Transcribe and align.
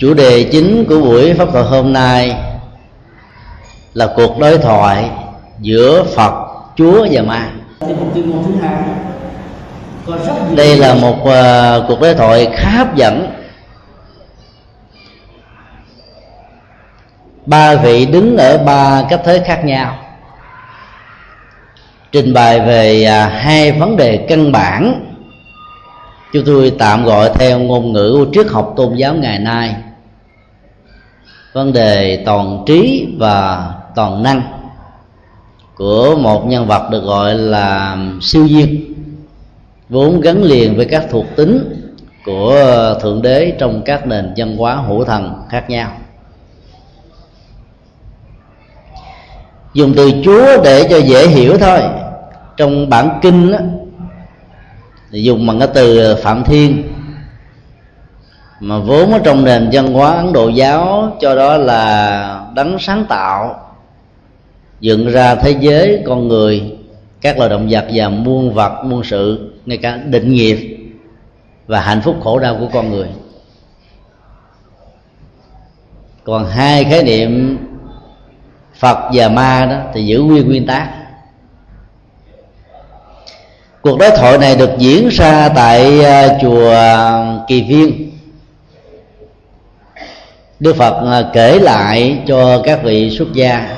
chủ 0.00 0.14
đề 0.14 0.48
chính 0.52 0.84
của 0.88 1.00
buổi 1.00 1.34
pháp 1.34 1.48
thoại 1.52 1.64
hôm 1.64 1.92
nay 1.92 2.36
là 3.94 4.08
cuộc 4.16 4.38
đối 4.38 4.58
thoại 4.58 5.10
giữa 5.60 6.04
phật 6.14 6.32
chúa 6.76 7.06
và 7.10 7.22
ma. 7.22 7.50
Đây 10.56 10.76
là 10.76 10.94
một 10.94 11.16
uh, 11.20 11.88
cuộc 11.88 12.00
đối 12.00 12.14
thoại 12.14 12.48
khá 12.56 12.70
hấp 12.70 12.96
dẫn. 12.96 13.26
Ba 17.46 17.74
vị 17.74 18.06
đứng 18.06 18.36
ở 18.36 18.58
ba 18.58 19.02
cách 19.10 19.20
thế 19.24 19.42
khác 19.46 19.64
nhau. 19.64 19.98
Trình 22.12 22.34
bày 22.34 22.60
về 22.60 23.06
uh, 23.06 23.32
hai 23.32 23.72
vấn 23.72 23.96
đề 23.96 24.26
căn 24.28 24.52
bản. 24.52 25.06
Chúng 26.32 26.44
tôi 26.46 26.72
tạm 26.78 27.04
gọi 27.04 27.30
theo 27.34 27.58
ngôn 27.58 27.92
ngữ 27.92 28.16
của 28.18 28.30
triết 28.32 28.46
học 28.46 28.72
tôn 28.76 28.94
giáo 28.94 29.14
ngày 29.14 29.38
nay 29.38 29.74
vấn 31.52 31.72
đề 31.72 32.22
toàn 32.26 32.62
trí 32.66 33.08
và 33.18 33.72
toàn 33.94 34.22
năng 34.22 34.42
của 35.74 36.16
một 36.16 36.46
nhân 36.46 36.66
vật 36.66 36.90
được 36.90 37.04
gọi 37.04 37.34
là 37.34 37.98
siêu 38.20 38.46
nhiên 38.46 38.94
vốn 39.88 40.20
gắn 40.20 40.42
liền 40.42 40.76
với 40.76 40.86
các 40.86 41.06
thuộc 41.10 41.26
tính 41.36 41.80
của 42.24 42.54
thượng 43.02 43.22
đế 43.22 43.52
trong 43.58 43.82
các 43.84 44.06
nền 44.06 44.32
văn 44.36 44.56
hóa 44.56 44.74
hữu 44.74 45.04
thần 45.04 45.34
khác 45.48 45.70
nhau. 45.70 45.92
Dùng 49.74 49.92
từ 49.96 50.12
chúa 50.24 50.62
để 50.64 50.86
cho 50.90 50.98
dễ 50.98 51.26
hiểu 51.26 51.58
thôi. 51.58 51.80
Trong 52.56 52.90
bản 52.90 53.18
kinh 53.22 53.52
đó, 53.52 53.58
thì 55.10 55.22
dùng 55.22 55.46
bằng 55.46 55.58
cái 55.58 55.68
từ 55.74 56.16
phạm 56.22 56.44
thiên 56.44 56.82
mà 58.60 58.78
vốn 58.78 59.12
ở 59.12 59.18
trong 59.24 59.44
nền 59.44 59.68
văn 59.72 59.92
hóa 59.92 60.16
ấn 60.16 60.32
độ 60.32 60.48
giáo, 60.48 61.16
cho 61.20 61.36
đó 61.36 61.56
là 61.56 62.46
đấng 62.54 62.78
sáng 62.78 63.04
tạo, 63.08 63.60
dựng 64.80 65.10
ra 65.10 65.34
thế 65.34 65.56
giới, 65.60 66.02
con 66.06 66.28
người, 66.28 66.72
các 67.20 67.38
loài 67.38 67.50
động 67.50 67.66
vật 67.70 67.86
và 67.94 68.08
muôn 68.08 68.54
vật, 68.54 68.84
muôn 68.84 69.04
sự, 69.04 69.52
ngay 69.66 69.78
cả 69.78 69.96
định 69.96 70.32
nghiệp 70.32 70.78
và 71.66 71.80
hạnh 71.80 72.00
phúc 72.04 72.16
khổ 72.22 72.38
đau 72.38 72.56
của 72.60 72.68
con 72.72 72.90
người. 72.90 73.08
Còn 76.24 76.46
hai 76.46 76.84
khái 76.84 77.02
niệm 77.02 77.58
phật 78.78 78.98
và 79.12 79.28
ma 79.28 79.66
đó 79.70 79.76
thì 79.94 80.06
giữ 80.06 80.20
nguyên 80.22 80.48
nguyên 80.48 80.66
tắc 80.66 80.88
cuộc 83.82 83.98
đối 83.98 84.10
thoại 84.10 84.38
này 84.38 84.56
được 84.56 84.70
diễn 84.78 85.08
ra 85.08 85.48
tại 85.48 86.04
à, 86.04 86.38
chùa 86.40 86.74
kỳ 87.48 87.62
viên 87.62 88.10
đức 90.60 90.76
phật 90.76 91.10
à, 91.10 91.22
kể 91.32 91.58
lại 91.58 92.22
cho 92.26 92.62
các 92.64 92.82
vị 92.82 93.10
xuất 93.10 93.32
gia. 93.32 93.76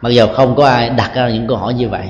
Mặc 0.00 0.10
dù 0.10 0.26
không 0.34 0.56
có 0.56 0.66
ai 0.66 0.90
đặt 0.90 1.10
ra 1.14 1.28
những 1.28 1.46
câu 1.46 1.56
hỏi 1.56 1.74
như 1.74 1.88
vậy. 1.88 2.06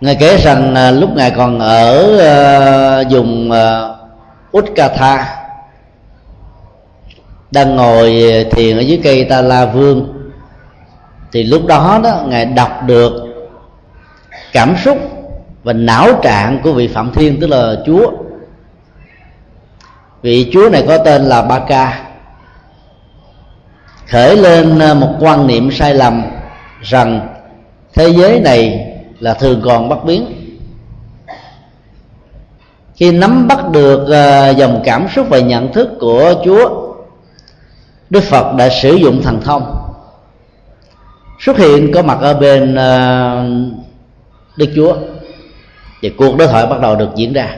Ngài 0.00 0.16
kể 0.20 0.36
rằng 0.36 0.74
à, 0.74 0.90
lúc 0.90 1.10
ngài 1.16 1.30
còn 1.30 1.58
ở 1.58 2.18
à, 2.18 3.02
vùng 3.10 3.50
Utkatha 4.58 5.36
đang 7.50 7.76
ngồi 7.76 8.10
thiền 8.50 8.76
ở 8.76 8.80
dưới 8.80 9.00
cây 9.04 9.24
Ta 9.24 9.42
La 9.42 9.66
Vương, 9.66 10.30
thì 11.32 11.42
lúc 11.42 11.66
đó 11.66 12.00
đó, 12.04 12.22
ngài 12.26 12.44
đọc 12.44 12.82
được 12.86 13.12
cảm 14.52 14.76
xúc 14.84 14.98
và 15.62 15.72
não 15.72 16.20
trạng 16.22 16.60
của 16.62 16.72
vị 16.72 16.88
phạm 16.88 17.12
thiên, 17.12 17.40
tức 17.40 17.46
là 17.46 17.74
chúa 17.86 18.10
vị 20.26 20.50
chúa 20.52 20.68
này 20.68 20.84
có 20.88 20.98
tên 20.98 21.24
là 21.24 21.42
ba 21.42 21.58
ca 21.58 22.02
khởi 24.08 24.36
lên 24.36 24.78
ờ, 24.78 24.94
một 24.94 25.14
quan 25.20 25.46
niệm 25.46 25.70
sai 25.70 25.94
lầm 25.94 26.22
rằng 26.82 27.28
thế 27.94 28.08
giới 28.08 28.40
này 28.40 28.88
là 29.20 29.34
thường 29.34 29.60
còn 29.64 29.88
bất 29.88 30.04
biến. 30.04 30.26
Khi 32.94 33.12
nắm 33.12 33.48
bắt 33.48 33.70
được 33.70 34.06
ờ, 34.08 34.50
dòng 34.50 34.82
cảm 34.84 35.06
xúc 35.14 35.26
và 35.30 35.38
nhận 35.38 35.72
thức 35.72 35.88
của 36.00 36.34
chúa, 36.44 36.92
đức 38.10 38.24
phật 38.24 38.54
đã 38.54 38.68
sử 38.68 38.94
dụng 38.94 39.22
thần 39.22 39.40
thông. 39.40 39.76
Xuất 41.40 41.58
hiện 41.58 41.92
có 41.94 42.02
mặt 42.02 42.18
ở 42.20 42.34
bên 42.34 42.74
ờ, 42.74 43.44
đức 44.56 44.68
chúa 44.76 44.96
thì 46.02 46.10
cuộc 46.10 46.36
đối 46.36 46.48
thoại 46.48 46.66
bắt 46.66 46.80
đầu 46.80 46.96
được 46.96 47.08
diễn 47.16 47.32
ra. 47.32 47.56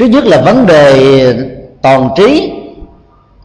Trước 0.00 0.06
nhất 0.06 0.24
là 0.24 0.40
vấn 0.40 0.66
đề 0.66 1.34
toàn 1.82 2.08
trí 2.16 2.52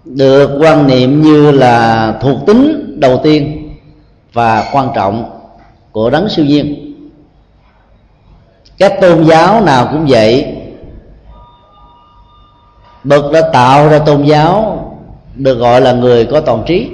được 0.06 0.58
quan 0.62 0.88
niệm 0.88 1.22
như 1.22 1.52
là 1.52 2.14
thuộc 2.22 2.38
tính 2.46 2.96
đầu 3.00 3.20
tiên 3.24 3.72
và 4.34 4.70
quan 4.72 4.90
trọng 4.96 5.40
của 5.92 6.10
đấng 6.10 6.30
siêu 6.30 6.46
nhiên. 6.46 6.96
Các 8.78 8.94
tôn 9.02 9.24
giáo 9.24 9.62
nào 9.62 9.88
cũng 9.92 10.06
vậy. 10.10 10.56
Bậc 13.04 13.32
đã 13.32 13.42
tạo 13.54 13.90
ra 13.90 14.00
tôn 14.00 14.24
giáo 14.24 14.82
được 15.36 15.56
gọi 15.56 15.82
là 15.82 15.92
người 15.92 16.26
có 16.26 16.40
toàn 16.40 16.64
trí. 16.68 16.90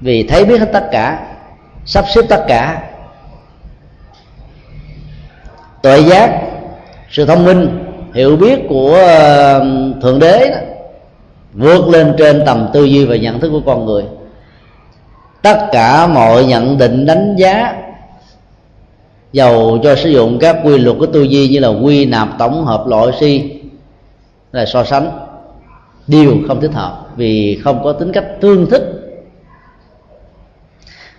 Vì 0.00 0.22
thấy 0.22 0.44
biết 0.44 0.60
hết 0.60 0.70
tất 0.72 0.88
cả, 0.92 1.26
sắp 1.86 2.04
xếp 2.14 2.22
tất 2.28 2.44
cả. 2.48 2.82
Tuệ 5.82 6.00
giác, 6.00 6.40
sự 7.10 7.26
thông 7.26 7.44
minh 7.44 7.89
hiểu 8.14 8.36
biết 8.36 8.58
của 8.68 8.94
ờ, 8.94 9.64
thượng 10.02 10.18
đế 10.18 10.50
đó, 10.50 10.56
vượt 11.52 11.88
lên 11.88 12.14
trên 12.18 12.42
tầm 12.46 12.68
tư 12.72 12.84
duy 12.84 13.04
và 13.04 13.16
nhận 13.16 13.40
thức 13.40 13.50
của 13.50 13.62
con 13.66 13.86
người. 13.86 14.04
Tất 15.42 15.58
cả 15.72 16.06
mọi 16.06 16.44
nhận 16.44 16.78
định 16.78 17.06
đánh 17.06 17.36
giá 17.38 17.74
dầu 19.32 19.78
cho 19.82 19.96
sử 19.96 20.10
dụng 20.10 20.38
các 20.38 20.56
quy 20.64 20.78
luật 20.78 20.96
của 20.98 21.06
tư 21.06 21.22
duy 21.22 21.48
như 21.48 21.58
là 21.58 21.68
quy 21.68 22.04
nạp 22.04 22.28
tổng 22.38 22.64
hợp 22.64 22.86
loại 22.86 23.06
si 23.20 23.60
là 24.52 24.66
so 24.66 24.84
sánh 24.84 25.10
đều 26.06 26.36
không 26.48 26.60
thích 26.60 26.72
hợp 26.72 27.06
vì 27.16 27.60
không 27.64 27.84
có 27.84 27.92
tính 27.92 28.12
cách 28.12 28.24
tương 28.40 28.70
thích. 28.70 28.82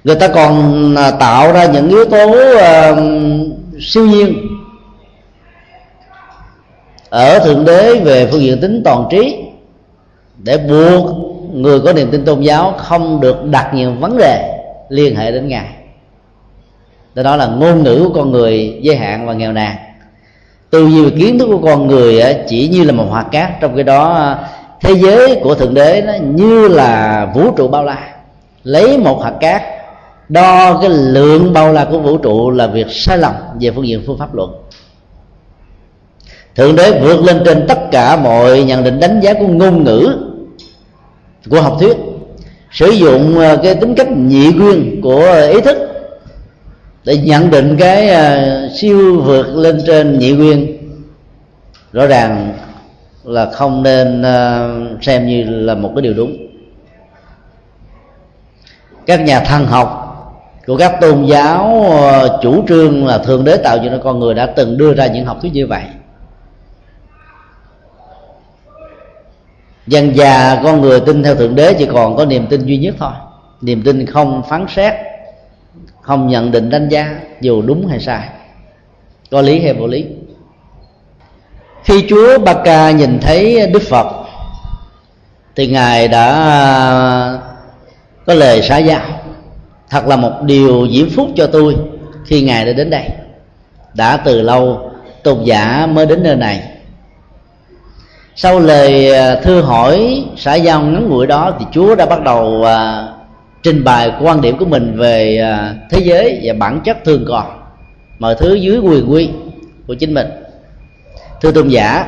Người 0.04 0.16
ta 0.16 0.28
còn 0.28 0.96
à, 0.96 1.12
tạo 1.12 1.52
ra 1.54 1.66
những 1.66 1.90
yếu 1.90 2.06
tố 2.06 2.30
uh, 2.30 2.98
siêu 3.80 4.06
nhiên 4.06 4.34
ở 7.12 7.40
thượng 7.40 7.66
đế 7.66 8.00
về 8.00 8.28
phương 8.32 8.42
diện 8.42 8.62
tính 8.62 8.82
toàn 8.86 9.06
trí, 9.12 9.38
để 10.38 10.58
buộc 10.58 11.16
người 11.54 11.80
có 11.80 11.94
niềm 11.94 12.12
tin 12.12 12.26
tôn 12.26 12.42
giáo 12.42 12.74
không 12.78 13.22
được 13.22 13.46
đặt 13.46 13.74
nhiều 13.74 13.92
vấn 14.00 14.18
đề 14.18 14.60
liên 14.90 15.16
hệ 15.16 15.32
đến 15.32 15.48
ngài. 15.48 15.68
Đó 17.16 17.36
là 17.36 17.48
ngôn 17.48 17.84
ngữ 17.84 18.04
của 18.04 18.14
con 18.14 18.32
người 18.32 18.80
giới 18.82 18.96
hạn 18.96 19.28
và 19.28 19.34
nghèo 19.34 19.52
nàn. 19.52 19.76
Tư 20.70 20.88
duy 20.88 21.04
và 21.04 21.10
kiến 21.20 21.40
thức 21.40 21.46
của 21.46 21.68
con 21.68 21.88
người 21.88 22.24
chỉ 22.48 22.68
như 22.68 22.84
là 22.84 22.92
một 22.92 23.12
hạt 23.14 23.26
cát, 23.32 23.50
trong 23.62 23.76
cái 23.76 23.84
đó 23.84 24.36
thế 24.82 24.94
giới 24.94 25.40
của 25.44 25.56
thượng 25.56 25.74
đế 25.74 26.04
nó 26.08 26.14
như 26.14 26.68
là 26.68 27.26
vũ 27.36 27.52
trụ 27.52 27.68
bao 27.68 27.84
la. 27.84 28.14
Lấy 28.64 28.98
một 28.98 29.24
hạt 29.24 29.34
cát, 29.40 29.62
đo 30.30 30.80
cái 30.82 30.90
lượng 30.90 31.54
bao 31.54 31.74
la 31.74 31.86
của 31.86 32.00
vũ 32.00 32.18
trụ 32.18 32.52
là 32.52 32.68
việc 32.68 32.88
sai 32.90 33.18
lầm 33.18 33.34
về 33.60 33.72
phương 33.72 33.88
diện 33.88 34.04
phương 34.08 34.18
pháp 34.18 34.36
luận 34.36 34.52
thượng 36.56 36.76
đế 36.76 37.00
vượt 37.00 37.24
lên 37.24 37.42
trên 37.46 37.68
tất 37.68 37.80
cả 37.92 38.16
mọi 38.16 38.64
nhận 38.64 38.84
định 38.84 39.00
đánh 39.00 39.20
giá 39.20 39.34
của 39.34 39.48
ngôn 39.48 39.84
ngữ 39.84 40.18
của 41.50 41.62
học 41.62 41.78
thuyết, 41.80 41.98
sử 42.72 42.90
dụng 42.90 43.40
ờ, 43.40 43.58
cái 43.64 43.76
tính 43.76 43.96
cách 43.96 44.12
nhị 44.12 44.54
nguyên 44.54 45.02
của 45.02 45.48
ý 45.54 45.62
thức 45.62 45.78
để 47.06 47.18
nhận 47.18 47.52
định 47.52 47.78
cái 47.80 48.10
ờ, 48.10 48.70
siêu 48.76 49.22
vượt 49.22 49.48
lên 49.56 49.82
trên 49.88 50.20
nhị 50.20 50.32
nguyên. 50.32 50.78
Rõ 51.94 52.06
ràng 52.06 52.54
là 53.24 53.52
không 53.52 53.84
nên 53.84 54.22
ờ, 54.22 54.70
xem 55.02 55.28
như 55.28 55.44
là 55.44 55.76
một 55.76 55.92
cái 55.96 56.02
điều 56.02 56.14
đúng. 56.14 56.38
Các 59.06 59.22
nhà 59.22 59.40
thần 59.40 59.66
học 59.66 59.98
của 60.68 60.78
các 60.78 61.02
tôn 61.02 61.26
giáo 61.26 61.86
chủ 62.42 62.64
trương 62.68 63.08
là 63.08 63.18
thượng 63.18 63.44
đế 63.44 63.58
tạo 63.58 63.78
cho 63.78 64.00
con 64.04 64.20
người 64.20 64.34
đã 64.34 64.46
từng 64.46 64.78
đưa 64.78 64.94
ra 64.94 65.08
những 65.08 65.26
học 65.26 65.38
thuyết 65.42 65.54
như 65.54 65.68
vậy. 65.68 65.82
Dần 69.88 70.16
già 70.16 70.62
con 70.64 70.82
người 70.82 71.00
tin 71.00 71.24
theo 71.24 71.36
thượng 71.36 71.56
đế 71.56 71.74
chỉ 71.74 71.86
còn 71.94 72.16
có 72.16 72.26
niềm 72.26 72.48
tin 72.48 72.66
duy 72.66 72.78
nhất 72.78 72.96
thôi. 73.00 73.12
Niềm 73.62 73.82
tin 73.84 74.06
không 74.06 74.42
phán 74.50 74.66
xét, 74.76 74.94
không 76.02 76.28
nhận 76.28 76.52
định 76.52 76.70
đánh 76.70 76.90
giá, 76.90 77.20
dù 77.42 77.62
đúng 77.62 77.88
hay 77.88 78.00
sai. 78.00 78.30
Có 79.32 79.42
lý 79.42 79.60
hay 79.60 79.74
vô 79.74 79.88
lý? 79.88 80.06
Khi 81.84 82.06
chúa 82.10 82.40
ba 82.40 82.54
ca 82.54 82.92
nhìn 82.92 83.20
thấy 83.20 83.68
đức 83.68 83.82
phật, 83.82 84.08
thì 85.56 85.68
ngài 85.68 86.08
đã, 86.08 86.28
có 88.26 88.34
lời 88.34 88.62
xã 88.62 88.78
giao. 88.78 89.02
Thật 89.90 90.08
là 90.08 90.16
một 90.16 90.32
điều 90.42 90.88
diễm 90.92 91.10
phúc 91.10 91.28
cho 91.36 91.48
tôi 91.48 91.76
khi 92.26 92.42
ngài 92.42 92.66
đã 92.66 92.74
đến 92.74 92.90
đây. 92.90 93.10
Đã 93.94 94.18
từ 94.18 94.42
lâu 94.42 94.92
tôn 95.24 95.44
giả 95.44 95.88
mới 95.92 96.06
đến 96.06 96.24
nơi 96.24 96.36
này 96.36 96.64
sau 98.36 98.60
lời 98.60 99.12
à, 99.12 99.36
thư 99.36 99.62
hỏi 99.62 100.26
xã 100.38 100.56
giao 100.56 100.82
ngắn 100.82 101.10
ngủi 101.10 101.28
đó 101.28 101.54
thì 101.60 101.66
chúa 101.72 101.96
đã 101.96 102.06
bắt 102.06 102.24
đầu 102.24 102.64
à, 102.64 103.08
trình 103.64 103.84
bày 103.84 104.12
quan 104.22 104.42
điểm 104.42 104.58
của 104.58 104.66
mình 104.66 104.98
về 104.98 105.38
à, 105.38 105.76
thế 105.90 106.00
giới 106.00 106.40
và 106.44 106.54
bản 106.54 106.82
chất 106.84 106.98
thường 107.06 107.26
còn 107.28 107.46
mọi 108.20 108.36
thứ 108.36 108.54
dưới 108.54 108.78
quyền 108.78 109.12
quy 109.12 109.30
của 109.88 109.94
chính 109.94 110.14
mình. 110.14 110.28
Thưa 111.42 111.52
tôn 111.52 111.68
giả 111.68 112.06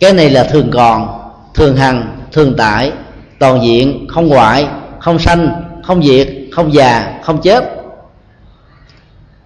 cái 0.00 0.12
này 0.12 0.30
là 0.30 0.44
thường 0.44 0.70
còn 0.72 1.08
thường 1.54 1.76
hằng 1.76 2.16
thường 2.32 2.54
tại 2.58 2.92
toàn 3.38 3.62
diện 3.62 4.06
không 4.08 4.28
ngoại 4.28 4.66
không 4.98 5.18
sanh 5.18 5.62
không 5.84 6.02
diệt 6.02 6.28
không 6.52 6.74
già 6.74 7.20
không 7.22 7.40
chết. 7.42 7.64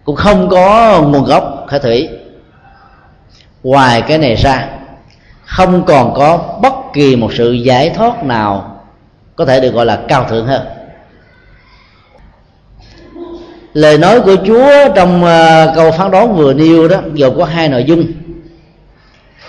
Cũng 0.04 0.16
không 0.16 0.48
có 0.48 1.02
nguồn 1.02 1.24
gốc 1.24 1.64
khởi 1.68 1.80
thủy. 1.80 2.08
Ngoài 3.62 4.02
cái 4.02 4.18
này 4.18 4.34
ra 4.34 4.68
không 5.46 5.84
còn 5.86 6.14
có 6.14 6.58
bất 6.62 6.74
kỳ 6.92 7.16
một 7.16 7.32
sự 7.34 7.52
giải 7.52 7.90
thoát 7.90 8.24
nào 8.24 8.80
có 9.36 9.44
thể 9.44 9.60
được 9.60 9.74
gọi 9.74 9.86
là 9.86 9.98
cao 10.08 10.26
thượng 10.28 10.46
hơn 10.46 10.62
lời 13.74 13.98
nói 13.98 14.20
của 14.20 14.36
chúa 14.46 14.88
trong 14.94 15.24
ờ, 15.24 15.72
câu 15.76 15.90
phán 15.90 16.10
đoán 16.10 16.36
vừa 16.36 16.54
nêu 16.54 16.88
đó, 16.88 17.00
gồm 17.14 17.38
có 17.38 17.44
hai 17.44 17.68
nội 17.68 17.84
dung. 17.84 18.06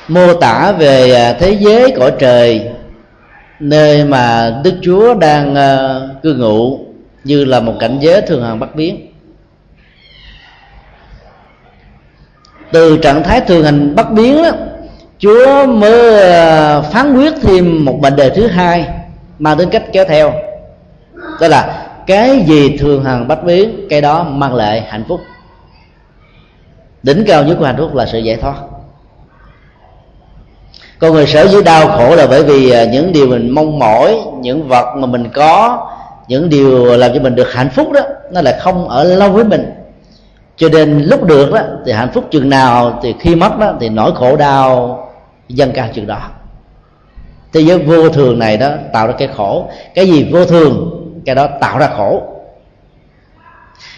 Mô 0.08 0.34
tả 0.34 0.72
về 0.72 1.12
ờ, 1.12 1.34
thế 1.40 1.58
giới 1.60 1.94
cõi 1.98 2.12
trời, 2.20 2.70
nơi 3.60 4.06
mà 4.06 4.54
đức 4.64 4.74
chúa 4.82 5.14
đang 5.14 5.56
ờ, 5.56 6.10
cư 6.24 6.36
ngụ 6.36 6.80
như 7.24 7.46
là 7.46 7.60
một 7.60 7.74
cảnh 7.80 7.98
giới 8.02 8.22
thường 8.22 8.44
hằng 8.44 8.60
bất 8.60 8.76
biến. 8.76 9.12
Từ 12.72 12.98
trạng 12.98 13.24
thái 13.24 13.42
thường 13.42 13.64
hành 13.64 13.96
bất 13.96 14.12
biến 14.12 14.44
đó 14.44 14.52
chúa 15.20 15.66
mới 15.66 16.22
ờ, 16.32 16.82
phán 16.82 17.18
quyết 17.18 17.34
thêm 17.42 17.86
một 17.86 18.00
mệnh 18.02 18.16
đề 18.16 18.30
thứ 18.30 18.48
hai 18.48 18.88
mang 19.40 19.58
tính 19.58 19.70
cách 19.70 19.84
kéo 19.92 20.06
theo. 20.08 20.34
Đó 21.42 21.48
là 21.48 21.88
cái 22.08 22.44
gì 22.48 22.78
thường 22.78 23.04
hằng 23.04 23.28
bất 23.28 23.44
biến 23.44 23.88
cái 23.90 24.02
đó 24.02 24.24
mang 24.24 24.56
lại 24.56 24.86
hạnh 24.90 25.04
phúc. 25.08 25.20
Đỉnh 27.04 27.24
cao 27.28 27.44
nhất 27.44 27.56
của 27.60 27.66
hạnh 27.66 27.78
phúc 27.78 27.96
là 27.96 28.06
sự 28.06 28.20
giải 28.20 28.36
thoát. 28.36 28.56
Con 31.00 31.14
người 31.14 31.28
sở 31.28 31.48
dĩ 31.48 31.58
đau 31.66 31.88
khổ 31.88 32.16
là 32.16 32.28
bởi 32.28 32.44
vì 32.44 32.70
ờ, 32.70 32.86
những 32.86 33.14
điều 33.14 33.28
mình 33.28 33.50
mong 33.50 33.80
mỏi, 33.80 34.20
những 34.42 34.68
vật 34.68 34.96
mà 34.98 35.08
mình 35.08 35.30
có, 35.34 35.88
những 36.28 36.50
điều 36.50 36.98
làm 36.98 37.14
cho 37.14 37.20
mình 37.20 37.36
được 37.36 37.54
hạnh 37.54 37.70
phúc 37.70 37.92
đó, 37.92 38.02
nó 38.32 38.42
lại 38.42 38.60
không 38.60 38.90
ở 38.90 39.04
lâu 39.04 39.32
với 39.32 39.44
mình. 39.44 39.72
Cho 40.58 40.70
nên 40.70 41.04
lúc 41.04 41.24
được 41.24 41.52
đó, 41.54 41.60
thì 41.86 41.92
hạnh 41.92 42.10
phúc 42.14 42.24
chừng 42.32 42.50
nào, 42.50 43.00
thì 43.04 43.16
khi 43.20 43.36
mất 43.36 43.60
đó, 43.60 43.74
thì 43.80 43.90
nỗi 43.90 44.12
khổ 44.16 44.36
đau 44.36 45.02
dân 45.50 45.72
cao 45.74 45.88
chừng 45.94 46.08
đó. 46.08 46.20
Thế 47.54 47.62
giới 47.62 47.80
vô 47.80 48.10
thường 48.10 48.40
này 48.40 48.58
đó 48.58 48.72
tạo 48.94 49.08
ra 49.08 49.14
cái 49.18 49.28
khổ. 49.28 49.70
Cái 49.96 50.08
gì 50.08 50.30
vô 50.32 50.46
thường, 50.46 51.02
cái 51.26 51.36
đó 51.36 51.48
tạo 51.62 51.80
ra 51.80 51.88
khổ. 51.98 52.24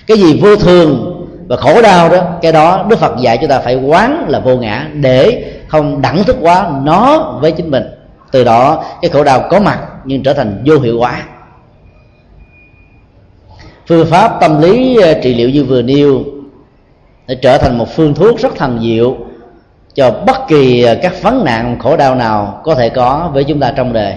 Cái 0.07 0.17
gì 0.17 0.39
vô 0.41 0.55
thường 0.55 1.13
và 1.47 1.55
khổ 1.55 1.81
đau 1.81 2.09
đó, 2.09 2.23
cái 2.41 2.51
đó 2.51 2.85
đức 2.89 2.99
phật 2.99 3.17
dạy 3.19 3.37
chúng 3.37 3.49
ta 3.49 3.59
phải 3.59 3.75
quán 3.75 4.25
là 4.27 4.39
vô 4.39 4.57
ngã 4.57 4.87
để 4.93 5.45
không 5.67 6.01
đẳng 6.01 6.23
thức 6.23 6.37
quá 6.41 6.71
nó 6.83 7.19
với 7.41 7.51
chính 7.51 7.71
mình. 7.71 7.83
Từ 8.31 8.43
đó 8.43 8.83
cái 9.01 9.09
khổ 9.09 9.23
đau 9.23 9.47
có 9.49 9.59
mặt 9.59 9.79
nhưng 10.05 10.23
trở 10.23 10.33
thành 10.33 10.63
vô 10.65 10.79
hiệu 10.79 10.99
quả. 10.99 11.23
Phương 13.87 14.05
pháp 14.05 14.37
tâm 14.41 14.61
lý 14.61 14.97
ờ, 15.01 15.13
trị 15.23 15.33
liệu 15.33 15.49
như 15.49 15.63
vừa 15.63 15.81
nêu 15.81 16.23
để 17.27 17.35
trở 17.35 17.57
thành 17.57 17.77
một 17.77 17.87
phương 17.95 18.13
thuốc 18.13 18.39
rất 18.39 18.55
thần 18.55 18.79
diệu 18.83 19.17
cho 19.97 20.11
bất 20.11 20.47
kỳ 20.47 20.83
à, 20.83 20.95
các 21.01 21.21
vấn 21.21 21.45
nạn 21.45 21.79
khổ 21.79 21.97
đau 21.97 22.15
nào 22.15 22.61
có 22.63 22.75
thể 22.75 22.89
có 22.89 23.29
với 23.33 23.43
chúng 23.43 23.59
ta 23.59 23.73
trong 23.75 23.93
đời. 23.93 24.13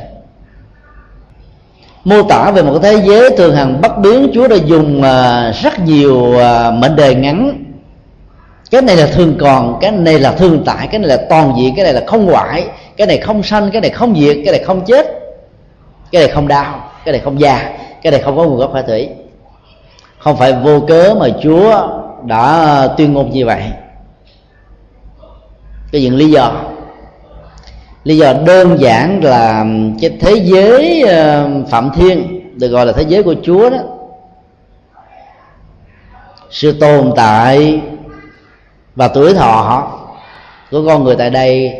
Mô 2.04 2.22
tả 2.22 2.50
về 2.50 2.62
một 2.62 2.78
thế 2.82 3.02
giới 3.04 3.30
thường 3.36 3.56
hằng 3.56 3.80
bất 3.80 3.98
biến, 3.98 4.30
chúa 4.34 4.48
đã 4.48 4.56
dùng 4.56 5.02
à, 5.02 5.50
rất 5.62 5.80
nhiều 5.80 6.38
à, 6.38 6.70
mệnh 6.70 6.96
đề 6.96 7.14
ngắn. 7.14 7.64
Cái 8.70 8.82
này 8.82 8.96
là 8.96 9.06
thường 9.06 9.36
còn, 9.40 9.78
cái 9.80 9.90
này 9.90 10.18
là 10.18 10.32
thường 10.32 10.62
tại, 10.66 10.88
cái 10.90 10.98
này 10.98 11.08
là 11.08 11.16
toàn 11.28 11.52
diện, 11.58 11.74
cái 11.76 11.84
này 11.84 11.94
là 11.94 12.02
không 12.06 12.26
ngoại 12.26 12.68
cái 12.96 13.06
này 13.06 13.18
không 13.18 13.42
sanh, 13.42 13.70
cái 13.70 13.80
này 13.80 13.90
không 13.90 14.14
diệt, 14.20 14.36
cái 14.44 14.52
này 14.52 14.64
không 14.64 14.84
chết, 14.86 15.06
cái 16.12 16.22
này 16.22 16.34
không 16.34 16.48
đau, 16.48 16.90
cái 17.04 17.12
này 17.12 17.20
không 17.20 17.40
già, 17.40 17.72
cái 18.02 18.10
này 18.10 18.20
không 18.20 18.36
có 18.36 18.44
nguồn 18.44 18.56
gốc 18.56 18.70
phải 18.72 18.82
thủy. 18.82 19.08
Không 20.18 20.36
phải 20.36 20.52
vô 20.52 20.80
cớ 20.80 21.14
mà 21.20 21.26
chúa 21.42 21.88
đã 22.24 22.88
tuyên 22.96 23.12
ngôn 23.12 23.30
như 23.30 23.46
vậy 23.46 23.62
cái 25.92 26.02
những 26.02 26.16
lý 26.16 26.30
do. 26.30 26.52
Lý 28.04 28.16
do 28.16 28.32
đơn 28.32 28.76
giản 28.80 29.24
là 29.24 29.64
cái 30.00 30.10
thế 30.20 30.34
giới 30.34 31.02
ờ, 31.02 31.50
phạm 31.68 31.90
thiên, 31.94 32.40
được 32.58 32.68
gọi 32.68 32.86
là 32.86 32.92
thế 32.92 33.04
giới 33.08 33.22
của 33.22 33.34
chúa 33.42 33.70
đó, 33.70 33.78
sự 36.50 36.72
tồn 36.80 37.12
tại 37.16 37.80
và 38.96 39.08
tuổi 39.08 39.34
thọ 39.34 39.90
của 40.70 40.86
con 40.86 41.04
người 41.04 41.16
tại 41.16 41.30
đây 41.30 41.72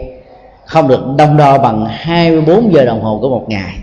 không 0.67 0.89
được 0.89 1.01
đông 1.19 1.37
đo 1.37 1.59
bằng 1.59 1.87
24 1.91 2.75
giờ 2.75 2.85
đồng 2.85 3.03
hồ 3.03 3.19
của 3.23 3.29
một 3.29 3.45
ngày, 3.49 3.75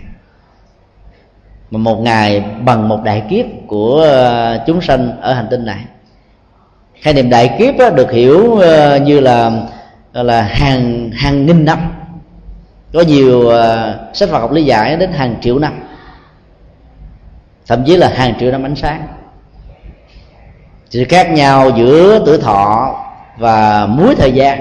mà 1.70 1.78
một 1.78 2.00
ngày 2.00 2.44
bằng 2.64 2.88
một 2.88 3.00
đại 3.04 3.22
kiếp 3.30 3.46
của 3.66 4.00
ờ, 4.00 4.58
chúng 4.66 4.80
sanh 4.80 5.20
ở 5.20 5.34
hành 5.34 5.46
tinh 5.50 5.64
này. 5.64 5.84
Khái 6.94 7.14
niệm 7.14 7.30
đại 7.30 7.56
kiếp 7.58 7.94
được 7.94 8.10
hiểu 8.10 8.56
ờ, 8.56 8.96
như 8.96 9.20
là 9.20 9.52
là 10.22 10.42
hàng 10.42 11.10
hàng 11.10 11.46
nghìn 11.46 11.64
năm. 11.64 11.78
Có 12.92 13.00
nhiều 13.00 13.38
uh, 13.38 13.54
sách 14.16 14.28
Phật 14.28 14.38
học 14.38 14.52
lý 14.52 14.64
giải 14.64 14.96
đến 14.96 15.12
hàng 15.12 15.36
triệu 15.40 15.58
năm. 15.58 15.72
Thậm 17.66 17.84
chí 17.84 17.96
là 17.96 18.08
hàng 18.08 18.34
triệu 18.40 18.50
năm 18.50 18.62
ánh 18.62 18.76
sáng. 18.76 19.06
Sự 20.90 21.04
khác 21.08 21.30
nhau 21.30 21.70
giữa 21.76 22.22
tuổi 22.26 22.38
thọ 22.38 22.96
và 23.38 23.86
muối 23.86 24.14
thời 24.14 24.32
gian 24.32 24.60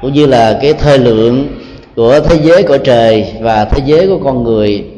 cũng 0.00 0.12
như 0.12 0.26
là 0.26 0.58
cái 0.62 0.74
thời 0.74 0.98
lượng 0.98 1.48
của 1.96 2.20
thế 2.20 2.36
giới 2.42 2.62
của 2.62 2.78
trời 2.78 3.34
và 3.40 3.64
thế 3.64 3.82
giới 3.86 4.06
của 4.06 4.18
con 4.24 4.42
người 4.42 4.92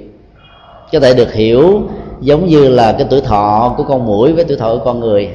có 0.93 1.01
thể 1.01 1.15
được 1.15 1.33
hiểu 1.33 1.83
giống 2.21 2.47
như 2.47 2.69
là 2.69 2.93
cái 2.93 3.07
tuổi 3.11 3.21
thọ 3.21 3.75
của 3.77 3.85
con 3.85 4.07
mũi 4.07 4.33
với 4.33 4.45
tuổi 4.45 4.57
thọ 4.57 4.77
của 4.77 4.85
con 4.85 5.01
người. 5.01 5.31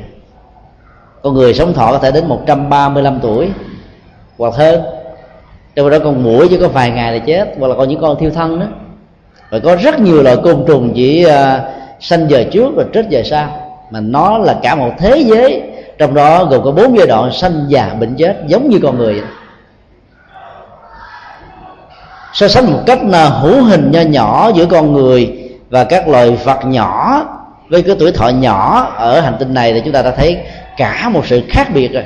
Con 1.24 1.34
người 1.34 1.54
sống 1.54 1.74
thọ 1.74 1.92
có 1.92 2.00
thể 2.00 2.12
đến 2.12 2.28
135 2.28 3.20
tuổi 3.22 3.50
hoặc 4.40 4.54
hơn. 4.54 4.82
Trong 5.76 5.90
đó 5.90 5.98
con 6.04 6.24
mũi 6.24 6.48
chỉ 6.50 6.58
có 6.58 6.68
vài 6.68 6.90
ngày 6.90 7.14
là 7.14 7.20
chết 7.20 7.50
hoặc 7.60 7.68
là 7.68 7.76
còn 7.76 7.90
những 7.90 8.02
con 8.02 8.20
thiêu 8.20 8.32
thân 8.32 8.60
đó. 8.60 8.66
Và 9.50 9.60
có 9.60 9.76
rất 9.76 10.00
nhiều 10.00 10.24
loại 10.24 10.38
côn 10.44 10.64
trùng 10.68 10.92
chỉ 10.96 11.26
uh, 11.26 11.32
sanh 12.00 12.30
giờ 12.30 12.44
trước 12.52 12.72
và 12.76 12.84
chết 12.94 13.10
giờ 13.10 13.22
sau. 13.26 13.48
Mà 13.92 14.00
nó 14.00 14.38
là 14.38 14.56
cả 14.64 14.76
một 14.76 14.92
thế 15.00 15.24
giới 15.26 15.62
trong 15.98 16.14
đó 16.14 16.46
gồm 16.46 16.64
có 16.64 16.72
bốn 16.72 16.98
giai 16.98 17.08
đoạn 17.08 17.32
sanh 17.32 17.66
già 17.68 17.94
bệnh 18.00 18.16
chết 18.16 18.38
giống 18.48 18.70
như 18.70 18.80
con 18.84 18.98
người. 18.98 19.22
So 22.34 22.48
sánh 22.48 22.72
một 22.72 22.80
cách 22.86 23.00
là 23.04 23.26
hữu 23.26 23.64
hình 23.64 23.92
nho 23.92 24.02
nhỏ 24.02 24.52
giữa 24.56 24.66
con 24.66 24.94
người 24.94 25.50
và 25.70 25.84
các 25.84 26.08
loài 26.08 26.38
vật 26.44 26.66
nhỏ. 26.66 27.26
Với 27.70 27.82
cái 27.82 27.96
tuổi 28.00 28.12
thọ 28.12 28.30
nhỏ 28.30 28.92
ở 28.98 29.20
hành 29.20 29.36
tinh 29.40 29.54
này 29.54 29.74
thì 29.74 29.82
chúng 29.86 29.94
ta 29.94 30.02
đã 30.02 30.12
thấy 30.12 30.38
cả 30.78 31.10
một 31.10 31.26
sự 31.26 31.42
khác 31.50 31.68
biệt 31.74 31.88
rồi 31.94 32.04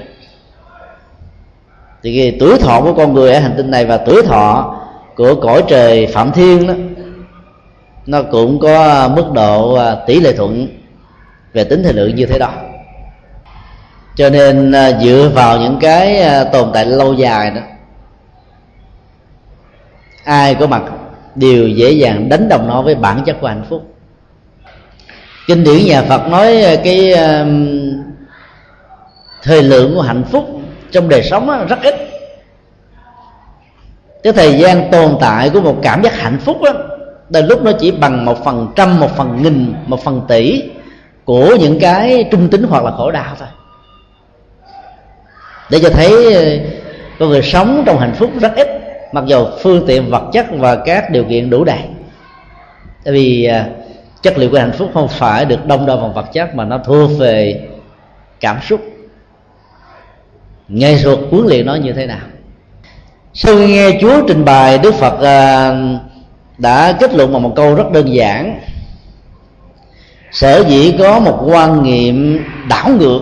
thì 2.03 2.17
cái 2.17 2.37
tuổi 2.39 2.59
thọ 2.59 2.81
của 2.81 2.93
con 2.93 3.13
người 3.13 3.33
ở 3.33 3.39
hành 3.39 3.53
tinh 3.57 3.71
này 3.71 3.85
và 3.85 3.97
tuổi 3.97 4.21
thọ 4.23 4.75
của 5.15 5.35
cõi 5.35 5.63
trời 5.67 6.07
phạm 6.07 6.31
thiên 6.31 6.67
đó, 6.67 6.73
nó 8.05 8.21
cũng 8.21 8.59
có 8.59 9.07
mức 9.15 9.31
độ 9.33 9.73
à, 9.73 9.95
tỷ 10.07 10.19
lệ 10.19 10.33
thuận 10.33 10.67
về 11.53 11.63
tính 11.63 11.83
thời 11.83 11.93
lượng 11.93 12.15
như 12.15 12.25
thế 12.25 12.39
đó. 12.39 12.51
Cho 14.15 14.29
nên 14.29 14.71
à, 14.71 14.99
dựa 15.01 15.31
vào 15.35 15.59
những 15.59 15.77
cái 15.81 16.21
à, 16.21 16.43
tồn 16.43 16.69
tại 16.73 16.85
lâu 16.85 17.13
dài 17.13 17.51
đó, 17.51 17.61
ai 20.23 20.55
có 20.55 20.67
mặt 20.67 20.83
đều 21.35 21.67
dễ 21.67 21.91
dàng 21.91 22.29
đánh 22.29 22.49
đồng 22.49 22.67
nó 22.67 22.81
với 22.81 22.95
bản 22.95 23.23
chất 23.25 23.37
của 23.41 23.47
hạnh 23.47 23.65
phúc. 23.69 23.95
Kinh 25.47 25.63
điển 25.63 25.85
nhà 25.85 26.01
phật 26.01 26.27
nói 26.27 26.63
cái 26.83 27.13
thời 29.43 29.63
lượng 29.63 29.95
của 29.95 30.01
hạnh 30.01 30.23
phúc 30.31 30.62
trong 30.93 31.09
đời 31.09 31.23
sống 31.23 31.67
rất 31.67 31.79
ít. 31.83 31.95
Cái 34.23 34.33
thời 34.33 34.59
gian 34.59 34.91
tồn 34.91 35.17
tại 35.19 35.49
của 35.49 35.61
một 35.61 35.75
cảm 35.83 36.01
giác 36.01 36.13
hạnh 36.19 36.37
phúc 36.39 36.61
đó 36.61 36.73
đôi 37.29 37.43
lúc 37.43 37.63
nó 37.63 37.71
chỉ 37.79 37.91
bằng 37.91 38.25
một 38.25 38.43
phần 38.43 38.67
trăm, 38.75 38.99
một 38.99 39.15
phần 39.17 39.43
nghìn, 39.43 39.73
một 39.85 40.03
phần 40.03 40.21
tỷ 40.27 40.63
của 41.25 41.55
những 41.59 41.79
cái 41.79 42.27
trung 42.31 42.49
tính 42.49 42.63
hoặc 42.69 42.83
là 42.83 42.91
khổ 42.91 43.11
đau 43.11 43.35
thôi. 43.39 43.47
Để 45.69 45.79
cho 45.83 45.89
thấy 45.89 46.33
ờ, 46.33 46.43
con 47.19 47.29
người 47.29 47.41
sống 47.41 47.83
trong 47.85 47.99
hạnh 47.99 48.13
phúc 48.13 48.31
rất 48.41 48.55
ít, 48.55 48.67
mặc 49.11 49.23
dù 49.27 49.45
phương 49.61 49.83
tiện 49.87 50.09
vật 50.09 50.23
chất 50.33 50.45
và 50.51 50.75
các 50.75 51.09
điều 51.09 51.23
kiện 51.23 51.49
đủ 51.49 51.63
đầy. 51.63 51.79
Tại 53.03 53.13
vì 53.13 53.45
ờ, 53.45 53.63
chất 54.21 54.37
liệu 54.37 54.49
của 54.49 54.59
hạnh 54.59 54.71
phúc 54.71 54.91
không 54.93 55.07
phải 55.07 55.45
được 55.45 55.65
đông 55.65 55.85
đo 55.85 55.97
bằng 55.97 56.13
vật 56.13 56.25
chất 56.33 56.55
mà 56.55 56.65
nó 56.65 56.77
thua 56.77 57.07
về 57.07 57.61
cảm 58.39 58.57
xúc 58.61 58.81
nghệ 60.67 60.97
thuật 61.03 61.19
huấn 61.31 61.47
luyện 61.47 61.65
nó 61.65 61.75
như 61.75 61.93
thế 61.93 62.05
nào? 62.05 62.27
Sau 63.33 63.55
khi 63.55 63.67
nghe 63.67 63.97
chúa 64.01 64.27
trình 64.27 64.45
bày, 64.45 64.77
đức 64.77 64.93
phật 64.95 65.19
à, 65.21 65.75
đã 66.57 66.91
kết 66.99 67.13
luận 67.13 67.33
bằng 67.33 67.41
một 67.43 67.53
câu 67.55 67.75
rất 67.75 67.91
đơn 67.91 68.13
giản. 68.13 68.59
Sở 70.31 70.63
dĩ 70.67 70.95
có 70.99 71.19
một 71.19 71.39
quan 71.45 71.83
niệm 71.83 72.43
đảo 72.69 72.89
ngược 72.89 73.19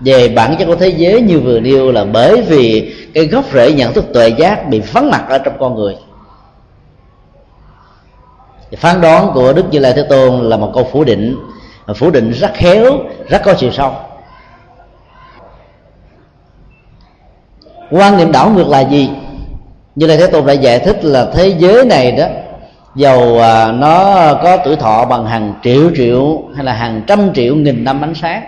về 0.00 0.28
bản 0.28 0.56
chất 0.58 0.64
của 0.64 0.76
thế 0.76 0.88
giới 0.88 1.20
như 1.20 1.40
vừa 1.40 1.60
nêu 1.60 1.92
là 1.92 2.04
bởi 2.04 2.42
vì 2.42 2.94
cái 3.14 3.26
gốc 3.26 3.44
rễ 3.52 3.72
nhận 3.72 3.92
thức 3.92 4.04
tuệ 4.14 4.28
giác 4.28 4.68
bị 4.68 4.80
vắng 4.80 5.10
mặt 5.10 5.24
ở 5.28 5.38
trong 5.38 5.54
con 5.60 5.74
người. 5.74 5.96
Phán 8.76 9.00
đoán 9.00 9.30
của 9.34 9.52
đức 9.52 9.64
như 9.70 9.78
lai 9.78 9.92
thế 9.96 10.02
tôn 10.02 10.48
là 10.48 10.56
một 10.56 10.70
câu 10.74 10.88
phủ 10.92 11.04
định 11.04 11.36
phủ 11.96 12.10
định 12.10 12.30
rất 12.30 12.50
khéo, 12.54 12.98
rất 13.28 13.42
có 13.44 13.54
chiều 13.54 13.70
sâu. 13.72 13.92
Quan 17.92 18.16
niệm 18.16 18.32
đảo 18.32 18.50
ngược 18.50 18.68
là 18.68 18.80
gì? 18.80 19.10
Như 19.94 20.06
là 20.06 20.16
thế 20.16 20.26
tôn 20.26 20.46
đã 20.46 20.52
giải 20.52 20.78
thích 20.78 21.04
là 21.04 21.26
thế 21.34 21.54
giới 21.58 21.84
này 21.84 22.12
đó, 22.12 22.26
dầu 22.94 23.38
à, 23.40 23.72
nó 23.72 23.94
có 24.42 24.56
tuổi 24.56 24.76
thọ 24.76 25.04
bằng 25.04 25.26
hàng 25.26 25.54
triệu 25.62 25.90
triệu 25.96 26.42
hay 26.54 26.64
là 26.64 26.72
hàng 26.72 27.02
trăm 27.06 27.32
triệu 27.34 27.54
nghìn 27.56 27.84
năm 27.84 28.04
ánh 28.04 28.14
sáng, 28.14 28.42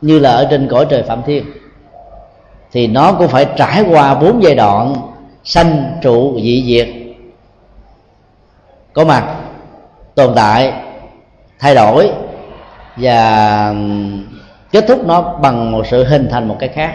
như 0.00 0.18
là 0.18 0.30
ở 0.30 0.46
trên 0.50 0.68
cõi 0.68 0.86
trời 0.90 1.02
phạm 1.02 1.22
thiên, 1.22 1.44
thì 2.72 2.86
nó 2.86 3.12
cũng 3.12 3.28
phải 3.28 3.46
trải 3.56 3.82
qua 3.90 4.14
bốn 4.14 4.42
giai 4.42 4.54
đoạn 4.54 4.94
sanh, 5.44 5.84
trụ, 6.02 6.40
dị 6.42 6.64
diệt. 6.66 6.88
Có 8.92 9.04
mặt, 9.04 9.24
tồn 10.14 10.34
tại, 10.34 10.72
thay 11.58 11.74
đổi 11.74 12.10
và 12.96 13.74
kết 14.72 14.84
thúc 14.88 15.06
nó 15.06 15.22
bằng 15.22 15.72
một 15.72 15.86
sự 15.86 16.04
hình 16.04 16.28
thành 16.30 16.48
một 16.48 16.56
cái 16.58 16.68
khác 16.68 16.92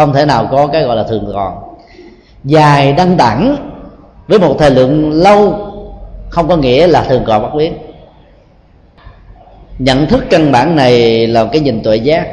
không 0.00 0.12
thể 0.12 0.24
nào 0.24 0.48
có 0.50 0.66
cái 0.66 0.82
gọi 0.82 0.96
là 0.96 1.02
thường 1.02 1.30
còn. 1.34 1.54
Dài 2.44 2.92
đăng 2.92 3.16
đẳng 3.16 3.56
với 4.28 4.38
một 4.38 4.56
thời 4.58 4.70
lượng 4.70 5.10
lâu 5.12 5.58
không 6.28 6.48
có 6.48 6.56
nghĩa 6.56 6.86
là 6.86 7.02
thường 7.02 7.22
còn 7.26 7.42
bất 7.42 7.54
biến. 7.54 7.72
Nhận 9.78 10.06
thức 10.06 10.24
căn 10.30 10.52
bản 10.52 10.76
này 10.76 11.26
là 11.26 11.44
cái 11.52 11.60
nhìn 11.60 11.82
tuệ 11.82 11.96
giác. 11.96 12.26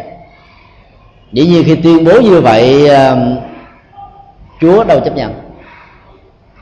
Dĩ 1.31 1.45
nhiên 1.45 1.63
khi 1.65 1.75
tuyên 1.75 2.05
bố 2.05 2.21
như 2.21 2.41
vậy 2.41 2.89
um, 2.89 3.37
chúa 4.61 4.83
đâu 4.83 4.99
chấp 4.99 5.15
nhận. 5.15 5.33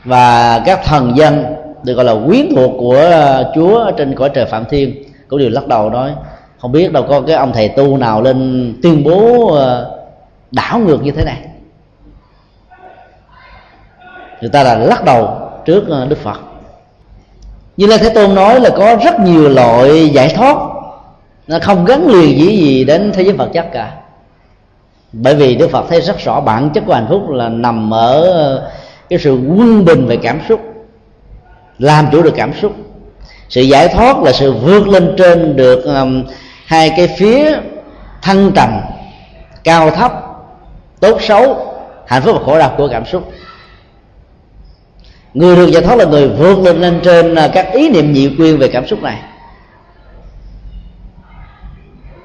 Và 0.03 0.59
các 0.65 0.79
thần 0.85 1.17
dân 1.17 1.45
được 1.83 1.93
gọi 1.93 2.05
là 2.05 2.15
quyến 2.27 2.55
thuộc 2.55 2.71
của 2.77 3.09
uh, 3.41 3.47
chúa 3.55 3.91
trên 3.91 4.15
cõi 4.15 4.29
trời 4.33 4.45
phạm 4.45 4.65
thiên 4.65 5.03
cũng 5.27 5.39
đều 5.39 5.49
lắc 5.49 5.67
đầu 5.67 5.89
nói, 5.89 6.11
không 6.57 6.71
biết 6.71 6.91
đâu 6.91 7.05
có 7.09 7.21
cái 7.21 7.35
ông 7.35 7.53
thầy 7.53 7.69
tu 7.69 7.97
nào 7.97 8.21
lên 8.21 8.73
tuyên 8.83 9.03
bố 9.03 9.19
uh, 9.53 9.94
đảo 10.55 10.79
ngược 10.79 11.03
như 11.03 11.11
thế 11.11 11.23
này. 11.23 11.37
Người 14.41 14.49
ta 14.49 14.63
là 14.63 14.75
lắc 14.75 15.03
đầu 15.03 15.49
trước 15.65 15.83
ờ, 15.89 16.05
đức 16.05 16.17
phật. 16.17 16.39
Như 17.77 17.87
là 17.87 17.97
thế 17.97 18.09
tôn 18.09 18.35
nói 18.35 18.59
là 18.59 18.69
có 18.69 18.95
rất 19.05 19.19
nhiều 19.19 19.49
loại 19.49 20.09
giải 20.09 20.33
thoát. 20.35 20.57
Nó 21.47 21.59
không 21.61 21.85
gắn 21.85 22.07
liền 22.07 22.39
gì 22.39 22.57
gì 22.57 22.83
đến 22.83 23.11
thế 23.13 23.23
giới 23.23 23.33
vật 23.33 23.49
chất 23.53 23.65
cả. 23.73 23.93
Bởi 25.11 25.35
vì 25.35 25.55
đức 25.55 25.69
phật 25.71 25.85
thấy 25.89 26.01
rất 26.01 26.19
rõ 26.19 26.41
bản 26.41 26.69
chất 26.73 26.83
của 26.87 26.93
hạnh 26.93 27.07
phúc 27.09 27.29
là 27.29 27.49
nằm 27.49 27.93
ở 27.93 28.31
ờ, 28.31 28.71
cái 29.09 29.19
sự 29.19 29.33
quân 29.33 29.85
bình 29.85 30.07
về 30.07 30.17
cảm 30.17 30.39
xúc 30.49 30.61
làm 31.79 32.07
chủ 32.11 32.21
được 32.21 32.33
cảm 32.35 32.53
xúc. 32.61 32.75
Sự 33.49 33.61
giải 33.61 33.87
thoát 33.87 34.17
là 34.23 34.31
sự 34.31 34.53
vượt 34.53 34.87
lên 34.87 35.15
trên 35.17 35.55
được 35.55 35.83
um, 35.83 36.23
hai 36.65 36.93
cái 36.97 37.07
phía 37.17 37.57
thăng 38.21 38.51
trầm 38.55 38.69
cao 39.63 39.91
thấp 39.91 40.24
tốt 41.05 41.21
xấu 41.21 41.71
hạnh 42.07 42.21
phúc 42.21 42.35
và 42.35 42.45
khổ 42.45 42.59
đau 42.59 42.75
của 42.77 42.87
cảm 42.87 43.05
xúc. 43.05 43.31
Người 45.33 45.55
được 45.55 45.67
giải 45.67 45.81
thoát 45.81 45.95
là 45.95 46.05
người 46.05 46.29
vượt 46.29 46.59
lên 46.59 46.81
lên 46.81 46.99
trên 47.03 47.35
à, 47.35 47.49
các 47.53 47.73
ý 47.73 47.89
niệm 47.89 48.13
nhị 48.13 48.35
quyên 48.37 48.57
về 48.57 48.67
cảm 48.67 48.87
xúc 48.87 49.01
này. 49.01 49.19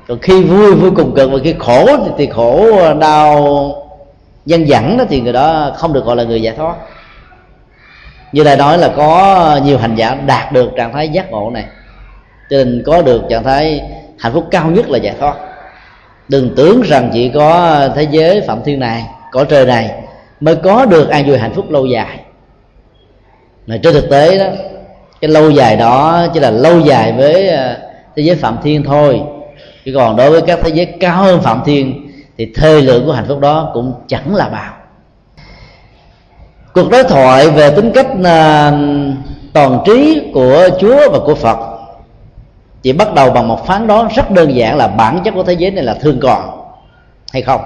Còn 0.08 0.18
khi 0.18 0.42
vui 0.42 0.74
vui 0.74 0.90
cùng 0.90 1.14
cực 1.14 1.30
và 1.32 1.38
khi 1.44 1.54
khổ 1.58 1.86
thì, 1.86 2.10
thì 2.18 2.26
khổ 2.26 2.78
à, 2.78 2.94
đau 2.94 3.74
dân 4.46 4.66
dẳng 4.66 4.98
đó 4.98 5.04
thì 5.08 5.20
người 5.20 5.32
đó 5.32 5.72
không 5.76 5.92
được 5.92 6.04
gọi 6.04 6.16
là 6.16 6.24
người 6.24 6.42
giải 6.42 6.54
thoát. 6.56 6.76
Như 8.32 8.44
đây 8.44 8.56
nói 8.56 8.78
là 8.78 8.88
có 8.96 9.60
nhiều 9.64 9.78
hành 9.78 9.94
giả 9.94 10.14
đạt 10.14 10.52
được 10.52 10.70
trạng 10.76 10.92
thái 10.92 11.08
giác 11.08 11.30
ngộ 11.30 11.50
này. 11.50 11.64
Cho 12.50 12.56
nên 12.56 12.82
có 12.86 13.02
được 13.02 13.22
trạng 13.30 13.44
thái 13.44 13.82
hạnh 14.18 14.32
phúc 14.32 14.44
cao 14.50 14.70
nhất 14.70 14.88
là 14.88 14.98
giải 14.98 15.14
thoát 15.20 15.36
đừng 16.30 16.54
tưởng 16.56 16.82
rằng 16.82 17.10
chỉ 17.12 17.30
có 17.34 17.78
thế 17.94 18.06
giới 18.10 18.40
phạm 18.40 18.62
thiên 18.64 18.78
này 18.78 19.04
cõi 19.32 19.46
trời 19.48 19.66
này 19.66 19.90
mới 20.40 20.56
có 20.56 20.84
được 20.84 21.08
an 21.08 21.26
vui 21.26 21.38
hạnh 21.38 21.52
phúc 21.54 21.70
lâu 21.70 21.86
dài. 21.86 22.18
Mà 23.66 23.76
trên 23.82 23.94
thực 23.94 24.10
tế 24.10 24.38
đó, 24.38 24.44
cái 25.20 25.30
lâu 25.30 25.50
dài 25.50 25.76
đó 25.76 26.26
chỉ 26.34 26.40
là 26.40 26.50
lâu 26.50 26.80
dài 26.80 27.12
với 27.12 27.48
ờ, 27.48 27.76
thế 28.16 28.22
giới 28.22 28.36
phạm 28.36 28.58
thiên 28.62 28.82
thôi. 28.82 29.20
Chứ 29.84 29.92
còn 29.94 30.16
đối 30.16 30.30
với 30.30 30.42
các 30.42 30.58
thế 30.62 30.70
giới 30.70 30.86
cao 30.86 31.22
hơn 31.22 31.40
phạm 31.40 31.62
thiên 31.64 32.10
thì 32.38 32.52
thời 32.54 32.82
lượng 32.82 33.06
của 33.06 33.12
hạnh 33.12 33.24
phúc 33.28 33.40
đó 33.40 33.70
cũng 33.74 33.92
chẳng 34.08 34.34
là 34.34 34.48
bao. 34.48 34.74
Cuộc 36.74 36.90
đối 36.90 37.04
thoại 37.04 37.50
về 37.50 37.70
tính 37.70 37.90
cách 37.94 38.06
ờ, 38.24 38.72
toàn 39.52 39.80
trí 39.86 40.22
của 40.34 40.68
chúa 40.80 41.10
và 41.10 41.18
của 41.18 41.34
phật 41.34 41.69
chỉ 42.82 42.92
bắt 42.92 43.14
đầu 43.14 43.30
bằng 43.30 43.48
một 43.48 43.66
phán 43.66 43.86
đoán 43.86 44.08
rất 44.16 44.30
đơn 44.30 44.56
giản 44.56 44.76
là 44.76 44.88
bản 44.88 45.20
chất 45.24 45.34
của 45.34 45.42
thế 45.42 45.52
giới 45.52 45.70
này 45.70 45.84
là 45.84 45.94
thương 45.94 46.20
còn, 46.20 46.50
hay 47.32 47.42
không? 47.42 47.60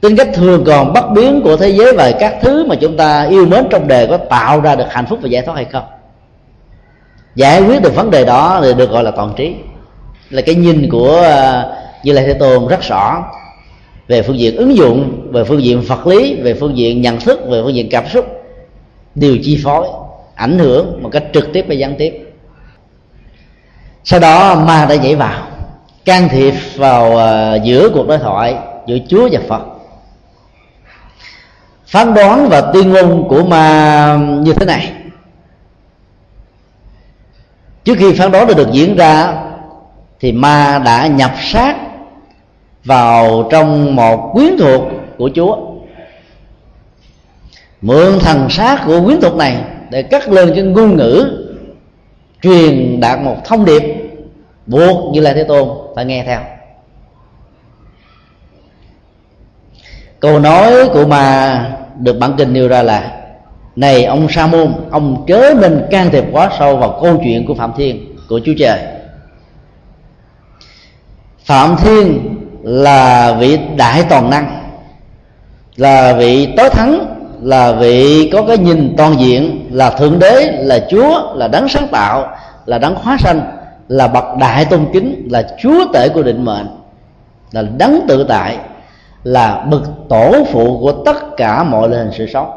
Tính 0.00 0.16
cách 0.16 0.28
thường 0.34 0.64
còn, 0.64 0.92
bất 0.92 1.10
biến 1.10 1.40
của 1.44 1.56
thế 1.56 1.68
giới 1.68 1.92
và 1.92 2.12
các 2.20 2.34
thứ 2.42 2.64
mà 2.66 2.74
chúng 2.74 2.96
ta 2.96 3.22
yêu 3.22 3.46
mến 3.46 3.64
trong 3.70 3.88
đời 3.88 4.06
có 4.06 4.16
tạo 4.16 4.60
ra 4.60 4.74
được 4.76 4.86
hạnh 4.90 5.06
phúc 5.06 5.18
và 5.22 5.28
giải 5.28 5.42
thoát 5.42 5.54
hay 5.54 5.64
không? 5.64 5.84
Giải 7.34 7.62
quyết 7.62 7.82
được 7.82 7.94
vấn 7.96 8.10
đề 8.10 8.24
đó 8.24 8.60
thì 8.62 8.74
được 8.74 8.90
gọi 8.90 9.04
là 9.04 9.10
toàn 9.10 9.32
trí. 9.36 9.54
Là 10.30 10.42
cái 10.42 10.54
nhìn 10.54 10.88
của 10.90 11.22
à, 11.22 11.66
như 12.04 12.12
lai 12.12 12.24
thế 12.26 12.34
tôn 12.34 12.68
rất 12.68 12.82
rõ 12.82 13.24
về 14.08 14.22
phương 14.22 14.38
diện 14.38 14.56
ứng 14.56 14.76
dụng, 14.76 15.28
về 15.32 15.44
phương 15.44 15.62
diện 15.62 15.80
vật 15.80 16.06
lý, 16.06 16.34
về 16.34 16.54
phương 16.54 16.76
diện 16.76 17.02
nhận 17.02 17.20
thức, 17.20 17.40
về 17.48 17.62
phương 17.62 17.74
diện 17.74 17.88
cảm 17.90 18.08
xúc. 18.08 18.26
Đều 19.14 19.36
chi 19.42 19.60
phối, 19.64 19.86
ảnh 20.34 20.58
hưởng 20.58 21.02
một 21.02 21.08
cách 21.12 21.24
trực 21.32 21.52
tiếp 21.52 21.64
và 21.68 21.74
gián 21.74 21.94
tiếp 21.98 22.31
sau 24.04 24.20
đó 24.20 24.54
ma 24.54 24.86
đã 24.88 24.94
nhảy 24.94 25.16
vào, 25.16 25.46
can 26.04 26.28
thiệp 26.28 26.54
vào 26.76 27.16
ờ, 27.16 27.58
giữa 27.64 27.90
cuộc 27.94 28.08
đối 28.08 28.18
thoại 28.18 28.56
giữa 28.86 28.98
chúa 29.08 29.28
và 29.32 29.40
phật. 29.48 29.62
Phán 31.86 32.14
đoán 32.14 32.48
và 32.48 32.60
tuyên 32.60 32.90
ngôn 32.90 33.28
của 33.28 33.44
ma 33.44 34.16
như 34.40 34.52
thế 34.52 34.66
này. 34.66 34.92
Trước 37.84 37.94
khi 37.98 38.12
phán 38.12 38.32
đoán 38.32 38.46
đã 38.46 38.54
được 38.54 38.68
diễn 38.72 38.96
ra, 38.96 39.34
thì 40.20 40.32
ma 40.32 40.82
đã 40.84 41.06
nhập 41.06 41.32
sát 41.40 41.76
vào 42.84 43.48
trong 43.50 43.96
một 43.96 44.30
quyến 44.32 44.56
thuộc 44.58 44.82
của 45.18 45.30
chúa. 45.34 45.56
Mượn 47.80 48.18
thần 48.20 48.50
sát 48.50 48.82
của 48.86 49.00
quyến 49.04 49.20
thuộc 49.20 49.36
này 49.36 49.56
để 49.90 50.02
cắt 50.02 50.28
lên 50.28 50.52
cái 50.54 50.64
ngôn 50.64 50.96
ngữ 50.96 51.42
truyền 52.42 53.00
đạt 53.00 53.18
một 53.20 53.36
thông 53.44 53.64
điệp 53.64 53.82
buộc 54.66 55.12
như 55.12 55.20
là 55.20 55.32
thế 55.32 55.44
tôn 55.44 55.68
phải 55.94 56.04
nghe 56.04 56.24
theo. 56.24 56.40
Câu 60.20 60.38
nói 60.38 60.88
của 60.92 61.06
mà 61.06 61.76
được 61.98 62.18
bản 62.18 62.34
kinh 62.38 62.52
nêu 62.52 62.68
ra 62.68 62.82
là, 62.82 63.22
này 63.76 64.04
ông 64.04 64.26
sa 64.30 64.46
môn, 64.46 64.74
ông 64.90 65.24
chớ 65.26 65.54
nên 65.60 65.86
can 65.90 66.10
thiệp 66.10 66.24
quá 66.32 66.50
sâu 66.58 66.76
vào 66.76 66.98
câu 67.02 67.20
chuyện 67.24 67.46
của 67.46 67.54
phạm 67.54 67.72
thiên, 67.76 68.16
của 68.28 68.40
chúa 68.44 68.52
trời. 68.58 68.78
Phạm 71.44 71.76
thiên 71.76 72.34
là 72.62 73.32
vị 73.32 73.58
đại 73.76 74.04
toàn 74.08 74.30
năng, 74.30 74.62
là 75.76 76.12
vị 76.12 76.48
tối 76.56 76.70
thắng 76.70 77.11
là 77.42 77.72
vị 77.72 78.30
có 78.32 78.42
cái 78.42 78.58
nhìn 78.58 78.94
toàn 78.96 79.20
diện, 79.20 79.68
là 79.70 79.90
thượng 79.90 80.18
đế, 80.18 80.58
là 80.60 80.86
chúa, 80.90 81.34
là 81.34 81.48
đấng 81.48 81.68
sáng 81.68 81.88
tạo, 81.88 82.36
là 82.66 82.78
đấng 82.78 82.94
hóa 82.94 83.16
sanh, 83.20 83.40
là 83.88 84.08
bậc 84.08 84.24
đại 84.40 84.64
tôn 84.64 84.86
kính, 84.92 85.28
là 85.30 85.56
chúa 85.62 85.84
tể 85.92 86.08
của 86.08 86.22
định 86.22 86.44
mệnh, 86.44 86.66
là 87.52 87.62
đấng 87.62 88.00
tự 88.08 88.24
tại, 88.28 88.56
là 89.24 89.66
bậc 89.70 89.82
tổ 90.08 90.32
phụ 90.52 90.78
của 90.80 90.92
tất 90.92 91.36
cả 91.36 91.64
mọi 91.64 91.88
loại 91.88 92.02
hình 92.02 92.12
sự 92.18 92.26
sống. 92.26 92.50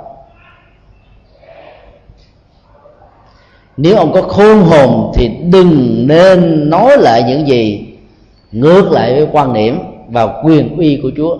Nếu 3.77 3.97
ông 3.97 4.13
có 4.13 4.21
khôn 4.21 4.61
hồn 4.61 5.11
thì 5.15 5.27
đừng 5.27 6.03
nên 6.07 6.69
nói 6.69 6.97
lại 6.97 7.23
những 7.27 7.47
gì 7.47 7.87
ngược 8.51 8.91
lại 8.91 9.13
với 9.13 9.27
quan 9.31 9.53
điểm 9.53 9.79
và 10.07 10.41
quyền 10.43 10.77
uy 10.77 10.99
của 11.03 11.11
chúa 11.17 11.37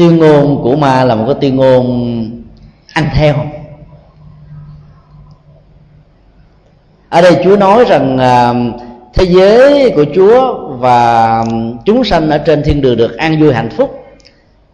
tuyên 0.00 0.18
ngôn 0.18 0.62
của 0.62 0.76
ma 0.76 1.04
là 1.04 1.14
một 1.14 1.24
cái 1.26 1.34
tuyên 1.40 1.56
ngôn 1.56 1.84
ăn 2.94 3.08
theo. 3.14 3.34
Ở 7.08 7.22
đây 7.22 7.36
chúa 7.44 7.56
nói 7.56 7.84
rằng 7.84 8.18
à, 8.18 8.54
thế 9.14 9.24
giới 9.24 9.90
của 9.90 10.04
chúa 10.14 10.68
và 10.68 11.44
chúng 11.84 12.04
sanh 12.04 12.30
ở 12.30 12.38
trên 12.38 12.62
thiên 12.62 12.80
đường 12.80 12.96
được 12.96 13.16
an 13.16 13.40
vui 13.40 13.54
hạnh 13.54 13.70
phúc 13.70 14.04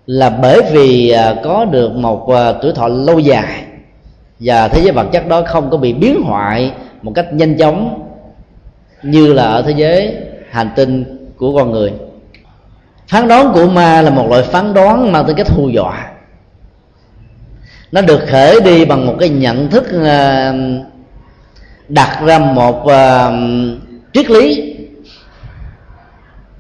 là 0.07 0.31
bởi 0.31 0.63
vì 0.73 1.11
à, 1.11 1.35
có 1.45 1.65
được 1.65 1.93
một 1.97 2.29
à, 2.29 2.53
tuổi 2.63 2.73
thọ 2.73 2.89
lâu 2.89 3.19
dài. 3.19 3.65
Và 4.41 4.69
thế 4.69 4.81
giới 4.83 4.93
vật 4.93 5.07
chất 5.13 5.29
đó 5.29 5.43
không 5.47 5.71
có 5.71 5.77
bị 5.77 5.93
biến 5.93 6.23
hoại 6.25 6.73
một 7.03 7.13
cách 7.15 7.33
nhanh 7.33 7.59
chóng 7.59 8.03
như 9.03 9.33
là 9.33 9.45
ở 9.45 9.63
thế 9.63 9.75
giới 9.77 10.15
hành 10.51 10.71
tinh 10.77 11.05
của 11.37 11.57
con 11.57 11.71
người 11.71 11.93
phán 13.09 13.29
đoán 13.29 13.53
của 13.55 13.67
ma 13.67 14.03
là 14.03 14.11
một 14.11 14.27
loại 14.31 14.43
phán 14.43 14.75
đoán 14.75 15.13
mang 15.13 15.27
tính 15.27 15.37
cách 15.37 15.49
hù 15.49 15.69
dọa. 15.69 16.11
Nó 17.93 18.01
được 18.01 18.21
khởi 18.29 18.61
đi 18.61 18.85
bằng 18.85 19.07
một 19.07 19.17
cái 19.21 19.29
nhận 19.29 19.71
thức 19.71 19.85
ờ, 20.05 20.55
đặt 21.89 22.21
ra 22.25 22.39
một 22.39 22.87
ờ, 22.87 23.33
triết 24.13 24.31
lý 24.31 24.75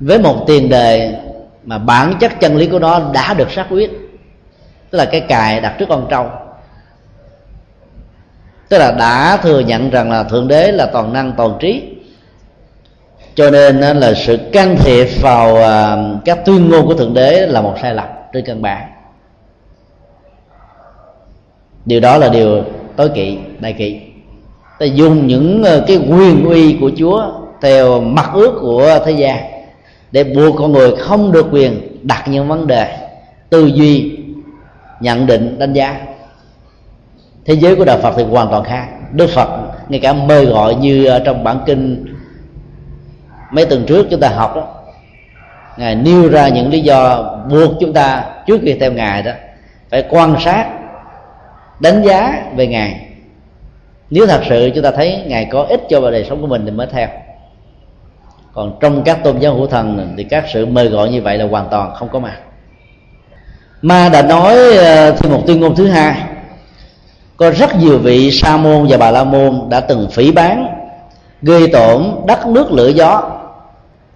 với 0.00 0.18
một 0.18 0.44
tiền 0.46 0.68
đề 0.68 1.14
mà 1.64 1.78
bản 1.78 2.14
chất 2.20 2.40
chân 2.40 2.56
lý 2.56 2.66
của 2.66 2.78
nó 2.78 3.10
đã 3.12 3.34
được 3.34 3.50
xác 3.50 3.66
quyết. 3.70 3.90
Tức 4.90 4.98
là 4.98 5.04
cái 5.04 5.20
cài 5.20 5.60
đặt 5.60 5.74
trước 5.78 5.86
con 5.88 6.06
trâu. 6.10 6.30
Tức 8.68 8.78
là 8.78 8.92
đã 8.92 9.36
thừa 9.36 9.60
nhận 9.60 9.90
rằng 9.90 10.10
là 10.10 10.22
thượng 10.22 10.48
đế 10.48 10.72
là 10.72 10.86
toàn 10.92 11.12
năng, 11.12 11.32
toàn 11.32 11.56
trí 11.60 11.95
cho 13.36 13.50
nên 13.50 13.76
là 13.80 14.14
sự 14.14 14.38
can 14.52 14.76
thiệp 14.76 15.06
vào 15.20 15.56
à, 15.56 15.96
các 16.24 16.44
tuyên 16.44 16.68
ngôn 16.68 16.86
của 16.86 16.94
thượng 16.94 17.14
đế 17.14 17.46
là 17.46 17.60
một 17.60 17.74
sai 17.82 17.94
lầm 17.94 18.08
trên 18.32 18.44
căn 18.44 18.62
bản. 18.62 18.82
Điều 21.84 22.00
đó 22.00 22.18
là 22.18 22.28
điều 22.28 22.64
tối 22.96 23.08
kỵ, 23.14 23.38
đại 23.60 23.72
kỵ. 23.72 24.00
Ta 24.78 24.86
dùng 24.86 25.26
những 25.26 25.64
à, 25.64 25.78
cái 25.86 25.96
quyền 25.96 26.44
uy 26.44 26.76
của 26.80 26.90
chúa 26.96 27.30
theo 27.62 28.00
mặt 28.00 28.30
ước 28.34 28.58
của 28.60 28.98
thế 29.04 29.12
gian 29.12 29.44
để 30.12 30.24
buộc 30.24 30.56
con 30.58 30.72
người 30.72 30.96
không 30.96 31.32
được 31.32 31.46
quyền 31.50 31.98
đặt 32.02 32.28
những 32.28 32.48
vấn 32.48 32.66
đề 32.66 32.96
tư 33.50 33.66
duy, 33.66 34.18
nhận 35.00 35.26
định, 35.26 35.58
đánh 35.58 35.72
giá. 35.72 36.00
Thế 37.44 37.54
giới 37.54 37.76
của 37.76 37.84
đạo 37.84 37.98
phật 38.02 38.14
thì 38.16 38.22
hoàn 38.22 38.48
toàn 38.50 38.64
khác. 38.64 38.86
Đức 39.12 39.30
phật 39.30 39.48
ngay 39.88 40.00
cả 40.00 40.12
mời 40.12 40.46
gọi 40.46 40.74
như 40.74 41.08
trong 41.24 41.44
bản 41.44 41.60
kinh 41.66 42.15
mấy 43.50 43.66
tuần 43.66 43.84
trước 43.86 44.06
chúng 44.10 44.20
ta 44.20 44.28
học 44.28 44.56
đó, 44.56 44.68
ngài 45.76 45.94
nêu 45.94 46.28
ra 46.28 46.48
những 46.48 46.70
lý 46.70 46.80
do 46.80 47.22
buộc 47.50 47.72
chúng 47.80 47.92
ta 47.92 48.24
trước 48.46 48.60
khi 48.62 48.74
theo 48.80 48.92
ngài 48.92 49.22
đó, 49.22 49.32
phải 49.90 50.04
quan 50.10 50.36
sát, 50.40 50.66
đánh 51.80 52.02
giá 52.02 52.42
về 52.56 52.66
ngài. 52.66 53.06
Nếu 54.10 54.26
thật 54.26 54.42
sự 54.48 54.70
chúng 54.74 54.84
ta 54.84 54.90
thấy 54.90 55.22
ngài 55.26 55.44
có 55.44 55.62
ích 55.62 55.80
cho 55.88 56.10
đời 56.10 56.26
sống 56.28 56.40
của 56.40 56.46
mình 56.46 56.62
thì 56.64 56.70
mới 56.70 56.86
theo. 56.92 57.08
Còn 58.52 58.78
trong 58.80 59.02
các 59.02 59.24
tôn 59.24 59.38
giáo 59.38 59.54
hữu 59.54 59.66
thần 59.66 60.14
thì 60.16 60.24
các 60.24 60.44
sự 60.52 60.66
mời 60.66 60.88
gọi 60.88 61.08
như 61.08 61.22
vậy 61.22 61.38
là 61.38 61.46
hoàn 61.46 61.68
toàn 61.70 61.94
không 61.94 62.08
có 62.08 62.18
mặt 62.18 62.36
ma 63.82 64.08
đã 64.08 64.22
nói 64.22 64.76
ờ, 64.76 65.10
thêm 65.10 65.32
một 65.32 65.42
tuyên 65.46 65.60
ngôn 65.60 65.74
thứ 65.74 65.86
hai. 65.86 66.22
Có 67.36 67.50
rất 67.50 67.76
nhiều 67.76 67.98
vị 67.98 68.30
sa 68.30 68.56
môn 68.56 68.86
và 68.88 68.96
bà 68.96 69.10
la 69.10 69.24
môn 69.24 69.60
đã 69.68 69.80
từng 69.80 70.08
phỉ 70.10 70.32
bán 70.32 70.66
gây 71.42 71.68
tổn 71.68 72.04
đất 72.26 72.46
nước 72.46 72.72
lửa 72.72 72.88
gió 72.88 73.30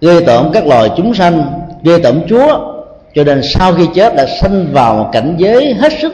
gây 0.01 0.25
tổn 0.25 0.49
các 0.53 0.67
loài 0.67 0.89
chúng 0.97 1.13
sanh 1.13 1.43
gây 1.83 2.01
tổn 2.01 2.23
chúa, 2.27 2.73
cho 3.13 3.23
nên 3.23 3.41
sau 3.43 3.73
khi 3.73 3.87
chết 3.95 4.15
đã 4.15 4.25
sanh 4.41 4.67
vào 4.71 4.95
một 4.95 5.09
cảnh 5.11 5.35
giới 5.37 5.73
hết 5.73 5.93
sức 6.01 6.13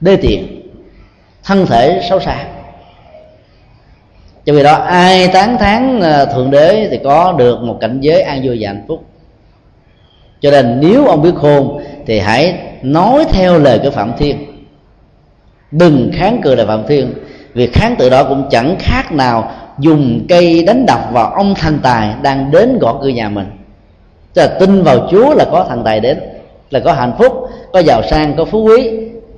đê 0.00 0.16
tiện 0.16 0.62
thân 1.44 1.66
thể 1.66 2.00
xấu 2.08 2.20
xa. 2.20 2.44
Cho 4.44 4.52
vì 4.52 4.62
đó, 4.62 4.74
ai 4.74 5.28
tán 5.28 5.58
thán 5.58 6.00
ờ, 6.00 6.24
thượng 6.24 6.50
đế 6.50 6.88
thì 6.90 6.98
có 7.04 7.32
được 7.32 7.62
một 7.62 7.78
cảnh 7.80 7.98
giới 8.00 8.22
an 8.22 8.40
vui 8.44 8.58
và 8.60 8.68
hạnh 8.68 8.84
phúc. 8.88 9.04
Cho 10.40 10.50
nên 10.50 10.80
nếu 10.80 11.06
ông 11.06 11.22
biết 11.22 11.34
khôn 11.34 11.82
thì 12.06 12.18
hãy 12.18 12.58
nói 12.82 13.24
theo 13.32 13.58
lời 13.58 13.80
của 13.82 13.90
phạm 13.90 14.12
thiên. 14.18 14.46
Đừng 15.70 16.10
kháng 16.14 16.40
cự 16.42 16.54
lời 16.54 16.66
phạm 16.66 16.86
thiên 16.86 17.14
việc 17.54 17.72
kháng 17.72 17.96
tự 17.96 18.10
đó 18.10 18.24
cũng 18.24 18.48
chẳng 18.50 18.76
khác 18.78 19.12
nào 19.12 19.52
dùng 19.78 20.26
cây 20.28 20.64
đánh 20.66 20.86
đập 20.86 21.00
vào 21.12 21.30
ông 21.30 21.54
thần 21.54 21.78
tài 21.82 22.14
đang 22.22 22.50
đến 22.50 22.78
gõ 22.78 22.98
cửa 23.02 23.08
nhà 23.08 23.28
mình. 23.28 23.46
Tức 24.34 24.42
là 24.42 24.48
tin 24.60 24.82
vào 24.82 25.08
chúa 25.10 25.34
là 25.34 25.44
có 25.44 25.66
thần 25.68 25.84
tài 25.84 26.00
đến, 26.00 26.20
là 26.70 26.80
có 26.80 26.92
hạnh 26.92 27.12
phúc, 27.18 27.32
có 27.72 27.80
giàu 27.80 28.02
sang, 28.10 28.34
có 28.36 28.44
phú 28.44 28.62
quý. 28.62 28.90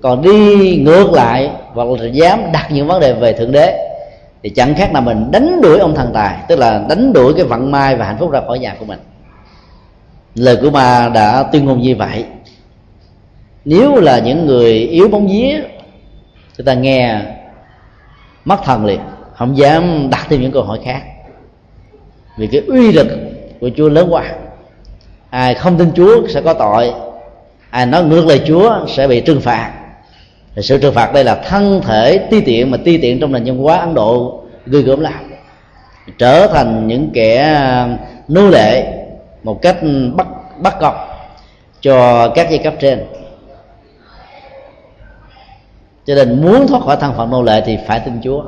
Còn 0.03 0.22
đi 0.22 0.77
ngược 0.77 1.12
lại 1.12 1.51
hoặc 1.74 1.88
là 2.01 2.07
dám 2.07 2.40
đặt 2.53 2.68
những 2.70 2.87
vấn 2.87 3.01
đề 3.01 3.12
về 3.12 3.33
thượng 3.33 3.53
đế, 3.53 3.90
thì 4.42 4.51
chẳng 4.51 4.74
khác 4.74 4.92
nào 4.92 5.03
mình 5.03 5.31
đánh 5.31 5.61
đuổi 5.62 5.79
ông 5.79 5.94
thần 5.94 6.11
tài, 6.14 6.37
tức 6.48 6.59
là 6.59 6.85
đánh 6.88 7.12
đuổi 7.12 7.35
cái 7.35 7.44
vận 7.44 7.70
may 7.70 7.96
và 7.96 8.05
hạnh 8.07 8.16
phúc 8.18 8.31
ra 8.31 8.40
khỏi 8.46 8.59
nhà 8.59 8.77
của 8.79 8.85
mình. 8.85 8.98
Lời 10.35 10.59
của 10.62 10.70
ma 10.70 11.11
đã 11.14 11.42
tuyên 11.53 11.64
ngôn 11.64 11.81
như 11.81 11.96
vậy. 11.96 12.24
Nếu 13.64 13.96
là 13.96 14.18
những 14.18 14.46
người 14.46 14.72
yếu 14.72 15.09
bóng 15.09 15.29
vía, 15.29 15.61
chúng 16.57 16.66
ta 16.66 16.74
nghe 16.74 17.20
mất 18.44 18.64
thần 18.64 18.85
liền 18.85 19.01
không 19.38 19.57
dám 19.57 20.11
đặt 20.11 20.27
thêm 20.29 20.40
những 20.40 20.53
câu 20.53 20.62
hỏi 20.62 20.79
khác. 20.85 21.03
Vì 22.37 22.46
cái 22.46 22.62
uy 22.66 22.92
lực 22.92 23.07
của 23.61 23.70
chúa 23.77 23.88
lớn 23.88 24.09
quá. 24.11 24.24
Ai 25.31 25.55
không 25.55 25.79
tin 25.79 25.92
chúa 25.94 26.29
sẽ 26.29 26.40
có 26.40 26.55
tội. 26.55 26.92
Ai 27.70 27.87
nói 27.87 28.05
ngược 28.05 28.27
lời 28.27 28.42
chúa 28.46 28.87
sẽ 28.88 29.09
bị 29.09 29.20
trừng 29.20 29.40
phạt. 29.40 29.72
Thì 30.55 30.62
sự 30.62 30.79
trừng 30.79 30.94
phạt 30.94 31.12
đây 31.12 31.24
là 31.24 31.35
thân 31.35 31.81
thể 31.85 32.18
ti 32.18 32.40
tiện 32.40 32.70
mà 32.70 32.79
ti 32.85 32.98
tiện 32.98 33.20
trong 33.20 33.33
nền 33.33 33.44
văn 33.44 33.59
hóa 33.59 33.77
ấn 33.79 33.94
độ 33.94 34.42
ghê 34.66 34.81
gớm 34.81 35.01
làm 35.01 35.31
trở 36.18 36.46
thành 36.46 36.88
những 36.88 37.11
kẻ 37.14 37.42
à, 37.42 37.88
nô 38.29 38.48
lệ 38.48 38.92
một 39.42 39.62
cách 39.62 39.77
bắt 40.14 40.27
bắt 40.59 40.77
cọc 40.81 40.94
cho 41.81 42.29
các 42.29 42.51
giai 42.51 42.59
cấp 42.59 42.74
trên. 42.81 43.07
Cho 46.07 46.14
nên 46.14 46.42
muốn 46.42 46.66
thoát 46.68 46.83
khỏi 46.83 46.96
thân 47.01 47.14
phận 47.16 47.31
nô 47.31 47.42
lệ 47.42 47.62
thì 47.66 47.79
phải 47.87 48.01
tin 48.01 48.20
chúa 48.22 48.42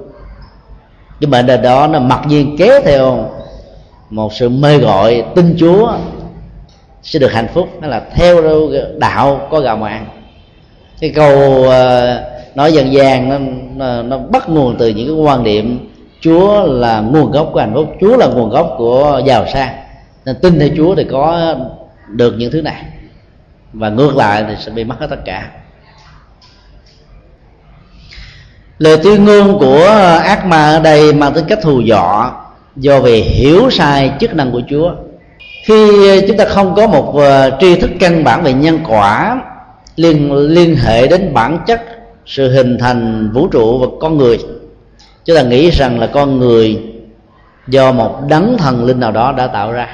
cái 1.20 1.30
bệnh 1.30 1.46
đời 1.46 1.58
đó 1.58 1.86
nó 1.86 1.98
mặc 1.98 2.20
nhiên 2.26 2.56
kéo 2.58 2.80
theo 2.84 3.30
một 4.10 4.32
sự 4.32 4.48
mê 4.48 4.78
gọi 4.78 5.24
tin 5.34 5.56
chúa 5.58 5.92
sẽ 7.02 7.18
được 7.18 7.32
hạnh 7.32 7.48
phúc. 7.54 7.68
Nó 7.80 7.88
là 7.88 8.02
theo 8.14 8.42
đạo 8.98 9.48
có 9.50 9.60
gạo 9.60 9.76
mà 9.76 9.88
ăn 9.88 10.06
cái 11.00 11.10
câu 11.10 11.64
ờ, 11.68 12.22
nói 12.54 12.72
dân 12.72 12.92
gian 12.92 13.28
nó, 13.28 13.38
nó 13.76 14.02
nó 14.02 14.18
bắt 14.18 14.48
nguồn 14.48 14.76
từ 14.78 14.88
những 14.88 15.06
cái 15.06 15.16
quan 15.16 15.44
điểm 15.44 15.86
Chúa 16.20 16.66
là 16.66 17.00
nguồn 17.00 17.30
gốc 17.30 17.50
của 17.52 17.60
hạnh 17.60 17.74
phúc 17.74 17.88
Chúa 18.00 18.16
là 18.16 18.26
nguồn 18.26 18.50
gốc 18.50 18.74
của 18.78 19.20
giàu 19.26 19.46
sang. 19.52 19.74
Nên 20.24 20.36
tin 20.42 20.58
theo 20.58 20.68
Chúa 20.76 20.94
thì 20.94 21.04
có 21.04 21.54
được 22.08 22.34
những 22.38 22.50
thứ 22.50 22.62
này. 22.62 22.84
Và 23.72 23.88
ngược 23.88 24.16
lại 24.16 24.44
thì 24.48 24.54
sẽ 24.58 24.72
bị 24.72 24.84
mất 24.84 24.96
hết 25.00 25.06
tất 25.10 25.24
cả. 25.24 25.50
Lời 28.80 28.98
tuyên 29.02 29.24
ngôn 29.24 29.58
của 29.58 29.84
ờ, 29.84 30.16
ác 30.16 30.46
ma 30.46 30.70
ở 30.70 30.80
đây 30.80 31.12
mang 31.12 31.32
tính 31.32 31.44
cách 31.48 31.58
thù 31.62 31.82
dọ 31.82 32.32
do 32.76 33.00
vì 33.00 33.20
hiểu 33.20 33.70
sai 33.70 34.12
chức 34.20 34.34
năng 34.34 34.52
của 34.52 34.62
Chúa. 34.70 34.92
Khi 35.64 36.08
ờ, 36.08 36.26
chúng 36.28 36.36
ta 36.36 36.44
không 36.44 36.74
có 36.74 36.86
một 36.86 37.16
ờ, 37.16 37.56
tri 37.60 37.76
thức 37.76 37.90
căn 38.00 38.24
bản 38.24 38.42
về 38.42 38.52
nhân 38.52 38.78
quả, 38.88 39.40
liên 39.96 40.32
liên 40.32 40.76
hệ 40.76 41.06
đến 41.06 41.34
bản 41.34 41.58
chất, 41.66 41.82
sự 42.26 42.52
hình 42.52 42.78
thành 42.78 43.30
vũ 43.32 43.48
trụ 43.48 43.78
và 43.78 43.86
con 44.00 44.18
người, 44.18 44.38
chúng 45.24 45.36
ta 45.36 45.42
nghĩ 45.42 45.70
rằng 45.70 45.98
là 45.98 46.06
con 46.06 46.38
người 46.38 46.82
do 47.68 47.92
một 47.92 48.20
đấng 48.28 48.56
thần 48.58 48.84
linh 48.84 49.00
nào 49.00 49.12
đó 49.12 49.32
đã 49.32 49.46
tạo 49.46 49.72
ra. 49.72 49.88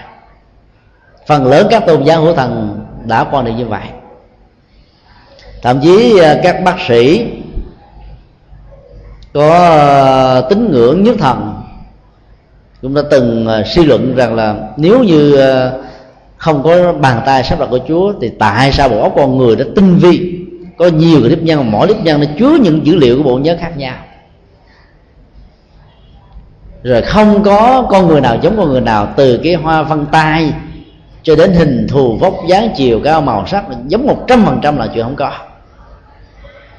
Phần 1.26 1.46
lớn 1.46 1.66
các 1.70 1.86
tôn 1.86 2.04
giáo 2.04 2.22
hữu 2.22 2.34
thần 2.34 2.80
đã 3.04 3.24
quan 3.24 3.44
niệm 3.44 3.56
như 3.56 3.66
vậy. 3.66 3.86
Thậm 5.62 5.80
chí 5.80 6.20
các 6.42 6.64
bác 6.64 6.76
sĩ 6.88 7.26
có 9.36 9.50
ờ, 9.50 10.46
tín 10.50 10.72
ngưỡng 10.72 11.02
nhất 11.02 11.16
thần. 11.18 11.54
Cũng 12.82 12.94
đã 12.94 13.02
từng 13.10 13.46
ờ, 13.46 13.62
suy 13.66 13.84
luận 13.84 14.14
rằng 14.16 14.34
là 14.34 14.54
nếu 14.76 15.04
như 15.04 15.36
ờ, 15.36 15.80
không 16.36 16.62
có 16.62 16.92
bàn 16.92 17.22
tay 17.26 17.44
sắp 17.44 17.60
đặt 17.60 17.66
của 17.70 17.78
Chúa 17.88 18.12
thì 18.20 18.30
tại 18.38 18.72
sao 18.72 18.88
bộ 18.88 19.02
óc 19.02 19.12
con 19.16 19.38
người 19.38 19.56
đã 19.56 19.64
tinh 19.76 19.96
vi, 19.96 20.40
có 20.78 20.86
nhiều 20.86 21.20
cái 21.20 21.30
nếp 21.30 21.42
nhân 21.42 21.58
mà 21.58 21.66
mỗi 21.70 21.86
nếp 21.86 21.96
nhân 22.04 22.20
nó 22.20 22.26
chứa 22.38 22.58
những 22.62 22.86
dữ 22.86 22.96
liệu 22.96 23.16
của 23.16 23.22
bộ 23.22 23.38
nhớ 23.38 23.56
khác 23.60 23.76
nhau. 23.76 23.96
Rồi 26.82 27.02
không 27.02 27.42
có 27.42 27.86
con 27.90 28.06
người 28.06 28.20
nào 28.20 28.36
giống 28.42 28.56
con 28.56 28.68
người 28.68 28.80
nào, 28.80 29.08
từ 29.16 29.40
cái 29.44 29.54
hoa 29.54 29.82
văn 29.82 30.06
tay 30.12 30.52
cho 31.22 31.36
đến 31.36 31.52
hình 31.54 31.86
thù 31.88 32.16
vóc 32.16 32.34
dáng 32.48 32.68
chiều 32.76 33.00
cao 33.04 33.20
màu 33.20 33.46
sắc, 33.46 33.64
giống 33.86 34.06
một 34.06 34.24
trăm 34.28 34.44
phần 34.44 34.58
trăm 34.62 34.76
là 34.76 34.88
chuyện 34.94 35.04
không 35.04 35.16
có. 35.16 35.32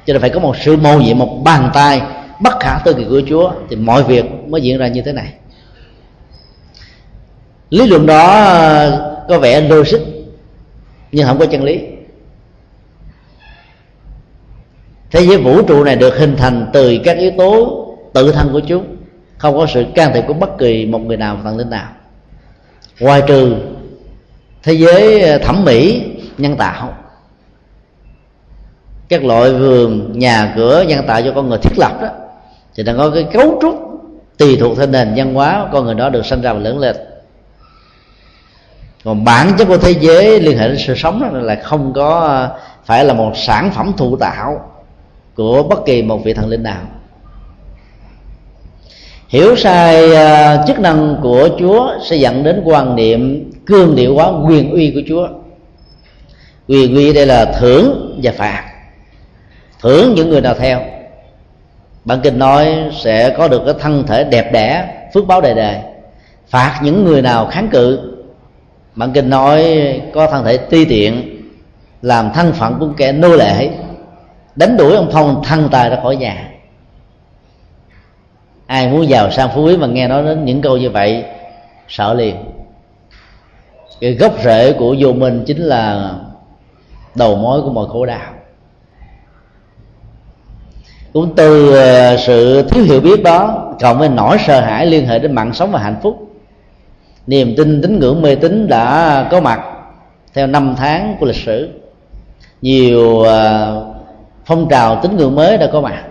Cho 0.06 0.12
nên 0.12 0.20
phải 0.20 0.30
có 0.30 0.40
một 0.40 0.56
sự 0.56 0.76
mô 0.76 0.98
nhiệm, 0.98 1.18
một 1.18 1.40
bàn 1.44 1.70
tay 1.74 2.02
bất 2.40 2.60
khả 2.60 2.78
tư 2.84 2.94
kỳ 2.94 3.04
của 3.04 3.22
Chúa, 3.28 3.52
thì 3.70 3.76
mọi 3.76 4.02
việc 4.02 4.24
mới 4.48 4.60
diễn 4.60 4.78
ra 4.78 4.88
như 4.88 5.02
thế 5.02 5.12
này. 5.12 5.32
Lý 7.70 7.86
luận 7.86 8.06
đó, 8.06 8.50
có 9.28 9.38
vẻ 9.38 9.60
logic, 9.60 10.00
nhưng 11.12 11.26
không 11.26 11.38
có 11.38 11.46
chân 11.46 11.64
lý. 11.64 11.80
Thế 15.10 15.20
giới 15.26 15.36
vũ 15.36 15.62
trụ 15.62 15.84
này 15.84 15.96
được 15.96 16.18
hình 16.18 16.36
thành 16.36 16.66
từ 16.72 16.98
các 17.04 17.18
yếu 17.18 17.30
tố 17.38 17.84
tự 18.12 18.32
thân 18.32 18.52
của 18.52 18.60
chúng 18.60 18.96
không 19.38 19.56
có 19.56 19.66
sự 19.66 19.84
can 19.94 20.12
thiệp 20.14 20.24
của 20.26 20.34
bất 20.34 20.58
kỳ 20.58 20.86
một 20.86 20.98
người 20.98 21.16
nào, 21.16 21.38
thần 21.44 21.56
linh 21.56 21.70
nào. 21.70 21.88
Ngoài 23.00 23.22
trừ 23.26 23.56
thế 24.62 24.72
giới 24.72 25.38
thẩm 25.38 25.64
mỹ, 25.64 26.02
nhân 26.38 26.56
tạo. 26.56 26.94
Các 29.08 29.24
loại 29.24 29.52
vườn, 29.52 30.18
nhà 30.18 30.52
cửa, 30.56 30.84
nhân 30.88 31.06
tạo 31.06 31.22
cho 31.22 31.32
con 31.34 31.48
người 31.48 31.58
thiết 31.58 31.78
lập 31.78 31.98
đó 32.02 32.08
thì 32.78 32.84
nó 32.84 32.92
có 32.96 33.10
cái 33.10 33.26
cấu 33.32 33.58
trúc 33.62 33.74
tùy 34.36 34.56
thuộc 34.60 34.76
theo 34.78 34.86
nền 34.86 35.12
văn 35.16 35.34
hóa 35.34 35.68
con 35.72 35.84
người 35.84 35.94
đó 35.94 36.08
được 36.08 36.26
sinh 36.26 36.42
ra 36.42 36.52
và 36.52 36.58
lớn 36.58 36.78
lên. 36.78 36.96
Còn 39.04 39.24
bản 39.24 39.52
chất 39.58 39.64
của 39.64 39.76
thế 39.76 39.94
giới, 40.00 40.40
liên 40.40 40.58
hệ 40.58 40.68
đến 40.68 40.76
sự 40.86 40.94
sống 40.96 41.20
đó 41.20 41.38
là 41.38 41.56
không 41.62 41.92
có, 41.92 42.48
phải 42.84 43.04
là 43.04 43.14
một 43.14 43.32
sản 43.36 43.70
phẩm 43.74 43.92
thụ 43.96 44.16
tạo 44.16 44.70
của 45.34 45.62
bất 45.62 45.86
kỳ 45.86 46.02
một 46.02 46.24
vị 46.24 46.34
thần 46.34 46.48
linh 46.48 46.62
nào. 46.62 46.82
Hiểu 49.28 49.56
sai 49.56 50.14
à, 50.14 50.64
chức 50.66 50.78
năng 50.78 51.16
của 51.22 51.48
chúa 51.58 51.90
sẽ 52.04 52.16
dẫn 52.16 52.44
đến 52.44 52.62
quan 52.64 52.96
niệm 52.96 53.50
cương 53.66 53.96
điệu 53.96 54.14
hóa 54.14 54.30
quyền 54.48 54.70
uy 54.70 54.90
của 54.90 55.00
chúa. 55.08 55.28
Quyền 56.68 56.94
uy 56.94 57.12
đây 57.12 57.26
là 57.26 57.44
thưởng 57.44 58.20
và 58.22 58.32
phạt. 58.32 58.64
Thưởng 59.82 60.14
những 60.14 60.30
người 60.30 60.40
nào 60.40 60.54
theo 60.54 60.97
bản 62.04 62.20
kinh 62.22 62.38
nói 62.38 62.90
sẽ 62.92 63.34
có 63.38 63.48
được 63.48 63.62
cái 63.64 63.74
thân 63.80 64.06
thể 64.06 64.24
đẹp 64.24 64.52
đẽ, 64.52 64.94
phước 65.14 65.26
báo 65.26 65.40
đề 65.40 65.54
đề 65.54 65.82
phạt 66.48 66.80
những 66.82 67.04
người 67.04 67.22
nào 67.22 67.46
kháng 67.46 67.68
cự. 67.68 68.14
Bản 68.94 69.12
kinh 69.12 69.30
nói 69.30 69.62
có 70.14 70.26
thân 70.26 70.44
thể 70.44 70.56
ti 70.56 70.84
tiện, 70.84 71.40
làm 72.02 72.30
thân 72.34 72.52
phận 72.52 72.76
của 72.80 72.88
kẻ 72.96 73.12
nô 73.12 73.36
lệ 73.36 73.70
đánh 74.56 74.76
đuổi 74.76 74.96
ông 74.96 75.10
phong 75.12 75.42
thân 75.44 75.68
tài 75.72 75.90
ra 75.90 75.98
khỏi 76.02 76.16
nhà. 76.16 76.50
Ai 78.66 78.88
muốn 78.88 79.08
giàu 79.08 79.30
sang 79.30 79.48
phú 79.54 79.64
quý 79.64 79.76
mà 79.76 79.86
nghe 79.86 80.08
nói 80.08 80.22
đến 80.22 80.44
những 80.44 80.60
câu 80.60 80.76
như 80.76 80.90
vậy, 80.90 81.24
sợ 81.88 82.14
liền. 82.14 82.36
Cái 84.00 84.14
gốc 84.14 84.34
rễ 84.44 84.72
của 84.72 84.96
vô 84.98 85.12
minh 85.12 85.44
chính 85.46 85.58
là 85.58 86.12
đầu 87.14 87.36
mối 87.36 87.62
của 87.62 87.70
mọi 87.70 87.86
khổ 87.88 88.06
đau 88.06 88.32
cũng 91.12 91.34
từ 91.36 91.72
ờ, 91.76 92.16
sự 92.16 92.62
thiếu 92.62 92.84
hiểu 92.84 93.00
biết 93.00 93.22
đó, 93.22 93.72
cộng 93.80 93.98
với 93.98 94.08
nỗi 94.08 94.36
sợ 94.46 94.60
hãi 94.60 94.86
liên 94.86 95.06
hệ 95.06 95.18
đến 95.18 95.32
mạng 95.32 95.54
sống 95.54 95.70
và 95.72 95.78
hạnh 95.78 95.96
phúc. 96.02 96.32
Niềm 97.26 97.54
tin, 97.56 97.82
tín 97.82 97.98
ngưỡng 97.98 98.22
mê 98.22 98.34
tín 98.34 98.68
đã 98.68 99.28
có 99.30 99.40
mặt 99.40 99.60
theo 100.34 100.46
năm 100.46 100.74
tháng 100.78 101.16
của 101.20 101.26
lịch 101.26 101.36
sử. 101.36 101.68
Nhiều 102.62 103.20
ờ, 103.20 103.84
phong 104.44 104.68
trào 104.68 105.00
tín 105.02 105.16
ngưỡng 105.16 105.34
mới 105.34 105.56
đã 105.56 105.66
có 105.72 105.80
mặt. 105.80 106.04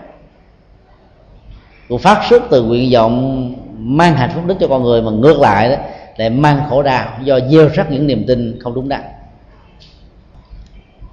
Cũng 1.88 1.98
phát 1.98 2.20
xuất 2.28 2.42
từ 2.50 2.62
nguyện 2.62 2.90
vọng 2.92 3.54
mang 3.78 4.16
hạnh 4.16 4.30
phúc 4.34 4.44
đến 4.46 4.56
cho 4.60 4.68
con 4.68 4.82
người, 4.82 5.02
mà 5.02 5.10
ngược 5.10 5.40
lại 5.40 5.68
đó, 5.68 5.76
lại 6.16 6.30
mang 6.30 6.60
khổ 6.70 6.82
đau 6.82 7.08
do 7.22 7.40
gieo 7.50 7.68
rắc 7.68 7.90
những 7.90 8.06
niềm 8.06 8.24
tin 8.26 8.58
không 8.60 8.74
đúng 8.74 8.88
đắn 8.88 9.02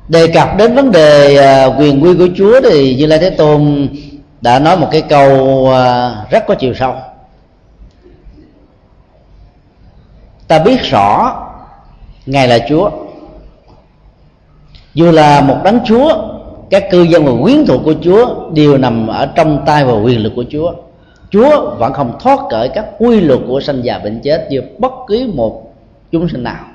đề 0.07 0.27
cập 0.27 0.57
đến 0.57 0.75
vấn 0.75 0.91
đề 0.91 1.37
à, 1.37 1.65
quyền 1.65 2.03
quy 2.03 2.15
của 2.17 2.27
chúa 2.37 2.61
thì 2.61 2.95
như 2.95 3.05
lai 3.05 3.19
thế 3.19 3.29
tôn 3.29 3.87
đã 4.41 4.59
nói 4.59 4.77
một 4.77 4.87
cái 4.91 5.01
câu 5.01 5.69
à, 5.71 6.15
rất 6.29 6.43
có 6.47 6.55
chiều 6.55 6.73
sâu. 6.73 6.95
Ta 10.47 10.59
biết 10.59 10.81
rõ 10.81 11.35
ngài 12.25 12.47
là 12.47 12.59
chúa. 12.69 12.89
Dù 14.93 15.11
là 15.11 15.41
một 15.41 15.57
đấng 15.63 15.79
chúa, 15.85 16.17
các 16.69 16.83
cư 16.91 17.01
dân 17.01 17.25
và 17.25 17.31
quyến 17.43 17.65
thuộc 17.65 17.81
của 17.85 17.93
chúa 18.01 18.49
đều 18.51 18.77
nằm 18.77 19.07
ở 19.07 19.25
trong 19.25 19.63
tay 19.65 19.85
và 19.85 19.93
quyền 19.93 20.23
lực 20.23 20.33
của 20.35 20.45
chúa. 20.49 20.73
Chúa 21.29 21.75
vẫn 21.75 21.93
không 21.93 22.17
thoát 22.19 22.39
cởi 22.49 22.69
các 22.69 22.85
quy 22.99 23.21
luật 23.21 23.39
của 23.47 23.61
sanh 23.61 23.83
già 23.83 23.99
bệnh 23.99 24.19
chết 24.23 24.47
như 24.49 24.61
bất 24.77 24.91
cứ 25.07 25.31
một 25.33 25.73
chúng 26.11 26.29
sinh 26.29 26.43
nào. 26.43 26.65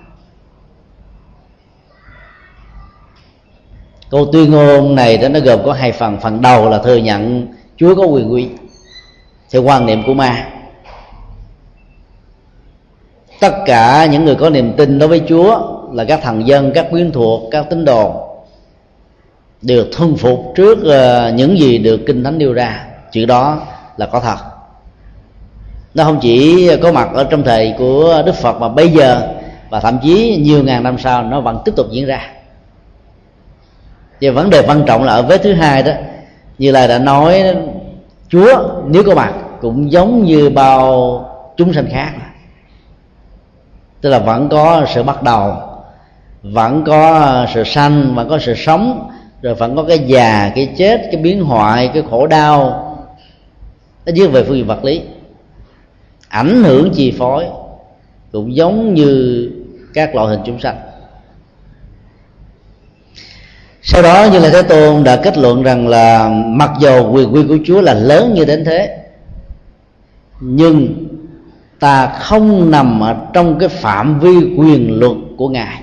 Câu 4.11 4.29
tuyên 4.33 4.51
ngôn 4.51 4.95
này 4.95 5.17
đó, 5.17 5.29
nó 5.29 5.41
gồm 5.41 5.61
có 5.65 5.73
hai 5.73 5.93
phần. 5.93 6.17
Phần 6.21 6.43
đầu 6.43 6.71
là 6.71 6.79
thừa 6.79 6.97
nhận 6.97 7.47
chúa 7.77 7.95
có 7.95 8.05
quyền 8.05 8.33
quy 8.33 8.49
theo 9.51 9.63
quan 9.63 9.87
niệm 9.87 10.03
của 10.07 10.15
ma. 10.15 10.49
Tất 13.41 13.53
cả 13.67 14.07
những 14.07 14.25
người 14.25 14.35
có 14.35 14.51
niềm 14.51 14.73
tin 14.77 14.99
đối 14.99 15.09
với 15.09 15.23
chúa 15.29 15.61
là 15.93 16.05
các 16.05 16.21
thần 16.23 16.47
dân, 16.47 16.73
các 16.75 16.87
quyến 16.91 17.13
thuộc, 17.13 17.43
các 17.51 17.67
tín 17.71 17.85
đồ 17.85 18.27
đều 19.63 19.85
thuần 19.93 20.17
phục 20.17 20.53
trước 20.57 20.85
ờ, 20.85 21.33
những 21.33 21.59
gì 21.59 21.79
được 21.79 22.01
kinh 22.07 22.25
thánh 22.25 22.39
nêu 22.39 22.53
ra. 22.53 22.87
Chuyện 23.13 23.27
đó 23.27 23.63
là 23.97 24.07
có 24.07 24.21
thật. 24.21 24.37
Nó 25.95 26.05
không 26.05 26.19
chỉ 26.23 26.71
có 26.83 26.93
mặt 26.93 27.09
ở 27.15 27.25
trong 27.25 27.43
thời 27.43 27.75
của 27.79 28.23
đức 28.27 28.35
phật 28.35 28.61
mà 28.61 28.69
bây 28.69 28.89
giờ 28.89 29.29
và 29.71 29.81
thậm 29.81 29.99
chí 30.03 30.43
nhiều 30.45 30.65
ngàn 30.65 30.83
năm 30.83 30.99
sau 30.99 31.23
nó 31.23 31.41
vẫn 31.41 31.59
tiếp 31.65 31.73
tục 31.77 31.87
diễn 31.91 32.07
ra 32.07 32.40
và 34.21 34.33
vấn 34.33 34.51
đề 34.51 34.63
quan 34.67 34.83
trọng 34.87 35.05
là 35.05 35.13
ở 35.13 35.23
vế 35.23 35.39
thứ 35.39 35.53
hai 35.53 35.83
đó, 35.83 35.93
như 36.59 36.71
là 36.71 36.87
đã 36.87 36.99
nói, 36.99 37.43
chúa, 38.29 38.83
nếu 38.87 39.03
có 39.03 39.15
mặt 39.15 39.35
cũng 39.61 39.93
giống 39.93 40.25
như 40.25 40.51
bao 40.51 41.25
chúng 41.57 41.73
sanh 41.73 41.87
khác. 41.91 42.13
Tức 44.01 44.11
là 44.11 44.19
vẫn 44.19 44.49
có 44.49 44.87
sự 44.95 45.03
bắt 45.03 45.23
đầu, 45.23 45.53
vẫn 46.43 46.85
có 46.85 47.47
sự 47.55 47.65
sanh, 47.65 48.15
vẫn 48.15 48.29
có 48.29 48.39
sự 48.39 48.55
sống, 48.55 49.11
rồi 49.43 49.55
vẫn 49.55 49.77
có 49.77 49.85
cái 49.89 49.99
già, 49.99 50.53
cái 50.55 50.75
chết, 50.77 51.01
cái 51.13 51.21
biến 51.23 51.45
hoại, 51.45 51.91
cái 51.95 52.03
khổ 52.11 52.27
đau. 52.27 52.87
Nó 54.07 54.13
dưới 54.15 54.29
về 54.29 54.45
phương 54.45 54.57
diện 54.57 54.67
vật 54.67 54.85
lý. 54.85 55.03
Ảnh 56.29 56.65
hưởng 56.65 56.91
chi 56.95 57.15
phối 57.19 57.47
cũng 58.33 58.55
giống 58.55 58.95
như 58.95 59.51
các 59.95 60.15
loại 60.15 60.29
hình 60.29 60.41
chúng 60.45 60.61
sanh 60.61 60.77
sau 63.83 64.03
đó 64.03 64.29
như 64.33 64.39
là 64.39 64.51
thế 64.51 64.63
tôn 64.63 65.05
đã 65.05 65.17
kết 65.17 65.39
luận 65.39 65.63
rằng 65.63 65.89
là 65.89 66.29
mặc 66.47 66.71
dù 66.79 67.13
quyền 67.13 67.35
quy 67.35 67.43
của 67.49 67.59
chúa 67.67 67.81
là 67.81 67.95
lớn 67.95 68.35
như 68.35 68.45
đến 68.45 68.65
thế, 68.65 68.97
nhưng 70.41 71.07
ta 71.79 72.07
không 72.07 72.71
nằm 72.71 73.01
ở 73.01 73.17
trong 73.33 73.59
cái 73.59 73.69
phạm 73.69 74.21
vi 74.21 74.55
quyền 74.57 74.99
luật 75.01 75.17
của 75.37 75.49
ngài. 75.49 75.83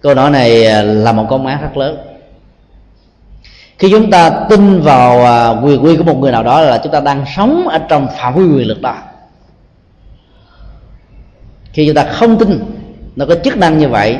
Câu 0.00 0.14
nói 0.14 0.30
này 0.30 0.66
à, 0.66 0.82
là 0.82 1.12
một 1.12 1.26
con 1.30 1.46
án 1.46 1.62
rất 1.62 1.76
lớn. 1.76 1.98
Khi 3.78 3.90
chúng 3.90 4.10
ta 4.10 4.30
tin 4.48 4.80
vào 4.80 5.24
à, 5.24 5.48
quyền 5.48 5.84
quy 5.84 5.96
của 5.96 6.04
một 6.04 6.18
người 6.18 6.32
nào 6.32 6.42
đó 6.42 6.60
là 6.60 6.78
chúng 6.78 6.92
ta 6.92 7.00
đang 7.00 7.24
sống 7.36 7.68
ở 7.68 7.78
trong 7.78 8.08
phạm 8.18 8.34
vi 8.34 8.56
quyền 8.56 8.68
lực 8.68 8.82
đó. 8.82 8.96
Khi 11.72 11.86
chúng 11.86 11.94
ta 11.94 12.04
không 12.04 12.38
tin, 12.38 12.60
nó 13.16 13.26
có 13.26 13.34
chức 13.34 13.56
năng 13.56 13.78
như 13.78 13.88
vậy 13.88 14.18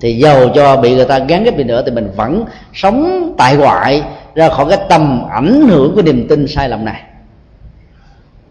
thì 0.00 0.18
giàu 0.18 0.48
cho 0.54 0.76
bị 0.76 0.94
người 0.94 1.04
ta 1.04 1.18
gán 1.18 1.44
cái 1.44 1.54
đi 1.56 1.64
nữa 1.64 1.82
thì 1.86 1.92
mình 1.92 2.10
vẫn 2.16 2.44
sống 2.74 3.34
tại 3.38 3.56
ngoại 3.56 4.02
ra 4.34 4.48
khỏi 4.48 4.66
cái 4.68 4.78
tầm 4.88 5.22
ảnh 5.30 5.68
hưởng 5.68 5.94
của 5.94 6.02
niềm 6.02 6.28
tin 6.28 6.46
sai 6.48 6.68
lầm 6.68 6.84
này. 6.84 7.02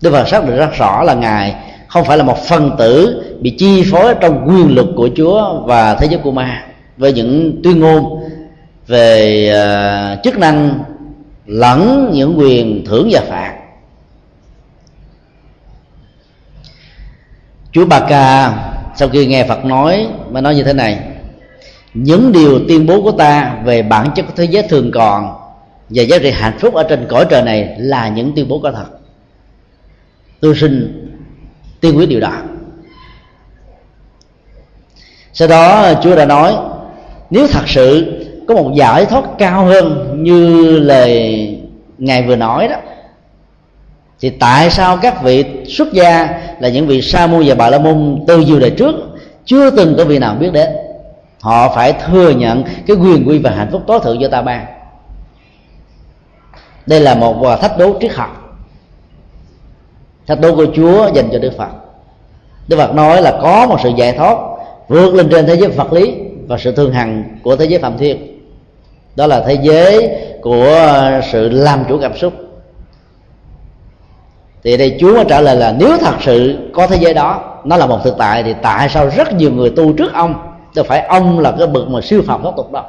Đức 0.02 0.12
Phật 0.12 0.28
xác 0.28 0.46
định 0.46 0.58
rất 0.58 0.74
rõ 0.78 1.04
là 1.04 1.14
ngài 1.14 1.56
không 1.88 2.06
phải 2.06 2.18
là 2.18 2.24
một 2.24 2.38
phần 2.38 2.72
tử 2.78 3.24
bị 3.42 3.56
chi 3.58 3.84
phối 3.92 4.16
trong 4.22 4.48
quyền 4.48 4.76
lực 4.76 4.88
của 4.96 5.10
Chúa 5.16 5.62
và 5.66 5.96
thế 5.96 6.08
giới 6.08 6.20
của 6.24 6.32
ma 6.32 6.66
với 6.98 7.14
những 7.14 7.60
tuyên 7.64 7.80
ngôn 7.80 8.24
về 8.88 9.52
uh, 9.54 10.24
chức 10.24 10.38
năng 10.38 10.80
lẫn 11.46 12.10
những 12.14 12.40
quyền 12.40 12.86
thưởng 12.86 13.10
và 13.12 13.22
phạt. 13.28 13.54
Chúa 17.72 17.86
bà 17.86 18.00
ca 18.00 18.54
sau 18.96 19.10
khi 19.10 19.26
nghe 19.26 19.44
phật 19.44 19.66
nói 19.66 20.08
mới 20.32 20.42
nói 20.42 20.56
như 20.56 20.64
thế 20.64 20.74
này 20.74 21.00
những 22.04 22.32
điều 22.32 22.60
tuyên 22.68 22.86
bố 22.86 23.02
của 23.02 23.12
ta 23.12 23.58
về 23.66 23.82
bản 23.82 24.08
chất 24.16 24.24
của 24.24 24.34
thế 24.36 24.46
giới 24.46 24.64
thường 24.64 24.92
còn 24.94 25.36
và 25.90 26.04
giá 26.04 26.18
trị 26.18 26.32
hạnh 26.32 26.58
phúc 26.60 26.74
ở 26.74 26.84
trên 26.84 27.06
cõi 27.10 27.26
trời 27.30 27.42
này 27.42 27.76
là 27.78 28.10
những 28.10 28.32
tuyên 28.36 28.48
bố 28.48 28.60
có 28.60 28.72
thật. 28.72 28.86
Tôi 30.40 30.56
xin 30.56 31.04
tiên 31.82 31.98
quyết 31.98 32.10
điều 32.10 32.20
đó. 32.20 32.32
Sau 35.34 35.48
đó, 35.48 35.94
chúa 36.04 36.16
đã 36.16 36.26
nói, 36.26 36.56
nếu 37.30 37.48
thật 37.48 37.64
sự 37.68 38.14
có 38.48 38.56
một 38.56 38.72
giải 38.76 39.06
thoát 39.06 39.24
cao 39.38 39.66
hơn 39.66 40.16
như 40.24 40.80
lời 40.80 41.48
ngài 41.98 42.24
vừa 42.24 42.36
nói 42.36 42.68
đó, 42.68 42.76
thì 44.20 44.30
tại 44.30 44.70
sao 44.70 44.98
các 44.98 45.24
vị 45.24 45.46
xuất 45.68 45.94
gia 45.94 46.40
là 46.60 46.70
những 46.70 46.88
vị 46.88 47.02
sa 47.02 47.28
môn 47.28 47.44
và 47.46 47.56
bà 47.56 47.70
la 47.70 47.80
môn 47.80 48.24
từ 48.28 48.40
nhiều 48.40 48.60
đời 48.60 48.72
trước 48.72 48.96
chưa 49.46 49.70
từng 49.70 49.96
có 49.98 50.06
vị 50.06 50.20
nào 50.20 50.36
biết 50.36 50.54
đến? 50.54 50.70
Họ 51.42 51.76
phải 51.76 51.94
thừa 51.94 52.30
nhận 52.30 52.64
cái 52.88 52.98
quyền 52.98 53.28
quy 53.28 53.40
và 53.40 53.52
hạnh 53.52 53.70
phúc 53.72 53.82
tối 53.88 54.00
thượng 54.04 54.22
do 54.22 54.28
ta 54.28 54.42
ban. 54.42 54.66
Đây 56.86 57.00
là 57.00 57.16
một 57.16 57.58
thách 57.62 57.78
đố 57.78 57.98
triết 58.02 58.14
học. 58.14 58.60
Thách 60.28 60.40
đố 60.40 60.56
của 60.56 60.66
chúa 60.76 61.10
dành 61.14 61.30
cho 61.32 61.40
đức 61.40 61.52
phật. 61.58 61.70
Đức 62.68 62.78
phật 62.78 62.94
nói 62.94 63.22
là 63.22 63.40
có 63.42 63.68
một 63.68 63.78
sự 63.84 63.90
giải 63.90 64.12
thoát 64.12 64.38
vượt 64.88 65.14
lên 65.14 65.30
trên 65.32 65.46
thế 65.48 65.56
giới 65.56 65.70
vật 65.70 65.94
lý 65.94 66.16
và 66.48 66.58
sự 66.58 66.72
thương 66.72 66.94
hằng 66.94 67.40
của 67.44 67.56
thế 67.56 67.66
giới 67.66 67.80
phạm 67.80 67.98
thiên. 67.98 68.42
Đó 69.16 69.28
là 69.28 69.44
thế 69.48 69.58
giới 69.62 70.10
của 70.42 70.90
sự 71.32 71.50
làm 71.50 71.86
chủ 71.90 72.00
cảm 72.02 72.18
xúc. 72.18 72.34
Thì 74.64 74.78
đây 74.78 74.98
chúa 75.00 75.24
trả 75.24 75.42
lời 75.42 75.56
là 75.56 75.76
nếu 75.80 75.98
thật 75.98 76.16
sự 76.22 76.70
có 76.74 76.88
thế 76.88 76.98
giới 77.02 77.14
đó, 77.14 77.60
nó 77.64 77.78
là 77.78 77.86
một 77.86 78.00
thực 78.04 78.16
tại, 78.18 78.44
thì 78.44 78.56
tại 78.62 78.90
sao 78.90 79.10
rất 79.10 79.34
nhiều 79.34 79.52
người 79.52 79.70
tu 79.70 79.94
trước 79.94 80.14
ông 80.14 80.47
đâu 80.78 80.86
phải 80.90 81.02
ông 81.02 81.40
là 81.40 81.52
cái 81.58 81.68
bậc 81.68 81.90
mà 81.90 82.02
siêu 82.02 82.22
phàm 82.28 82.42
thoát 82.42 82.54
tục 82.58 82.72
đâu. 82.72 82.84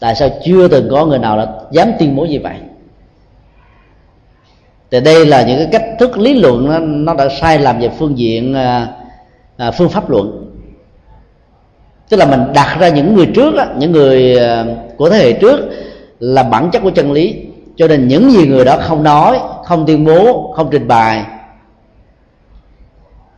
Tại 0.00 0.14
sao 0.14 0.28
chưa 0.44 0.68
từng 0.68 0.88
có 0.90 1.06
người 1.06 1.18
nào 1.18 1.36
đã 1.36 1.46
dám 1.70 1.92
tuyên 1.98 2.16
bố 2.16 2.24
như 2.24 2.40
vậy? 2.42 2.56
Thì 4.90 5.00
đây 5.00 5.26
là 5.26 5.42
những 5.42 5.58
cái 5.58 5.68
cách 5.72 5.84
thức 5.98 6.18
lý 6.18 6.34
luận 6.34 6.68
nó, 6.68 6.78
nó 6.78 7.14
đã 7.14 7.28
sai 7.40 7.58
lầm 7.58 7.80
về 7.80 7.88
phương 7.98 8.18
diện 8.18 8.54
à, 8.54 8.88
à, 9.56 9.70
phương 9.70 9.88
pháp 9.88 10.10
luận. 10.10 10.54
Tức 12.08 12.16
là 12.16 12.26
mình 12.26 12.40
đặt 12.54 12.76
ra 12.80 12.88
những 12.88 13.14
người 13.14 13.26
trước 13.34 13.54
đó, 13.54 13.64
những 13.78 13.92
người 13.92 14.38
à, 14.38 14.64
của 14.96 15.10
thế 15.10 15.18
hệ 15.18 15.32
trước 15.32 15.60
là 16.20 16.42
bản 16.42 16.70
chất 16.70 16.82
của 16.82 16.90
chân 16.90 17.12
lý. 17.12 17.46
Cho 17.76 17.88
nên 17.88 18.08
những 18.08 18.30
gì 18.30 18.46
người 18.46 18.64
đó 18.64 18.76
không 18.80 19.02
nói 19.02 19.38
không 19.64 19.86
tuyên 19.86 20.04
bố 20.04 20.52
không 20.56 20.68
trình 20.70 20.88
bày 20.88 21.24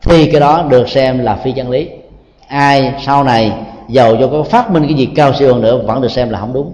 thì 0.01 0.31
cái 0.31 0.39
đó 0.41 0.65
được 0.69 0.89
xem 0.89 1.19
là 1.19 1.35
phi 1.35 1.51
chân 1.51 1.69
lý 1.69 1.89
ai 2.47 2.93
sau 3.05 3.23
này 3.23 3.51
giàu 3.87 4.15
cho 4.19 4.27
có 4.27 4.43
phát 4.43 4.71
minh 4.71 4.83
cái 4.83 4.93
gì 4.93 5.05
cao 5.05 5.33
siêu 5.33 5.53
hơn 5.53 5.61
nữa 5.61 5.77
vẫn 5.85 6.01
được 6.01 6.11
xem 6.11 6.29
là 6.29 6.39
không 6.39 6.53
đúng. 6.53 6.71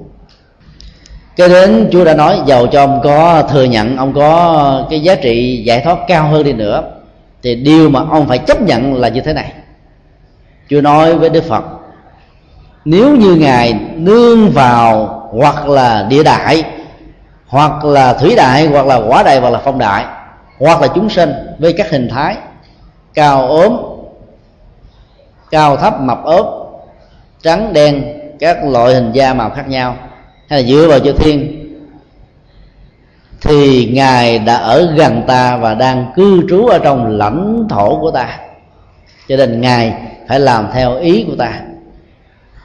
Cái 1.35 1.49
đến 1.49 1.89
chúa 1.91 2.05
đã 2.05 2.13
nói, 2.13 2.41
giàu 2.45 2.67
cho 2.67 2.83
ông 2.83 3.01
có 3.03 3.43
thừa 3.51 3.63
nhận, 3.63 3.97
ông 3.97 4.13
có 4.13 4.85
cái 4.89 4.99
giá 4.99 5.15
trị 5.15 5.63
giải 5.65 5.81
thoát 5.81 5.97
cao 6.07 6.27
hơn 6.27 6.43
đi 6.43 6.53
nữa, 6.53 6.83
thì 7.43 7.55
điều 7.55 7.89
mà 7.89 7.99
ông 8.11 8.27
phải 8.27 8.37
chấp 8.37 8.61
nhận 8.61 8.93
là 8.93 9.07
như 9.07 9.21
thế 9.21 9.33
này. 9.33 9.51
Chúa 10.69 10.81
nói 10.81 11.15
với 11.15 11.29
đức 11.29 11.43
phật, 11.43 11.63
nếu 12.85 13.15
như 13.15 13.35
ngài 13.35 13.73
nương 13.95 14.49
vào 14.49 15.19
hoặc 15.31 15.67
là 15.67 16.05
địa 16.09 16.23
đại, 16.23 16.63
hoặc 17.47 17.85
là 17.85 18.13
thủy 18.13 18.35
đại, 18.35 18.67
hoặc 18.67 18.85
là 18.85 18.95
quả 18.95 19.23
đại, 19.23 19.39
hoặc 19.39 19.49
là 19.49 19.59
phong 19.63 19.79
đại, 19.79 20.05
hoặc 20.59 20.81
là 20.81 20.87
chúng 20.87 21.09
sinh 21.09 21.33
với 21.59 21.73
các 21.73 21.91
hình 21.91 22.09
thái 22.09 22.37
cao 23.13 23.47
ốm 23.47 23.92
cao 25.53 25.77
thấp, 25.77 26.01
mập 26.01 26.23
ốp, 26.23 26.47
trắng, 27.41 27.73
đen, 27.73 28.03
các 28.39 28.57
loại 28.63 28.93
hình 28.93 29.11
da 29.11 29.33
màu 29.33 29.49
khác 29.49 29.67
nhau. 29.67 29.95
Hay 30.49 30.63
là 30.63 30.69
dựa 30.69 30.87
vào 30.87 30.99
chư 30.99 31.11
thiên. 31.11 31.59
Thì 33.41 33.89
ngài 33.93 34.39
đã 34.39 34.55
ở 34.55 34.93
gần 34.97 35.23
ta 35.27 35.57
và 35.57 35.73
đang 35.73 36.11
cư 36.15 36.41
trú 36.49 36.65
ở 36.65 36.79
trong 36.79 37.17
lãnh 37.17 37.67
thổ 37.69 37.99
của 37.99 38.11
ta. 38.11 38.39
Cho 39.27 39.37
nên 39.37 39.61
ngài 39.61 39.93
phải 40.27 40.39
làm 40.39 40.67
theo 40.73 40.97
ý 40.97 41.25
của 41.27 41.35
ta. 41.35 41.61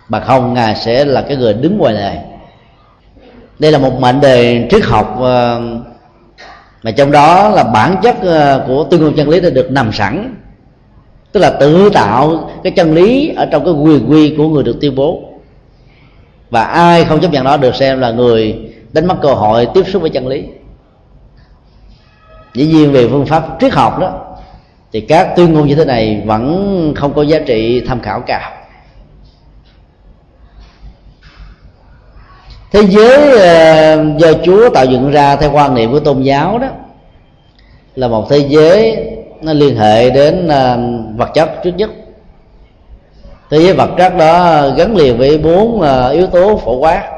Mà 0.08 0.20
không, 0.20 0.54
ngài 0.54 0.76
sẽ 0.76 1.04
là 1.04 1.22
cái 1.22 1.36
người 1.36 1.54
đứng 1.54 1.78
ngoài 1.78 1.94
lề 1.94 2.18
đây 3.58 3.72
là 3.72 3.78
một 3.78 4.00
mệnh 4.00 4.20
đề 4.20 4.68
triết 4.70 4.84
học 4.84 5.16
ờ, 5.20 5.60
mà 6.82 6.90
trong 6.90 7.10
đó 7.12 7.48
là 7.48 7.64
bản 7.64 7.96
chất 8.02 8.16
ờ, 8.22 8.64
của 8.66 8.84
tuyên 8.90 9.02
ngôn 9.02 9.16
chân 9.16 9.28
lý 9.28 9.40
đã 9.40 9.50
được 9.50 9.70
nằm 9.70 9.92
sẵn 9.92 10.34
tức 11.32 11.40
là 11.40 11.50
tự 11.50 11.90
tạo 11.90 12.50
cái 12.62 12.72
chân 12.76 12.94
lý 12.94 13.34
ở 13.36 13.46
trong 13.46 13.64
cái 13.64 13.74
quyền 13.74 14.10
quy 14.10 14.34
của 14.36 14.48
người 14.48 14.62
được 14.62 14.76
tuyên 14.80 14.94
bố. 14.94 15.22
Và 16.50 16.62
ai 16.62 17.04
không 17.04 17.20
chấp 17.20 17.32
nhận 17.32 17.44
đó 17.44 17.56
được 17.56 17.74
xem 17.74 18.00
là 18.00 18.10
người 18.10 18.58
đánh 18.92 19.06
mất 19.06 19.16
cơ 19.22 19.34
hội 19.34 19.66
tiếp 19.74 19.82
xúc 19.86 20.02
với 20.02 20.10
chân 20.10 20.28
lý. 20.28 20.44
Dĩ 22.54 22.66
nhiên 22.66 22.92
về 22.92 23.08
phương 23.08 23.26
pháp 23.26 23.56
triết 23.60 23.72
học 23.72 23.98
đó, 23.98 24.36
thì 24.92 25.00
các 25.00 25.36
tuyên 25.36 25.52
ngôn 25.52 25.68
như 25.68 25.74
thế 25.74 25.84
này 25.84 26.22
vẫn 26.26 26.92
không 26.96 27.14
có 27.14 27.22
giá 27.22 27.38
trị 27.38 27.82
tham 27.86 28.00
khảo 28.00 28.20
cả. 28.20 28.54
Thế 32.72 32.82
giới 32.88 33.38
ờ, 33.38 34.04
do 34.18 34.32
chúa 34.44 34.70
tạo 34.70 34.84
dựng 34.84 35.10
ra 35.10 35.36
theo 35.36 35.52
quan 35.52 35.74
niệm 35.74 35.92
của 35.92 36.00
tôn 36.00 36.22
giáo 36.22 36.58
đó, 36.58 36.68
là 37.94 38.08
một 38.08 38.30
thế 38.30 38.38
giới 38.38 38.96
nó 39.42 39.52
liên 39.52 39.76
hệ 39.76 40.10
đến 40.10 40.48
ờ, 40.48 40.78
vật 41.18 41.30
chất 41.34 41.50
trước 41.64 41.72
nhất. 41.76 41.90
Thế 43.50 43.58
giới 43.58 43.74
vật 43.74 43.90
chất 43.98 44.16
đó 44.16 44.62
gắn 44.76 44.96
liền 44.96 45.18
với 45.18 45.38
bốn 45.38 45.80
ờ, 45.80 46.10
yếu 46.10 46.26
tố 46.26 46.56
phổ 46.56 46.76
quát. 46.76 47.10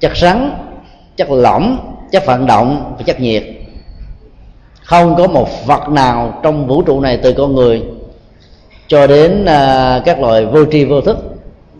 Chất 0.00 0.16
rắn, 0.16 0.50
chất 1.16 1.30
lỏng 1.30 1.96
chất 2.12 2.26
vận 2.26 2.46
động 2.46 2.94
và 2.98 3.04
chất 3.06 3.20
nhiệt. 3.20 3.44
Không 4.84 5.14
có 5.16 5.26
một 5.26 5.66
vật 5.66 5.88
nào 5.88 6.40
trong 6.42 6.66
vũ 6.66 6.82
trụ 6.82 7.00
này 7.00 7.16
từ 7.22 7.32
con 7.32 7.54
người 7.54 7.82
cho 8.88 9.06
đến 9.06 9.44
ờ, 9.44 10.02
các 10.04 10.20
loài 10.20 10.46
vô 10.46 10.64
tri 10.72 10.84
vô 10.84 11.00
thức 11.00 11.18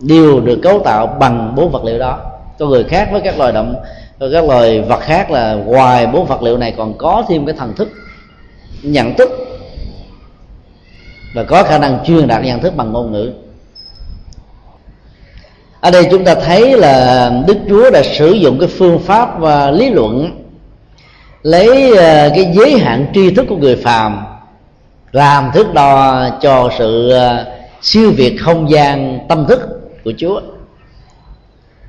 đều 0.01 0.39
được 0.39 0.59
cấu 0.63 0.79
tạo 0.79 1.07
bằng 1.07 1.55
bốn 1.55 1.71
vật 1.71 1.83
liệu 1.83 1.99
đó. 1.99 2.19
Con 2.59 2.69
người 2.69 2.83
khác 2.83 3.09
với 3.11 3.21
các 3.21 3.37
loài 3.37 3.51
động, 3.51 3.75
các 4.19 4.45
loài 4.45 4.81
vật 4.81 4.99
khác 4.99 5.31
là 5.31 5.53
ngoài 5.53 6.07
bốn 6.07 6.25
vật 6.25 6.41
liệu 6.41 6.57
này 6.57 6.73
còn 6.77 6.93
có 6.97 7.23
thêm 7.29 7.45
cái 7.45 7.55
thần 7.57 7.73
thức 7.75 7.89
nhận 8.83 9.13
thức 9.13 9.29
và 11.33 11.43
có 11.43 11.63
khả 11.63 11.77
năng 11.77 12.03
truyền 12.05 12.27
đạt 12.27 12.43
nhận 12.43 12.59
thức 12.59 12.75
bằng 12.75 12.91
ngôn 12.91 13.11
ngữ. 13.11 13.31
Ở 15.79 15.91
đây 15.91 16.07
chúng 16.11 16.23
ta 16.23 16.35
thấy 16.35 16.77
là 16.77 17.31
đức 17.47 17.57
chúa 17.69 17.91
đã 17.91 18.01
sử 18.03 18.31
dụng 18.31 18.59
cái 18.59 18.69
phương 18.69 18.99
pháp 18.99 19.39
và 19.39 19.71
lý 19.71 19.89
luận, 19.89 20.31
lấy 21.43 21.97
à, 21.97 22.29
cái 22.35 22.51
giới 22.53 22.77
hạn 22.77 23.05
tri 23.13 23.31
thức 23.31 23.45
của 23.49 23.57
người 23.57 23.75
phàm, 23.75 24.25
làm 25.11 25.51
thước 25.53 25.73
đo 25.73 26.29
cho 26.41 26.69
sự 26.77 27.09
à, 27.09 27.45
siêu 27.81 28.11
việt 28.11 28.37
không 28.39 28.69
gian 28.69 29.19
tâm 29.29 29.45
thức 29.47 29.59
của 30.03 30.13
chúa. 30.17 30.41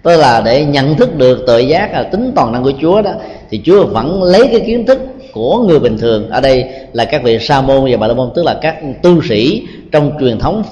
Tức 0.02 0.16
là 0.16 0.40
để 0.40 0.64
nhận 0.64 0.96
thức 0.96 1.16
được 1.16 1.44
tội 1.46 1.68
giác 1.68 1.92
là 1.92 2.02
tính 2.02 2.32
toàn 2.36 2.52
năng 2.52 2.62
của 2.62 2.72
chúa 2.80 3.02
đó, 3.02 3.10
thì 3.50 3.62
chúa 3.64 3.86
vẫn 3.86 4.22
lấy 4.22 4.48
cái 4.50 4.60
kiến 4.60 4.86
thức 4.86 4.98
của 5.32 5.58
người 5.58 5.78
bình 5.78 5.98
thường. 5.98 6.30
Ở 6.30 6.40
đây 6.40 6.64
là 6.92 7.04
các 7.04 7.22
vị 7.22 7.38
sa 7.40 7.60
môn 7.60 7.90
và 7.90 7.96
bà 7.96 8.06
la 8.06 8.14
môn, 8.14 8.30
tức 8.34 8.42
là 8.44 8.58
các 8.62 8.76
tu 9.02 9.22
sĩ 9.22 9.66
trong 9.92 10.12
truyền 10.20 10.38
thống, 10.38 10.62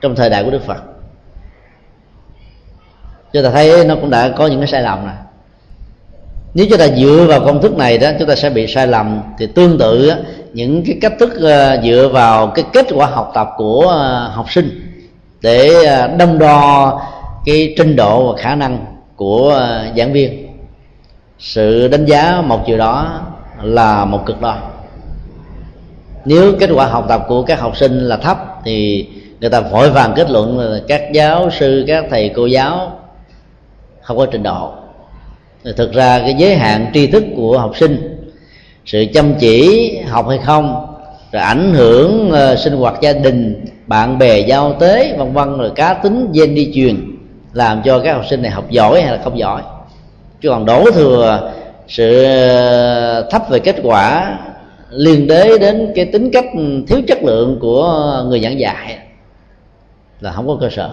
trong 0.00 0.14
thời 0.14 0.30
đại 0.30 0.44
của 0.44 0.50
đức 0.50 0.62
phật. 0.66 0.82
Chúng 3.32 3.42
ta 3.42 3.50
thấy 3.50 3.84
nó 3.84 3.94
cũng 3.94 4.10
đã 4.10 4.28
có 4.28 4.46
những 4.46 4.60
cái 4.60 4.68
sai 4.68 4.82
lầm 4.82 5.06
này 5.06 5.16
nếu 6.54 6.66
chúng 6.70 6.78
ta 6.78 6.88
dựa 6.88 7.26
vào 7.28 7.40
công 7.40 7.62
thức 7.62 7.78
này 7.78 7.98
đó, 7.98 8.10
chúng 8.18 8.28
ta 8.28 8.34
sẽ 8.34 8.50
bị 8.50 8.66
sai 8.66 8.86
lầm. 8.86 9.20
Thì 9.38 9.46
tương 9.46 9.78
tự 9.78 10.12
những 10.52 10.84
cái 10.86 10.98
cách 11.00 11.12
thức 11.18 11.40
ờ, 11.40 11.80
dựa 11.84 12.10
vào 12.12 12.46
cái 12.46 12.64
kết 12.72 12.86
quả 12.94 13.06
học 13.06 13.30
tập 13.34 13.48
của 13.56 13.88
ờ, 13.88 14.28
học 14.28 14.46
sinh 14.50 14.80
để 15.42 15.84
ờ, 15.84 16.08
đâm 16.16 16.38
đo 16.38 17.00
cái 17.44 17.74
trình 17.76 17.96
độ 17.96 18.32
và 18.32 18.42
khả 18.42 18.54
năng 18.54 18.86
của 19.16 19.60
giảng 19.96 20.12
viên. 20.12 20.46
Sự 21.38 21.88
đánh 21.88 22.06
giá 22.06 22.40
một 22.40 22.66
chiều 22.66 22.78
đó 22.78 23.20
là 23.62 24.04
một 24.04 24.26
cực 24.26 24.40
đoan. 24.40 24.58
Nếu 26.24 26.52
kết 26.60 26.70
quả 26.74 26.86
học 26.86 27.04
tập 27.08 27.24
của 27.28 27.42
các 27.42 27.60
học 27.60 27.76
sinh 27.76 27.98
là 27.98 28.16
thấp 28.16 28.38
thì 28.64 29.06
người 29.40 29.50
ta 29.50 29.60
vội 29.60 29.90
vàng 29.90 30.12
kết 30.16 30.30
luận 30.30 30.58
là 30.58 30.80
các 30.88 31.02
giáo 31.12 31.50
sư 31.50 31.84
các 31.86 32.04
thầy 32.10 32.28
cô 32.36 32.46
giáo 32.46 32.98
không 34.00 34.16
có 34.16 34.26
trình 34.26 34.42
độ. 34.42 34.72
Thực 35.76 35.92
ra 35.92 36.18
cái 36.18 36.34
giới 36.38 36.56
hạn 36.56 36.90
tri 36.94 37.06
thức 37.06 37.24
của 37.36 37.58
học 37.58 37.76
sinh 37.76 38.18
sự 38.86 39.04
chăm 39.14 39.34
chỉ 39.34 39.90
học 40.08 40.28
hay 40.28 40.38
không 40.38 40.86
rồi 41.32 41.42
ảnh 41.42 41.74
hưởng 41.74 42.32
uh, 42.32 42.58
sinh 42.58 42.76
hoạt 42.76 42.94
gia 43.00 43.12
đình 43.12 43.64
bạn 43.86 44.18
bè 44.18 44.38
giao 44.38 44.72
tế 44.72 45.16
vân 45.18 45.32
vân 45.32 45.58
rồi 45.58 45.70
cá 45.74 45.94
tính 45.94 46.32
gen 46.32 46.54
đi 46.54 46.72
truyền 46.74 47.16
làm 47.52 47.82
cho 47.84 47.98
các 47.98 48.14
học 48.14 48.24
sinh 48.30 48.42
này 48.42 48.50
học 48.50 48.70
giỏi 48.70 49.02
hay 49.02 49.12
là 49.12 49.20
không 49.24 49.38
giỏi. 49.38 49.62
Chứ 50.40 50.48
còn 50.48 50.64
đổ 50.64 50.90
thừa 50.90 51.52
sự 51.88 52.24
ờ, 52.24 53.28
thấp 53.30 53.42
về 53.50 53.58
kết 53.58 53.76
quả 53.82 54.38
liên 54.90 55.26
đới 55.26 55.58
đến 55.58 55.92
cái 55.94 56.04
tính 56.04 56.30
cách 56.32 56.44
thiếu 56.88 57.00
chất 57.06 57.22
lượng 57.22 57.58
của 57.60 58.24
người 58.28 58.40
giảng 58.40 58.60
dạy 58.60 58.98
là 60.20 60.32
không 60.32 60.46
có 60.46 60.56
cơ 60.60 60.68
sở. 60.70 60.90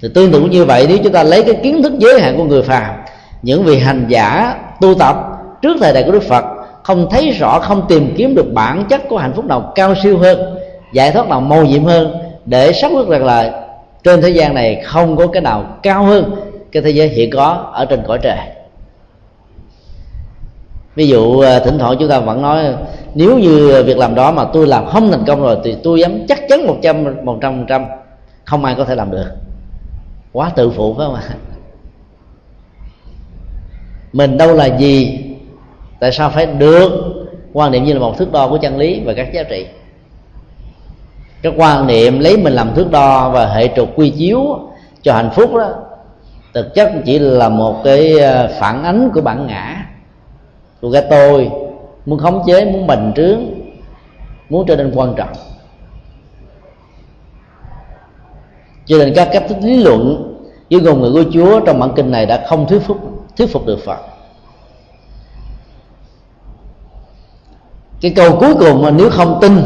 Thì 0.00 0.08
tương 0.14 0.32
tự 0.32 0.40
như 0.40 0.64
vậy, 0.64 0.86
nếu 0.88 0.98
chúng 1.04 1.12
ta 1.12 1.22
lấy 1.22 1.42
cái 1.42 1.54
kiến 1.62 1.82
thức 1.82 1.92
giới 1.98 2.20
hạn 2.20 2.36
của 2.36 2.44
người 2.44 2.62
phàm, 2.62 2.96
những 3.42 3.64
vị 3.64 3.78
hành 3.78 4.06
giả 4.08 4.54
tu 4.80 4.94
tập 4.94 5.16
trước 5.62 5.76
thời 5.80 5.92
đại 5.92 6.02
của 6.02 6.12
đức 6.12 6.22
phật, 6.22 6.44
không 6.82 7.06
thấy 7.10 7.30
rõ, 7.30 7.60
không 7.60 7.86
tìm 7.88 8.14
kiếm 8.16 8.34
được 8.34 8.52
bản 8.52 8.84
chất 8.88 9.08
của 9.08 9.18
hạnh 9.18 9.32
phúc 9.36 9.44
nào 9.44 9.72
cao 9.74 9.94
siêu 10.02 10.18
hơn, 10.18 10.56
giải 10.92 11.12
thoát 11.12 11.28
nào 11.28 11.40
màu 11.40 11.64
nhiệm 11.64 11.84
hơn, 11.84 12.16
để 12.44 12.72
xác 12.72 12.92
quyết 12.92 13.08
rằng 13.08 13.24
là 13.24 13.62
trên 14.04 14.22
thế 14.22 14.28
gian 14.28 14.54
này 14.54 14.82
không 14.84 15.16
có 15.16 15.26
cái 15.26 15.42
nào 15.42 15.78
cao 15.82 16.04
hơn 16.04 16.30
cái 16.72 16.82
thế 16.82 16.90
giới 16.90 17.08
hiện 17.08 17.30
có 17.30 17.70
ở 17.72 17.84
trên 17.84 18.02
cõi 18.06 18.18
trời 18.22 18.38
ví 20.96 21.08
dụ 21.08 21.40
à, 21.40 21.58
thỉnh 21.58 21.78
thoảng 21.78 21.96
chúng 22.00 22.08
ta 22.08 22.20
vẫn 22.20 22.42
nói, 22.42 22.64
nếu 23.14 23.38
như 23.38 23.82
việc 23.86 23.98
làm 23.98 24.14
đó 24.14 24.32
mà 24.32 24.44
tôi 24.52 24.66
làm 24.66 24.86
không 24.86 25.10
thành 25.10 25.24
công 25.26 25.42
rồi 25.42 25.58
thì 25.64 25.76
tôi 25.82 26.00
dám 26.00 26.26
chắc 26.28 26.40
chắn 26.48 26.66
một 26.66 26.76
trăm 26.82 27.24
một 27.24 27.38
trăm 27.42 27.66
trăm 27.68 27.84
không 28.44 28.64
ai 28.64 28.74
có 28.74 28.84
thể 28.84 28.94
làm 28.94 29.10
được. 29.10 29.26
Quá 30.32 30.50
tự 30.56 30.70
phụ 30.70 30.94
phải 30.94 31.06
không 31.06 31.14
ạ? 31.14 31.22
Mình 34.12 34.38
đâu 34.38 34.54
là 34.54 34.66
gì, 34.66 35.18
tại 36.00 36.12
sao 36.12 36.30
phải 36.30 36.46
được? 36.46 36.90
Quan 37.52 37.72
niệm 37.72 37.84
như 37.84 37.92
là 37.92 37.98
một 37.98 38.18
thước 38.18 38.32
đo 38.32 38.48
của 38.48 38.58
chân 38.58 38.78
lý 38.78 39.00
và 39.04 39.12
các 39.14 39.32
giá 39.32 39.42
trị. 39.42 39.66
Cái 41.42 41.52
quan 41.56 41.86
niệm 41.86 42.20
lấy 42.20 42.36
mình 42.36 42.52
làm 42.52 42.74
thước 42.74 42.90
đo 42.90 43.30
và 43.30 43.46
hệ 43.46 43.68
trục 43.76 43.88
quy 43.96 44.10
chiếu 44.10 44.58
cho 45.02 45.14
hạnh 45.14 45.30
phúc 45.34 45.54
đó, 45.54 45.74
thực 46.54 46.74
chất 46.74 46.92
chỉ 47.04 47.18
là 47.18 47.48
một 47.48 47.80
cái 47.84 48.18
à, 48.18 48.48
phản 48.58 48.84
ánh 48.84 49.10
của 49.14 49.20
bản 49.20 49.46
ngã 49.46 49.85
của 50.80 50.92
cái 50.92 51.04
tôi 51.10 51.50
muốn 52.06 52.18
khống 52.18 52.42
chế, 52.46 52.64
muốn 52.64 52.86
bành 52.86 53.12
trướng, 53.16 53.40
muốn 54.48 54.66
trở 54.66 54.76
nên 54.76 54.92
quan 54.94 55.14
trọng. 55.16 55.32
Cho 58.86 58.98
nên 58.98 59.12
các 59.14 59.28
cách 59.32 59.44
lý 59.62 59.82
luận 59.82 60.32
với 60.70 60.80
ngôn 60.80 61.02
ngữ 61.02 61.12
của 61.12 61.30
Chúa 61.32 61.60
trong 61.60 61.78
bản 61.78 61.90
kinh 61.96 62.10
này 62.10 62.26
đã 62.26 62.46
không 62.48 62.66
thuyết 62.68 62.82
phục 62.86 62.96
thuyết 63.36 63.46
phục 63.52 63.66
được 63.66 63.78
Phật. 63.84 63.98
Cái 68.00 68.12
câu 68.16 68.36
cuối 68.40 68.54
cùng 68.54 68.82
mà 68.82 68.90
nếu 68.90 69.10
không 69.10 69.38
tin 69.40 69.62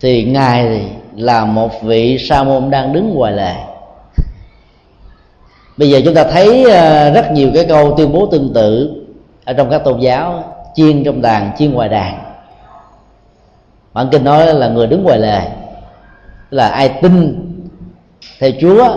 thì 0.00 0.24
ngài 0.24 0.90
là 1.16 1.44
một 1.44 1.82
vị 1.82 2.18
sa 2.18 2.42
môn 2.42 2.70
đang 2.70 2.92
đứng 2.92 3.14
ngoài 3.14 3.32
lề. 3.32 3.54
Bây 5.76 5.90
giờ 5.90 6.00
chúng 6.04 6.14
ta 6.14 6.24
thấy 6.24 6.70
ờ, 6.70 7.10
rất 7.10 7.32
nhiều 7.32 7.50
cái 7.54 7.64
câu 7.68 7.94
tuyên 7.96 8.12
bố 8.12 8.26
tương 8.26 8.52
tự 8.54 9.01
ở 9.44 9.52
trong 9.52 9.70
các 9.70 9.84
tôn 9.84 10.00
giáo 10.00 10.44
chiên 10.74 11.04
trong 11.04 11.22
đàn 11.22 11.50
chiên 11.56 11.72
ngoài 11.72 11.88
đàn. 11.88 12.18
Bản 13.92 14.08
kinh 14.12 14.24
nói 14.24 14.54
là 14.54 14.68
người 14.68 14.86
đứng 14.86 15.04
ngoài 15.04 15.18
lề 15.18 15.40
là 16.50 16.68
ai 16.68 16.88
tin 17.02 17.48
theo 18.40 18.50
chúa 18.60 18.88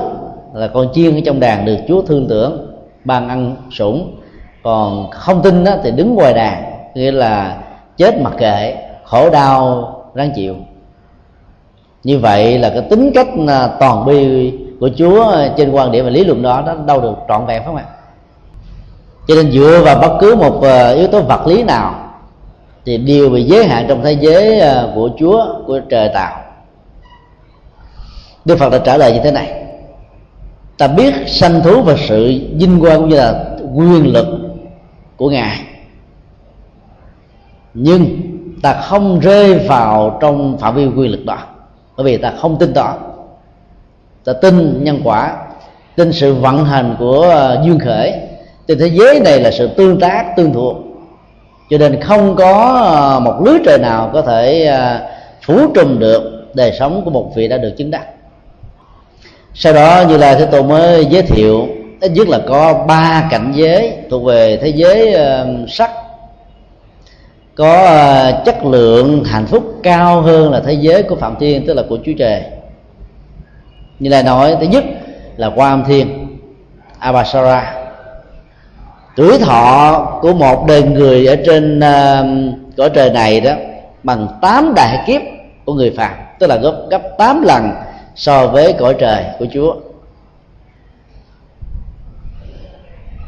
là 0.53 0.67
con 0.67 0.87
chiên 0.93 1.15
ở 1.15 1.21
trong 1.25 1.39
đàn 1.39 1.65
được 1.65 1.77
chúa 1.87 2.01
thương 2.01 2.27
tưởng 2.29 2.75
ban 3.03 3.29
ăn 3.29 3.55
sủng. 3.71 4.19
Còn 4.63 5.09
không 5.11 5.41
tin 5.41 5.63
đó, 5.63 5.71
thì 5.83 5.91
đứng 5.91 6.15
ngoài 6.15 6.33
đàn 6.33 6.63
nghĩa 6.93 7.11
là 7.11 7.57
chết 7.97 8.21
mặc 8.21 8.33
kệ 8.37 8.75
khổ 9.03 9.29
đau 9.29 9.91
ráng 10.13 10.31
chịu. 10.35 10.55
Như 12.03 12.19
vậy 12.19 12.57
là 12.59 12.69
cái 12.69 12.81
tính 12.81 13.11
cách 13.15 13.27
à, 13.47 13.69
toàn 13.79 14.05
bi 14.05 14.51
của 14.79 14.89
chúa 14.97 15.35
trên 15.57 15.71
quan 15.71 15.91
điểm 15.91 16.05
và 16.05 16.11
lý 16.11 16.23
luận 16.23 16.41
đó 16.41 16.63
nó 16.65 16.73
đâu 16.73 17.01
được 17.01 17.15
trọn 17.27 17.45
vẹn 17.45 17.63
phải 17.63 17.65
không 17.65 17.75
ạ? 17.75 17.85
Cho 19.27 19.35
nên 19.35 19.51
dựa 19.51 19.81
vào 19.85 19.99
bất 19.99 20.17
cứ 20.19 20.35
một 20.35 20.59
ờ, 20.61 20.93
yếu 20.93 21.07
tố 21.07 21.21
vật 21.21 21.47
lý 21.47 21.63
nào 21.63 22.05
thì 22.85 22.97
đều 22.97 23.29
bị 23.29 23.43
giới 23.43 23.65
hạn 23.65 23.85
trong 23.87 24.03
thế 24.03 24.11
giới 24.11 24.59
ờ, 24.59 24.91
của 24.95 25.09
chúa, 25.19 25.45
của 25.65 25.79
trời 25.89 26.09
tạo. 26.13 26.41
Đức 28.45 28.57
phật 28.59 28.69
đã 28.69 28.77
trả 28.77 28.97
lời 28.97 29.11
như 29.11 29.19
thế 29.23 29.31
này. 29.31 29.65
Ta 30.77 30.87
biết 30.87 31.13
sanh 31.27 31.61
thú 31.61 31.81
và 31.81 31.95
sự 32.07 32.41
vinh 32.53 32.79
quang 32.79 32.99
cũng 32.99 33.09
như 33.09 33.15
là 33.15 33.45
quyền 33.75 34.13
lực 34.13 34.27
của 35.17 35.29
ngài. 35.29 35.59
Nhưng 37.73 38.21
ta 38.61 38.73
không 38.73 39.19
rơi 39.19 39.59
vào 39.59 40.17
trong 40.21 40.57
phạm 40.57 40.75
vi 40.75 40.85
quyền 40.85 41.11
lực 41.11 41.25
đó, 41.25 41.37
bởi 41.97 42.05
vì 42.05 42.17
ta 42.17 42.33
không 42.37 42.57
tin 42.57 42.73
đó. 42.73 42.95
Ta 44.23 44.33
tin 44.33 44.83
nhân 44.83 45.01
quả, 45.03 45.37
tin 45.95 46.11
sự 46.13 46.33
vận 46.33 46.65
hành 46.65 46.95
của 46.99 47.21
ờ, 47.21 47.61
duyên 47.65 47.79
khởi 47.79 48.13
trên 48.67 48.79
thế 48.79 48.87
giới 48.87 49.19
này 49.19 49.39
là 49.39 49.51
sự 49.51 49.67
tương 49.67 49.99
tác, 49.99 50.33
tương 50.35 50.53
thuộc. 50.53 50.77
Cho 51.69 51.77
nên 51.77 52.01
không 52.01 52.35
có 52.35 52.81
ờ, 52.83 53.19
một 53.19 53.41
lưới 53.45 53.59
trời 53.65 53.77
nào 53.77 54.09
có 54.13 54.21
thể 54.21 54.65
ờ, 54.65 54.99
phủ 55.41 55.67
trùm 55.73 55.99
được 55.99 56.45
đời 56.53 56.71
sống 56.79 57.01
của 57.05 57.11
một 57.11 57.31
vị 57.35 57.47
đã 57.47 57.57
được 57.57 57.73
chứng 57.77 57.91
đắc. 57.91 58.05
Sau 59.53 59.73
đó 59.73 60.03
như 60.09 60.17
là 60.17 60.35
thế 60.35 60.47
tôi 60.51 60.63
mới 60.63 61.05
giới 61.05 61.21
thiệu, 61.21 61.67
ít 62.01 62.11
nhất 62.11 62.27
là 62.27 62.39
có 62.47 62.85
ba 62.87 63.27
cảnh 63.31 63.51
giới 63.55 63.93
thuộc 64.09 64.23
về 64.23 64.57
thế 64.61 64.67
giới 64.67 65.13
ờ, 65.13 65.47
sắc. 65.67 65.91
Có 67.55 68.31
chất 68.45 68.65
lượng, 68.65 69.23
hạnh 69.23 69.45
phúc 69.45 69.63
cao 69.83 70.21
hơn 70.21 70.51
là 70.51 70.59
thế 70.65 70.73
giới 70.73 71.03
của 71.03 71.15
phạm 71.15 71.35
thiên, 71.39 71.67
tức 71.67 71.73
là 71.73 71.83
của 71.89 71.97
chúa 72.05 72.11
trời. 72.17 72.43
Như 73.99 74.09
là 74.09 74.21
nói, 74.21 74.55
thứ 74.59 74.67
nhất 74.67 74.83
là 75.37 75.51
quan 75.55 75.83
thiên, 75.87 76.37
abasara 76.99 77.84
tuổi 79.15 79.37
thọ 79.39 80.05
của 80.21 80.33
một 80.33 80.65
đời 80.67 80.83
người 80.83 81.25
ở 81.25 81.35
trên 81.45 81.79
uh, 81.79 82.55
cõi 82.77 82.89
trời 82.93 83.09
này 83.09 83.41
đó 83.41 83.51
bằng 84.03 84.27
tám 84.41 84.73
đại 84.75 85.03
kiếp 85.07 85.21
của 85.65 85.73
người 85.73 85.93
phàm 85.97 86.11
tức 86.39 86.47
là 86.47 86.55
gấp 86.55 86.75
gấp 86.89 87.01
tám 87.17 87.43
lần 87.43 87.71
so 88.15 88.47
với 88.47 88.73
cõi 88.73 88.95
trời 88.99 89.23
của 89.39 89.45
chúa. 89.53 89.75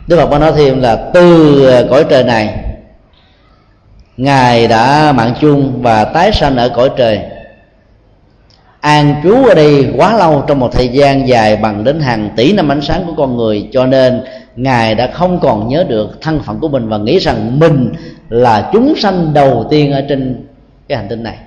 Đức 0.07 0.17
phật 0.17 0.27
có 0.31 0.39
nói 0.39 0.51
thêm 0.55 0.81
là 0.81 0.95
từ 1.13 1.65
ờ, 1.65 1.87
cõi 1.89 2.05
trời 2.09 2.23
này 2.23 2.57
ngài 4.17 4.67
đã 4.67 5.11
mạng 5.11 5.33
chung 5.41 5.81
và 5.81 6.05
tái 6.05 6.31
sanh 6.33 6.57
ở 6.57 6.69
cõi 6.69 6.89
trời. 6.97 7.21
An 8.79 9.15
trú 9.23 9.45
ở 9.45 9.53
đây 9.53 9.93
quá 9.97 10.17
lâu 10.17 10.43
trong 10.47 10.59
một 10.59 10.69
thời 10.71 10.87
gian 10.87 11.27
dài 11.27 11.55
bằng 11.55 11.83
đến 11.83 11.99
hàng 11.99 12.29
tỷ 12.35 12.53
năm 12.53 12.71
ánh 12.71 12.81
sáng 12.81 13.03
của 13.05 13.13
con 13.17 13.37
người 13.37 13.69
cho 13.71 13.85
nên 13.85 14.23
ngài 14.57 14.95
đã 14.95 15.11
không 15.13 15.39
còn 15.39 15.67
nhớ 15.67 15.83
được 15.83 16.21
thân 16.21 16.39
phận 16.45 16.59
của 16.59 16.67
mình 16.67 16.89
và 16.89 16.97
nghĩ 16.97 17.19
rằng 17.19 17.59
mình 17.59 17.93
là 18.29 18.69
chúng 18.73 18.95
sanh 18.95 19.33
đầu 19.33 19.65
tiên 19.69 19.91
ở 19.91 20.01
trên 20.09 20.47
cái 20.87 20.97
hành 20.97 21.07
tinh 21.07 21.23
này. 21.23 21.37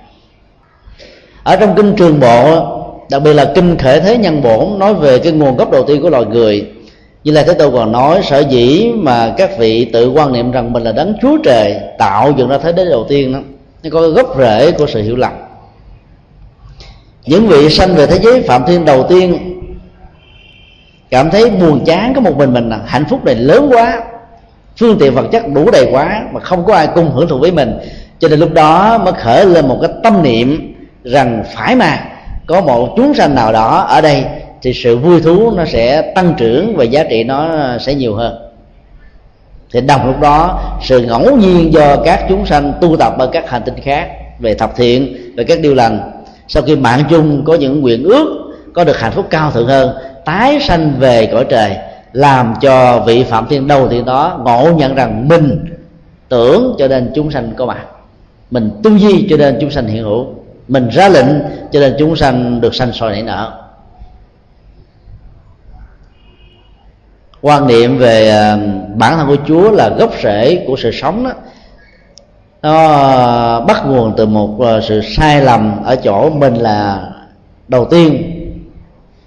Ở 1.43 1.55
trong 1.55 1.75
kinh 1.75 1.95
trường 1.95 2.19
bộ, 2.19 2.65
đặc 3.09 3.21
biệt 3.23 3.33
là 3.33 3.51
kinh 3.55 3.77
khể 3.77 3.99
thế 3.99 4.17
nhân 4.17 4.41
bổn 4.41 4.79
nói 4.79 4.93
về 4.93 5.19
cái 5.19 5.31
nguồn 5.31 5.57
gốc 5.57 5.71
đầu 5.71 5.83
tiên 5.83 6.01
của 6.01 6.09
loài 6.09 6.25
người. 6.25 6.71
Như 7.23 7.31
là 7.31 7.43
thế 7.43 7.53
tôi 7.53 7.71
còn 7.71 7.91
nói, 7.91 8.21
sở 8.23 8.39
dĩ 8.39 8.91
mà 8.95 9.33
các 9.37 9.57
vị 9.57 9.85
tự 9.85 10.11
quan 10.11 10.33
niệm 10.33 10.51
rằng 10.51 10.73
mình 10.73 10.83
là 10.83 10.91
đấng 10.91 11.13
chúa 11.21 11.37
trời 11.43 11.79
tạo 11.97 12.33
dựng 12.37 12.49
ra 12.49 12.57
thế 12.57 12.73
giới 12.75 12.85
đầu 12.85 13.05
tiên 13.09 13.33
đó, 13.33 13.39
nó 13.83 13.89
có 13.89 14.09
gốc 14.09 14.35
rễ 14.37 14.71
của 14.71 14.85
sự 14.87 15.01
hiểu 15.01 15.15
lầm. 15.15 15.31
Những 17.25 17.47
vị 17.47 17.69
sanh 17.69 17.95
về 17.95 18.07
thế 18.07 18.19
giới 18.23 18.41
phạm 18.41 18.65
thiên 18.67 18.85
đầu 18.85 19.05
tiên 19.09 19.50
cảm 21.11 21.29
thấy 21.31 21.49
buồn 21.49 21.85
chán, 21.85 22.13
có 22.13 22.21
một 22.21 22.37
mình 22.37 22.53
mình 22.53 22.69
là 22.69 22.79
hạnh 22.85 23.05
phúc 23.09 23.25
này 23.25 23.35
lớn 23.35 23.69
quá. 23.71 24.03
Phương 24.79 24.97
tiện 24.99 25.13
vật 25.13 25.25
chất 25.31 25.43
đủ 25.53 25.71
đầy 25.71 25.87
quá 25.91 26.21
mà 26.31 26.39
không 26.39 26.65
có 26.65 26.75
ai 26.75 26.87
cùng 26.95 27.11
hưởng 27.11 27.27
thụ 27.27 27.37
với 27.39 27.51
mình. 27.51 27.77
Cho 28.19 28.27
nên 28.27 28.39
lúc 28.39 28.53
đó 28.53 28.97
mới 28.97 29.13
khởi 29.13 29.45
lên 29.45 29.67
một 29.67 29.77
cái 29.81 29.91
tâm 30.03 30.23
niệm 30.23 30.75
rằng 31.03 31.43
phải 31.55 31.75
mà, 31.75 31.99
có 32.47 32.61
một 32.61 32.93
chúng 32.97 33.13
sanh 33.13 33.35
nào 33.35 33.53
đó 33.53 33.77
ở 33.89 34.01
đây 34.01 34.25
thì 34.61 34.73
sự 34.73 34.97
vui 34.97 35.21
thú 35.21 35.51
nó 35.51 35.65
sẽ 35.65 36.01
tăng 36.01 36.33
trưởng 36.37 36.75
và 36.75 36.83
giá 36.83 37.03
trị 37.03 37.23
nó 37.23 37.49
sẽ 37.79 37.95
nhiều 37.95 38.15
hơn. 38.15 38.35
Thì 39.73 39.81
đồng 39.81 40.07
lúc 40.07 40.19
đó, 40.19 40.61
sự 40.81 40.99
ngẫu 40.99 41.37
nhiên 41.37 41.73
do 41.73 41.95
các 42.05 42.25
chúng 42.29 42.45
sanh 42.45 42.73
tu 42.81 42.97
tập 42.97 43.13
ở 43.19 43.27
các 43.27 43.49
hành 43.49 43.61
tinh 43.65 43.75
khác 43.83 44.07
về 44.39 44.53
thập 44.53 44.75
thiện, 44.75 45.15
về 45.35 45.43
các 45.43 45.59
điều 45.61 45.73
lành, 45.73 46.11
sau 46.47 46.63
khi 46.63 46.75
mạng 46.75 47.03
chung 47.09 47.43
có 47.45 47.55
những 47.55 47.81
nguyện 47.81 48.03
ước, 48.03 48.53
có 48.73 48.83
được 48.83 48.99
hạnh 48.99 49.11
phúc 49.11 49.25
cao 49.29 49.51
thượng 49.51 49.67
hơn 49.67 49.95
tái 50.25 50.59
sanh 50.59 50.93
về 50.99 51.29
cõi 51.31 51.45
trời, 51.49 51.77
làm 52.13 52.53
cho 52.61 53.03
vị 53.07 53.23
phạm 53.23 53.47
thiên 53.47 53.67
đầu 53.67 53.89
tiên 53.89 54.05
đó 54.05 54.39
ngộ 54.43 54.71
nhận 54.71 54.95
rằng 54.95 55.27
mình 55.27 55.65
tưởng 56.29 56.75
cho 56.79 56.87
nên 56.87 57.11
chúng 57.15 57.31
sanh 57.31 57.51
có 57.57 57.65
mặt. 57.65 57.85
Mình 58.51 58.71
tu 58.83 58.97
di 58.97 59.27
cho 59.29 59.37
nên 59.37 59.57
chúng 59.61 59.71
sanh 59.71 59.87
hiện 59.87 60.03
hữu. 60.03 60.25
Mình 60.67 60.89
ra 60.89 61.09
lệnh 61.09 61.27
cho 61.71 61.79
nên 61.79 61.95
chúng 61.99 62.15
sanh 62.15 62.61
được 62.61 62.75
sanh 62.75 62.93
soi 62.93 63.11
nảy 63.11 63.21
nở. 63.21 63.51
Quan 67.41 67.67
niệm 67.67 67.97
về 67.97 68.29
ờ, 68.29 68.59
bản 68.95 69.17
thân 69.17 69.27
của 69.27 69.37
chúa 69.47 69.71
là 69.71 69.89
gốc 69.89 70.11
rễ 70.23 70.63
của 70.67 70.75
sự 70.77 70.91
sống 70.91 71.23
đó, 71.23 71.31
nó 72.61 73.61
bắt 73.61 73.83
nguồn 73.85 74.13
từ 74.17 74.25
một 74.25 74.59
ờ, 74.59 74.81
sự 74.81 75.01
sai 75.01 75.41
lầm 75.41 75.83
ở 75.83 75.95
chỗ 75.95 76.29
mình 76.29 76.53
là 76.53 77.09
đầu 77.67 77.85
tiên 77.85 78.30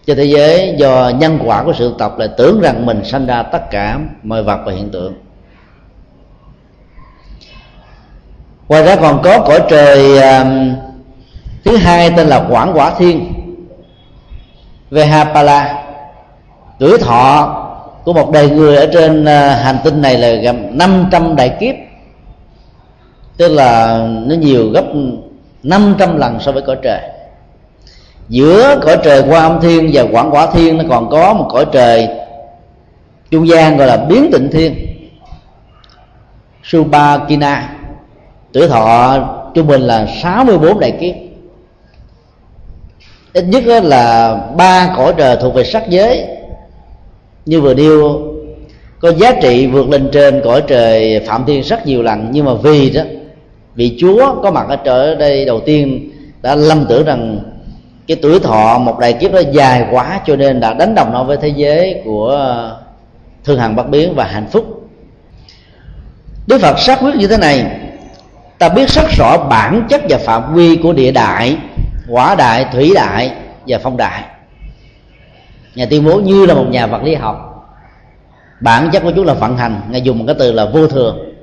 trên 0.07 0.17
thế 0.17 0.25
giới 0.25 0.75
do 0.79 1.09
nhân 1.19 1.39
quả 1.45 1.63
của 1.65 1.73
sự 1.73 1.95
tập 1.99 2.19
là 2.19 2.27
tưởng 2.27 2.61
rằng 2.61 2.87
mình 2.87 3.05
sanh 3.05 3.27
ra 3.27 3.43
tất 3.43 3.71
cả 3.71 3.99
mọi 4.23 4.43
vật 4.43 4.61
và 4.67 4.73
hiện 4.73 4.91
tượng. 4.91 5.15
Ngoài 8.69 8.83
ra 8.83 8.97
còn 8.97 9.21
có 9.23 9.39
cõi 9.39 9.61
trời 9.71 10.19
um, 10.19 10.75
thứ 11.65 11.77
hai 11.77 12.11
tên 12.17 12.27
là 12.27 12.47
quảng 12.51 12.73
quả 12.75 12.95
thiên 12.99 13.33
Vehapala. 14.91 15.85
Tuổi 16.79 16.99
thọ 16.99 17.61
của 18.05 18.13
một 18.13 18.31
đời 18.33 18.51
người 18.51 18.77
ở 18.77 18.87
trên 18.93 19.23
uh, 19.23 19.29
hành 19.63 19.79
tinh 19.85 20.03
này 20.03 20.19
là 20.19 20.33
gần 20.33 20.79
500 20.79 21.37
đại 21.37 21.57
kiếp. 21.61 21.75
Tức 23.37 23.49
là 23.49 23.99
nó 24.27 24.35
nhiều 24.35 24.71
gấp 24.71 24.85
500 25.63 26.17
lần 26.17 26.41
so 26.41 26.53
với 26.53 26.63
cõi 26.63 26.77
trời 26.83 27.14
giữa 28.29 28.81
cõi 28.83 28.99
trời 29.05 29.23
qua 29.29 29.41
âm 29.41 29.61
thiên 29.61 29.91
và 29.93 30.03
quảng 30.13 30.31
quả 30.31 30.47
thiên, 30.47 30.79
nó 30.79 30.85
còn 30.89 31.11
có 31.11 31.35
một 31.35 31.49
cõi 31.51 31.67
trời 31.73 32.09
trung 33.31 33.49
gian 33.49 33.77
gọi 33.77 33.87
là 33.87 33.97
biến 33.97 34.31
tịnh 34.33 34.49
thiên. 34.53 34.75
Subakina 36.65 37.77
tuổi 38.53 38.69
thọ 38.69 39.19
trung 39.55 39.67
bình 39.67 39.81
là 39.81 40.07
64 40.23 40.81
đại 40.81 40.91
kiếp. 41.01 41.15
Ít 43.33 43.45
nhất 43.45 43.65
là 43.85 44.35
ba 44.57 44.95
cõi 44.97 45.15
trời 45.17 45.37
thuộc 45.41 45.55
về 45.55 45.65
sắc 45.65 45.89
giới. 45.89 46.25
Như 47.47 47.61
vừa 47.61 47.75
nêu, 47.75 48.23
có 49.01 49.13
giá 49.13 49.33
trị 49.43 49.67
vượt 49.67 49.89
lên 49.89 50.09
trên 50.13 50.41
cõi 50.45 50.63
trời 50.67 51.21
phạm 51.27 51.45
thiên 51.47 51.63
rất 51.63 51.87
nhiều 51.87 52.03
lần. 52.03 52.29
Nhưng 52.31 52.45
mà 52.45 52.55
vì 52.55 52.91
đó 52.91 53.03
vị 53.75 53.97
chúa 54.01 54.43
có 54.43 54.51
mặt 54.51 54.67
ở 54.69 54.77
trời 54.77 55.15
đây, 55.15 55.45
đầu 55.45 55.61
tiên 55.61 56.11
đã 56.43 56.55
lâm 56.55 56.87
tưởng 56.89 57.05
rằng 57.05 57.41
cái 58.07 58.17
tuổi 58.23 58.41
thọ 58.41 58.79
một 58.79 58.99
đại 58.99 59.13
kiếp 59.13 59.33
nó 59.33 59.41
dài 59.53 59.87
quá 59.91 60.21
cho 60.27 60.37
nên 60.37 60.61
đã 60.61 60.75
đánh 60.75 60.95
đồng 60.95 61.13
nó 61.13 61.25
với 61.25 61.37
thế 61.37 61.49
giới 61.49 62.03
của 62.05 62.51
thương 63.45 63.59
hằng 63.59 63.77
bất 63.77 63.89
biến 63.89 64.15
và 64.15 64.25
hạnh 64.25 64.47
phúc. 64.53 64.89
Đức 66.47 66.61
phật 66.61 66.79
xác 66.79 66.99
quyết 67.01 67.15
như 67.15 67.27
thế 67.27 67.37
này. 67.37 67.81
Ta 68.59 68.69
biết 68.69 68.91
rất 68.91 69.05
rõ 69.19 69.39
bản 69.51 69.87
chất 69.89 70.03
và 70.09 70.19
phạm 70.19 70.55
vi 70.55 70.77
của 70.77 70.93
địa 70.93 71.13
đại, 71.13 71.57
quả 72.09 72.35
đại, 72.35 72.67
thủy 72.73 72.93
đại 72.95 73.33
và 73.67 73.79
phong 73.83 73.97
đại. 73.97 74.23
Nhà 75.75 75.87
tuyên 75.91 76.05
bố 76.05 76.21
như 76.21 76.47
là 76.47 76.55
một 76.55 76.67
nhà 76.71 76.87
vật 76.87 77.03
lý 77.03 77.15
học. 77.15 77.51
Bản 78.61 78.91
chất 78.93 79.03
của 79.03 79.13
chúng 79.17 79.27
là 79.27 79.35
vận 79.35 79.57
hành. 79.57 79.81
Ngài 79.91 80.03
dùng 80.03 80.19
một 80.19 80.25
cái 80.27 80.37
từ 80.39 80.53
là 80.53 80.65
vô 80.65 80.87
thường 80.87 81.34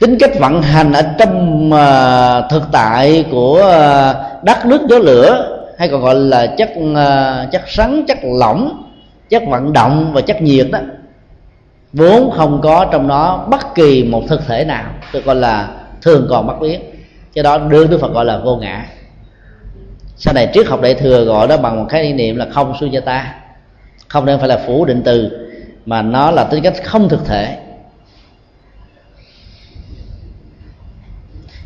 tính 0.00 0.18
cách 0.18 0.30
vận 0.38 0.62
hành 0.62 0.92
ở 0.92 1.02
trong 1.18 1.66
uh, 1.72 2.50
thực 2.50 2.62
tại 2.72 3.24
của 3.30 3.58
uh, 3.58 4.44
đất 4.44 4.66
nước 4.66 4.80
gió 4.88 4.98
lửa 4.98 5.58
hay 5.78 5.88
còn 5.88 6.00
gọi 6.00 6.14
là 6.14 6.46
chất 6.46 6.70
uh, 6.78 7.52
chất 7.52 7.62
rắn 7.76 8.04
chất 8.08 8.18
lỏng 8.22 8.90
chất 9.30 9.42
vận 9.48 9.72
động 9.72 10.10
và 10.12 10.20
chất 10.20 10.42
nhiệt 10.42 10.66
đó 10.70 10.78
vốn 11.92 12.30
không 12.30 12.60
có 12.62 12.86
trong 12.92 13.08
đó 13.08 13.46
bất 13.50 13.74
kỳ 13.74 14.04
một 14.04 14.22
thực 14.28 14.46
thể 14.46 14.64
nào 14.64 14.84
tôi 15.12 15.22
gọi 15.22 15.36
là 15.36 15.68
thường 16.02 16.26
còn 16.30 16.46
bất 16.46 16.60
biến. 16.60 16.80
Cho 17.34 17.42
đó 17.42 17.58
đương 17.58 17.90
đức 17.90 18.00
phật 18.00 18.12
gọi 18.12 18.24
là 18.24 18.38
vô 18.38 18.56
ngã. 18.56 18.86
Sau 20.16 20.34
này 20.34 20.50
triết 20.54 20.66
học 20.66 20.80
đại 20.82 20.94
thừa 20.94 21.24
gọi 21.24 21.48
đó 21.48 21.56
bằng 21.56 21.76
một 21.76 21.86
khái 21.88 22.12
niệm 22.12 22.36
là 22.36 22.46
không 22.52 22.74
ta 23.04 23.34
không 24.08 24.26
nên 24.26 24.38
phải 24.38 24.48
là 24.48 24.58
phủ 24.66 24.84
định 24.84 25.02
từ 25.04 25.30
mà 25.86 26.02
nó 26.02 26.30
là 26.30 26.44
tính 26.44 26.62
cách 26.62 26.74
không 26.84 27.08
thực 27.08 27.26
thể. 27.26 27.58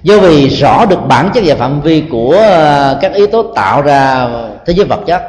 Do 0.09 0.19
vì 0.19 0.49
rõ 0.49 0.87
được 0.87 0.99
bản 1.09 1.31
chất 1.35 1.45
và 1.47 1.55
phạm 1.55 1.81
vi 1.81 2.05
của 2.11 2.33
ờ, 2.33 2.99
các 3.01 3.15
yếu 3.15 3.27
tố 3.27 3.43
tạo 3.43 3.83
ra 3.83 4.29
thế 4.67 4.73
giới 4.73 4.87
vật 4.87 5.01
chất, 5.07 5.23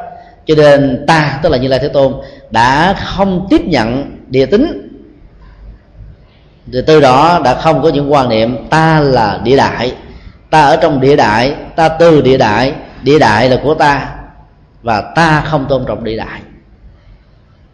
cho 0.46 0.54
nên 0.54 1.04
ta, 1.06 1.38
tức 1.42 1.48
là 1.48 1.58
như 1.58 1.68
lai 1.68 1.78
thế 1.78 1.88
tôn, 1.88 2.14
đã 2.50 2.94
không 3.04 3.46
tiếp 3.50 3.60
nhận 3.64 4.16
địa 4.28 4.46
tính. 4.46 4.88
Rồi 6.72 6.82
từ 6.86 7.00
đó 7.00 7.40
đã 7.44 7.54
không 7.54 7.82
có 7.82 7.88
những 7.88 8.12
quan 8.12 8.28
niệm 8.28 8.68
ta 8.70 9.00
là 9.00 9.40
địa 9.44 9.56
đại. 9.56 9.92
Ta 10.50 10.62
ở 10.62 10.76
trong 10.76 11.00
địa 11.00 11.16
đại, 11.16 11.54
ta 11.76 11.88
từ 11.88 12.20
địa 12.20 12.36
đại 12.36 12.74
địa 13.02 13.18
đại 13.18 13.48
là 13.48 13.60
của 13.62 13.74
ta, 13.74 14.08
và 14.82 15.00
ta 15.00 15.42
không 15.46 15.66
tôn 15.68 15.84
trọng 15.86 16.04
địa 16.04 16.16
đại. 16.16 16.40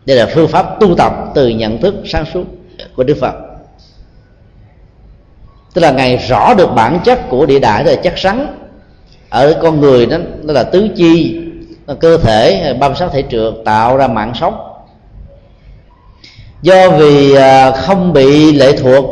Đây 0.07 0.17
là 0.17 0.27
phương 0.35 0.49
pháp 0.49 0.67
tu 0.81 0.95
tập 0.95 1.13
từ 1.35 1.49
nhận 1.49 1.81
thức 1.81 1.95
sáng 2.05 2.25
suốt 2.35 2.45
của 2.97 3.05
đức 3.05 3.17
phật 3.21 3.46
tức 5.77 5.83
là 5.83 5.91
ngài 5.91 6.17
rõ 6.17 6.55
được 6.55 6.75
bản 6.75 7.01
chất 7.05 7.29
của 7.29 7.47
địa 7.47 7.59
đại 7.59 7.85
là 7.85 7.95
chất 7.95 8.19
rắn 8.19 8.47
ở 9.29 9.55
con 9.63 9.81
người 9.81 10.07
đó, 10.07 10.17
nó 10.43 10.53
là 10.53 10.63
tứ 10.63 10.89
chi, 10.97 11.41
là 11.87 11.95
cơ 11.95 12.17
thể 12.17 12.75
ba 12.81 12.89
mươi 12.89 12.97
sáu 12.97 13.09
thể 13.09 13.25
trượt, 13.31 13.55
tạo 13.65 13.97
ra 13.97 14.09
mạng 14.09 14.33
sống. 14.41 14.55
Do 16.63 16.91
vì 16.91 17.35
à, 17.35 17.71
không 17.71 18.13
bị 18.13 18.53
lệ 18.53 18.73
thuộc, 18.77 19.05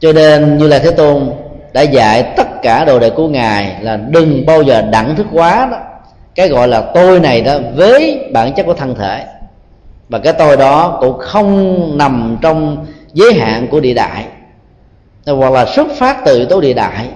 cho 0.00 0.12
nên 0.12 0.58
như 0.58 0.68
là 0.68 0.78
thế 0.78 0.90
tôn 0.90 1.30
đã 1.72 1.82
dạy 1.82 2.22
tất 2.36 2.62
cả 2.62 2.84
đồ 2.84 2.98
đệ 2.98 3.10
của 3.10 3.28
ngài 3.28 3.76
là 3.80 3.96
đừng 3.96 4.46
bao 4.46 4.62
giờ 4.62 4.82
đẳng 4.82 5.16
thức 5.16 5.26
quá 5.32 5.68
đó. 5.70 5.78
Cái 6.34 6.48
gọi 6.48 6.68
là 6.68 6.80
tôi 6.80 7.20
này 7.20 7.40
đó, 7.40 7.58
với 7.74 8.28
bản 8.32 8.52
chất 8.52 8.66
của 8.66 8.74
thân 8.74 8.94
thể. 8.94 9.24
Và 10.08 10.18
cái 10.18 10.32
tôi 10.32 10.56
đó 10.56 10.98
cũng 11.00 11.18
không 11.18 11.98
nằm 11.98 12.38
trong 12.42 12.86
giới 13.12 13.32
hạn 13.32 13.66
của 13.70 13.80
địa 13.80 13.94
đại 13.94 14.24
hoặc 15.26 15.52
là 15.52 15.66
xuất 15.66 15.86
phát 15.98 16.22
từ 16.24 16.36
yếu 16.36 16.46
tố 16.46 16.60
địa 16.60 16.72
đại 16.72 17.08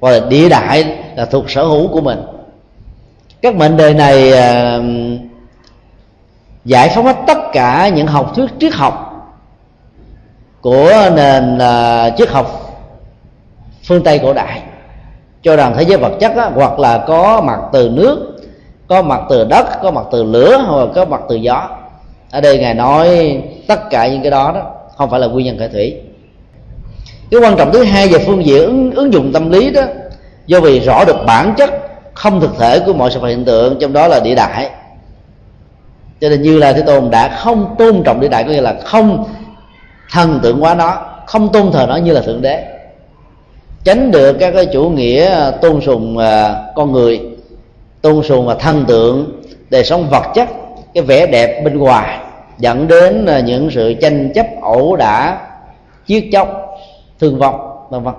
hoặc 0.00 0.10
là 0.10 0.20
địa 0.28 0.48
đại 0.48 0.98
là 1.16 1.24
thuộc 1.24 1.50
sở 1.50 1.64
hữu 1.64 1.88
của 1.88 2.00
mình. 2.00 2.22
Các 3.42 3.56
mệnh 3.56 3.76
đề 3.76 3.94
này 3.94 4.32
à, 4.32 4.80
giải 6.64 6.88
phóng 6.94 7.04
hết 7.04 7.16
tất 7.26 7.38
cả 7.52 7.88
những 7.88 8.06
học 8.06 8.32
thuyết 8.36 8.50
triết 8.60 8.72
học 8.72 9.06
của 10.60 11.10
nền 11.16 11.58
ờ, 11.58 12.10
triết 12.16 12.28
học 12.28 12.76
phương 13.84 14.02
tây 14.02 14.18
cổ 14.18 14.32
đại. 14.32 14.62
Cho 15.42 15.56
rằng 15.56 15.74
thế 15.76 15.82
giới 15.82 15.98
vật 15.98 16.12
chất 16.20 16.36
á, 16.36 16.50
hoặc 16.54 16.78
là 16.78 17.04
có 17.06 17.40
mặt 17.40 17.60
từ 17.72 17.88
nước 17.88 18.26
có 18.88 19.02
mặt 19.02 19.20
từ 19.30 19.44
đất 19.44 19.82
có 19.82 19.90
mặt 19.90 20.04
từ 20.12 20.24
lửa 20.24 20.64
hoặc 20.66 20.88
có 20.94 21.04
mặt 21.04 21.20
từ 21.28 21.36
gió. 21.36 21.68
Ở 22.30 22.40
đây 22.40 22.58
ngài 22.58 22.74
nói 22.74 23.38
tất 23.68 23.90
cả 23.90 24.08
những 24.08 24.22
cái 24.22 24.30
đó 24.30 24.52
đó 24.54 24.62
không 24.96 25.10
phải 25.10 25.20
là 25.20 25.26
nguyên 25.26 25.46
nhân 25.46 25.58
khởi 25.58 25.68
thủy 25.68 26.09
cái 27.30 27.40
quan 27.40 27.56
trọng 27.56 27.72
thứ 27.72 27.84
hai 27.84 28.08
về 28.08 28.18
phương 28.26 28.46
diện 28.46 28.60
ứng, 28.60 28.92
ứng 28.94 29.12
dụng 29.12 29.32
tâm 29.32 29.50
lý 29.50 29.70
đó 29.70 29.82
do 30.46 30.60
vì 30.60 30.80
rõ 30.80 31.04
được 31.04 31.16
bản 31.26 31.54
chất 31.56 31.70
không 32.14 32.40
thực 32.40 32.58
thể 32.58 32.80
của 32.80 32.92
mọi 32.92 33.10
sự 33.10 33.20
vật 33.20 33.28
hiện 33.28 33.44
tượng 33.44 33.78
trong 33.80 33.92
đó 33.92 34.08
là 34.08 34.20
địa 34.20 34.34
đại. 34.34 34.70
Cho 36.20 36.28
nên 36.28 36.42
như 36.42 36.58
là 36.58 36.72
thế 36.72 36.82
tôn 36.82 37.10
đã 37.10 37.28
không 37.28 37.74
tôn 37.78 38.02
trọng 38.04 38.20
địa 38.20 38.28
đại 38.28 38.44
có 38.44 38.50
nghĩa 38.50 38.60
là 38.60 38.76
không 38.84 39.24
thần 40.10 40.40
tượng 40.42 40.62
quá 40.62 40.74
nó 40.74 41.06
không 41.26 41.52
tôn 41.52 41.72
thờ 41.72 41.86
nó 41.88 41.96
như 41.96 42.12
là 42.12 42.20
thượng 42.20 42.42
đế. 42.42 42.64
Tránh 43.84 44.10
được 44.10 44.36
các 44.40 44.50
cái 44.54 44.66
chủ 44.66 44.88
nghĩa 44.88 45.50
tôn 45.60 45.80
sùng 45.80 46.18
à, 46.18 46.54
con 46.74 46.92
người 46.92 47.20
tôn 48.02 48.22
sùng 48.22 48.46
và 48.46 48.54
thần 48.54 48.84
tượng 48.84 49.42
đời 49.70 49.84
sống 49.84 50.08
vật 50.10 50.24
chất 50.34 50.48
cái 50.94 51.02
vẻ 51.02 51.26
đẹp 51.26 51.62
bên 51.64 51.78
ngoài 51.78 52.18
dẫn 52.58 52.88
đến 52.88 53.26
à, 53.26 53.40
những 53.40 53.70
sự 53.70 53.94
tranh 53.94 54.32
chấp 54.34 54.46
ẩu 54.62 54.96
đả 54.96 55.38
giết 56.06 56.28
chóc 56.32 56.69
thương 57.20 57.38
vong, 57.38 57.86
vân 57.90 58.02
vân. 58.02 58.14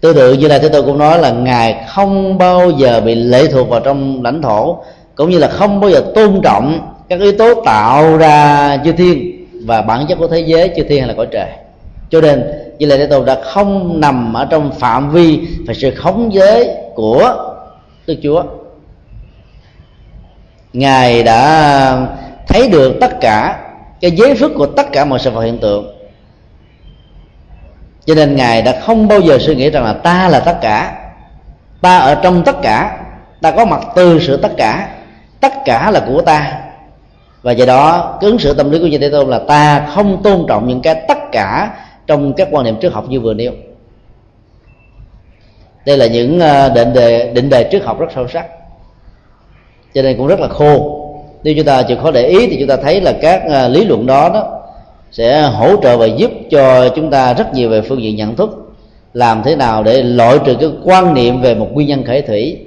Tương 0.00 0.14
tự 0.14 0.32
như 0.32 0.48
là 0.48 0.58
thế 0.58 0.68
tôi 0.68 0.82
cũng 0.82 0.98
nói 0.98 1.18
là 1.18 1.30
ngài 1.30 1.84
không 1.88 2.38
bao 2.38 2.70
giờ 2.70 3.00
bị 3.00 3.14
lệ 3.14 3.46
thuộc 3.46 3.68
vào 3.68 3.80
trong 3.80 4.22
lãnh 4.22 4.42
thổ, 4.42 4.78
cũng 5.14 5.30
như 5.30 5.38
là 5.38 5.48
không 5.48 5.80
bao 5.80 5.90
giờ 5.90 6.04
tôn 6.14 6.40
trọng 6.42 6.78
các 7.08 7.20
yếu 7.20 7.32
tố 7.32 7.62
tạo 7.64 8.16
ra 8.16 8.76
chư 8.84 8.92
thiên 8.92 9.46
và 9.66 9.82
bản 9.82 10.06
chất 10.08 10.18
của 10.18 10.28
thế 10.28 10.40
giới, 10.40 10.70
chư 10.76 10.82
thiên 10.82 10.98
hay 10.98 11.08
là 11.08 11.14
cõi 11.14 11.26
trời. 11.30 11.48
Cho 12.10 12.20
nên, 12.20 12.44
như 12.78 12.86
là 12.86 12.96
thế 12.96 13.06
tôn 13.06 13.24
đã 13.24 13.40
không 13.44 14.00
nằm 14.00 14.34
ở 14.34 14.44
trong 14.44 14.70
phạm 14.70 15.10
vi 15.10 15.40
và 15.66 15.74
sự 15.74 15.90
khống 15.90 16.34
giới 16.34 16.68
của 16.94 17.34
đức 18.06 18.16
chúa. 18.22 18.42
Ngài 20.72 21.22
đã 21.22 22.06
thấy 22.46 22.68
được 22.68 22.96
tất 23.00 23.20
cả 23.20 23.60
cái 24.00 24.10
giới 24.10 24.34
phước 24.34 24.50
của 24.54 24.66
tất 24.66 24.92
cả 24.92 25.04
mọi 25.04 25.18
sự 25.18 25.30
vật 25.30 25.42
hiện 25.42 25.58
tượng 25.58 25.93
cho 28.06 28.14
nên 28.14 28.36
ngài 28.36 28.62
đã 28.62 28.80
không 28.80 29.08
bao 29.08 29.20
giờ 29.20 29.38
suy 29.40 29.54
nghĩ 29.54 29.70
rằng 29.70 29.84
là 29.84 29.92
ta 29.92 30.28
là 30.28 30.40
tất 30.40 30.58
cả. 30.60 30.94
Ta 31.80 31.98
ở 31.98 32.14
trong 32.14 32.44
tất 32.44 32.56
cả, 32.62 32.98
ta 33.40 33.50
có 33.50 33.64
mặt 33.64 33.80
từ 33.94 34.20
sự 34.20 34.36
tất 34.36 34.52
cả. 34.56 34.88
Tất 35.40 35.52
cả 35.64 35.90
là 35.90 36.00
của 36.06 36.22
ta. 36.22 36.60
Và 37.42 37.52
do 37.52 37.66
đó 37.66 38.16
cái 38.20 38.30
ứng 38.30 38.38
xử 38.38 38.54
tâm 38.54 38.70
lý 38.70 38.78
của 38.78 38.86
như 38.86 38.98
thế 38.98 39.10
tôn 39.10 39.30
là 39.30 39.38
ta 39.38 39.86
không 39.94 40.22
tôn 40.22 40.44
trọng 40.48 40.68
những 40.68 40.80
cái 40.80 40.94
tất 41.08 41.18
cả 41.32 41.76
trong 42.06 42.32
các 42.32 42.48
quan 42.50 42.64
niệm 42.64 42.80
triết 42.80 42.92
học 42.92 43.04
như 43.08 43.20
vừa 43.20 43.34
nêu. 43.34 43.52
Đây 45.86 45.96
là 45.96 46.06
những 46.06 46.40
ờ, 46.40 46.68
định 46.68 46.92
đề 46.92 47.32
định 47.32 47.50
đề 47.50 47.68
triết 47.70 47.84
học 47.84 48.00
rất 48.00 48.06
sâu 48.14 48.28
sắc. 48.28 48.46
Cho 49.94 50.02
nên 50.02 50.16
cũng 50.16 50.26
rất 50.26 50.40
là 50.40 50.48
khô. 50.48 51.00
Nếu 51.42 51.54
chúng 51.56 51.66
ta 51.66 51.82
chịu 51.82 51.96
khó 52.02 52.10
để 52.10 52.26
ý 52.26 52.46
thì 52.46 52.56
chúng 52.58 52.68
ta 52.68 52.76
thấy 52.76 53.00
là 53.00 53.12
các 53.22 53.42
ờ, 53.48 53.68
lý 53.68 53.84
luận 53.84 54.06
đó 54.06 54.30
đó 54.34 54.63
sẽ 55.16 55.42
hỗ 55.42 55.76
trợ 55.82 55.96
và 55.96 56.06
giúp 56.06 56.30
cho 56.50 56.88
chúng 56.88 57.10
ta 57.10 57.34
rất 57.34 57.54
nhiều 57.54 57.70
về 57.70 57.80
phương 57.80 58.02
diện 58.02 58.16
nhận 58.16 58.36
thức. 58.36 58.74
Làm 59.12 59.42
thế 59.42 59.56
nào 59.56 59.82
để 59.82 60.02
loại 60.02 60.38
trừ 60.44 60.54
cái 60.60 60.68
quan 60.84 61.14
niệm 61.14 61.40
về 61.40 61.54
một 61.54 61.68
nguyên 61.72 61.88
nhân 61.88 62.04
khởi 62.04 62.22
thủy? 62.22 62.58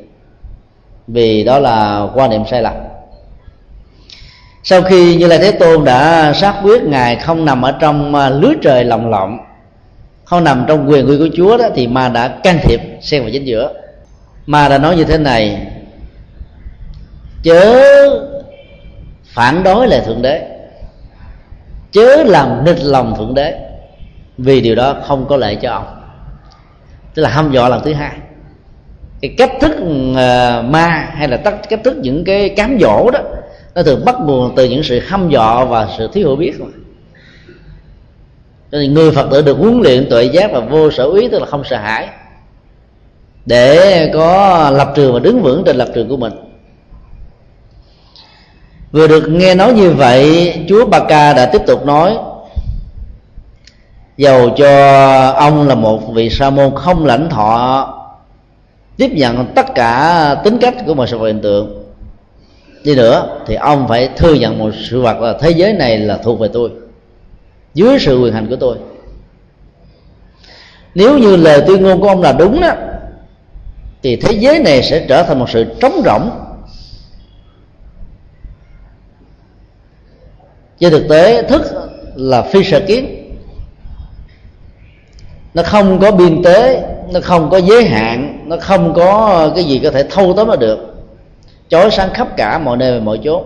Vì 1.07 1.43
đó 1.43 1.59
là 1.59 2.07
quan 2.13 2.29
niệm 2.29 2.41
sai 2.51 2.61
lầm. 2.61 2.73
Sau 4.63 4.81
khi 4.81 5.15
như 5.15 5.27
lai 5.27 5.39
thế 5.39 5.51
tôn 5.51 5.85
đã 5.85 6.33
xác 6.33 6.59
quyết 6.63 6.83
ngài 6.83 7.15
không 7.15 7.45
nằm 7.45 7.61
ở 7.61 7.71
trong 7.71 8.15
à, 8.15 8.29
lưới 8.29 8.53
trời 8.61 8.83
lồng 8.83 9.09
lộng, 9.09 9.37
không 10.23 10.43
nằm 10.43 10.65
trong 10.67 10.89
quyền 10.89 11.07
uy 11.07 11.17
của 11.17 11.29
chúa 11.35 11.57
đó, 11.57 11.65
thì 11.75 11.87
ma 11.87 12.09
đã 12.09 12.27
can 12.27 12.59
thiệp 12.63 12.81
xen 13.01 13.21
vào 13.21 13.29
chính 13.33 13.45
giữa. 13.45 13.73
Ma 14.45 14.69
đã 14.69 14.77
nói 14.77 14.95
như 14.95 15.03
thế 15.03 15.17
này, 15.17 15.67
chớ 17.43 17.81
phản 19.33 19.63
đối 19.63 19.87
lại 19.87 20.01
thượng 20.05 20.21
đế 20.21 20.56
chớ 21.91 22.23
làm 22.23 22.65
nghịch 22.65 22.83
lòng 22.83 23.13
thượng 23.17 23.33
đế, 23.33 23.55
vì 24.37 24.61
điều 24.61 24.75
đó 24.75 24.95
không 25.07 25.25
có 25.29 25.37
lợi 25.37 25.55
cho 25.55 25.71
ông. 25.71 25.85
Tức 27.13 27.21
là 27.21 27.29
hăm 27.29 27.51
dọa 27.51 27.69
lần 27.69 27.83
thứ 27.83 27.93
hai. 27.93 28.11
Cái 29.21 29.35
cách 29.37 29.51
thức 29.61 29.75
ờ, 30.15 30.63
ma 30.67 31.09
hay 31.13 31.27
là 31.27 31.37
tất 31.37 31.69
cách 31.69 31.79
thức 31.83 31.97
những 31.97 32.23
cái 32.23 32.49
cám 32.49 32.77
dỗ 32.81 33.11
đó, 33.11 33.19
nó 33.75 33.83
thường 33.83 34.05
bắt 34.05 34.15
nguồn 34.19 34.55
từ 34.55 34.65
những 34.65 34.83
sự 34.83 34.99
hăm 34.99 35.29
dọa 35.29 35.65
và 35.65 35.87
sự 35.97 36.09
thiếu 36.13 36.27
hiểu 36.27 36.35
biết. 36.35 36.53
Mà 36.59 36.67
cho 38.71 38.77
nên 38.77 38.93
người 38.93 39.11
phật 39.11 39.27
tử 39.31 39.41
được 39.41 39.57
huấn 39.57 39.81
luyện 39.81 40.09
tuệ 40.09 40.23
giác 40.23 40.51
và 40.51 40.59
vô 40.59 40.91
sở 40.91 41.11
ý, 41.11 41.27
tức 41.27 41.39
là 41.39 41.45
không 41.45 41.63
sợ 41.63 41.77
hãi, 41.77 42.07
để 43.45 44.09
có 44.13 44.69
lập 44.71 44.91
trường 44.95 45.13
và 45.13 45.19
đứng 45.19 45.41
vững 45.41 45.63
trên 45.65 45.75
lập 45.75 45.87
trường 45.95 46.09
của 46.09 46.17
mình 46.17 46.33
vừa 48.97 49.07
được 49.07 49.29
nghe 49.29 49.55
nói 49.55 49.73
như 49.73 49.91
vậy, 49.91 50.53
chúa 50.69 50.85
ba 50.85 50.99
ca 51.09 51.33
đã 51.33 51.45
tiếp 51.45 51.61
tục 51.67 51.85
nói, 51.85 52.17
dầu 54.17 54.49
cho 54.57 54.69
ông 55.29 55.67
là 55.67 55.75
một 55.75 56.13
vị 56.13 56.29
sa 56.29 56.49
môn 56.49 56.75
không 56.75 57.05
lãnh 57.05 57.29
thọ, 57.29 57.93
tiếp 58.97 59.11
nhận 59.13 59.45
tất 59.55 59.75
cả 59.75 60.35
tính 60.43 60.57
cách 60.57 60.75
của 60.85 60.93
một 60.93 61.05
sự 61.05 61.17
vật 61.17 61.27
hiện 61.27 61.41
tượng, 61.41 61.83
đi 62.83 62.95
nữa 62.95 63.39
thì 63.47 63.55
ông 63.55 63.87
phải 63.87 64.09
thừa 64.17 64.33
nhận 64.33 64.59
một 64.59 64.71
sự 64.89 65.01
vật 65.01 65.21
là 65.21 65.33
thế 65.41 65.49
giới 65.49 65.73
này 65.73 65.97
là 65.97 66.17
thuộc 66.17 66.39
về 66.39 66.47
tôi, 66.53 66.69
dưới 67.73 67.97
sự 67.99 68.19
quyền 68.21 68.33
hành 68.33 68.47
của 68.49 68.55
tôi. 68.55 68.77
Nếu 70.95 71.17
như 71.17 71.35
lời 71.35 71.63
tuyên 71.67 71.81
ngôn 71.81 72.01
của 72.01 72.07
ông 72.07 72.21
là 72.21 72.31
đúng 72.31 72.61
đó 72.61 72.71
thì 74.03 74.15
thế 74.15 74.33
giới 74.39 74.59
này 74.59 74.83
sẽ 74.83 75.05
trở 75.09 75.23
thành 75.23 75.39
một 75.39 75.49
sự 75.49 75.65
trống 75.81 76.01
rỗng 76.05 76.29
trên 80.79 80.91
thực 80.91 81.07
tế, 81.09 81.43
thức 81.43 81.61
là 82.15 82.41
phi 82.41 82.63
sở 82.63 82.79
kiến 82.87 83.23
nó 85.53 85.63
không 85.63 85.99
có 85.99 86.11
biên 86.11 86.43
tế, 86.43 86.83
nó 87.11 87.19
không 87.23 87.49
có 87.49 87.57
giới 87.57 87.85
hạn, 87.85 88.43
nó 88.45 88.57
không 88.61 88.93
có 88.93 89.51
cái 89.55 89.63
gì 89.63 89.79
có 89.83 89.91
thể 89.91 90.03
thâu 90.09 90.33
tóm 90.37 90.47
nó 90.47 90.55
được. 90.55 90.95
Chói 91.69 91.91
sáng 91.91 92.09
khắp 92.13 92.37
cả 92.37 92.57
mọi 92.57 92.77
nơi 92.77 92.99
và 92.99 93.05
mọi 93.05 93.19
chỗ 93.23 93.43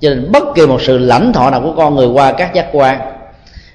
cho 0.00 0.10
nên 0.10 0.32
bất 0.32 0.42
kỳ 0.54 0.66
một 0.66 0.82
sự 0.82 0.98
lãnh 0.98 1.32
thọ 1.32 1.50
nào 1.50 1.60
của 1.60 1.72
con 1.76 1.94
người 1.94 2.06
qua 2.06 2.32
các 2.32 2.54
giác 2.54 2.68
quan 2.72 3.00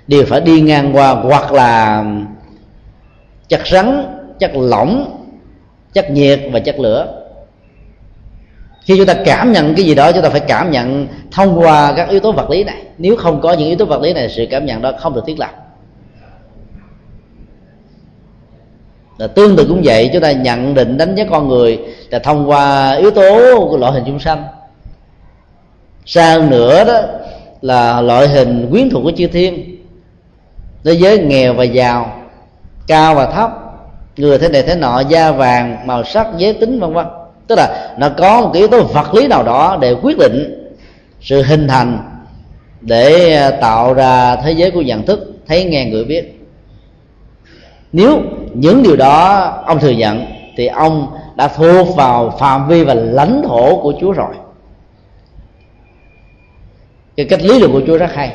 đều 0.08 0.26
phải 0.26 0.42
đi 0.42 0.62
ngang 0.62 0.96
qua 0.96 1.12
hoặc 1.12 1.54
là 1.54 2.04
chất 3.50 3.62
rắn, 3.72 4.06
chất 4.40 4.52
lỏng, 4.56 5.22
chất 5.94 6.12
nhiệt 6.12 6.42
và 6.52 6.60
chất 6.60 6.80
lửa 6.80 7.25
khi 8.86 8.98
chúng 8.98 9.06
ta 9.06 9.14
cảm 9.26 9.52
nhận 9.52 9.76
cái 9.76 9.86
gì 9.86 9.96
đó, 9.96 10.12
chúng 10.12 10.24
ta 10.24 10.30
phải 10.30 10.40
cảm 10.40 10.72
nhận, 10.72 11.08
thông 11.32 11.60
qua 11.60 11.94
các 11.98 12.10
yếu 12.10 12.20
tố 12.20 12.32
vật 12.32 12.50
lý 12.50 12.64
này. 12.64 12.84
Nếu 12.98 13.16
không 13.16 13.42
có 13.42 13.54
những 13.54 13.68
yếu 13.68 13.78
tố 13.78 13.86
vật 13.86 14.02
lý 14.02 14.14
này, 14.14 14.30
sự 14.30 14.46
cảm 14.52 14.66
nhận 14.66 14.82
đó 14.82 14.92
không 15.00 15.14
được 15.14 15.24
thiết 15.28 15.40
lập. 15.40 15.52
Là 19.18 19.28
tương 19.28 19.56
tự 19.56 19.66
cũng 19.70 19.82
vậy, 19.84 20.10
chúng 20.14 20.22
ta 20.22 20.32
nhận 20.32 20.74
định 20.74 20.98
đánh 20.98 21.16
giá 21.16 21.24
con 21.30 21.48
người 21.48 21.80
là 22.10 22.20
thông 22.20 22.50
qua 22.50 22.92
yếu 22.92 23.12
tố 23.12 23.60
của 23.70 23.78
loại 23.78 23.92
hình 23.92 24.04
chúng 24.06 24.20
sanh. 24.20 24.44
Xa 26.06 26.40
nữa 26.50 26.84
đó 26.86 27.02
là 27.62 28.02
loại 28.02 28.28
hình 28.28 28.68
quyến 28.72 28.90
thuộc 28.90 29.04
của 29.04 29.12
chư 29.18 29.28
thiên. 29.28 29.76
Thế 30.84 30.94
giới 30.94 31.20
nghèo 31.20 31.54
và 31.54 31.64
giàu, 31.64 32.22
cao 32.88 33.16
và 33.16 33.26
thấp, 33.26 33.52
người 34.18 34.38
thế 34.38 34.50
này 34.50 34.64
thế 34.64 34.76
nọ, 34.76 35.00
da 35.00 35.32
vàng, 35.32 35.88
màu 35.88 36.04
sắc, 36.04 36.28
giới 36.38 36.54
tính, 36.54 36.80
vân 36.80 36.94
vân 36.94 37.06
tức 37.48 37.56
là 37.56 37.96
nó 37.98 38.10
có 38.10 38.42
một 38.42 38.50
cái 38.54 38.60
yếu 38.60 38.68
tố 38.68 38.84
vật 38.84 39.14
lý 39.14 39.28
nào 39.28 39.44
đó 39.44 39.78
để 39.82 39.96
quyết 40.02 40.18
định 40.18 40.68
sự 41.22 41.42
hình 41.42 41.68
thành 41.68 42.00
để 42.82 43.34
à, 43.34 43.52
tạo 43.52 43.94
ra 43.94 44.36
thế 44.36 44.52
giới 44.52 44.72
của 44.72 44.82
nhận 44.82 45.06
thức, 45.06 45.34
thấy, 45.48 45.66
nghe 45.66 45.86
người 45.86 46.06
biết. 46.06 46.42
Nếu 47.92 48.22
những 48.54 48.84
điều 48.84 48.96
đó 48.96 49.44
ông 49.66 49.80
thừa 49.80 49.90
nhận 49.90 50.26
thì 50.58 50.68
ông 50.68 51.08
đã 51.36 51.48
thuộc 51.48 51.96
vào 51.96 52.36
phạm 52.40 52.68
vi 52.68 52.84
và 52.84 52.94
lãnh 52.94 53.42
thổ 53.48 53.82
của 53.82 53.94
chúa 54.02 54.12
rồi. 54.12 54.36
Cái 57.18 57.26
cách 57.26 57.42
lý 57.42 57.60
luận 57.60 57.72
của 57.72 57.82
chúa 57.88 57.98
rất 57.98 58.14
hay. 58.14 58.34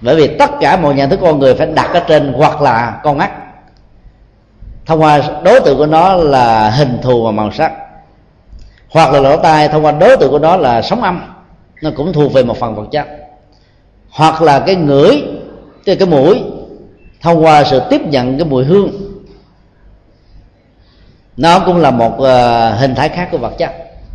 Bởi 0.00 0.16
vì 0.16 0.36
tất 0.38 0.50
cả 0.60 0.76
mọi 0.76 0.94
nhận 0.94 1.10
thức 1.10 1.18
con 1.22 1.38
người 1.38 1.54
phải 1.54 1.66
đặt 1.66 1.90
ở 1.94 2.00
trên 2.08 2.32
hoặc 2.36 2.62
là 2.62 3.00
con 3.04 3.18
mắt 3.18 3.30
thông 4.86 5.02
qua 5.02 5.20
đối 5.44 5.60
tượng 5.60 5.78
của 5.78 5.86
nó 5.86 6.14
là 6.14 6.70
hình 6.70 6.98
thù 7.02 7.24
và 7.24 7.30
màu 7.30 7.50
sắc. 7.50 7.72
Hoặc 8.90 9.12
là 9.12 9.20
lỗ 9.20 9.36
tai 9.36 9.68
thông 9.68 9.84
qua 9.84 9.92
đối 9.92 10.16
tượng 10.16 10.30
của 10.30 10.38
nó 10.38 10.56
là 10.56 10.82
sóng 10.82 11.02
âm. 11.02 11.22
Nó 11.82 11.90
cũng 11.96 12.12
thuộc 12.12 12.32
về 12.32 12.42
một 12.42 12.56
phần 12.56 12.74
vật 12.74 12.86
chất. 12.90 13.06
Hoặc 14.10 14.42
là 14.42 14.58
cái 14.58 14.74
ngửi 14.74 15.22
cái 15.84 15.96
cái 15.96 16.08
mũi 16.08 16.42
thông 17.20 17.44
qua 17.44 17.64
sự 17.64 17.82
tiếp 17.90 18.00
nhận 18.06 18.38
cái 18.38 18.44
mùi 18.44 18.64
hương. 18.64 18.90
Nó 21.36 21.58
cũng 21.58 21.76
là 21.76 21.90
một 21.90 22.12
uh, 22.12 22.78
hình 22.78 22.94
thái 22.94 23.08
khác 23.08 23.28
của 23.30 23.38
vật 23.38 23.52
chất. 23.58 23.70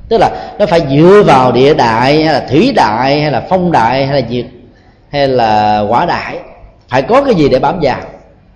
Tức 0.09 0.17
là 0.17 0.29
nó 0.59 0.65
phải 0.65 0.81
dựa 0.89 1.23
vào 1.27 1.51
địa 1.51 1.73
đại 1.73 2.23
hay 2.23 2.33
là 2.33 2.47
thủy 2.49 2.73
đại 2.75 3.21
hay 3.21 3.31
là 3.31 3.45
phong 3.49 3.71
đại 3.71 4.05
hay 4.05 4.21
là 4.21 4.27
diệt 4.29 4.45
hay 5.09 5.27
là 5.27 5.79
quả 5.89 6.05
đại. 6.05 6.39
Phải 6.89 7.01
có 7.01 7.23
cái 7.23 7.35
gì 7.35 7.49
để 7.49 7.59
bám 7.59 7.79
vào? 7.81 7.99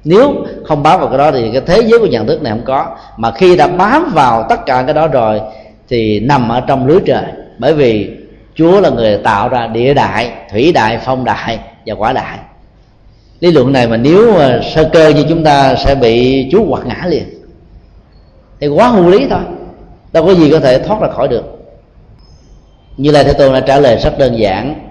Nếu 0.04 0.46
không 0.64 0.84
bám 0.84 1.00
vào 1.00 1.10
cái 1.10 1.18
đó 1.18 1.32
thì 1.32 1.52
cái 1.52 1.62
thế 1.66 1.82
giới 1.88 2.00
của 2.00 2.06
nhận 2.06 2.28
thức 2.28 2.42
này 2.42 2.52
không 2.52 2.66
có. 2.66 2.96
Mà 3.18 3.32
khi 3.32 3.58
đã 3.58 3.68
bám 3.68 4.12
vào 4.14 4.46
tất 4.50 4.66
cả 4.66 4.84
cái 4.84 4.94
đó 4.94 5.08
rồi 5.08 5.42
thì 5.90 6.20
nằm 6.20 6.50
ở 6.50 6.62
trong 6.62 6.88
lưới 6.88 7.00
trời. 7.06 7.24
Bởi 7.58 7.74
vì 7.74 8.10
chúa 8.56 8.82
là 8.82 8.90
người 8.90 9.18
tạo 9.18 9.50
ra 9.50 9.68
địa 9.68 9.94
đại, 9.94 10.32
thủy 10.52 10.72
đại, 10.72 11.00
phong 11.06 11.24
đại 11.24 11.60
và 11.86 11.96
quả 11.96 12.14
đại. 12.14 12.38
Lý 13.40 13.52
luận 13.52 13.74
này 13.74 13.88
mà 13.88 13.98
nếu 13.98 14.34
mà 14.34 14.60
sơ 14.76 14.90
cơ 14.94 15.10
như 15.10 15.26
chúng 15.30 15.44
ta 15.44 15.76
sẽ 15.76 15.96
bị 15.96 16.48
chú 16.52 16.66
quật 16.70 16.86
ngã 16.86 17.06
liền. 17.08 17.24
Thì 18.60 18.68
quá 18.68 18.88
hữu 18.88 19.10
lý 19.10 19.28
thôi. 19.30 19.40
Đâu 20.14 20.26
có 20.26 20.34
gì 20.34 20.52
có 20.52 20.60
thể 20.60 20.80
thoát 20.80 21.02
ra 21.02 21.08
khỏi 21.08 21.28
được. 21.28 21.44
Như 22.98 23.12
là 23.12 23.24
thế 23.24 23.34
tôn 23.34 23.54
đã 23.54 23.60
trả 23.60 23.80
lời 23.80 23.98
rất 23.98 24.18
đơn 24.18 24.40
giản. 24.40 24.90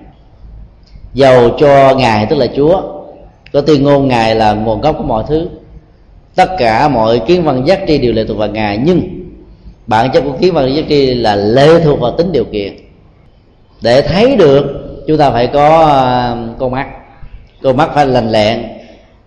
Giàu 1.14 1.50
cho 1.58 1.94
ngài 1.94 2.26
tức 2.26 2.36
là 2.36 2.46
chúa 2.56 2.99
có 3.52 3.60
tuyên 3.60 3.82
ngôn 3.82 4.08
ngài 4.08 4.34
là 4.34 4.52
nguồn 4.52 4.80
gốc 4.80 4.94
của 4.98 5.04
mọi 5.04 5.24
thứ. 5.28 5.48
Tất 6.34 6.50
cả 6.58 6.88
mọi 6.88 7.18
kiến 7.26 7.44
văn 7.44 7.62
giác 7.66 7.80
tri 7.86 7.98
đều 7.98 8.12
lệ 8.12 8.24
thuộc 8.28 8.38
vào 8.38 8.48
ngài, 8.48 8.78
nhưng 8.78 9.02
bản 9.86 10.10
chất 10.12 10.20
của 10.20 10.32
kiến 10.40 10.54
văn 10.54 10.74
giác 10.74 10.84
tri 10.88 11.14
là 11.14 11.36
lệ 11.36 11.80
thuộc 11.84 12.00
vào 12.00 12.12
tính 12.16 12.32
điều 12.32 12.44
kiện. 12.44 12.76
Để 13.82 14.02
thấy 14.02 14.36
được, 14.36 14.64
chúng 15.06 15.18
ta 15.18 15.30
phải 15.30 15.46
có 15.46 15.86
à, 15.86 16.36
con 16.58 16.70
mắt. 16.70 16.86
Con 17.62 17.76
mắt 17.76 17.90
phải 17.94 18.06
lành 18.06 18.30
lẹn. 18.30 18.62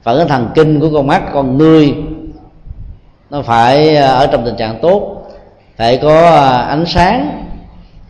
Phản 0.04 0.16
ứng 0.16 0.28
thần 0.28 0.50
kinh 0.56 0.80
của 0.80 0.90
con 0.94 1.08
mắt, 1.08 1.24
con 1.34 1.58
người, 1.58 1.94
nó 3.30 3.42
phải 3.42 3.96
à, 3.96 4.08
ở 4.08 4.28
trong 4.28 4.46
tình 4.46 4.56
trạng 4.56 4.80
tốt. 4.82 5.28
Phải 5.78 5.98
có 5.98 6.30
à, 6.32 6.58
ánh 6.58 6.86
sáng, 6.86 7.46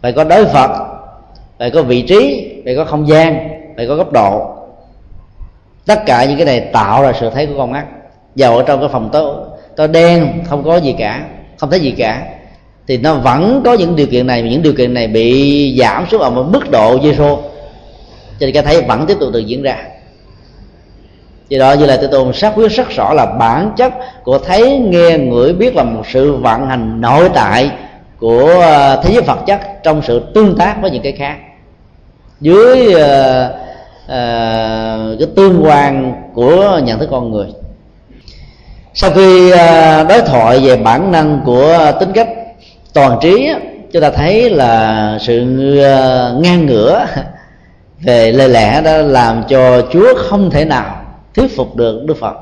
phải 0.02 0.14
có 0.14 0.24
đối 0.24 0.46
phật 0.46 0.94
phải 1.60 1.72
có 1.72 1.82
vị 1.82 2.02
trí, 2.02 2.52
phải 2.66 2.76
có 2.76 2.86
không 2.86 3.08
gian, 3.08 3.50
phải 3.78 3.88
có 3.88 3.96
góc 3.96 4.12
độ 4.12 4.53
tất 5.86 6.00
cả 6.06 6.26
những 6.26 6.38
cái 6.38 6.46
này 6.46 6.60
tạo 6.60 7.04
ra 7.04 7.14
sự 7.20 7.30
thấy 7.34 7.46
của 7.46 7.54
con 7.58 7.72
mắt. 7.72 7.86
Dầu 8.36 8.58
ở 8.58 8.64
trong 8.64 8.80
cái 8.80 8.90
phòng 8.90 9.10
tối 9.14 9.36
tối 9.76 9.88
đen 9.88 10.44
không 10.50 10.64
có 10.64 10.78
gì 10.78 10.96
cả 10.98 11.22
không 11.58 11.70
thấy 11.70 11.80
gì 11.80 11.92
cả. 11.92 12.24
Thì 12.88 12.98
nó 12.98 13.14
vẫn 13.14 13.62
có 13.66 13.74
những 13.74 13.96
điều 13.96 14.08
kiện 14.08 14.28
này 14.28 14.42
những 14.42 14.62
điều 14.62 14.74
kiện 14.74 14.94
này 14.94 15.08
bị 15.08 15.78
giảm 15.80 16.06
xuống 16.12 16.22
ở 16.22 16.30
một 16.30 16.44
mức 16.44 16.72
độ 16.72 16.98
zero 16.98 17.36
cho 18.40 18.46
nên 18.46 18.54
cái 18.54 18.64
thấy 18.64 18.82
vẫn 18.82 19.06
tiếp 19.08 19.18
tục 19.20 19.34
được 19.34 19.40
diễn 19.40 19.62
ra. 19.62 19.78
Vì 21.50 21.60
đó 21.60 21.74
như 21.74 21.86
là 21.86 21.98
tôi 21.98 22.08
tôn 22.08 22.34
xác 22.34 22.54
quyết 22.56 22.72
rất 22.72 22.90
rõ 22.90 23.14
là 23.14 23.26
bản 23.26 23.72
chất 23.78 23.94
của 24.24 24.38
thấy 24.40 24.80
nghe 24.80 25.18
ngửi 25.18 25.54
biết 25.54 25.76
là 25.76 25.84
một 25.84 26.04
sự 26.14 26.36
vận 26.36 26.68
hành 26.68 27.02
nội 27.02 27.30
tại 27.34 27.72
của 28.20 28.48
ờ, 28.62 29.02
thế 29.04 29.14
giới 29.14 29.22
vật 29.22 29.40
chất 29.46 29.84
trong 29.84 30.02
sự 30.02 30.22
tương 30.34 30.58
tác 30.58 30.82
với 30.82 30.92
những 30.92 31.04
cái 31.04 31.12
khác. 31.12 31.36
Dưới 32.42 32.88
uh, 32.88 33.63
uh, 34.14 35.20
cái 35.20 35.28
tương 35.36 35.66
quan 35.66 36.14
của 36.34 36.82
nhận 36.84 37.00
thức 37.00 37.08
con 37.12 37.32
người. 37.32 37.48
Sau 38.96 39.12
khi 39.12 39.52
ờ, 39.52 40.04
đối 40.04 40.22
thoại 40.22 40.60
về 40.60 40.78
bản 40.78 41.12
năng 41.12 41.42
của 41.46 41.92
tính 42.00 42.12
cách 42.14 42.30
toàn 42.94 43.18
trí 43.22 43.54
chúng 43.92 44.02
ta 44.02 44.10
thấy 44.10 44.50
là 44.50 45.18
sự 45.22 45.80
ờ, 45.80 46.36
ngang 46.42 46.66
ngửa 46.66 47.06
về 48.02 48.32
lời 48.32 48.50
lẽ 48.50 48.82
đã 48.82 48.98
làm 48.98 49.44
cho 49.50 49.82
chúa 49.94 50.14
không 50.18 50.50
thể 50.50 50.66
nào 50.66 50.96
thuyết 51.36 51.56
phục 51.56 51.76
được 51.76 52.04
đức 52.06 52.18
phật. 52.20 52.36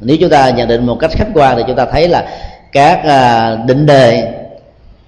Nếu 0.00 0.16
chúng 0.20 0.30
ta 0.30 0.50
nhận 0.50 0.68
định 0.68 0.86
một 0.86 0.96
cách 1.00 1.10
khách 1.14 1.28
quan 1.34 1.56
thì 1.56 1.62
chúng 1.66 1.76
ta 1.76 1.86
thấy 1.86 2.08
là 2.08 2.28
các 2.72 3.02
định 3.66 3.86
đề 3.86 4.32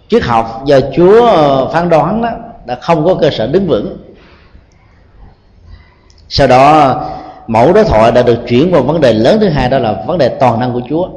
triết 0.08 0.22
học 0.22 0.62
do 0.66 0.80
chúa 0.96 1.30
phán 1.72 1.88
đoán 1.88 2.22
đó 2.22 2.30
đã 2.66 2.74
không 2.74 3.04
có 3.04 3.14
cơ 3.14 3.30
sở 3.30 3.46
đứng 3.46 3.66
vững 3.66 3.96
sau 6.28 6.46
đó, 6.46 6.94
mẫu 7.46 7.72
đối 7.72 7.84
thoại 7.84 8.12
đã 8.12 8.22
được 8.22 8.38
chuyển 8.48 8.70
vào 8.70 8.82
vấn 8.82 9.00
đề 9.00 9.12
lớn 9.12 9.38
thứ 9.40 9.48
hai, 9.48 9.70
đó 9.70 9.78
là 9.78 10.04
vấn 10.06 10.18
đề 10.18 10.28
toàn 10.28 10.60
năng 10.60 10.72
của 10.72 10.82
chúa. 10.88 11.08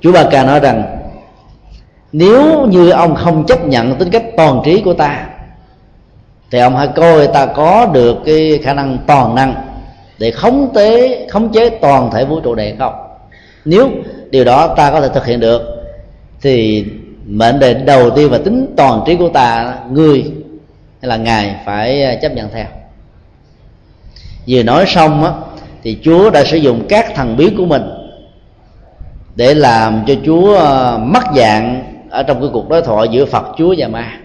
Chúa 0.00 0.12
ba 0.12 0.24
ca 0.30 0.44
nói 0.44 0.60
rằng, 0.60 0.98
nếu 2.12 2.66
như 2.66 2.90
ông 2.90 3.14
không 3.14 3.46
chấp 3.46 3.64
nhận 3.64 3.94
tính 3.94 4.10
cách 4.10 4.24
toàn 4.36 4.62
trí 4.64 4.80
của 4.80 4.94
ta, 4.94 5.26
thì 6.50 6.58
ông 6.58 6.76
hãy 6.76 6.88
coi 6.88 7.26
ta 7.26 7.46
có 7.46 7.86
được 7.86 8.16
cái 8.26 8.60
khả 8.62 8.74
năng 8.74 8.98
toàn 9.06 9.34
năng 9.34 9.54
để 10.18 10.30
khống 10.30 10.70
tế, 10.74 11.26
khống 11.30 11.52
chế 11.52 11.70
toàn 11.70 12.10
thể 12.10 12.24
vũ 12.24 12.40
trụ 12.40 12.54
này 12.54 12.76
không. 12.78 12.94
Nếu 13.64 13.88
điều 14.30 14.44
đó 14.44 14.74
ta 14.76 14.90
có 14.90 15.00
thể 15.00 15.08
thực 15.08 15.26
hiện 15.26 15.40
được, 15.40 15.62
thì 16.40 16.84
mệnh 17.26 17.58
đề 17.58 17.74
đầu 17.74 18.10
tiên 18.10 18.28
và 18.30 18.38
tính 18.38 18.74
toàn 18.76 19.02
trí 19.06 19.16
của 19.16 19.28
ta 19.28 19.74
người 19.90 20.32
hay 21.02 21.08
là 21.08 21.16
ngài 21.16 21.56
phải 21.64 22.02
à, 22.02 22.14
chấp 22.14 22.32
nhận 22.32 22.50
theo. 22.52 22.66
Vừa 24.48 24.62
nói 24.62 24.84
xong 24.86 25.24
á, 25.24 25.32
thì 25.82 25.98
chúa 26.02 26.30
đã 26.30 26.44
sử 26.44 26.56
dụng 26.56 26.86
các 26.88 27.12
thần 27.14 27.36
biến 27.36 27.54
của 27.56 27.66
mình 27.66 27.82
để 29.36 29.54
làm 29.54 30.04
cho 30.06 30.14
chúa 30.24 30.58
à, 30.58 30.98
mất 30.98 31.22
dạng 31.36 31.84
ở 32.10 32.22
trong 32.22 32.40
cái 32.40 32.50
cuộc 32.52 32.68
đối 32.68 32.82
thoại 32.82 33.08
giữa 33.10 33.24
phật, 33.24 33.46
chúa 33.58 33.74
và 33.78 33.88
ma. 33.88 34.20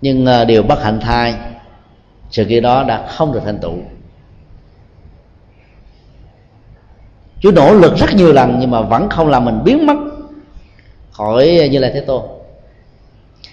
Nhưng 0.00 0.26
à, 0.26 0.44
điều 0.44 0.62
bất 0.62 0.82
hạnh 0.82 1.00
thai 1.00 1.34
sự 2.30 2.44
kiện 2.44 2.62
đó 2.62 2.84
đã 2.84 3.06
không 3.06 3.32
được 3.32 3.42
thành 3.44 3.58
tựu. 3.58 3.74
Chúa 7.40 7.52
nỗ 7.52 7.74
lực 7.74 7.96
rất 7.96 8.14
nhiều 8.14 8.32
lần 8.32 8.56
nhưng 8.60 8.70
mà 8.70 8.80
vẫn 8.80 9.08
không 9.08 9.28
làm 9.28 9.44
mình 9.44 9.64
biến 9.64 9.86
mất 9.86 9.96
khỏi 11.10 11.68
như 11.72 11.78
là 11.78 11.90
thế 11.94 12.00
tôn 12.00 12.22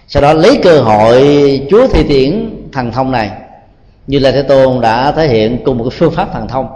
sau 0.08 0.22
đó 0.22 0.34
lấy 0.34 0.60
cơ 0.64 0.82
hội 0.82 1.22
chúa 1.70 1.88
thi 1.88 2.04
tiễn 2.04 2.50
thần 2.72 2.92
thông 2.92 3.12
này, 3.12 3.32
như 4.08 4.20
là 4.20 4.32
thế 4.32 4.42
tôn 4.42 4.82
đã 4.82 5.12
thể 5.12 5.28
hiện 5.28 5.58
cùng 5.66 5.78
một 5.78 5.84
cái 5.84 6.00
phương 6.00 6.12
pháp 6.12 6.34
thần 6.34 6.48
thông. 6.48 6.68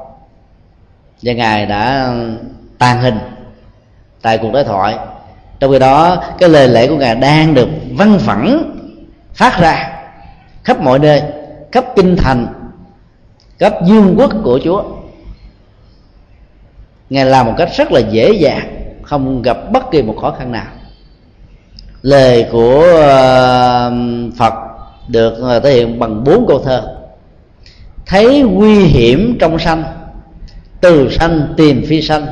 Và 1.21 1.34
ngài 1.34 1.65
đã 1.65 2.13
tàn 2.77 3.01
hình 3.01 3.17
tại 4.21 4.38
cuộc 4.38 4.53
đối 4.53 4.63
thoại. 4.63 4.97
Trong 5.59 5.71
khi 5.71 5.80
đó, 5.80 6.23
cái 6.39 6.49
lời 6.49 6.67
lẽ 6.67 6.88
của 6.88 6.95
ngài 6.95 7.15
đang 7.15 7.53
được 7.53 7.69
văn 7.91 8.19
phẳng, 8.19 8.75
phát 9.34 9.59
ra 9.59 9.99
khắp 10.63 10.82
mọi 10.82 10.99
nơi, 10.99 11.21
khắp 11.71 11.86
kinh 11.95 12.15
thành, 12.15 12.47
khắp 13.59 13.73
dương 13.86 14.15
quốc 14.17 14.32
của 14.43 14.59
chúa. 14.63 14.84
Ngài 17.09 17.25
làm 17.25 17.45
một 17.45 17.53
cách 17.57 17.69
rất 17.77 17.91
là 17.91 17.99
dễ 17.99 18.32
dàng, 18.32 18.75
không 19.01 19.41
gặp 19.41 19.57
bất 19.71 19.91
kỳ 19.91 20.01
một 20.01 20.15
khó 20.21 20.36
khăn 20.39 20.51
nào 20.51 20.65
lời 22.01 22.45
của 22.51 22.83
ờ, 23.01 23.93
phật 24.37 24.53
được 25.07 25.33
ờ, 25.41 25.59
thể 25.59 25.73
hiện 25.73 25.99
bằng 25.99 26.23
bốn 26.23 26.45
câu 26.47 26.59
thơ. 26.59 26.95
Thấy 28.05 28.41
nguy 28.41 28.75
hiểm 28.75 29.37
trong 29.39 29.59
sanh 29.59 29.83
từ 30.81 31.09
sanh 31.09 31.53
tìm 31.57 31.85
phi 31.87 32.01
sanh. 32.01 32.27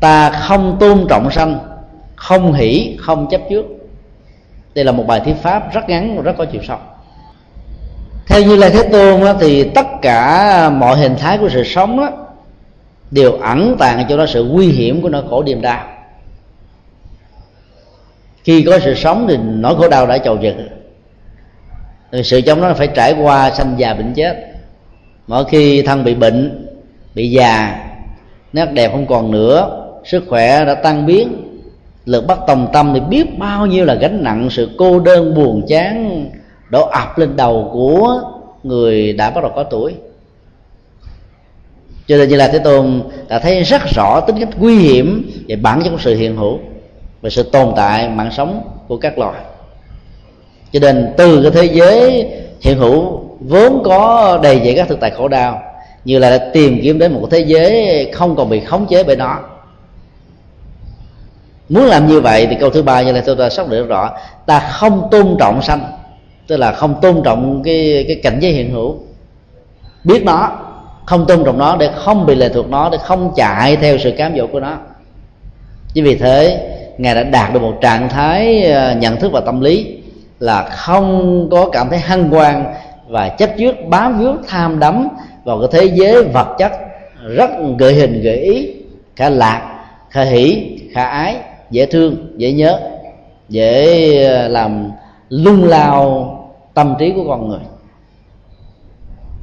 Ta 0.00 0.30
không 0.30 0.76
tôn 0.80 1.06
trọng 1.08 1.30
sanh 1.30 1.58
không 2.16 2.52
hỷ 2.52 2.96
không 3.00 3.26
chấp 3.30 3.40
trước. 3.50 3.64
Đây 4.74 4.84
là 4.84 4.92
một 4.92 5.06
bài 5.06 5.20
thuyết 5.20 5.36
pháp 5.42 5.72
rất 5.74 5.88
ngắn 5.88 6.16
và 6.16 6.22
rất 6.22 6.32
có 6.38 6.44
chiều 6.44 6.62
sâu. 6.68 6.78
Theo 8.26 8.42
như 8.42 8.56
lai 8.56 8.70
thế 8.70 8.82
tôn 8.82 9.20
thì 9.40 9.64
tất 9.64 9.86
cả 10.02 10.70
mọi 10.70 10.96
hình 10.96 11.16
thái 11.16 11.38
của 11.38 11.48
sự 11.48 11.64
sống 11.64 11.96
đó, 11.96 12.10
đều 13.10 13.32
ẩn 13.32 13.76
tàng 13.78 14.06
cho 14.08 14.16
nó 14.16 14.26
sự 14.26 14.44
nguy 14.44 14.66
hiểm 14.66 15.02
của 15.02 15.08
nỗi 15.08 15.22
khổ 15.30 15.42
niềm 15.42 15.62
đau 15.62 15.93
khi 18.44 18.62
có 18.62 18.78
sự 18.78 18.94
sống 18.94 19.26
thì 19.28 19.36
nỗi 19.36 19.76
khổ 19.76 19.88
đau 19.88 20.06
đã 20.06 20.18
chầu 20.18 20.38
trực 20.42 20.54
sự 22.22 22.40
sống 22.46 22.60
nó 22.60 22.74
phải 22.74 22.86
trải 22.86 23.14
qua 23.22 23.50
sanh 23.50 23.74
già 23.78 23.94
bệnh 23.94 24.12
chết. 24.14 24.46
Mỗi 25.26 25.44
khi 25.44 25.82
thân 25.82 26.04
bị 26.04 26.14
bệnh, 26.14 26.66
bị 27.14 27.30
già, 27.30 27.84
nét 28.52 28.66
đẹp 28.72 28.92
không 28.92 29.06
còn 29.06 29.30
nữa, 29.30 29.86
sức 30.04 30.24
khỏe 30.28 30.64
đã 30.64 30.74
tan 30.74 31.06
biến, 31.06 31.36
lực 32.04 32.26
bất 32.26 32.38
tòng 32.46 32.68
tâm 32.72 32.90
thì 32.94 33.00
biết 33.00 33.38
bao 33.38 33.66
nhiêu 33.66 33.84
là 33.84 33.94
gánh 33.94 34.22
nặng, 34.22 34.48
sự 34.50 34.70
cô 34.78 35.00
đơn, 35.00 35.34
buồn, 35.34 35.62
chán, 35.68 36.26
đổ 36.68 36.86
ập 36.86 37.18
lên 37.18 37.36
đầu 37.36 37.70
của 37.72 38.22
người 38.62 39.12
đã 39.12 39.30
bắt 39.30 39.40
đầu 39.40 39.52
có 39.56 39.62
tuổi. 39.62 39.94
Cho 42.06 42.16
nên 42.16 42.28
như 42.28 42.36
là 42.36 42.48
thế 42.48 42.58
tôn 42.58 43.02
đã 43.28 43.38
thấy 43.38 43.62
rất 43.62 43.82
rõ 43.94 44.20
tính 44.20 44.36
cách 44.40 44.48
nguy 44.58 44.78
hiểm 44.78 45.30
về 45.48 45.56
bản 45.56 45.82
chất 45.84 45.90
của 45.90 45.98
sự 46.00 46.16
hiện 46.16 46.36
hữu 46.36 46.58
và 47.24 47.30
sự 47.30 47.42
tồn 47.42 47.72
tại 47.76 48.08
mạng 48.08 48.30
sống 48.32 48.62
của 48.88 48.96
các 48.96 49.18
loài. 49.18 49.40
Cho 50.72 50.80
nên 50.80 51.14
từ 51.16 51.42
cái 51.42 51.50
thế 51.50 51.74
giới 51.74 52.28
hiện 52.60 52.78
hữu 52.78 53.20
vốn 53.40 53.82
có 53.84 54.38
đầy 54.42 54.60
dẫy 54.64 54.74
các 54.76 54.88
thực 54.88 55.00
tại 55.00 55.10
khổ 55.10 55.28
đau, 55.28 55.62
như 56.04 56.18
là 56.18 56.30
đã 56.30 56.50
tìm 56.52 56.80
kiếm 56.82 56.98
đến 56.98 57.12
một 57.12 57.28
thế 57.30 57.38
giới 57.38 58.10
không 58.12 58.36
còn 58.36 58.48
bị 58.48 58.60
khống 58.60 58.86
chế 58.86 59.02
bởi 59.04 59.16
nó. 59.16 59.38
Muốn 61.68 61.84
làm 61.84 62.06
như 62.06 62.20
vậy 62.20 62.46
thì 62.50 62.56
câu 62.60 62.70
thứ 62.70 62.82
ba 62.82 63.02
như 63.02 63.12
là 63.12 63.22
tôi 63.26 63.36
đã 63.36 63.50
xác 63.50 63.68
định 63.68 63.86
rõ, 63.86 64.10
ta 64.46 64.60
không 64.60 65.08
tôn 65.10 65.36
trọng 65.38 65.62
sanh, 65.62 65.92
tức 66.46 66.56
là 66.56 66.72
không 66.72 67.00
tôn 67.00 67.22
trọng 67.24 67.62
cái 67.62 68.04
cái 68.08 68.20
cảnh 68.22 68.38
giới 68.40 68.52
hiện 68.52 68.70
hữu. 68.70 68.96
Biết 70.04 70.24
nó, 70.24 70.52
không 71.06 71.26
tôn 71.26 71.44
trọng 71.44 71.58
nó 71.58 71.76
để 71.76 71.90
không 71.96 72.26
bị 72.26 72.34
lệ 72.34 72.48
thuộc 72.48 72.68
nó, 72.68 72.88
để 72.88 72.98
không 72.98 73.32
chạy 73.36 73.76
theo 73.76 73.98
sự 73.98 74.10
cám 74.10 74.36
dỗ 74.36 74.46
của 74.46 74.60
nó. 74.60 74.76
Chính 75.94 76.04
vì 76.04 76.14
thế 76.14 76.70
ngài 76.98 77.14
đã 77.14 77.22
đạt 77.22 77.52
được 77.54 77.62
một 77.62 77.78
trạng 77.80 78.08
thái 78.08 78.62
ờ, 78.62 78.94
nhận 78.94 79.16
thức 79.16 79.32
và 79.32 79.40
tâm 79.40 79.60
lý 79.60 79.96
là 80.40 80.62
không 80.62 81.48
có 81.50 81.68
cảm 81.72 81.88
thấy 81.90 81.98
hăng 81.98 82.34
quan 82.34 82.64
và 83.08 83.28
chấp 83.28 83.50
trước 83.58 83.76
bám 83.88 84.18
víu 84.18 84.32
tham 84.48 84.78
đắm 84.78 85.08
vào 85.44 85.58
cái 85.58 85.68
thế 85.72 85.90
giới 85.94 86.22
vật 86.22 86.54
chất 86.58 86.72
rất 87.28 87.50
gợi 87.78 87.94
hình, 87.94 88.22
gợi 88.22 88.36
ý, 88.36 88.74
khả 89.16 89.28
lạc, 89.28 89.84
khả 90.10 90.22
hỷ, 90.22 90.78
khả 90.92 91.04
ái, 91.04 91.36
dễ 91.70 91.86
thương, 91.86 92.16
dễ 92.36 92.52
nhớ, 92.52 92.80
dễ 93.48 94.24
ờ, 94.26 94.48
làm 94.48 94.90
lung 95.28 95.64
lao 95.64 96.30
tâm 96.74 96.94
trí 96.98 97.12
của 97.16 97.24
con 97.28 97.48
người. 97.48 97.60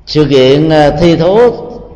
Sự 0.05 0.27
kiện 0.29 0.69
ờ, 0.69 0.91
thi 0.91 1.15
thố 1.15 1.51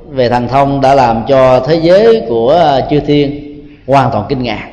về 0.10 0.30
thần 0.30 0.48
thông 0.48 0.82
đã 0.82 0.96
làm 0.96 1.24
cho 1.28 1.60
thế 1.60 1.76
giới 1.76 2.22
của 2.30 2.82
chư 2.90 3.00
thiên 3.00 3.42
hoàn 3.88 4.12
toàn 4.12 4.26
kinh 4.30 4.44
ngạc 4.44 4.70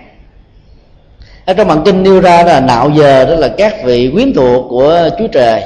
ở 1.44 1.54
trong 1.54 1.68
bản 1.68 1.82
kinh 1.84 2.02
nêu 2.02 2.20
ra 2.20 2.42
là 2.42 2.60
nạo 2.60 2.90
giờ, 2.90 3.24
đó 3.24 3.34
là 3.34 3.48
các 3.48 3.84
vị 3.84 4.10
quyến 4.12 4.32
thuộc 4.34 4.66
của 4.68 5.08
chúa 5.18 5.26
trời. 5.26 5.62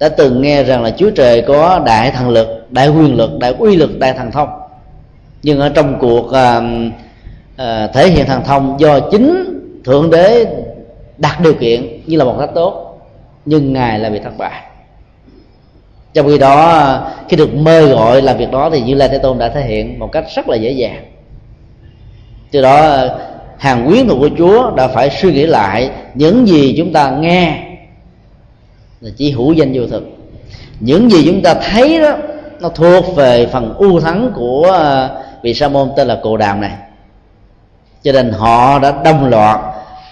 Đã 0.00 0.08
từng 0.08 0.42
nghe 0.42 0.62
rằng 0.62 0.82
là 0.82 0.90
chúa 0.90 1.10
trời 1.10 1.42
có 1.42 1.78
đại 1.86 2.10
thần 2.10 2.28
lực, 2.28 2.66
đại 2.70 2.88
quyền 2.88 3.16
lực, 3.16 3.38
đại 3.38 3.54
uy 3.58 3.76
lực, 3.76 3.98
đại 3.98 4.12
thần 4.12 4.30
thông. 4.30 4.48
Nhưng 5.42 5.60
ở 5.60 5.68
trong 5.68 5.98
cuộc 6.00 6.32
um, 6.32 6.90
ờ, 7.56 7.86
thể 7.86 8.08
hiện 8.08 8.26
thần 8.26 8.44
thông 8.44 8.80
do 8.80 9.00
chính 9.00 9.44
thượng 9.84 10.10
đế 10.10 10.46
đặt 11.18 11.40
điều 11.40 11.54
kiện 11.54 12.02
như 12.06 12.16
là 12.16 12.24
một 12.24 12.36
cách 12.40 12.50
tốt, 12.54 13.00
nhưng 13.44 13.72
ngài 13.72 13.98
là 13.98 14.10
bị 14.10 14.18
thất 14.18 14.38
bại. 14.38 14.62
Trong 16.14 16.26
khi 16.26 16.38
đó, 16.38 17.00
khi 17.28 17.36
được 17.36 17.54
mời 17.54 17.86
gọi 17.86 18.22
làm 18.22 18.38
việc 18.38 18.50
đó 18.50 18.70
thì 18.70 18.80
như 18.80 18.94
lai 18.94 19.08
thế 19.08 19.18
tôn 19.18 19.38
đã 19.38 19.48
thể 19.48 19.62
hiện 19.62 19.98
một 19.98 20.12
cách 20.12 20.24
rất 20.36 20.48
là 20.48 20.56
dễ 20.56 20.70
dàng. 20.70 21.04
Từ 22.50 22.62
đó 22.62 23.04
hàng 23.62 23.86
quyến 23.86 24.08
thuộc 24.08 24.18
của 24.20 24.30
chúa 24.38 24.70
đã 24.70 24.88
phải 24.88 25.10
suy 25.10 25.32
nghĩ 25.32 25.46
lại 25.46 25.90
những 26.14 26.48
gì 26.48 26.74
chúng 26.78 26.92
ta 26.92 27.10
nghe. 27.10 27.62
Là 29.00 29.10
chỉ 29.16 29.30
hữu 29.30 29.52
danh 29.52 29.72
vô 29.74 29.86
thực. 29.86 30.02
Những 30.80 31.10
gì 31.10 31.22
chúng 31.26 31.42
ta 31.42 31.54
thấy 31.54 32.00
đó, 32.00 32.16
nó 32.60 32.68
thuộc 32.68 33.16
về 33.16 33.46
phần 33.46 33.74
ưu 33.74 34.00
thắng 34.00 34.32
của 34.34 34.62
ờ, 34.72 35.22
vị 35.42 35.54
sa 35.54 35.68
môn 35.68 35.90
tên 35.96 36.08
là 36.08 36.18
cồ 36.22 36.36
đàm 36.36 36.60
này. 36.60 36.70
Cho 38.02 38.12
nên 38.12 38.30
họ 38.30 38.78
đã 38.78 39.02
đồng 39.04 39.26
loạt 39.26 39.60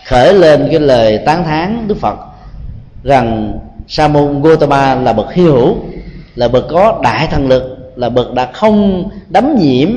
khởi 0.07 0.35
lên 0.35 0.69
cái 0.71 0.81
lời 0.81 1.19
tán 1.19 1.45
thán 1.45 1.85
đức 1.89 1.97
phật 2.01 2.17
rằng 3.05 3.59
sa 3.89 4.09
môn 4.09 4.43
gotama 4.43 4.95
là 4.95 5.13
bậc 5.13 5.33
hi 5.33 5.43
hữu, 5.43 5.77
là 6.35 6.49
bậc 6.49 6.65
có 6.71 7.01
đại 7.03 7.27
thần 7.31 7.49
lực, 7.49 7.93
là 7.97 8.09
bậc 8.09 8.35
đã 8.35 8.51
không 8.53 9.09
đắm 9.29 9.57
nhiễm 9.59 9.89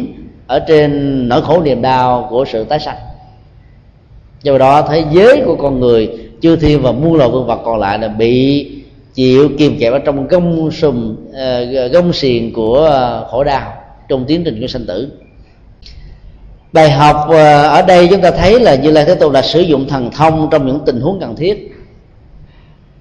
ở 0.47 0.59
trên 0.59 1.29
nỗi 1.29 1.41
khổ 1.41 1.61
niềm 1.61 1.81
đau 1.81 2.27
của 2.29 2.45
sự 2.51 2.63
tái 2.63 2.79
sanh 2.79 2.97
do 4.43 4.57
đó 4.57 4.81
thế 4.81 5.03
giới 5.11 5.41
của 5.45 5.55
con 5.55 5.79
người 5.79 6.09
chư 6.41 6.55
thiên 6.55 6.81
và 6.81 6.91
muôn 6.91 7.13
loài 7.13 7.29
vương 7.29 7.47
vật 7.47 7.59
còn 7.65 7.79
lại 7.79 7.99
là 7.99 8.07
bị 8.07 8.67
chịu 9.13 9.49
kìm 9.57 9.79
kẹp 9.79 9.93
ở 9.93 9.99
trong 9.99 10.27
gông 10.27 10.71
sùm 10.71 11.15
ờ, 11.33 11.87
gông 11.87 12.13
xiềng 12.13 12.53
của 12.53 12.77
ờ, 12.77 13.27
khổ 13.31 13.43
đau 13.43 13.73
trong 14.07 14.25
tiến 14.25 14.43
trình 14.43 14.61
của 14.61 14.67
sanh 14.67 14.85
tử. 14.85 15.11
Bài 16.73 16.91
học 16.91 17.25
ờ, 17.29 17.67
ở 17.67 17.81
đây 17.81 18.07
chúng 18.11 18.21
ta 18.21 18.31
thấy 18.31 18.59
là 18.59 18.75
như 18.75 18.91
lai 18.91 19.05
thế 19.05 19.15
tôn 19.15 19.33
đã 19.33 19.41
sử 19.41 19.61
dụng 19.61 19.87
thần 19.87 20.11
thông 20.11 20.47
trong 20.51 20.67
những 20.67 20.79
tình 20.85 21.01
huống 21.01 21.19
cần 21.19 21.35
thiết. 21.35 21.69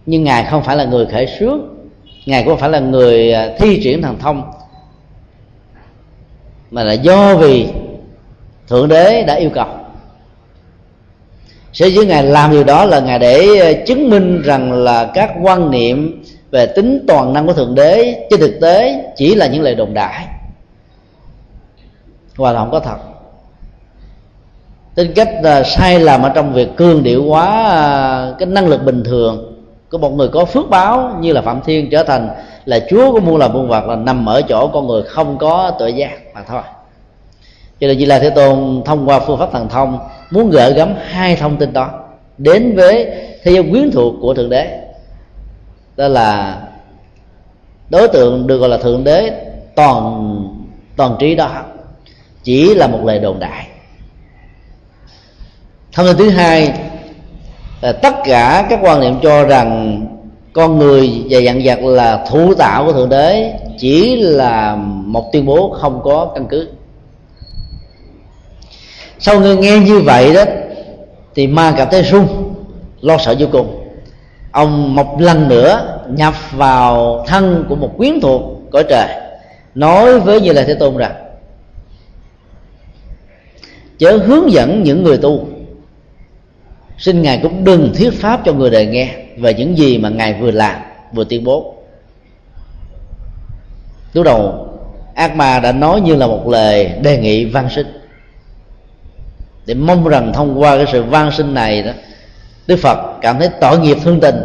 Nhưng 0.07 0.25
ngài 0.25 0.45
không 0.45 0.63
phải 0.63 0.77
là 0.77 0.85
người 0.85 1.07
khởi 1.07 1.27
xướng, 1.39 1.61
ngài 2.27 2.45
cũng 2.45 2.59
phải 2.59 2.71
là 2.71 2.79
người 2.79 3.35
thi 3.59 3.81
triển 3.83 4.03
thần 4.03 4.19
thông, 4.19 4.43
mà 6.71 6.85
là 6.85 6.93
do 6.93 7.37
vì 7.37 7.69
thượng 8.69 8.89
đế 8.89 9.23
đã 9.23 9.35
yêu 9.35 9.51
cầu 9.55 9.67
sở 11.73 11.87
dĩ 11.87 12.07
ngài 12.07 12.23
làm 12.23 12.51
điều 12.51 12.65
đó 12.65 12.85
là 12.85 13.01
ngài 13.01 13.19
để 13.19 13.59
ờ, 13.59 13.73
chứng 13.87 14.11
minh 14.11 14.43
rằng 14.43 14.73
là 14.73 15.11
các 15.15 15.33
quan 15.43 15.71
niệm 15.71 16.25
về 16.51 16.67
tính 16.67 17.05
toàn 17.09 17.33
năng 17.33 17.47
của 17.47 17.53
thượng 17.53 17.75
đế 17.75 18.27
trên 18.31 18.41
thực 18.41 18.59
tế 18.61 19.05
chỉ 19.17 19.35
là 19.35 19.47
những 19.47 19.63
lời 19.63 19.75
đồn 19.75 19.95
đại. 19.95 20.27
Hoàn 22.37 22.55
toàn 22.55 22.57
không 22.57 22.71
có 22.71 22.81
thật. 22.81 22.97
Tính 24.95 25.13
cách 25.15 25.29
là 25.43 25.63
sai 25.63 26.01
lầm 26.01 26.23
ở 26.23 26.29
trong 26.29 26.53
việc 26.53 26.69
cương 26.77 27.03
điệu 27.03 27.25
quá 27.25 27.65
ờ, 27.65 28.37
cái 28.39 28.47
năng 28.47 28.67
lực 28.67 28.85
bình 28.85 29.05
thường 29.05 29.53
của 29.91 29.99
một 29.99 30.11
người 30.13 30.29
có 30.29 30.45
phước 30.45 30.71
báo 30.71 31.17
như 31.21 31.33
là 31.33 31.43
phạm 31.43 31.61
thiên 31.65 31.91
trở 31.91 32.03
thành 32.03 32.29
là 32.65 32.81
chúa 32.91 33.13
của 33.13 33.21
muôn 33.21 33.37
loài 33.37 33.51
muôn 33.51 33.69
vật 33.69 33.87
là 33.87 33.97
nằm 33.97 34.29
ở 34.29 34.43
chỗ 34.43 34.69
con 34.69 34.87
người 34.87 35.03
không 35.03 35.39
có 35.39 35.73
tự 35.79 35.87
giác 35.87 36.19
mà 36.35 36.43
thôi 36.49 36.63
cho 37.83 37.89
nên 37.89 37.99
như 37.99 38.05
là 38.05 38.19
thế 38.19 38.31
tôn 38.31 38.83
thông 38.85 39.09
qua 39.09 39.21
phương 39.21 39.39
pháp 39.39 39.53
thần 39.53 39.69
thông 39.69 39.99
muốn 40.31 40.51
gợi 40.51 40.73
gắm 40.75 40.95
hai 41.05 41.37
thông 41.37 41.57
tin 41.57 41.73
đó 41.73 41.91
đến 42.39 42.77
với 42.77 43.07
thế 43.43 43.53
giới 43.53 43.63
quyến 43.63 43.91
thuộc 43.91 44.15
của 44.21 44.35
thượng 44.35 44.51
đế. 44.51 44.79
Đó 45.97 46.09
là 46.09 46.59
đối 47.91 48.09
tượng 48.09 48.47
được 48.47 48.59
gọi 48.59 48.69
là 48.69 48.77
thượng 48.77 49.05
đế 49.05 49.31
toàn 49.75 50.37
toàn 50.97 51.17
trí 51.19 51.35
đó, 51.35 51.63
chỉ 52.43 52.75
là 52.75 52.87
một 52.87 53.01
lời 53.05 53.19
đồn 53.19 53.39
đại. 53.39 53.67
Thông 55.93 56.07
tin 56.07 56.17
thứ 56.17 56.31
hai 56.31 56.73
là 57.81 57.93
tất 57.93 58.15
cả 58.25 58.67
các 58.71 58.79
quan 58.83 59.01
niệm 59.01 59.15
cho 59.23 59.45
rằng 59.45 60.01
con 60.53 60.79
người 60.79 61.25
và 61.31 61.39
dặn 61.39 61.61
vật 61.65 61.81
là 61.81 62.25
thủ 62.31 62.55
tạo 62.55 62.85
của 62.85 62.93
thượng 62.93 63.09
đế 63.09 63.55
chỉ 63.79 64.17
là 64.17 64.77
một 65.07 65.33
tuyên 65.33 65.47
bố 65.47 65.71
không 65.81 66.01
có 66.05 66.33
căn 66.35 66.47
cứ 66.51 66.69
sau 69.23 69.41
khi 69.43 69.57
nghe 69.57 69.79
như 69.79 70.01
vậy 70.01 70.35
đó, 70.35 70.45
thì 71.35 71.47
ma 71.47 71.75
cảm 71.77 71.89
thấy 71.91 72.03
run, 72.03 72.55
lo 73.01 73.19
sợ 73.19 73.35
vô 73.39 73.47
cùng. 73.53 73.79
Ông 74.51 74.95
một 74.95 75.21
lần 75.21 75.49
nữa 75.49 75.99
nhập 76.09 76.35
vào 76.53 77.25
thân 77.29 77.65
của 77.69 77.77
một 77.77 77.91
quyến 77.97 78.21
thuộc 78.21 78.43
cõi 78.71 78.85
trời, 78.89 79.09
nói 79.75 80.21
với 80.21 80.41
như 80.41 80.53
là 80.53 80.65
thế 80.65 80.75
tôn 80.75 80.97
rằng, 80.97 81.15
chớ 83.99 84.17
hướng 84.17 84.53
dẫn 84.53 84.83
những 84.83 85.03
người 85.03 85.19
tu. 85.19 85.47
Xin 86.99 87.23
ngài 87.23 87.41
cũng 87.43 87.65
đừng 87.65 87.93
thuyết 87.95 88.11
pháp 88.21 88.41
cho 88.45 88.53
người 88.53 88.71
đời 88.71 88.87
nghe 88.87 89.15
về 89.39 89.55
những 89.55 89.79
gì 89.79 89.99
mà 89.99 90.09
ngài 90.09 90.35
vừa 90.35 90.51
làm, 90.51 90.77
vừa 91.13 91.25
tuyên 91.25 91.45
bố. 91.45 91.75
Lúc 94.13 94.25
đầu, 94.25 94.69
ác 95.15 95.37
ma 95.37 95.61
đã 95.61 95.73
nói 95.73 96.01
như 96.01 96.15
là 96.15 96.27
một 96.27 96.49
lời 96.49 96.91
đề 97.03 97.19
nghị 97.19 97.45
văn 97.45 97.69
sinh 97.71 98.02
để 99.67 99.75
mong 99.75 100.09
rằng 100.09 100.33
thông 100.33 100.61
qua 100.61 100.77
cái 100.77 100.87
sự 100.93 101.03
van 101.03 101.31
sinh 101.33 101.55
này 101.55 101.83
đó, 101.83 101.93
đức 102.67 102.77
phật 102.77 102.99
cảm 103.21 103.39
thấy 103.39 103.49
tội 103.61 103.79
nghiệp 103.79 103.97
thương 104.05 104.21
tình, 104.21 104.37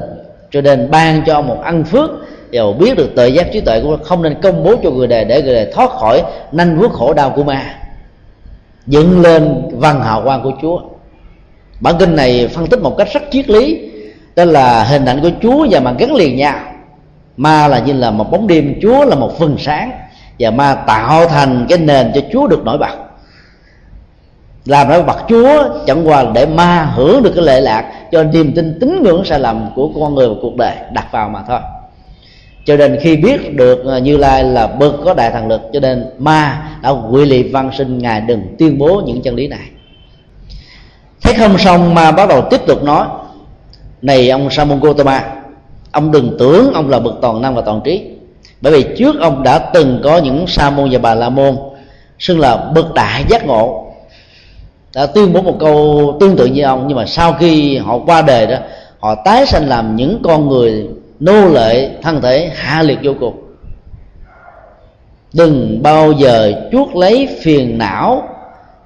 cho 0.51 0.61
nên 0.61 0.91
ban 0.91 1.21
cho 1.25 1.33
ông 1.33 1.47
một 1.47 1.61
ăn 1.63 1.83
phước. 1.83 2.09
Dầu 2.51 2.73
biết 2.73 2.97
được 2.97 3.09
tự 3.15 3.25
giác 3.25 3.47
trí 3.53 3.61
tuệ 3.61 3.81
cũng 3.81 4.03
không 4.03 4.21
nên 4.21 4.41
công 4.41 4.63
bố 4.63 4.75
cho 4.83 4.91
người 4.91 5.07
đời 5.07 5.25
để 5.25 5.41
người 5.41 5.53
đời 5.53 5.71
thoát 5.73 5.89
khỏi 5.91 6.23
nanh 6.51 6.77
vuốt 6.77 6.93
khổ 6.93 7.13
đau 7.13 7.29
của 7.29 7.43
ma. 7.43 7.63
Dựng 8.87 9.21
lên 9.21 9.69
văn 9.73 10.01
hào 10.01 10.21
quang 10.23 10.43
của 10.43 10.51
chúa. 10.61 10.79
Bản 11.79 11.95
kinh 11.99 12.15
này 12.15 12.47
phân 12.47 12.67
tích 12.67 12.81
một 12.81 12.97
cách 12.97 13.07
rất 13.13 13.23
triết 13.31 13.49
lý, 13.49 13.91
đó 14.35 14.45
là 14.45 14.83
hình 14.83 15.05
ảnh 15.05 15.21
của 15.21 15.29
chúa 15.41 15.67
và 15.69 15.79
mà 15.79 15.91
gắn 15.91 16.15
liền 16.15 16.37
nhau. 16.37 16.59
Ma 17.37 17.67
là 17.67 17.79
như 17.79 17.93
là 17.93 18.11
một 18.11 18.31
bóng 18.31 18.47
đêm, 18.47 18.79
chúa 18.81 19.05
là 19.05 19.15
một 19.15 19.39
phần 19.39 19.55
sáng, 19.59 19.91
và 20.39 20.51
ma 20.51 20.75
tạo 20.75 21.27
thành 21.27 21.65
cái 21.69 21.77
nền 21.77 22.11
cho 22.15 22.21
chúa 22.33 22.47
được 22.47 22.65
nổi 22.65 22.77
bật 22.77 22.95
làm 24.67 24.87
ra 24.87 24.99
vật 24.99 25.17
chúa, 25.29 25.63
chẳng 25.85 26.07
qua 26.07 26.25
để 26.33 26.45
ma 26.45 26.91
hưởng 26.95 27.23
được 27.23 27.31
cái 27.35 27.43
lệ 27.43 27.61
lạc, 27.61 27.91
cho 28.11 28.23
niềm 28.23 28.53
tin 28.55 28.77
tín 28.79 29.03
ngưỡng 29.03 29.25
sai 29.25 29.39
lầm 29.39 29.69
của 29.75 29.89
con 29.99 30.15
người 30.15 30.29
và 30.29 30.35
cuộc 30.41 30.55
đời 30.55 30.75
đặt 30.93 31.07
vào 31.11 31.29
mà 31.29 31.43
thôi. 31.47 31.59
Cho 32.65 32.77
nên 32.77 32.97
khi 33.01 33.17
biết 33.17 33.55
được 33.55 33.85
à, 33.85 33.99
như 33.99 34.17
lai 34.17 34.43
là 34.43 34.67
bậc 34.67 34.93
có 35.05 35.13
đại 35.13 35.31
thần 35.31 35.47
lực, 35.47 35.61
cho 35.73 35.79
nên 35.79 36.05
ma 36.19 36.69
đã 36.81 36.89
quỷ 36.89 37.25
lị 37.25 37.43
văn 37.43 37.69
sinh, 37.77 37.97
ngài 37.97 38.21
đừng 38.21 38.41
tuyên 38.59 38.77
bố 38.77 39.01
những 39.05 39.21
chân 39.21 39.35
lý 39.35 39.47
này. 39.47 39.69
Thấy 41.21 41.33
không 41.33 41.57
xong 41.57 41.93
ma 41.95 42.11
bắt 42.11 42.29
đầu 42.29 42.41
tiếp 42.49 42.61
tục 42.67 42.83
nói, 42.83 43.07
này 44.01 44.29
ông 44.29 44.49
sa 44.49 44.65
môn 44.65 44.79
gotama 44.79 45.23
ông 45.91 46.11
đừng 46.11 46.35
tưởng 46.39 46.73
ông 46.73 46.89
là 46.89 46.99
bậc 46.99 47.13
toàn 47.21 47.41
năng 47.41 47.55
và 47.55 47.61
toàn 47.61 47.81
trí, 47.83 48.03
bởi 48.61 48.73
vì 48.73 48.95
trước 48.97 49.19
ông 49.19 49.43
đã 49.43 49.59
từng 49.59 50.01
có 50.03 50.17
những 50.17 50.47
sa 50.47 50.69
môn 50.69 50.89
và 50.91 50.99
bà 50.99 51.15
la 51.15 51.29
môn, 51.29 51.57
xưng 52.19 52.39
là 52.39 52.57
bậc 52.75 52.93
đại 52.93 53.23
giác 53.29 53.45
ngộ 53.45 53.86
đã 54.97 55.05
tuyên 55.05 55.33
bố 55.33 55.41
một 55.41 55.55
câu 55.59 56.17
tương 56.19 56.35
tự 56.35 56.45
như 56.45 56.63
ông, 56.63 56.85
nhưng 56.87 56.97
mà 56.97 57.05
sau 57.05 57.33
khi 57.33 57.77
họ 57.77 57.99
qua 58.05 58.21
đời 58.21 58.47
đó, 58.47 58.57
họ 58.99 59.15
tái 59.25 59.45
sanh 59.45 59.67
làm 59.67 59.95
những 59.95 60.19
con 60.23 60.49
người 60.49 60.87
nô 61.19 61.47
lệ, 61.47 61.89
thân 62.01 62.21
thể 62.21 62.51
hạ 62.55 62.83
liệt 62.83 62.99
vô 63.03 63.11
cùng. 63.19 63.35
Đừng 65.33 65.83
bao 65.83 66.11
giờ 66.11 66.53
chuốt 66.71 66.95
lấy 66.95 67.27
phiền 67.41 67.77
não, 67.77 68.29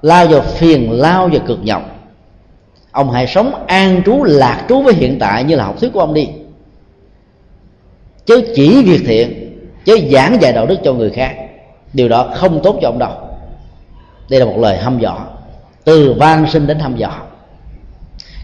lao 0.02 0.26
vào 0.26 0.40
phiền 0.40 0.92
lao 0.92 1.28
và 1.32 1.38
cực 1.46 1.58
nhọc. 1.62 1.82
Ông 2.90 3.10
hãy 3.10 3.26
sống 3.26 3.64
an 3.66 4.02
trú, 4.06 4.24
lạc 4.24 4.64
trú 4.68 4.82
với 4.82 4.94
hiện 4.94 5.18
tại 5.18 5.44
như 5.44 5.56
là 5.56 5.64
học 5.64 5.80
thuyết 5.80 5.92
của 5.92 6.00
ông 6.00 6.14
đi. 6.14 6.28
Chứ 8.26 8.42
chỉ 8.56 8.82
việc 8.82 9.02
thiện, 9.06 9.58
chứ 9.84 9.98
giảng 10.12 10.42
dạy 10.42 10.52
đạo 10.52 10.66
đức 10.66 10.78
cho 10.84 10.92
người 10.92 11.10
khác, 11.10 11.34
điều 11.92 12.08
đó 12.08 12.30
không 12.34 12.60
tốt 12.62 12.78
cho 12.82 12.88
ông 12.88 12.98
đâu. 12.98 13.12
Đây 14.28 14.40
là 14.40 14.46
một 14.46 14.58
lời 14.58 14.76
hăm 14.76 14.98
dọa 14.98 15.18
từ 15.84 16.14
van 16.18 16.46
sinh 16.52 16.66
đến 16.66 16.78
thăm 16.78 16.96
dò. 16.96 17.10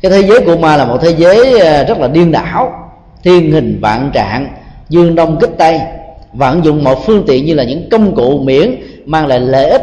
Cái 0.03 0.11
thế 0.11 0.23
giới 0.23 0.41
của 0.47 0.57
ma 0.57 0.77
là 0.77 0.85
một 0.85 0.99
thế 1.03 1.15
giới 1.19 1.61
ờ, 1.61 1.85
rất 1.85 1.99
là 1.99 2.09
điên 2.09 2.33
đảo 2.33 2.91
thiên 3.23 3.53
hình 3.53 3.79
vạn 3.83 4.11
trạng 4.15 4.49
dương 4.89 5.15
đông 5.15 5.39
kích 5.41 5.51
tây 5.59 5.81
vận 6.33 6.65
dụng 6.65 6.85
mọi 6.85 6.97
phương 7.07 7.25
tiện 7.27 7.45
như 7.45 7.55
là 7.55 7.65
những 7.65 7.89
công 7.91 8.15
cụ 8.15 8.39
miễn 8.39 8.75
mang 9.05 9.27
lại 9.27 9.41
lợi 9.41 9.71
ích 9.71 9.83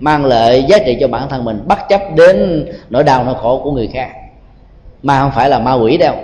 mang 0.00 0.24
lại 0.24 0.64
giá 0.68 0.78
trị 0.78 0.96
cho 1.00 1.08
bản 1.08 1.28
thân 1.28 1.44
mình 1.44 1.60
bất 1.66 1.78
chấp 1.88 2.00
đến 2.16 2.66
nỗi 2.90 3.04
đau 3.04 3.24
nỗi 3.24 3.34
khổ 3.40 3.60
của 3.64 3.72
người 3.72 3.88
khác. 3.92 4.08
Mà 5.02 5.20
không 5.20 5.32
phải 5.34 5.48
là 5.50 5.58
ma 5.58 5.72
quỷ 5.72 5.96
đâu. 5.96 6.14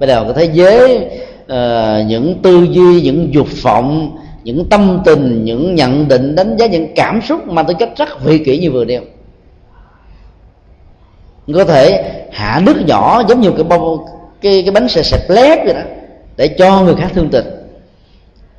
Bây 0.00 0.08
giờ 0.08 0.24
cái 0.24 0.32
thế 0.46 0.52
giới 0.52 0.96
uh, 1.42 2.06
những 2.06 2.38
tư 2.42 2.66
duy 2.70 3.02
những 3.02 3.34
dục 3.34 3.46
vọng 3.62 4.16
những 4.44 4.68
tâm 4.68 5.00
tình 5.04 5.44
những 5.44 5.74
nhận 5.74 6.08
định 6.08 6.34
đánh 6.34 6.56
giá 6.56 6.66
những 6.66 6.94
cảm 6.94 7.20
xúc 7.28 7.48
mà 7.48 7.62
tôi 7.62 7.74
chất 7.74 7.90
rất 7.96 8.24
vị 8.24 8.38
kỷ 8.38 8.58
như 8.58 8.70
vừa 8.70 8.84
nêu 8.84 9.02
có 11.54 11.64
thể 11.64 12.12
hạ 12.32 12.60
nước 12.62 12.76
nhỏ 12.86 13.22
giống 13.28 13.40
như 13.40 13.50
cái 13.50 13.64
bông, 13.64 14.06
cái 14.40 14.62
cái 14.62 14.70
bánh 14.70 14.88
xe 14.88 15.02
xẹp 15.02 15.30
lép 15.30 15.64
vậy 15.64 15.74
đó, 15.74 15.80
để 16.36 16.48
cho 16.48 16.80
người 16.80 16.94
khác 16.94 17.08
thương 17.14 17.28
tình. 17.28 17.44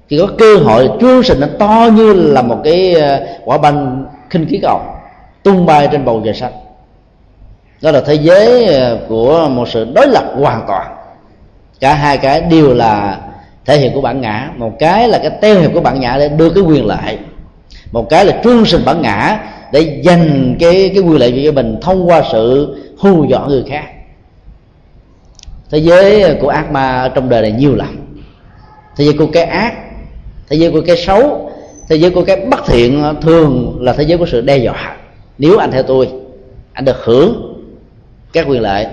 Thì 0.09 0.17
có 0.17 0.27
cơ 0.37 0.55
hội 0.55 0.89
trương 1.01 1.23
sình 1.23 1.39
nó 1.39 1.47
to 1.59 1.89
như 1.93 2.13
là 2.13 2.41
một 2.41 2.57
cái 2.63 2.93
ờ, 2.93 3.27
quả 3.45 3.57
banh 3.57 4.05
khinh 4.29 4.45
khí 4.49 4.59
cầu, 4.61 4.81
tung 5.43 5.65
bay 5.65 5.87
trên 5.91 6.05
bầu 6.05 6.21
trời 6.25 6.33
xanh. 6.33 6.51
Đó 7.81 7.91
là 7.91 8.01
thế 8.01 8.13
giới 8.13 8.65
ờ, 8.65 8.97
của 9.09 9.49
một 9.49 9.67
sự 9.67 9.87
đối 9.95 10.07
lập 10.07 10.23
hoàn 10.35 10.63
toàn. 10.67 10.95
Cả 11.79 11.93
hai 11.93 12.17
cái 12.17 12.41
đều 12.41 12.73
là 12.73 13.19
thể 13.65 13.77
hiện 13.77 13.93
của 13.93 14.01
bản 14.01 14.21
ngã. 14.21 14.49
Một 14.55 14.71
cái 14.79 15.07
là 15.07 15.17
cái 15.17 15.31
tiêu 15.41 15.59
hiệp 15.59 15.73
của 15.73 15.81
bản 15.81 15.99
ngã 15.99 16.15
để 16.17 16.29
đưa 16.29 16.49
cái 16.49 16.63
quyền 16.63 16.85
lợi. 16.85 17.17
Một 17.91 18.09
cái 18.09 18.25
là 18.25 18.39
trương 18.43 18.65
sình 18.65 18.85
bản 18.85 19.01
ngã 19.01 19.39
để 19.71 20.01
dành 20.03 20.55
cái 20.59 20.91
cái 20.93 21.03
quyền 21.03 21.19
lợi 21.19 21.41
cho 21.45 21.51
mình 21.51 21.77
thông 21.81 22.09
qua 22.09 22.23
sự 22.31 22.75
hù 22.97 23.25
dọa 23.25 23.47
người 23.47 23.63
khác. 23.69 23.85
Thế 25.71 25.77
giới 25.77 26.35
của 26.41 26.49
ác 26.49 26.71
ma 26.71 27.11
trong 27.15 27.29
đời 27.29 27.41
này 27.41 27.51
nhiều 27.51 27.75
lắm. 27.75 28.17
Thế 28.95 29.05
giới 29.05 29.13
của 29.13 29.27
cái 29.33 29.43
ác, 29.43 29.73
thế 30.49 30.57
giới 30.57 30.71
của 30.71 30.81
cái 30.81 30.97
xấu, 30.97 31.51
thế 31.89 31.95
giới 31.95 32.11
của 32.11 32.23
cái 32.23 32.45
bất 32.45 32.67
thiện 32.67 33.03
thường 33.21 33.77
là 33.81 33.93
thế 33.93 34.03
giới 34.03 34.17
của 34.17 34.25
sự 34.25 34.41
đe 34.41 34.57
dọa. 34.57 34.95
Nếu 35.37 35.57
anh 35.57 35.71
theo 35.71 35.83
tôi, 35.83 36.09
anh 36.73 36.85
được 36.85 36.97
hưởng 37.03 37.53
các 38.33 38.45
quyền 38.47 38.61
lợi. 38.61 38.87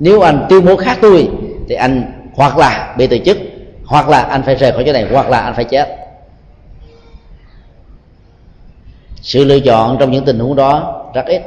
Nếu 0.00 0.20
anh 0.20 0.46
tuyên 0.48 0.64
bố 0.64 0.76
khác 0.76 0.98
tôi, 1.00 1.28
thì 1.68 1.74
anh 1.74 2.12
hoặc 2.34 2.58
là 2.58 2.94
bị 2.98 3.06
từ 3.06 3.18
chức, 3.18 3.38
hoặc 3.84 4.08
là 4.08 4.22
anh 4.22 4.42
phải 4.42 4.54
rời 4.54 4.72
khỏi 4.72 4.82
chỗ 4.86 4.92
này, 4.92 5.06
hoặc 5.10 5.30
là 5.30 5.40
anh 5.40 5.54
phải 5.54 5.64
chết. 5.64 6.03
Sự 9.24 9.44
lựa 9.44 9.60
chọn 9.60 9.96
trong 10.00 10.10
những 10.10 10.24
tình 10.24 10.38
huống 10.38 10.56
đó 10.56 11.02
rất 11.14 11.26
ít. 11.26 11.42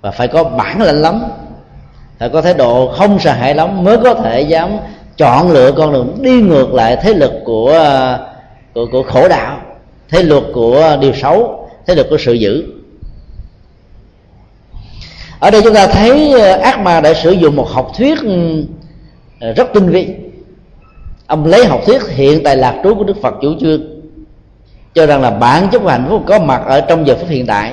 Và 0.00 0.10
phải 0.10 0.28
có 0.28 0.44
bản 0.44 0.82
lĩnh 0.82 0.96
lắm. 0.96 1.22
Phải 2.18 2.28
có 2.28 2.42
thái 2.42 2.54
độ 2.54 2.92
không 2.96 3.18
sợ 3.18 3.32
hãi 3.32 3.54
lắm 3.54 3.84
mới 3.84 3.96
có 3.98 4.14
thể 4.14 4.40
dám 4.40 4.76
chọn 5.16 5.52
lựa 5.52 5.72
con 5.72 5.92
đường 5.92 6.16
đi 6.20 6.42
ngược 6.42 6.74
lại 6.74 6.96
thế 7.02 7.14
lực 7.14 7.32
của 7.44 7.78
của, 8.74 8.86
của 8.92 9.02
khổ 9.02 9.28
đạo 9.28 9.60
thế 10.08 10.22
luật 10.22 10.42
của 10.54 10.96
điều 11.00 11.12
xấu 11.12 11.68
thế 11.86 11.94
lực 11.94 12.06
của 12.10 12.16
sự 12.18 12.32
dữ. 12.32 12.64
Ở 15.38 15.50
đây 15.50 15.62
chúng 15.62 15.74
ta 15.74 15.86
thấy 15.86 16.32
ờ, 16.40 16.52
ác 16.52 16.80
ma 16.80 17.00
đã 17.00 17.14
sử 17.14 17.30
dụng 17.30 17.56
một 17.56 17.68
học 17.68 17.92
thuyết 17.98 18.18
ừ, 18.20 18.64
rất 19.56 19.68
tinh 19.74 19.88
vi. 19.88 20.08
Ông 21.26 21.46
lấy 21.46 21.66
học 21.66 21.80
thuyết 21.86 22.02
hiện 22.08 22.42
tại 22.44 22.56
lạc 22.56 22.80
trú 22.84 22.94
của 22.94 23.04
đức 23.04 23.16
phật 23.22 23.34
chủ 23.42 23.54
trương 23.60 23.93
cho 24.94 25.06
rằng 25.06 25.20
là 25.20 25.30
bản 25.30 25.68
chất 25.72 25.78
của 25.78 25.88
hạnh 25.88 26.06
phúc 26.08 26.22
có 26.26 26.38
mặt 26.38 26.62
ở 26.66 26.80
trong 26.80 27.06
giờ 27.06 27.16
phút 27.20 27.28
hiện 27.28 27.46
tại. 27.46 27.72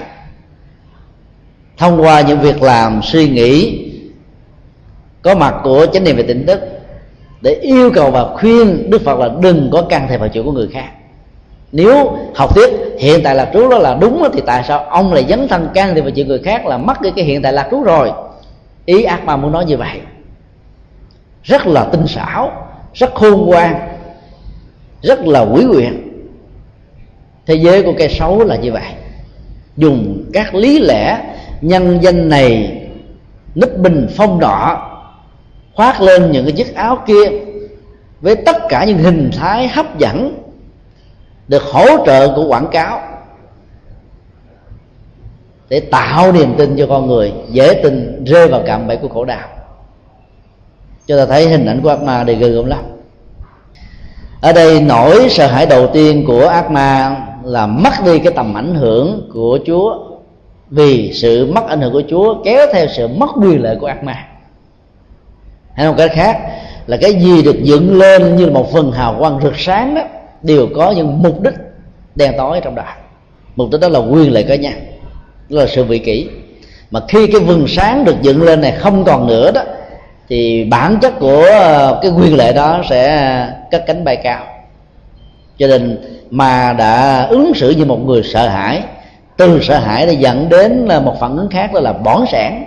Thông 1.77 2.01
qua 2.01 2.21
những 2.21 2.39
việc 2.39 2.61
làm, 2.61 3.01
suy 3.03 3.29
nghĩ 3.29 3.79
có 5.21 5.35
mặt 5.35 5.55
của 5.63 5.85
chánh 5.93 6.03
niệm 6.03 6.15
về 6.15 6.23
tỉnh 6.23 6.45
thức 6.45 6.59
để 7.41 7.51
yêu 7.51 7.91
cầu 7.93 8.11
và 8.11 8.25
khuyên 8.35 8.89
đức 8.89 9.01
phật 9.01 9.19
là 9.19 9.29
đừng 9.41 9.69
có 9.73 9.81
can 9.81 10.07
thiệp 10.09 10.17
vào 10.17 10.29
chuyện 10.29 10.45
của 10.45 10.51
người 10.51 10.67
khác. 10.67 10.89
Nếu 11.71 12.17
học 12.35 12.55
thuyết 12.55 12.69
hiện 12.99 13.21
tại 13.23 13.35
lạc 13.35 13.49
trú 13.53 13.69
đó 13.69 13.77
là 13.77 13.97
đúng 14.01 14.23
thì 14.33 14.41
tại 14.45 14.63
sao 14.67 14.83
ông 14.83 15.13
lại 15.13 15.25
dấn 15.29 15.47
thân 15.47 15.69
can 15.73 15.95
thiệp 15.95 16.01
vào 16.01 16.11
chuyện 16.11 16.27
người 16.27 16.39
khác 16.39 16.65
là 16.65 16.77
mất 16.77 17.01
đi 17.01 17.11
cái 17.15 17.25
hiện 17.25 17.41
tại 17.41 17.53
lạc 17.53 17.67
trú 17.71 17.83
rồi? 17.83 18.11
Ý 18.85 19.03
ác 19.03 19.25
ma 19.25 19.35
muốn 19.35 19.51
nói 19.51 19.65
như 19.65 19.77
vậy. 19.77 20.01
Rất 21.43 21.67
là 21.67 21.83
tinh 21.83 22.07
xảo, 22.07 22.51
rất 22.93 23.13
khôn 23.13 23.45
ngoan, 23.45 23.75
rất 25.01 25.19
là 25.19 25.41
quý 25.41 25.65
quyền 25.65 26.10
thế 27.51 27.57
giới 27.57 27.83
của 27.83 27.93
cây 27.97 28.09
xấu 28.09 28.43
là 28.43 28.55
như 28.55 28.71
vậy. 28.71 28.93
Dùng 29.77 30.25
các 30.33 30.55
lý 30.55 30.79
lẽ 30.79 31.21
nhân 31.61 31.99
danh 32.01 32.29
này 32.29 32.81
núp 33.55 33.77
bình 33.77 34.07
phong 34.15 34.39
đỏ, 34.39 34.87
khoác 35.75 36.01
lên 36.01 36.31
những 36.31 36.45
cái 36.45 36.51
chiếc 36.51 36.75
áo 36.75 37.03
kia 37.07 37.29
với 38.21 38.35
tất 38.35 38.57
cả 38.69 38.85
những 38.85 38.97
hình 38.97 39.31
thái 39.37 39.67
hấp 39.67 39.99
dẫn 39.99 40.37
được 41.47 41.63
hỗ 41.63 42.05
trợ 42.05 42.33
của 42.35 42.47
quảng 42.47 42.67
cáo 42.71 43.01
để 45.69 45.79
tạo 45.79 46.31
niềm 46.31 46.55
tin 46.57 46.75
cho 46.77 46.85
con 46.89 47.07
người, 47.07 47.33
dễ 47.49 47.79
tin 47.83 48.23
rơi 48.23 48.47
vào 48.47 48.63
cạm 48.65 48.87
bẫy 48.87 48.97
của 48.97 49.07
khổ 49.07 49.25
đau. 49.25 49.49
Cho 51.05 51.17
ta 51.17 51.25
thấy 51.25 51.49
hình 51.49 51.65
ảnh 51.65 51.81
của 51.81 51.89
ác 51.89 52.01
ma 52.01 52.23
đây 52.23 52.35
ghê 52.35 52.49
gớm 52.49 52.65
lắm. 52.65 52.83
Ở 54.41 54.53
đây 54.53 54.81
nỗi 54.81 55.29
sợ 55.29 55.47
hãi 55.47 55.65
đầu 55.65 55.87
tiên 55.93 56.23
của 56.27 56.47
ác 56.47 56.71
ma 56.71 57.15
là 57.43 57.67
mất 57.67 57.93
đi 58.05 58.19
cái 58.19 58.33
tầm 58.35 58.57
ảnh 58.57 58.75
hưởng 58.75 59.29
của 59.33 59.59
chúa. 59.65 59.97
Vì 60.69 61.13
sự 61.13 61.51
mất 61.55 61.67
ảnh 61.67 61.81
hưởng 61.81 61.93
của 61.93 62.03
chúa 62.09 62.43
kéo 62.43 62.67
theo 62.73 62.87
sự 62.87 63.07
mất 63.07 63.29
quyền 63.41 63.63
lợi 63.63 63.75
của 63.75 63.87
ác 63.87 64.03
ma. 64.03 64.27
Hay 65.73 65.87
một 65.87 65.93
cách 65.97 66.11
khác 66.13 66.37
là 66.87 66.97
cái 67.01 67.13
gì 67.13 67.43
được 67.43 67.63
dựng 67.63 67.99
lên 67.99 68.35
như 68.35 68.47
một 68.47 68.71
phần 68.71 68.91
hào 68.91 69.15
quang 69.19 69.39
rực 69.41 69.59
sáng 69.59 69.95
đó, 69.95 70.01
đều 70.43 70.67
có 70.75 70.91
những 70.91 71.23
mục 71.23 71.41
đích 71.41 71.53
đen 72.15 72.33
tối 72.37 72.59
trong 72.63 72.75
đó. 72.75 72.83
Mục 73.55 73.69
đích 73.71 73.81
đó 73.81 73.89
là 73.89 73.99
quyền 73.99 74.33
lợi 74.33 74.43
cá 74.43 74.55
nhân, 74.55 74.73
đó 75.49 75.59
là 75.59 75.67
sự 75.67 75.83
vị 75.83 75.99
kỷ. 75.99 76.29
Mà 76.91 76.99
khi 77.07 77.27
cái 77.27 77.41
vầng 77.41 77.65
sáng 77.67 78.05
được 78.05 78.15
dựng 78.21 78.43
lên 78.43 78.61
này 78.61 78.71
không 78.71 79.03
còn 79.03 79.27
nữa 79.27 79.51
đó, 79.51 79.61
thì 80.29 80.63
bản 80.63 80.97
chất 81.01 81.19
của 81.19 81.45
ờ, 81.51 81.99
cái 82.01 82.11
quyền 82.11 82.35
lợi 82.35 82.53
đó 82.53 82.81
sẽ 82.89 83.47
cất 83.71 83.83
cánh 83.87 84.03
bay 84.03 84.15
cao. 84.15 84.45
Cho 85.57 85.67
nên 85.67 85.97
mà 86.31 86.73
đã 86.73 87.25
ứng 87.29 87.53
xử 87.55 87.69
như 87.69 87.85
một 87.85 87.99
người 88.05 88.23
sợ 88.23 88.47
hãi. 88.47 88.83
Từ 89.37 89.59
sợ 89.61 89.77
hãi 89.77 90.05
để 90.05 90.13
dẫn 90.13 90.49
đến 90.49 90.87
một 91.03 91.15
phản 91.19 91.37
ứng 91.37 91.49
khác, 91.49 91.73
đó 91.73 91.79
là 91.79 91.93
bỏng 91.93 92.25
sản 92.31 92.65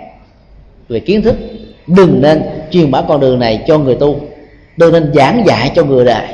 về 0.89 0.99
kiến 0.99 1.21
thức, 1.21 1.35
đừng 1.87 2.21
nên 2.21 2.43
truyền 2.71 2.91
bá 2.91 3.01
con 3.01 3.19
đường 3.19 3.39
này 3.39 3.63
cho 3.67 3.77
người 3.77 3.95
tu. 3.95 4.19
Đừng 4.77 4.93
nên 4.93 5.11
giảng 5.13 5.43
dạy 5.45 5.71
cho 5.75 5.83
người 5.83 6.05
đời. 6.05 6.27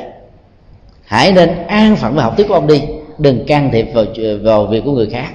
Hãy 1.04 1.32
nên 1.32 1.66
an 1.66 1.96
phận 1.96 2.14
với 2.14 2.24
học 2.24 2.36
thuyết 2.36 2.48
của 2.48 2.54
ông 2.54 2.66
đi. 2.66 2.82
Đừng 3.18 3.46
can 3.46 3.70
thiệp 3.72 3.88
vào 3.94 4.04
vào 4.42 4.66
việc 4.66 4.82
của 4.84 4.92
người 4.92 5.08
khác. 5.10 5.28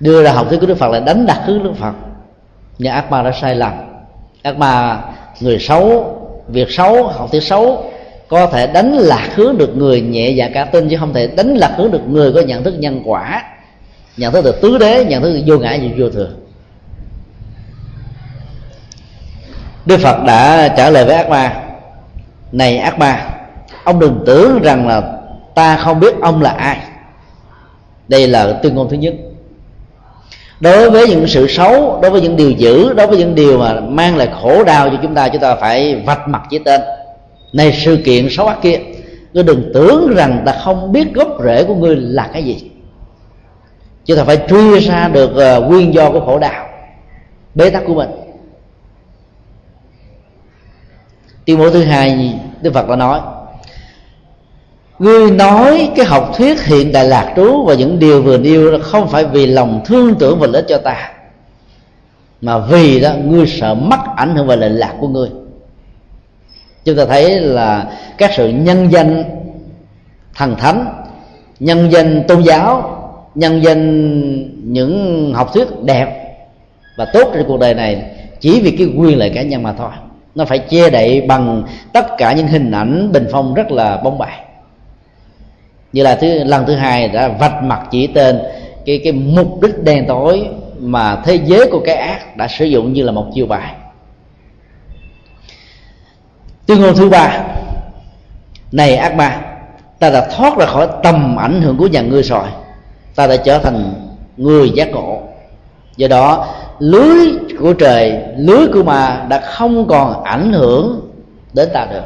Đưa 0.00 0.22
ra 0.22 0.32
học 0.32 0.46
thuyết 0.48 0.60
của 0.60 0.66
đức 0.66 0.78
phật 0.78 0.92
là 0.92 1.00
đánh 1.00 1.26
đặt 1.26 1.40
hướng 1.44 1.64
đức 1.64 1.72
phật. 1.76 1.92
Nhưng 2.78 2.92
ác 2.92 3.10
ma 3.10 3.22
đã 3.22 3.32
sai 3.40 3.54
lầm. 3.54 3.72
Ác 4.42 4.58
ma, 4.58 5.00
người 5.40 5.58
xấu, 5.58 6.14
việc 6.48 6.70
xấu, 6.70 7.06
học 7.06 7.28
thuyết 7.32 7.42
xấu 7.42 7.90
có 8.28 8.46
thể 8.46 8.66
đánh 8.66 8.92
lạc 8.92 9.28
hướng 9.34 9.58
được 9.58 9.76
người 9.76 10.00
nhẹ 10.00 10.30
dạ 10.30 10.48
cả 10.54 10.64
tin, 10.64 10.88
chứ 10.88 10.96
không 11.00 11.14
thể 11.14 11.26
đánh 11.26 11.54
lạc 11.54 11.74
hướng 11.76 11.90
được 11.90 12.02
người 12.08 12.32
có 12.32 12.40
nhận 12.40 12.64
thức 12.64 12.74
nhân 12.78 13.02
quả. 13.04 13.44
Nhận 14.16 14.32
thức 14.32 14.44
được 14.44 14.60
tứ 14.60 14.78
đế, 14.78 15.04
nhận 15.04 15.22
thức 15.22 15.32
được 15.32 15.42
vô 15.46 15.58
ngã 15.58 15.78
và 15.82 15.88
vô 15.98 16.10
thường. 16.10 16.40
Đức 19.86 20.00
phật 20.00 20.24
đã 20.24 20.68
trả 20.68 20.90
lời 20.90 21.04
với 21.04 21.14
ác 21.14 21.28
ma, 21.28 21.62
này 22.52 22.78
ác 22.78 22.98
ma, 22.98 23.30
ông 23.84 23.98
đừng 23.98 24.22
tưởng 24.26 24.62
rằng 24.62 24.88
là 24.88 25.02
ta 25.54 25.76
không 25.76 26.00
biết 26.00 26.14
ông 26.22 26.42
là 26.42 26.50
ai. 26.50 26.78
Đây 28.08 28.28
là 28.28 28.52
tuyên 28.62 28.74
ngôn 28.74 28.88
thứ 28.90 28.96
nhất. 28.96 29.14
Đối 30.60 30.90
với 30.90 31.08
những 31.08 31.28
sự 31.28 31.46
xấu, 31.48 31.98
đối 32.02 32.10
với 32.10 32.20
những 32.20 32.36
điều 32.36 32.50
dữ, 32.50 32.92
đối 32.92 33.06
với 33.06 33.18
những 33.18 33.34
điều 33.34 33.58
mà 33.58 33.80
mang 33.80 34.16
lại 34.16 34.28
khổ 34.42 34.64
đau 34.64 34.90
cho 34.90 34.96
chúng 35.02 35.14
ta 35.14 35.28
chúng 35.28 35.40
ta 35.40 35.54
phải 35.54 36.02
vạch 36.06 36.28
mặt 36.28 36.42
với 36.50 36.60
tên 36.64 36.80
này 37.52 37.72
sự 37.84 37.98
kiện 38.04 38.28
xấu 38.30 38.46
ác 38.46 38.58
kia 38.62 38.78
ngươi 39.32 39.44
đừng 39.44 39.70
tưởng 39.74 40.14
rằng 40.16 40.42
ta 40.46 40.52
không 40.64 40.92
biết 40.92 41.14
gốc 41.14 41.28
rễ 41.44 41.64
của 41.64 41.74
ngươi 41.74 41.96
là 41.96 42.30
cái 42.32 42.44
gì. 42.44 42.70
Chứ 44.04 44.16
ta 44.16 44.24
phải 44.24 44.38
truy 44.48 44.78
ra 44.78 45.08
được 45.08 45.30
uh, 45.30 45.70
nguyên 45.70 45.94
do 45.94 46.10
của 46.10 46.20
khổ 46.20 46.38
đạo, 46.38 46.68
bế 47.54 47.70
tắc 47.70 47.82
của 47.86 47.94
mình. 47.94 48.10
Tiêu 51.44 51.56
mẫu 51.56 51.70
thứ 51.70 51.82
hai 51.82 52.34
đức 52.62 52.74
phật 52.74 52.88
đã 52.88 52.96
nói 52.96 53.20
ngươi 54.98 55.30
nói 55.30 55.90
cái 55.96 56.06
học 56.06 56.32
thuyết 56.36 56.64
hiện 56.64 56.92
đại 56.92 57.04
lạc 57.04 57.32
trú 57.36 57.64
và 57.66 57.74
những 57.74 57.98
điều 57.98 58.22
vừa 58.22 58.38
nêu 58.38 58.78
không 58.82 59.08
phải 59.08 59.24
vì 59.24 59.46
lòng 59.46 59.80
thương 59.84 60.14
tưởng 60.18 60.38
và 60.38 60.46
lợi 60.46 60.64
cho 60.68 60.78
ta 60.78 61.10
mà 62.40 62.58
vì 62.58 63.00
đó 63.00 63.10
ngươi 63.24 63.46
sợ 63.46 63.74
mất 63.74 63.98
ảnh 64.16 64.34
hưởng 64.34 64.46
và 64.46 64.56
lệnh 64.56 64.78
lạc 64.78 64.94
của 65.00 65.08
ngươi 65.08 65.28
chúng 66.84 66.96
ta 66.96 67.04
thấy 67.04 67.40
là 67.40 67.86
các 68.18 68.30
sự 68.36 68.48
nhân 68.48 68.92
danh 68.92 69.24
thần 70.34 70.56
thánh, 70.56 70.86
nhân 71.60 71.92
danh 71.92 72.24
tôn 72.28 72.42
giáo, 72.42 72.94
nhân 73.34 73.62
danh 73.62 74.72
những 74.72 75.32
học 75.34 75.50
thuyết 75.54 75.68
đẹp 75.82 76.36
và 76.96 77.04
tốt 77.04 77.30
trên 77.34 77.44
cuộc 77.48 77.60
đời 77.60 77.74
này 77.74 78.02
chỉ 78.40 78.60
vì 78.60 78.70
cái 78.70 78.86
quyền 78.96 79.18
lợi 79.18 79.30
cá 79.30 79.42
nhân 79.42 79.62
mà 79.62 79.72
thôi. 79.72 79.90
Nó 80.34 80.44
phải 80.44 80.58
che 80.58 80.90
đậy 80.90 81.20
bằng 81.20 81.62
tất 81.92 82.06
cả 82.18 82.32
những 82.32 82.46
hình 82.46 82.70
ảnh 82.70 83.12
bình 83.12 83.26
phong 83.32 83.54
rất 83.54 83.70
là 83.70 83.96
bóng 83.96 84.18
bẩy 84.18 84.30
như 85.92 86.02
là 86.02 86.14
thứ, 86.14 86.44
lần 86.44 86.66
thứ 86.66 86.74
hai 86.74 87.08
đã 87.08 87.28
vạch 87.28 87.62
mặt 87.62 87.80
chỉ 87.90 88.06
tên 88.06 88.38
cái 88.84 89.00
cái 89.04 89.12
mục 89.12 89.62
đích 89.62 89.82
đen 89.82 90.04
tối 90.08 90.46
mà 90.78 91.16
thế 91.24 91.38
giới 91.44 91.66
của 91.70 91.80
cái 91.84 91.96
ác 91.96 92.36
đã 92.36 92.48
sử 92.48 92.64
dụng 92.64 92.92
như 92.92 93.02
là 93.02 93.12
một 93.12 93.26
chiêu 93.34 93.46
bài 93.46 93.74
tuyên 96.68 96.80
ngôn 96.80 96.94
thứ 96.94 97.08
ba. 97.08 97.44
Này 98.72 98.96
ác 98.96 99.14
ma 99.14 99.40
ta 99.98 100.10
đã 100.10 100.28
thoát 100.36 100.58
ra 100.58 100.66
khỏi 100.66 100.88
tầm 101.02 101.36
ảnh 101.36 101.62
hưởng 101.62 101.76
của 101.76 101.86
nhà 101.86 102.00
ngươi 102.00 102.22
rồi. 102.22 102.44
Ta 103.14 103.26
đã 103.26 103.36
trở 103.36 103.58
thành 103.58 103.92
người 104.36 104.70
giác 104.70 104.90
ngộ. 104.90 105.18
Do 105.96 106.08
đó 106.08 106.46
lưới 106.78 107.28
của 107.58 107.72
trời 107.72 108.22
lưới 108.36 108.66
của 108.72 108.82
ma 108.82 109.26
đã 109.28 109.40
không 109.40 109.88
còn 109.88 110.24
ảnh 110.24 110.52
hưởng 110.52 111.10
đến 111.52 111.68
ta 111.74 111.86
được. 111.92 112.04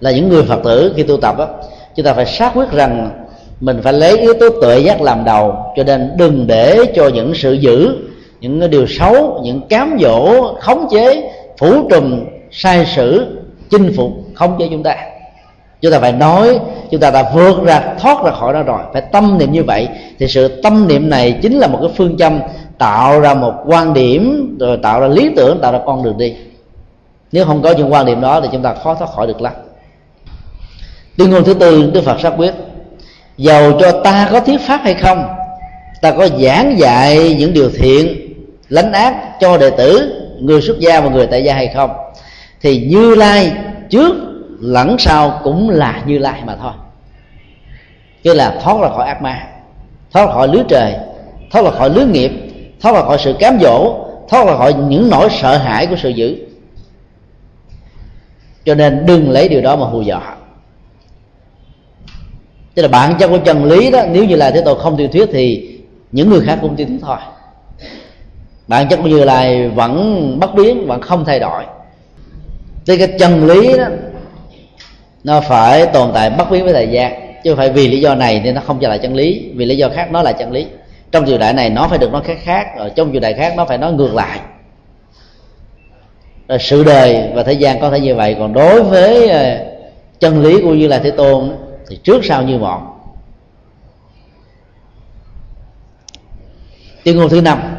Là 0.00 0.10
những 0.10 0.28
người 0.28 0.42
phật 0.42 0.60
tử 0.64 0.92
khi 0.96 1.02
tu 1.02 1.16
tập 1.16 1.34
đó, 1.38 1.48
chúng 1.96 2.06
ta 2.06 2.14
phải 2.14 2.26
xác 2.26 2.52
quyết 2.54 2.70
rằng 2.70 3.10
mình 3.60 3.80
phải 3.82 3.92
lấy 3.92 4.18
yếu 4.18 4.34
tố 4.40 4.48
tuệ 4.60 4.78
giác 4.78 5.00
làm 5.00 5.24
đầu 5.24 5.56
cho 5.76 5.84
nên 5.84 6.12
đừng 6.16 6.46
để 6.46 6.78
cho 6.94 7.08
những 7.08 7.34
sự 7.34 7.52
dữ 7.52 7.96
những 8.40 8.70
điều 8.70 8.86
xấu 8.86 9.40
những 9.44 9.60
cám 9.68 9.96
dỗ 10.00 10.54
khống 10.54 10.88
chế 10.90 11.30
phủ 11.58 11.88
trùm, 11.90 12.24
sai 12.50 12.86
sử, 12.86 13.36
chinh 13.70 13.92
phục 13.96 14.10
không 14.34 14.56
cho 14.58 14.64
chúng 14.70 14.82
ta. 14.82 14.96
Chúng 15.80 15.92
ta 15.92 16.00
phải 16.00 16.12
nói, 16.12 16.58
chúng 16.90 17.00
ta 17.00 17.10
đã 17.10 17.30
vượt 17.34 17.64
ra, 17.64 17.94
thoát 17.98 18.24
ra 18.24 18.30
khỏi 18.30 18.52
đó 18.52 18.62
rồi. 18.62 18.80
Phải 18.92 19.02
tâm 19.12 19.38
niệm 19.38 19.52
như 19.52 19.62
vậy. 19.62 19.88
Thì 20.18 20.28
sự 20.28 20.60
tâm 20.62 20.88
niệm 20.88 21.10
này 21.10 21.38
chính 21.42 21.58
là 21.58 21.66
một 21.66 21.78
cái 21.82 21.90
phương 21.96 22.16
châm 22.18 22.40
tạo 22.78 23.20
ra 23.20 23.34
một 23.34 23.54
quan 23.66 23.94
điểm, 23.94 24.56
rồi 24.60 24.78
tạo 24.82 25.00
ra 25.00 25.08
lý 25.08 25.30
tưởng, 25.36 25.58
tạo 25.60 25.72
ra 25.72 25.78
con 25.86 26.02
đường 26.02 26.18
đi. 26.18 26.34
Nếu 27.32 27.44
không 27.44 27.62
có 27.62 27.72
những 27.72 27.92
quan 27.92 28.06
điểm 28.06 28.20
đó 28.20 28.40
thì 28.40 28.48
chúng 28.52 28.62
ta 28.62 28.74
khó 28.74 28.94
thoát 28.94 29.10
khỏi 29.10 29.26
được 29.26 29.42
lắm. 29.42 29.52
Tuyên 31.16 31.30
ngôn 31.30 31.44
thứ 31.44 31.54
tư, 31.54 31.90
đức 31.94 32.04
phật 32.04 32.20
xác 32.20 32.32
quyết 32.36 32.54
giàu 33.38 33.72
cho 33.80 33.92
ta 34.04 34.28
có 34.32 34.40
thuyết 34.40 34.60
pháp 34.60 34.80
hay 34.84 34.94
không, 34.94 35.28
ta 36.02 36.10
có 36.10 36.28
giảng 36.28 36.78
dạy 36.78 37.36
những 37.38 37.52
điều 37.52 37.70
thiện, 37.70 38.32
lánh 38.68 38.92
ác 38.92 39.40
cho 39.40 39.56
đệ 39.56 39.70
tử 39.70 40.22
người 40.40 40.62
xuất 40.62 40.78
gia 40.78 41.00
và 41.00 41.08
người 41.08 41.26
tại 41.26 41.44
gia 41.44 41.54
hay 41.54 41.68
không. 41.74 41.90
Thì 42.60 42.86
như 42.86 43.14
lai 43.14 43.52
trước, 43.90 44.16
lẫn 44.60 44.96
sau 44.98 45.40
cũng 45.44 45.70
là 45.70 46.02
như 46.06 46.18
lai 46.18 46.42
mà 46.44 46.56
thôi. 46.56 46.72
Cái 48.24 48.34
là 48.34 48.58
thoát 48.62 48.80
ra 48.82 48.88
khỏi 48.88 49.06
ác 49.06 49.22
ma, 49.22 49.46
thoát 50.12 50.26
ra 50.26 50.32
khỏi 50.32 50.48
lưới 50.48 50.62
trời, 50.68 50.94
thoát 51.50 51.64
ra 51.64 51.70
khỏi 51.70 51.90
lưới 51.90 52.04
nghiệp, 52.06 52.32
thoát 52.80 52.92
ra 52.92 53.02
khỏi 53.02 53.18
sự 53.20 53.34
cám 53.38 53.58
dỗ, 53.60 54.06
thoát 54.28 54.46
ra 54.46 54.56
khỏi 54.56 54.74
những 54.74 55.10
nỗi 55.10 55.28
sợ 55.40 55.56
hãi 55.56 55.86
của 55.86 55.96
sự 55.96 56.08
dữ. 56.08 56.36
Cho 58.64 58.74
nên 58.74 59.06
đừng 59.06 59.30
lấy 59.30 59.48
điều 59.48 59.60
đó 59.60 59.76
mà 59.76 59.86
hù 59.86 60.02
dọa. 60.02 60.36
Tức 62.74 62.82
là 62.82 62.88
bản 62.88 63.14
chất 63.18 63.28
của 63.28 63.38
chân 63.38 63.64
lý 63.64 63.90
đó, 63.90 64.02
nếu 64.10 64.24
như 64.24 64.36
là 64.36 64.50
thế 64.50 64.62
tôi 64.64 64.78
không 64.78 64.96
tiêu 64.96 65.08
thuyết 65.12 65.28
thì 65.32 65.78
những 66.12 66.30
người 66.30 66.40
khác 66.40 66.58
cũng 66.62 66.76
tiêu 66.76 66.86
thuyết 66.86 66.98
thôi 67.02 67.16
bản 68.68 68.88
chất 68.88 68.96
của 69.02 69.08
như 69.08 69.24
lai 69.24 69.68
vẫn 69.68 70.36
bất 70.40 70.54
biến, 70.54 70.86
vẫn 70.86 71.00
không 71.00 71.24
thay 71.24 71.40
đổi. 71.40 71.64
Thì 72.86 72.98
cái 72.98 73.08
chân 73.18 73.46
lý 73.46 73.78
đó, 73.78 73.84
nó 75.24 75.40
phải 75.40 75.86
tồn 75.86 76.10
tại 76.14 76.30
bất 76.30 76.50
biến 76.50 76.64
với 76.64 76.72
thời 76.72 76.88
gian, 76.88 77.40
chứ 77.44 77.50
không 77.50 77.56
phải 77.56 77.70
vì 77.70 77.88
lý 77.88 78.00
do 78.00 78.14
này 78.14 78.40
nên 78.44 78.54
nó 78.54 78.60
không 78.66 78.78
trở 78.80 78.88
lại 78.88 78.98
chân 78.98 79.14
lý, 79.14 79.50
vì 79.54 79.64
lý 79.64 79.76
do 79.76 79.88
khác 79.88 80.12
nó 80.12 80.22
là 80.22 80.32
chân 80.32 80.52
lý. 80.52 80.66
Trong 81.12 81.26
triều 81.26 81.38
đại 81.38 81.52
này 81.52 81.70
nó 81.70 81.88
phải 81.88 81.98
được 81.98 82.12
nói 82.12 82.22
khác 82.24 82.38
khác 82.42 82.66
ở 82.76 82.88
trong 82.88 83.12
triều 83.12 83.20
đại 83.20 83.34
khác 83.34 83.54
nó 83.56 83.64
phải 83.64 83.78
nói 83.78 83.92
ngược 83.92 84.14
lại. 84.14 84.40
Rồi 86.48 86.58
sự 86.58 86.84
đời 86.84 87.30
và 87.34 87.42
thế 87.42 87.52
gian 87.52 87.80
có 87.80 87.90
thể 87.90 88.00
như 88.00 88.14
vậy, 88.14 88.36
còn 88.38 88.52
đối 88.52 88.82
với 88.82 89.28
ờ, 89.28 89.58
chân 90.20 90.42
lý 90.42 90.62
của 90.62 90.74
như 90.74 90.88
là 90.88 90.98
thế 90.98 91.10
tôn 91.10 91.52
thì 91.88 91.96
trước 91.96 92.24
sau 92.24 92.42
như 92.42 92.58
một. 92.58 92.80
Tuyên 97.04 97.16
ngôn 97.16 97.28
thứ 97.28 97.40
năm 97.40 97.75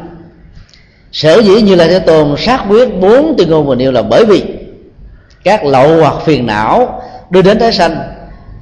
sở 1.12 1.38
dĩ 1.42 1.62
như 1.62 1.74
là 1.74 1.86
thế 1.86 1.98
tôn 1.98 2.36
xác 2.36 2.64
quyết 2.68 3.00
bốn 3.00 3.34
tuyên 3.38 3.50
ngôn 3.50 3.66
vừa 3.66 3.74
nêu 3.74 3.92
là 3.92 4.02
bởi 4.02 4.24
vì 4.24 4.44
các 5.44 5.64
lậu 5.64 6.00
hoặc 6.00 6.14
phiền 6.24 6.46
não 6.46 7.02
đưa 7.30 7.42
đến 7.42 7.58
tái 7.58 7.72
sanh, 7.72 7.96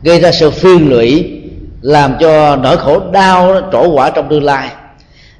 gây 0.03 0.21
ra 0.21 0.33
sự 0.33 0.51
phiền 0.51 0.91
lụy, 0.91 1.41
làm 1.81 2.17
cho 2.21 2.57
nỗi 2.57 2.77
khổ 2.77 3.01
đau 3.13 3.61
trổ 3.73 3.91
quả 3.91 4.11
trong 4.11 4.29
tương 4.29 4.45
lai, 4.45 4.71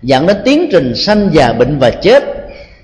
dẫn 0.03 0.27
đến 0.27 0.37
tiến 0.45 0.69
trình 0.73 0.95
sanh 0.95 1.29
già 1.33 1.53
bệnh 1.53 1.79
và 1.79 1.91
chết. 1.91 2.25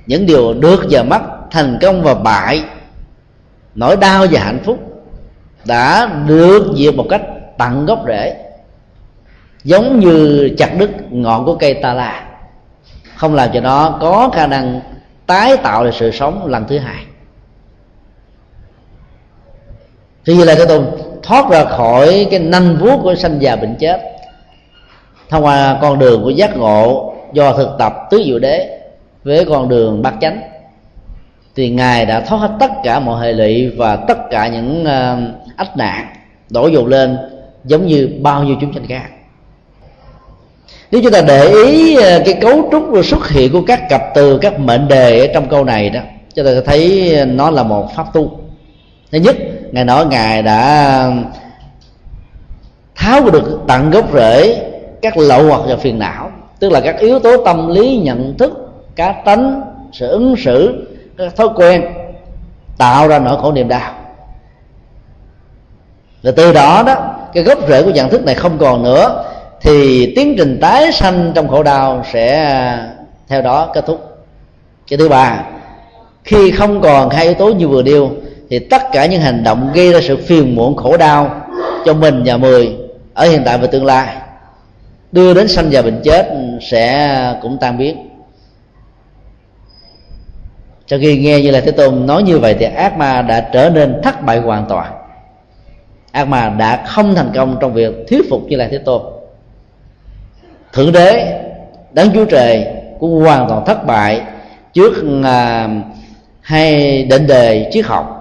Những 0.06 0.26
điều 0.26 0.54
được 0.54 0.86
và 0.90 1.02
mất 1.02 1.20
thành 1.50 1.78
công 1.82 2.02
và 2.02 2.14
bại, 2.14 2.62
nỗi 3.74 3.96
đau 3.96 4.26
và 4.30 4.40
hạnh 4.40 4.60
phúc 4.64 4.78
đã 5.64 6.10
được 6.26 6.72
diệt 6.76 6.94
một 6.94 7.06
cách 7.10 7.22
tận 7.58 7.86
gốc 7.86 8.04
rễ, 8.06 8.36
giống 9.64 10.00
như 10.00 10.48
chặt 10.58 10.78
đứt 10.78 10.90
ngọn 11.10 11.44
của 11.44 11.54
cây 11.54 11.74
ta 11.74 11.94
la 11.94 12.24
không 13.22 13.34
làm 13.34 13.50
cho 13.52 13.60
nó 13.60 13.98
có 14.00 14.30
khả 14.32 14.46
năng 14.46 14.80
tái 15.26 15.56
tạo 15.56 15.84
lại 15.84 15.92
sự 15.98 16.10
sống 16.10 16.46
lần 16.46 16.64
thứ 16.68 16.78
hai. 16.78 17.04
Thì 20.24 20.36
như 20.36 20.44
là 20.44 20.54
cái 20.54 20.66
tôn 20.66 20.86
thoát 21.22 21.50
ra 21.50 21.64
khỏi 21.64 22.26
cái 22.30 22.40
nanh 22.40 22.76
vuốt 22.76 23.00
của 23.02 23.14
sanh 23.14 23.42
già 23.42 23.56
bệnh 23.56 23.76
chết 23.78 24.00
thông 25.28 25.44
qua 25.44 25.78
con 25.82 25.98
đường 25.98 26.22
của 26.22 26.30
giác 26.30 26.56
ngộ 26.56 27.14
do 27.32 27.52
thực 27.52 27.68
tập 27.78 27.94
tứ 28.10 28.22
diệu 28.26 28.38
đế 28.38 28.80
với 29.24 29.44
con 29.44 29.68
đường 29.68 30.02
bát 30.02 30.14
chánh 30.20 30.42
thì 31.54 31.70
ngài 31.70 32.06
đã 32.06 32.20
thoát 32.20 32.38
hết 32.38 32.50
tất 32.60 32.70
cả 32.84 33.00
mọi 33.00 33.26
hệ 33.26 33.32
lụy 33.32 33.68
và 33.76 33.96
tất 33.96 34.18
cả 34.30 34.48
những 34.48 34.82
uh, 34.82 35.56
ách 35.56 35.76
nạn 35.76 36.06
đổ 36.50 36.66
dồn 36.66 36.86
lên 36.86 37.18
giống 37.64 37.86
như 37.86 38.18
bao 38.22 38.44
nhiêu 38.44 38.56
chúng 38.60 38.74
sanh 38.74 38.86
khác 38.88 39.08
nếu 40.92 41.02
chúng 41.02 41.12
ta 41.12 41.20
để 41.20 41.48
ý 41.48 41.96
à, 41.96 42.18
cái 42.24 42.34
cấu 42.40 42.68
trúc 42.72 43.04
xuất 43.04 43.28
hiện 43.28 43.52
của 43.52 43.62
các 43.66 43.88
cặp 43.88 44.02
từ, 44.14 44.38
các 44.38 44.58
mệnh 44.58 44.88
đề 44.88 45.26
ở 45.26 45.26
trong 45.34 45.48
câu 45.48 45.64
này 45.64 45.90
đó, 45.90 46.00
chúng 46.34 46.44
ta 46.44 46.50
thấy 46.66 47.14
nó 47.26 47.50
là 47.50 47.62
một 47.62 47.88
pháp 47.96 48.06
tu. 48.12 48.40
Thứ 49.12 49.18
nhất, 49.18 49.36
ngài 49.72 49.84
nói 49.84 50.06
ngài 50.06 50.42
đã 50.42 51.12
tháo 52.94 53.30
được 53.30 53.60
tận 53.68 53.90
gốc 53.90 54.12
rễ 54.14 54.62
các 55.02 55.16
lậu 55.16 55.46
hoặc 55.46 55.60
và 55.66 55.76
phiền 55.76 55.98
não, 55.98 56.30
tức 56.60 56.72
là 56.72 56.80
các 56.80 56.98
yếu 56.98 57.18
tố 57.18 57.44
tâm 57.44 57.68
lý, 57.68 57.96
nhận 57.96 58.38
thức, 58.38 58.52
cá 58.96 59.12
tánh, 59.12 59.62
sự 59.92 60.08
ứng 60.08 60.34
xử, 60.36 60.86
các 61.18 61.36
thói 61.36 61.48
quen, 61.56 61.84
tạo 62.78 63.08
ra 63.08 63.18
nỗi 63.18 63.36
khổ 63.42 63.52
niềm 63.52 63.68
đau. 63.68 63.92
Và 66.22 66.30
từ 66.36 66.52
đó 66.52 66.82
đó, 66.86 66.96
cái 67.32 67.42
gốc 67.42 67.58
rễ 67.68 67.82
của 67.82 67.90
nhận 67.90 68.08
thức 68.08 68.24
này 68.24 68.34
không 68.34 68.58
còn 68.58 68.82
nữa 68.82 69.24
thì 69.62 70.12
tiến 70.16 70.34
trình 70.38 70.58
tái 70.60 70.92
sanh 70.92 71.32
trong 71.34 71.48
khổ 71.48 71.62
đau 71.62 72.04
sẽ 72.12 72.56
theo 73.28 73.42
đó 73.42 73.70
kết 73.74 73.86
thúc. 73.86 74.08
Cái 74.88 74.98
thứ 74.98 75.08
ba, 75.08 75.44
khi 76.24 76.50
không 76.50 76.80
còn 76.80 77.10
hai 77.10 77.24
yếu 77.24 77.34
tố 77.34 77.48
như 77.48 77.68
vừa 77.68 77.82
nêu, 77.82 78.10
thì 78.50 78.58
tất 78.58 78.82
cả 78.92 79.06
những 79.06 79.20
hành 79.20 79.44
động 79.44 79.70
gây 79.74 79.92
ra 79.92 80.00
sự 80.02 80.16
phiền 80.16 80.54
muộn 80.54 80.76
khổ 80.76 80.96
đau 80.96 81.42
cho 81.84 81.94
mình 81.94 82.22
và 82.26 82.36
mười 82.36 82.76
ở 83.14 83.26
hiện 83.26 83.42
tại 83.44 83.58
và 83.58 83.66
tương 83.66 83.84
lai, 83.84 84.16
đưa 85.12 85.34
đến 85.34 85.48
sanh 85.48 85.72
già 85.72 85.82
bệnh 85.82 86.00
chết 86.04 86.28
sẽ 86.60 87.34
cũng 87.42 87.58
tan 87.60 87.78
biến. 87.78 88.08
Cho 90.86 90.98
khi 91.00 91.18
nghe 91.18 91.42
như 91.42 91.50
là 91.50 91.60
thế 91.60 91.70
tôn 91.70 92.06
nói 92.06 92.22
như 92.22 92.38
vậy 92.38 92.56
thì 92.58 92.66
ác 92.66 92.96
ma 92.96 93.22
đã 93.22 93.40
trở 93.40 93.70
nên 93.70 94.00
thất 94.02 94.22
bại 94.22 94.38
hoàn 94.38 94.66
toàn. 94.68 94.92
Ác 96.12 96.28
ma 96.28 96.48
đã 96.48 96.84
không 96.86 97.14
thành 97.14 97.30
công 97.34 97.56
trong 97.60 97.72
việc 97.72 97.94
thuyết 98.08 98.22
phục 98.30 98.42
như 98.48 98.56
là 98.56 98.68
thế 98.70 98.78
tôn 98.78 99.11
thượng 100.72 100.92
đế 100.92 101.42
đáng 101.92 102.08
chúa 102.14 102.24
trời 102.24 102.66
cũng 103.00 103.20
hoàn 103.20 103.48
toàn 103.48 103.64
thất 103.66 103.86
bại 103.86 104.22
trước 104.72 105.04
à, 105.24 105.68
hai 106.40 107.02
định 107.02 107.26
đề 107.26 107.70
triết 107.72 107.86
học. 107.86 108.18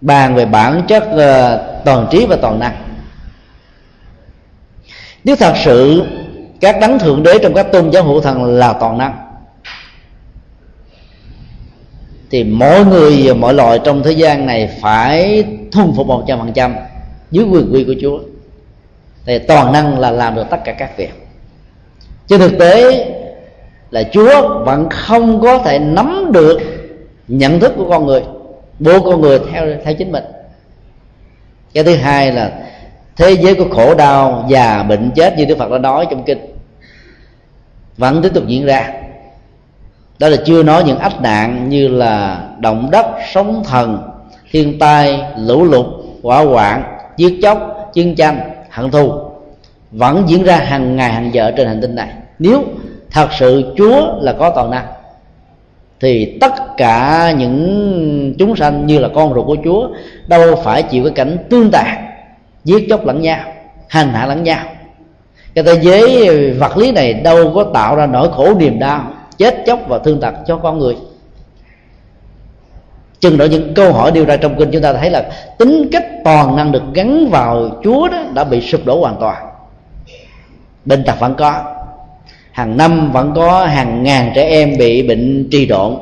Bàn 0.00 0.34
về 0.34 0.44
bản 0.44 0.82
chất 0.88 1.04
à, 1.18 1.58
toàn 1.84 2.06
trí 2.10 2.26
và 2.26 2.36
toàn 2.36 2.58
năng. 2.58 2.76
Nếu 5.24 5.36
thật 5.36 5.54
sự 5.64 6.02
các 6.60 6.76
đấng 6.80 6.98
thượng 6.98 7.22
đế 7.22 7.38
trong 7.42 7.54
các 7.54 7.72
tôn 7.72 7.90
giáo 7.90 8.02
hữu 8.04 8.20
thần 8.20 8.44
là 8.44 8.72
toàn 8.72 8.98
năng 8.98 9.28
thì 12.30 12.44
mỗi 12.44 12.84
người 12.84 13.22
và 13.24 13.34
mọi 13.34 13.54
loài 13.54 13.80
trong 13.84 14.02
thế 14.02 14.12
gian 14.12 14.46
này 14.46 14.78
phải 14.80 15.44
thuần 15.72 15.92
phục 15.96 16.06
một 16.06 16.24
trăm 16.28 16.38
phần 16.38 16.52
trăm 16.52 16.74
dưới 17.30 17.44
quyền 17.44 17.72
quy 17.72 17.84
của 17.84 17.94
Chúa 18.00 18.18
thì 19.28 19.38
toàn 19.38 19.72
năng 19.72 19.98
là 19.98 20.10
làm 20.10 20.34
được 20.34 20.46
tất 20.50 20.64
cả 20.64 20.72
các 20.72 20.96
việc. 20.96 21.10
Trên 22.26 22.40
thực 22.40 22.58
tế 22.58 23.06
là 23.90 24.02
Chúa 24.12 24.64
vẫn 24.64 24.88
không 24.90 25.40
có 25.40 25.58
thể 25.58 25.78
nắm 25.78 26.30
được 26.32 26.58
nhận 27.28 27.60
thức 27.60 27.72
của 27.76 27.88
con 27.90 28.06
người, 28.06 28.22
buộc 28.78 29.04
con 29.04 29.20
người 29.20 29.38
theo 29.52 29.66
theo 29.84 29.94
chính 29.94 30.12
mình. 30.12 30.24
Cái 31.74 31.84
thứ 31.84 31.94
hai 31.94 32.32
là 32.32 32.52
thế 33.16 33.30
giới 33.30 33.54
của 33.54 33.68
khổ 33.70 33.94
đau 33.94 34.44
già 34.48 34.82
bệnh 34.82 35.10
chết 35.14 35.38
như 35.38 35.44
Đức 35.44 35.58
Phật 35.58 35.70
đã 35.70 35.78
nói 35.78 36.06
trong 36.10 36.22
kinh, 36.22 36.38
vẫn 37.96 38.22
tiếp 38.22 38.34
tục 38.34 38.44
diễn 38.46 38.66
ra. 38.66 38.92
Đó 40.18 40.28
là 40.28 40.36
chưa 40.46 40.62
nói 40.62 40.84
những 40.84 40.98
ách 40.98 41.20
nạn 41.20 41.68
như 41.68 41.88
là 41.88 42.44
động 42.58 42.88
đất, 42.90 43.06
sóng 43.32 43.64
thần, 43.64 44.10
thiên 44.50 44.78
tai, 44.78 45.22
lũ 45.38 45.64
lụt, 45.64 45.86
hỏa 46.22 46.44
hoạn, 46.44 46.82
giết 47.16 47.38
chóc, 47.42 47.90
chiến 47.92 48.14
tranh 48.14 48.40
hận 48.78 48.90
thù, 48.90 49.12
vẫn 49.90 50.24
diễn 50.26 50.44
ra 50.44 50.56
hàng 50.56 50.96
ngày 50.96 51.12
hàng 51.12 51.34
giờ 51.34 51.50
trên 51.56 51.66
hành 51.66 51.80
tinh 51.80 51.94
này. 51.94 52.08
Nếu 52.38 52.64
thật 53.10 53.28
sự 53.38 53.74
chúa 53.76 54.12
là 54.20 54.32
có 54.32 54.50
toàn 54.50 54.70
năng, 54.70 54.86
thì 56.00 56.38
tất 56.40 56.52
cả 56.76 57.32
những 57.38 58.34
chúng 58.38 58.56
sanh 58.56 58.86
như 58.86 58.98
là 58.98 59.08
con 59.14 59.34
ruột 59.34 59.46
của 59.46 59.56
chúa 59.64 59.88
đâu 60.26 60.56
phải 60.64 60.82
chịu 60.82 61.04
cái 61.04 61.12
cảnh 61.12 61.36
tương 61.50 61.70
tàn, 61.70 62.06
giết 62.64 62.86
chóc 62.88 63.06
lẫn 63.06 63.22
nhau, 63.22 63.38
hành 63.88 64.08
hạ 64.08 64.26
lẫn 64.26 64.42
nhau. 64.42 64.58
Cái 65.54 65.64
thế 65.64 65.78
giới 65.82 66.30
vật 66.50 66.76
lý 66.76 66.92
này 66.92 67.12
đâu 67.12 67.52
có 67.54 67.64
tạo 67.74 67.96
ra 67.96 68.06
nỗi 68.06 68.28
khổ 68.32 68.54
niềm 68.54 68.78
đau, 68.78 69.12
chết 69.38 69.62
chóc 69.66 69.80
và 69.88 69.98
thương 69.98 70.20
tật 70.20 70.34
cho 70.46 70.56
con 70.56 70.78
người 70.78 70.96
chừng 73.20 73.38
đó 73.38 73.44
những 73.44 73.74
câu 73.74 73.92
hỏi 73.92 74.12
đưa 74.12 74.24
ra 74.24 74.36
trong 74.36 74.58
kinh 74.58 74.70
chúng 74.70 74.82
ta 74.82 74.92
thấy 74.92 75.10
là 75.10 75.30
tính 75.58 75.88
cách 75.92 76.04
toàn 76.24 76.56
năng 76.56 76.72
được 76.72 76.82
gắn 76.94 77.28
vào 77.30 77.80
chúa 77.84 78.08
đó 78.08 78.22
đã 78.34 78.44
bị 78.44 78.60
sụp 78.60 78.86
đổ 78.86 79.00
hoàn 79.00 79.16
toàn. 79.20 79.46
Bệnh 80.84 81.04
tật 81.04 81.20
vẫn 81.20 81.34
có. 81.38 81.74
Hàng 82.52 82.76
năm 82.76 83.12
vẫn 83.12 83.32
có, 83.36 83.64
hàng 83.64 84.02
ngàn 84.02 84.32
trẻ 84.34 84.48
em 84.48 84.76
bị 84.78 85.08
bệnh 85.08 85.48
trì 85.50 85.66
độn. 85.66 85.96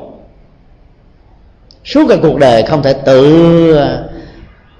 Suốt 1.85 2.05
cả 2.09 2.15
cuộc 2.21 2.37
đời 2.37 2.63
không 2.63 2.83
thể 2.83 2.93
tự 2.93 3.71
ờ, 3.71 4.09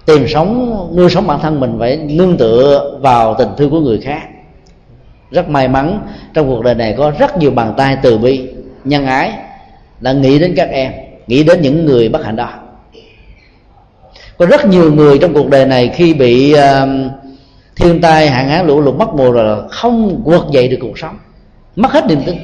tìm 0.05 0.27
sống, 0.27 0.87
nuôi 0.95 1.09
sống 1.09 1.27
bản 1.27 1.39
thân 1.41 1.59
mình, 1.59 1.75
phải 1.79 1.97
nương 1.97 2.37
tựa 2.37 2.97
vào 3.01 3.35
tình 3.39 3.49
thương 3.57 3.69
của 3.69 3.79
người 3.79 3.99
khác. 4.03 4.21
Rất 5.31 5.49
may 5.49 5.67
mắn, 5.67 5.99
trong 6.33 6.47
cuộc 6.47 6.63
đời 6.63 6.75
này 6.75 6.95
có 6.97 7.11
rất 7.19 7.37
nhiều 7.37 7.51
bàn 7.51 7.73
tay 7.77 7.97
từ 8.01 8.17
bi, 8.17 8.49
nhân 8.83 9.05
ái, 9.05 9.31
đã 9.99 10.11
nghĩ 10.11 10.39
đến 10.39 10.53
các 10.57 10.69
em 10.69 10.91
nghĩ 11.27 11.43
đến 11.43 11.61
những 11.61 11.85
người 11.85 12.09
bất 12.09 12.25
hạnh 12.25 12.35
đó. 12.35 12.49
Có 14.37 14.45
rất 14.45 14.65
nhiều 14.65 14.93
người 14.93 15.17
trong 15.17 15.33
cuộc 15.33 15.49
đời 15.49 15.65
này 15.65 15.91
khi 15.95 16.13
bị 16.13 16.53
uh, 16.53 16.57
thiên 17.75 18.01
tai 18.01 18.29
hạn 18.29 18.49
hán 18.49 18.67
lũ 18.67 18.81
lụt 18.81 18.95
mất 18.95 19.13
mùa 19.13 19.31
rồi 19.31 19.69
không 19.69 20.21
quật 20.25 20.41
dậy 20.51 20.67
được 20.67 20.77
cuộc 20.81 20.99
sống. 20.99 21.17
Mất 21.75 21.91
hết 21.91 22.05
niềm 22.07 22.21
tin. 22.25 22.35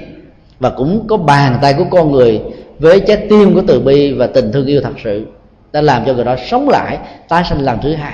Và 0.60 0.70
cũng 0.70 1.08
có 1.08 1.18
bàn 1.18 1.60
tay 1.62 1.74
của 1.74 1.86
con 1.92 2.12
người 2.12 2.42
với 2.80 3.00
trái 3.00 3.28
tim 3.30 3.54
của 3.54 3.62
từ 3.68 3.80
bi 3.80 4.14
và 4.14 4.28
tình 4.28 4.52
thương 4.52 4.66
yêu 4.66 4.82
thật 4.82 4.94
sự 5.04 5.26
đã 5.72 5.82
làm 5.82 6.06
cho 6.06 6.14
người 6.14 6.26
đó 6.26 6.36
sống 6.50 6.70
lại 6.70 6.98
tái 7.30 7.44
sinh 7.50 7.60
lần 7.60 7.80
thứ 7.84 7.96
hai. 7.96 8.14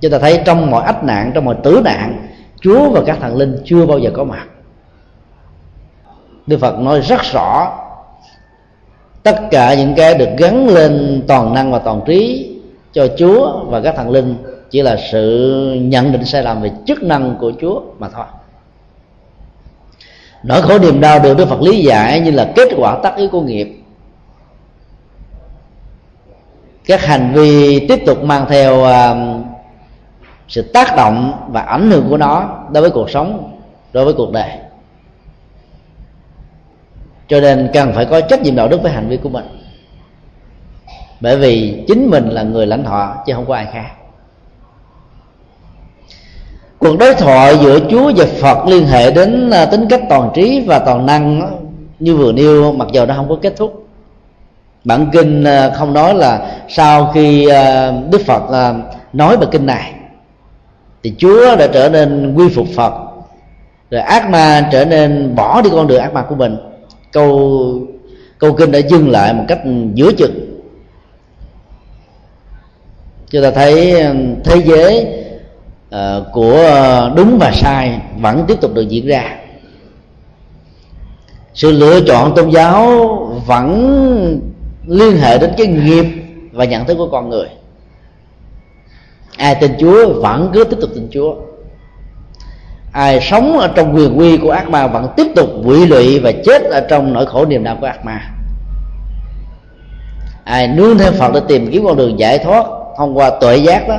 Chúng 0.00 0.10
ta 0.10 0.18
thấy 0.18 0.40
trong 0.44 0.70
mọi 0.70 0.84
ách 0.84 1.04
nạn 1.04 1.30
trong 1.34 1.44
mọi 1.44 1.56
tử 1.62 1.80
nạn 1.84 2.26
chúa 2.60 2.90
và 2.90 3.02
các 3.06 3.18
thần 3.20 3.36
linh 3.36 3.62
chưa 3.64 3.86
bao 3.86 3.98
giờ 3.98 4.10
có 4.14 4.24
mặt. 4.24 4.46
Đức 6.46 6.58
phật 6.60 6.78
nói 6.78 7.00
rất 7.00 7.20
rõ 7.32 7.78
tất 9.22 9.40
cả 9.50 9.74
những 9.74 9.94
cái 9.96 10.14
được 10.14 10.28
gắn 10.38 10.68
lên 10.68 11.24
toàn 11.28 11.54
năng 11.54 11.72
và 11.72 11.78
toàn 11.78 12.00
trí 12.06 12.48
cho 12.92 13.08
chúa 13.18 13.64
và 13.64 13.80
các 13.80 13.94
thần 13.96 14.10
linh 14.10 14.36
chỉ 14.70 14.82
là 14.82 14.96
sự 15.12 15.76
nhận 15.82 16.12
định 16.12 16.24
sai 16.24 16.42
lầm 16.42 16.62
về 16.62 16.70
chức 16.86 17.02
năng 17.02 17.36
của 17.40 17.52
chúa 17.60 17.82
mà 17.98 18.08
thôi. 18.08 18.24
Nỗi 20.42 20.62
khổ 20.62 20.78
niềm 20.78 21.00
đau 21.00 21.18
được 21.18 21.36
đức 21.36 21.48
phật 21.48 21.62
lý 21.62 21.82
giải 21.82 22.20
như 22.20 22.30
là 22.30 22.52
kết 22.56 22.68
quả 22.76 22.98
tác 23.02 23.16
yếu 23.16 23.28
của 23.28 23.40
nghiệp. 23.40 23.78
Các 26.86 27.04
hành 27.04 27.32
vi 27.34 27.80
tiếp 27.88 28.02
tục 28.06 28.22
mang 28.22 28.46
theo 28.48 28.80
uh, 28.80 29.46
sự 30.48 30.62
tác 30.62 30.96
động 30.96 31.32
và 31.48 31.60
ảnh 31.60 31.90
hưởng 31.90 32.06
của 32.10 32.16
nó 32.16 32.58
đối 32.72 32.80
với 32.80 32.90
cuộc 32.90 33.10
sống 33.10 33.58
đối 33.92 34.04
với 34.04 34.14
cuộc 34.14 34.32
đời 34.32 34.50
cho 37.32 37.40
nên 37.40 37.70
cần 37.72 37.92
phải 37.92 38.04
có 38.04 38.20
trách 38.20 38.42
nhiệm 38.42 38.56
đạo 38.56 38.68
đức 38.68 38.82
với 38.82 38.92
hành 38.92 39.08
vi 39.08 39.16
của 39.16 39.28
mình. 39.28 39.44
Bởi 41.20 41.36
vì 41.36 41.84
chính 41.88 42.10
mình 42.10 42.28
là 42.28 42.42
người 42.42 42.66
lãnh 42.66 42.84
thọ 42.84 43.14
chứ 43.26 43.32
không 43.34 43.46
có 43.46 43.54
ai 43.54 43.66
khác. 43.72 43.90
Cuộc 46.78 46.98
đối 46.98 47.14
thoại 47.14 47.58
giữa 47.62 47.78
chúa 47.90 48.12
và 48.16 48.26
phật 48.40 48.66
liên 48.66 48.86
hệ 48.86 49.10
đến 49.10 49.50
à, 49.50 49.64
tính 49.64 49.86
cách 49.90 50.00
toàn 50.08 50.30
trí 50.34 50.64
và 50.66 50.78
toàn 50.78 51.06
năng 51.06 51.50
như 51.98 52.16
vừa 52.16 52.32
nêu, 52.32 52.72
mặc 52.72 52.88
dù 52.92 53.06
nó 53.06 53.14
không 53.14 53.28
có 53.28 53.36
kết 53.42 53.52
thúc. 53.56 53.86
Bản 54.84 55.06
kinh 55.12 55.44
à, 55.44 55.70
không 55.70 55.92
nói 55.92 56.14
là 56.14 56.60
sau 56.68 57.10
khi 57.14 57.48
à, 57.48 57.92
đức 58.10 58.20
phật 58.26 58.42
nói 59.12 59.36
bài 59.36 59.48
kinh 59.50 59.66
này, 59.66 59.92
thì 61.02 61.14
chúa 61.18 61.56
đã 61.56 61.66
trở 61.66 61.88
nên 61.88 62.34
quy 62.34 62.48
phục 62.48 62.66
phật, 62.76 62.92
rồi 63.90 64.00
ác 64.00 64.30
ma 64.30 64.68
trở 64.72 64.84
nên 64.84 65.34
bỏ 65.34 65.62
đi 65.62 65.70
con 65.72 65.86
đường 65.86 66.00
ác 66.00 66.12
ma 66.12 66.22
của 66.22 66.34
mình 66.34 66.71
câu 67.12 67.88
câu 68.38 68.52
kinh 68.52 68.72
đã 68.72 68.78
dừng 68.78 69.10
lại 69.10 69.34
một 69.34 69.44
cách 69.48 69.60
giữa 69.94 70.12
chừng. 70.12 70.62
Chúng 73.30 73.42
ta 73.42 73.50
thấy 73.50 74.00
um, 74.02 74.34
thế 74.44 74.62
giới 74.64 75.06
uh, 75.94 76.26
của 76.32 77.10
đúng 77.16 77.38
và 77.38 77.52
sai 77.54 78.00
vẫn 78.18 78.44
tiếp 78.48 78.60
tục 78.60 78.74
được 78.74 78.88
diễn 78.88 79.06
ra. 79.06 79.38
Sự 81.54 81.72
lựa 81.72 82.00
chọn 82.00 82.34
tôn 82.36 82.50
giáo 82.50 82.86
vẫn 83.46 84.40
liên 84.86 85.16
hệ 85.16 85.38
đến 85.38 85.50
cái 85.58 85.66
nghiệp 85.66 86.04
và 86.52 86.64
nhận 86.64 86.84
thức 86.86 86.94
của 86.98 87.08
con 87.08 87.28
người. 87.28 87.48
Ai 89.36 89.54
tin 89.54 89.72
chúa 89.78 90.20
vẫn 90.20 90.50
cứ 90.54 90.64
tiếp 90.64 90.76
tục 90.80 90.90
tin 90.94 91.08
chúa 91.10 91.34
ai 92.92 93.20
sống 93.20 93.58
ở 93.58 93.68
trong 93.74 93.96
quyền 93.96 94.18
quy 94.18 94.36
của 94.36 94.50
ác 94.50 94.70
ma 94.70 94.86
vẫn 94.86 95.08
tiếp 95.16 95.26
tục 95.36 95.50
quỷ 95.64 95.86
lụy 95.86 96.20
và 96.20 96.32
chết 96.44 96.62
ở 96.62 96.80
trong 96.80 97.12
nỗi 97.12 97.26
khổ 97.26 97.46
niềm 97.46 97.64
đau 97.64 97.76
của 97.80 97.86
ác 97.86 98.04
ma. 98.04 98.20
Ai 100.44 100.68
nương 100.68 100.98
theo 100.98 101.12
phật 101.12 101.30
để 101.34 101.40
tìm 101.48 101.70
kiếm 101.72 101.84
con 101.84 101.96
đường 101.96 102.18
giải 102.18 102.38
thoát, 102.38 102.66
thông 102.98 103.16
qua 103.18 103.30
tuệ 103.40 103.56
giác 103.56 103.88
đó, 103.88 103.98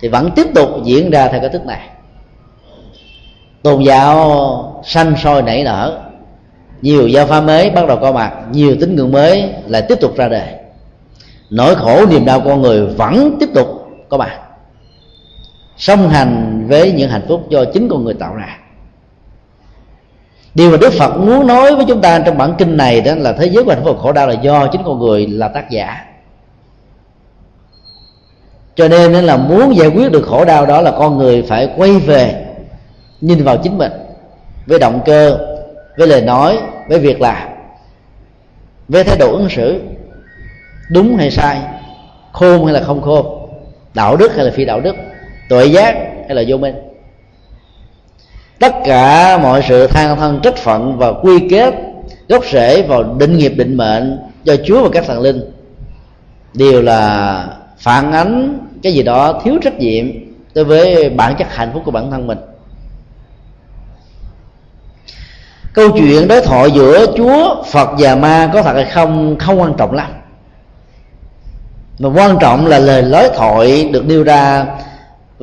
thì 0.00 0.08
vẫn 0.08 0.30
tiếp 0.30 0.46
tục 0.54 0.68
diễn 0.84 1.10
ra 1.10 1.28
theo 1.28 1.40
cái 1.40 1.50
thức 1.50 1.66
này. 1.66 1.88
Tôn 3.62 3.82
giáo 3.82 4.82
sanh 4.84 5.16
sôi 5.16 5.42
nảy 5.42 5.64
nở, 5.64 6.00
nhiều 6.82 7.08
giáo 7.08 7.26
phá 7.26 7.40
mới 7.40 7.70
bắt 7.70 7.86
đầu 7.88 7.96
có 7.96 8.12
mặt, 8.12 8.32
nhiều 8.50 8.76
tín 8.80 8.96
ngưỡng 8.96 9.12
mới 9.12 9.50
lại 9.66 9.82
tiếp 9.88 10.00
tục 10.00 10.16
ra 10.16 10.28
đời. 10.28 10.48
Nỗi 11.50 11.74
khổ 11.74 12.06
niềm 12.06 12.24
đau 12.24 12.40
con 12.40 12.62
người 12.62 12.86
vẫn 12.86 13.36
tiếp 13.40 13.48
tục 13.54 13.68
có 14.08 14.16
mặt 14.16 14.40
song 15.76 16.08
hành 16.08 16.64
với 16.68 16.92
những 16.92 17.10
hạnh 17.10 17.24
phúc 17.28 17.50
do 17.50 17.64
chính 17.64 17.88
con 17.88 18.04
người 18.04 18.14
tạo 18.14 18.34
ra. 18.34 18.58
Điều 20.54 20.70
mà 20.70 20.76
đức 20.76 20.92
phật 20.92 21.16
muốn 21.16 21.46
nói 21.46 21.76
với 21.76 21.84
chúng 21.88 22.00
ta 22.00 22.18
trong 22.18 22.38
bản 22.38 22.54
kinh 22.58 22.76
này 22.76 23.00
đó 23.00 23.14
là 23.14 23.32
thế 23.32 23.46
giới 23.46 23.64
của 23.64 23.70
hạnh 23.70 23.84
phúc 23.84 23.98
khổ 24.00 24.12
đau 24.12 24.26
là 24.26 24.34
do 24.34 24.66
chính 24.66 24.82
con 24.84 24.98
người 24.98 25.26
là 25.26 25.48
tác 25.48 25.70
giả. 25.70 26.04
Cho 28.74 28.88
nên 28.88 29.12
là 29.12 29.36
muốn 29.36 29.76
giải 29.76 29.88
quyết 29.88 30.12
được 30.12 30.26
khổ 30.26 30.44
đau 30.44 30.66
đó 30.66 30.80
là 30.80 30.90
con 30.90 31.18
người 31.18 31.42
phải 31.42 31.72
quay 31.76 31.92
về 31.98 32.46
nhìn 33.20 33.44
vào 33.44 33.56
chính 33.56 33.78
mình 33.78 33.92
với 34.66 34.78
động 34.78 35.00
cơ, 35.06 35.38
với 35.96 36.06
lời 36.06 36.22
nói, 36.22 36.58
với 36.88 36.98
việc 36.98 37.20
làm, 37.20 37.48
với 38.88 39.04
thái 39.04 39.16
độ 39.18 39.32
ứng 39.32 39.48
xử, 39.50 39.80
đúng 40.90 41.16
hay 41.16 41.30
sai, 41.30 41.60
khôn 42.32 42.64
hay 42.64 42.74
là 42.74 42.80
không 42.80 43.02
khôn, 43.02 43.48
đạo 43.94 44.16
đức 44.16 44.36
hay 44.36 44.44
là 44.44 44.50
phi 44.50 44.64
đạo 44.64 44.80
đức 44.80 44.94
tội 45.48 45.70
giác 45.70 45.92
hay 46.26 46.34
là 46.34 46.42
vô 46.48 46.56
minh? 46.56 46.74
Tất 48.58 48.74
cả 48.84 49.38
mọi 49.42 49.62
sự 49.68 49.86
than 49.86 50.16
thân 50.16 50.40
trách 50.42 50.56
phận 50.56 50.98
và 50.98 51.12
quy 51.12 51.48
kết 51.50 51.74
gốc 52.28 52.44
rễ 52.52 52.82
vào 52.82 53.02
định 53.02 53.38
nghiệp 53.38 53.52
định 53.56 53.76
mệnh 53.76 54.18
do 54.44 54.54
chúa 54.64 54.82
và 54.82 54.88
các 54.92 55.04
thần 55.06 55.20
linh 55.20 55.40
đều 56.54 56.82
là 56.82 57.46
phản 57.78 58.12
ánh 58.12 58.58
cái 58.82 58.92
gì 58.94 59.02
đó 59.02 59.40
thiếu 59.44 59.58
trách 59.62 59.78
nhiệm 59.78 60.06
đối 60.54 60.64
với 60.64 61.10
bản 61.10 61.34
chất 61.38 61.54
hạnh 61.54 61.70
phúc 61.72 61.82
của 61.84 61.90
bản 61.90 62.10
thân 62.10 62.26
mình. 62.26 62.38
Câu 65.72 65.90
chuyện 65.90 66.28
đối 66.28 66.40
thoại 66.40 66.70
giữa 66.70 67.06
chúa, 67.16 67.62
phật 67.62 67.88
và 67.98 68.14
ma 68.14 68.50
có 68.52 68.62
thật 68.62 68.72
hay 68.72 68.84
không 68.84 69.36
không 69.38 69.60
quan 69.60 69.74
trọng 69.78 69.92
lắm. 69.92 70.10
Mà 71.98 72.08
quan 72.14 72.36
trọng 72.40 72.66
là 72.66 72.78
lời 72.78 73.02
nói 73.02 73.30
thoại 73.34 73.90
được 73.92 74.06
nêu 74.06 74.22
ra 74.22 74.66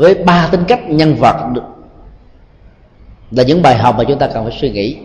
với 0.01 0.13
ba 0.13 0.47
tính 0.51 0.63
cách 0.67 0.89
nhân 0.89 1.15
vật 1.15 1.35
là 3.31 3.43
những 3.43 3.61
bài 3.61 3.75
học 3.75 3.95
mà 3.97 4.03
chúng 4.03 4.19
ta 4.19 4.27
cần 4.27 4.43
phải 4.43 4.57
suy 4.61 4.69
nghĩ. 4.69 4.97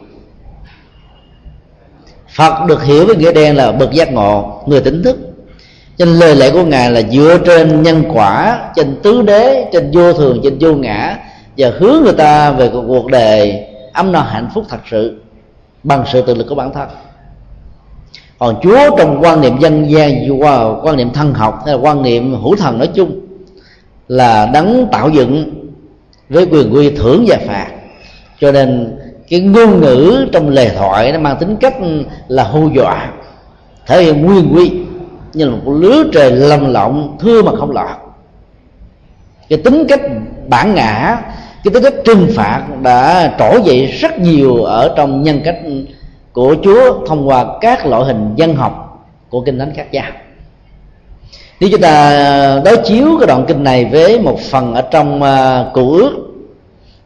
Phật 2.36 2.66
được 2.66 2.84
hiểu 2.84 3.06
với 3.06 3.16
nghĩa 3.16 3.32
đen 3.32 3.56
là 3.56 3.72
bậc 3.72 3.92
giác 3.92 4.12
ngộ, 4.12 4.62
người 4.66 4.80
tỉnh 4.80 5.02
thức. 5.02 5.16
Cho 5.96 6.04
nên 6.04 6.14
lời 6.14 6.36
lẽ 6.36 6.50
của 6.50 6.64
ngài 6.64 6.90
là 6.90 7.02
dựa 7.02 7.38
trên 7.46 7.82
nhân 7.82 8.04
quả, 8.12 8.58
trên 8.76 8.96
tứ 9.02 9.22
đế, 9.22 9.68
trên 9.72 9.90
vô 9.92 10.12
thường, 10.12 10.40
trên 10.42 10.56
vô 10.60 10.72
ngã, 10.72 11.18
và 11.56 11.70
hướng 11.78 12.02
người 12.04 12.12
ta 12.12 12.50
về 12.50 12.70
cuộc 12.88 13.06
đời 13.06 13.64
ấm 13.92 14.12
no 14.12 14.20
hạnh 14.20 14.48
phúc 14.54 14.64
thật 14.68 14.80
sự 14.90 15.20
bằng 15.82 16.04
sự 16.12 16.22
tự 16.22 16.34
lực 16.34 16.46
của 16.48 16.54
bản 16.54 16.72
thân. 16.72 16.88
Còn 18.38 18.56
chúa 18.62 18.96
trong 18.98 19.22
quan 19.22 19.40
niệm 19.40 19.58
dân 19.58 19.90
gian 19.90 20.40
qua 20.42 20.66
quan 20.82 20.96
niệm 20.96 21.12
thân 21.12 21.34
học 21.34 21.62
hay 21.66 21.74
là 21.74 21.80
quan 21.80 22.02
niệm 22.02 22.42
hữu 22.42 22.56
thần 22.56 22.78
nói 22.78 22.88
chung 22.94 23.25
là 24.08 24.50
đấng 24.52 24.86
tạo 24.92 25.08
dựng 25.10 25.64
với 26.28 26.46
quyền 26.46 26.74
quy 26.74 26.90
thưởng 26.90 27.24
và 27.28 27.36
phạt. 27.46 27.66
Cho 28.40 28.52
nên 28.52 28.98
cái 29.28 29.40
ngôn 29.40 29.80
ngữ 29.80 30.26
trong 30.32 30.48
lời 30.48 30.70
thoại 30.78 31.12
nó 31.12 31.18
mang 31.18 31.36
tính 31.40 31.56
cách 31.56 31.74
là 32.28 32.44
hù 32.44 32.68
dọa, 32.68 33.10
thể 33.86 34.02
hiện 34.02 34.26
nguyên 34.26 34.54
quy 34.54 34.72
như 35.34 35.44
là 35.44 35.50
một 35.50 35.72
lứa 35.72 36.04
trời 36.12 36.30
lầm 36.30 36.72
lộng 36.72 37.16
thưa 37.20 37.42
mà 37.42 37.52
không 37.58 37.70
lọt. 37.70 37.96
Cái 39.48 39.58
tính 39.58 39.84
cách 39.88 40.00
bản 40.48 40.74
ngã, 40.74 41.22
cái 41.64 41.74
tính 41.74 41.82
cách 41.82 41.94
trừng 42.04 42.28
phạt 42.34 42.62
đã 42.82 43.34
trỗi 43.38 43.62
dậy 43.64 43.86
rất 43.86 44.18
nhiều 44.18 44.64
ở 44.64 44.94
trong 44.96 45.22
nhân 45.22 45.40
cách 45.44 45.58
của 46.32 46.56
chúa 46.62 47.06
thông 47.06 47.28
qua 47.28 47.46
các 47.60 47.86
loại 47.86 48.04
hình 48.04 48.32
dân 48.36 48.54
học 48.54 49.06
của 49.28 49.40
kinh 49.40 49.58
thánh 49.58 49.72
khác 49.76 49.86
nhau 49.92 50.10
nếu 51.60 51.70
chúng 51.72 51.80
ta 51.80 52.60
đối 52.64 52.76
chiếu 52.76 53.16
cái 53.20 53.26
đoạn 53.26 53.44
kinh 53.48 53.64
này 53.64 53.84
với 53.84 54.20
một 54.20 54.40
phần 54.40 54.74
ở 54.74 54.82
trong 54.82 55.22
uh, 55.22 55.74
cụ 55.74 55.92
ước 55.92 56.26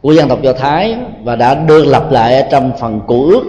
của 0.01 0.13
dân 0.13 0.29
tộc 0.29 0.41
do 0.41 0.53
thái 0.53 0.95
và 1.23 1.35
đã 1.35 1.55
được 1.55 1.85
lặp 1.85 2.11
lại 2.11 2.35
ở 2.35 2.47
trong 2.51 2.71
phần 2.79 3.01
cụ 3.07 3.25
ước 3.25 3.43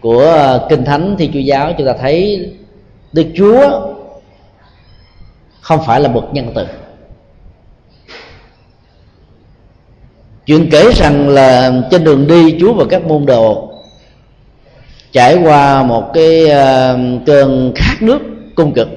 của 0.00 0.26
à, 0.26 0.58
kinh 0.68 0.84
thánh 0.84 1.16
thi 1.18 1.30
chúa 1.34 1.38
giáo 1.38 1.72
chúng 1.78 1.86
ta 1.86 1.92
thấy 2.00 2.50
đức 3.12 3.26
chúa 3.34 3.80
không 5.60 5.80
phải 5.86 6.00
là 6.00 6.08
bậc 6.08 6.24
nhân 6.32 6.52
từ. 6.54 6.66
Chuyện 10.46 10.68
kể 10.70 10.92
rằng 10.92 11.28
là 11.28 11.72
trên 11.90 12.04
đường 12.04 12.26
đi 12.26 12.56
chúa 12.60 12.72
và 12.72 12.84
các 12.90 13.06
môn 13.06 13.26
đồ 13.26 13.72
trải 15.12 15.36
qua 15.42 15.82
một 15.82 16.10
cái 16.14 16.50
à, 16.50 16.94
cơn 17.26 17.72
khát 17.76 18.02
nước 18.02 18.18
cung 18.54 18.72
cực 18.72 18.88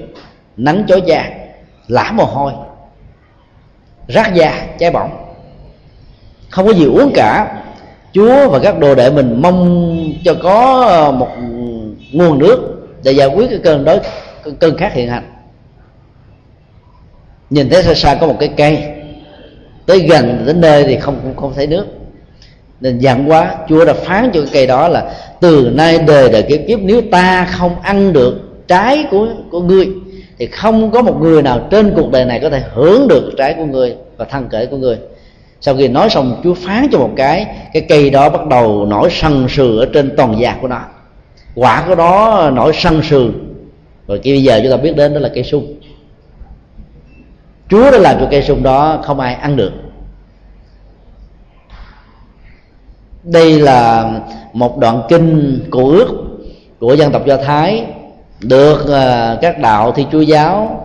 nắng 0.56 0.84
chói 0.88 1.02
chang 1.06 1.35
lã 1.88 2.12
mồ 2.12 2.24
hôi 2.24 2.52
rác 4.08 4.34
da 4.34 4.66
cháy 4.78 4.90
bỏng. 4.90 5.10
Không 6.50 6.66
có 6.66 6.72
gì 6.72 6.84
uống 6.84 7.12
cả. 7.14 7.62
Chúa 8.12 8.48
và 8.48 8.58
các 8.58 8.78
đồ 8.78 8.94
đệ 8.94 9.10
mình 9.10 9.42
mong 9.42 10.12
cho 10.24 10.34
có 10.42 10.84
ờ, 10.88 11.12
một 11.12 11.28
nguồn 12.12 12.38
nước 12.38 12.88
để 13.02 13.12
giải 13.12 13.28
quyết 13.28 13.50
cái 13.50 13.58
cơn 13.64 13.84
đói 13.84 14.00
cơn 14.60 14.76
khát 14.76 14.92
hiện 14.92 15.08
hành. 15.08 15.32
Nhìn 17.50 17.70
thấy 17.70 17.82
xa 17.82 17.94
xa 17.94 18.14
có 18.20 18.26
một 18.26 18.36
cái 18.40 18.48
cây 18.56 18.84
tới 19.86 20.00
gần 20.00 20.42
đến 20.46 20.60
nơi 20.60 20.84
thì 20.84 20.98
không 20.98 21.20
không, 21.22 21.36
không 21.36 21.52
thấy 21.56 21.66
nước. 21.66 21.86
Nên 22.80 22.98
giận 22.98 23.30
quá 23.30 23.54
chúa 23.68 23.84
đã 23.84 23.92
phán 23.92 24.30
cho 24.34 24.40
cái 24.40 24.50
cây 24.52 24.66
đó 24.66 24.88
là 24.88 25.14
từ 25.40 25.70
nay 25.74 25.98
đời 25.98 26.28
đời 26.28 26.42
kiếp 26.42 26.60
kiếp 26.68 26.78
nếu 26.82 27.00
ta 27.10 27.44
không 27.44 27.80
ăn 27.80 28.12
được 28.12 28.40
trái 28.68 29.04
của 29.10 29.28
của 29.50 29.60
ngươi 29.60 29.88
thì 30.38 30.46
không 30.46 30.90
có 30.90 31.02
một 31.02 31.20
người 31.20 31.42
nào 31.42 31.68
trên 31.70 31.92
cuộc 31.96 32.10
đời 32.10 32.24
này 32.24 32.40
có 32.40 32.50
thể 32.50 32.62
hưởng 32.74 33.08
được 33.08 33.32
trái 33.38 33.54
của 33.54 33.64
người 33.64 33.96
và 34.16 34.24
thân 34.24 34.48
kể 34.50 34.66
của 34.66 34.76
người. 34.76 34.98
Sau 35.60 35.76
khi 35.76 35.88
nói 35.88 36.10
xong, 36.10 36.40
chúa 36.44 36.54
phán 36.54 36.88
cho 36.92 36.98
một 36.98 37.10
cái 37.16 37.46
cái 37.72 37.86
cây 37.88 38.10
đó 38.10 38.28
bắt 38.28 38.46
đầu 38.46 38.86
nổi 38.86 39.08
sân 39.12 39.48
sừ 39.48 39.78
ở 39.78 39.86
trên 39.92 40.16
toàn 40.16 40.40
giạc 40.42 40.58
của 40.60 40.68
nó. 40.68 40.80
Quả 41.54 41.84
của 41.88 41.94
đó 41.94 42.50
nổi 42.54 42.72
sân 42.74 43.02
sừ. 43.02 43.30
Rồi 44.08 44.20
khi 44.22 44.32
bây 44.32 44.42
giờ 44.42 44.60
chúng 44.62 44.70
ta 44.70 44.76
biết 44.76 44.96
đến 44.96 45.14
đó 45.14 45.20
là 45.20 45.30
cây 45.34 45.44
sung. 45.44 45.74
Chúa 47.68 47.90
đã 47.90 47.98
làm 47.98 48.16
cho 48.20 48.28
cây 48.30 48.42
sung 48.42 48.62
đó 48.62 49.00
không 49.04 49.20
ai 49.20 49.34
ăn 49.34 49.56
được. 49.56 49.72
Đây 53.22 53.60
là 53.60 54.10
một 54.52 54.78
đoạn 54.78 55.02
kinh 55.08 55.58
cổ 55.70 55.90
ước 55.90 56.08
của 56.78 56.94
dân 56.94 57.12
tộc 57.12 57.26
do 57.26 57.36
thái 57.36 57.86
được 58.40 58.80
uh, 58.82 59.40
các 59.42 59.58
đạo 59.58 59.92
thi 59.92 60.06
chúa 60.12 60.20
giáo 60.20 60.82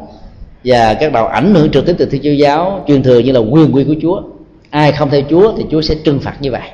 và 0.63 0.93
các 0.93 1.13
đạo 1.13 1.27
ảnh 1.27 1.53
hưởng 1.55 1.71
trực 1.71 1.85
tiếp 1.85 1.95
từ 1.97 2.05
thi 2.05 2.19
chúa 2.23 2.31
giáo 2.31 2.83
truyền 2.87 3.03
thừa 3.03 3.19
như 3.19 3.31
là 3.31 3.39
quyền 3.39 3.75
quy 3.75 3.83
của 3.83 3.95
chúa. 4.01 4.21
Ai 4.69 4.91
không 4.91 5.09
theo 5.09 5.21
chúa 5.29 5.53
thì 5.57 5.65
chúa 5.71 5.81
sẽ 5.81 5.95
trừng 6.03 6.19
phạt 6.19 6.35
như 6.39 6.51
vậy. 6.51 6.69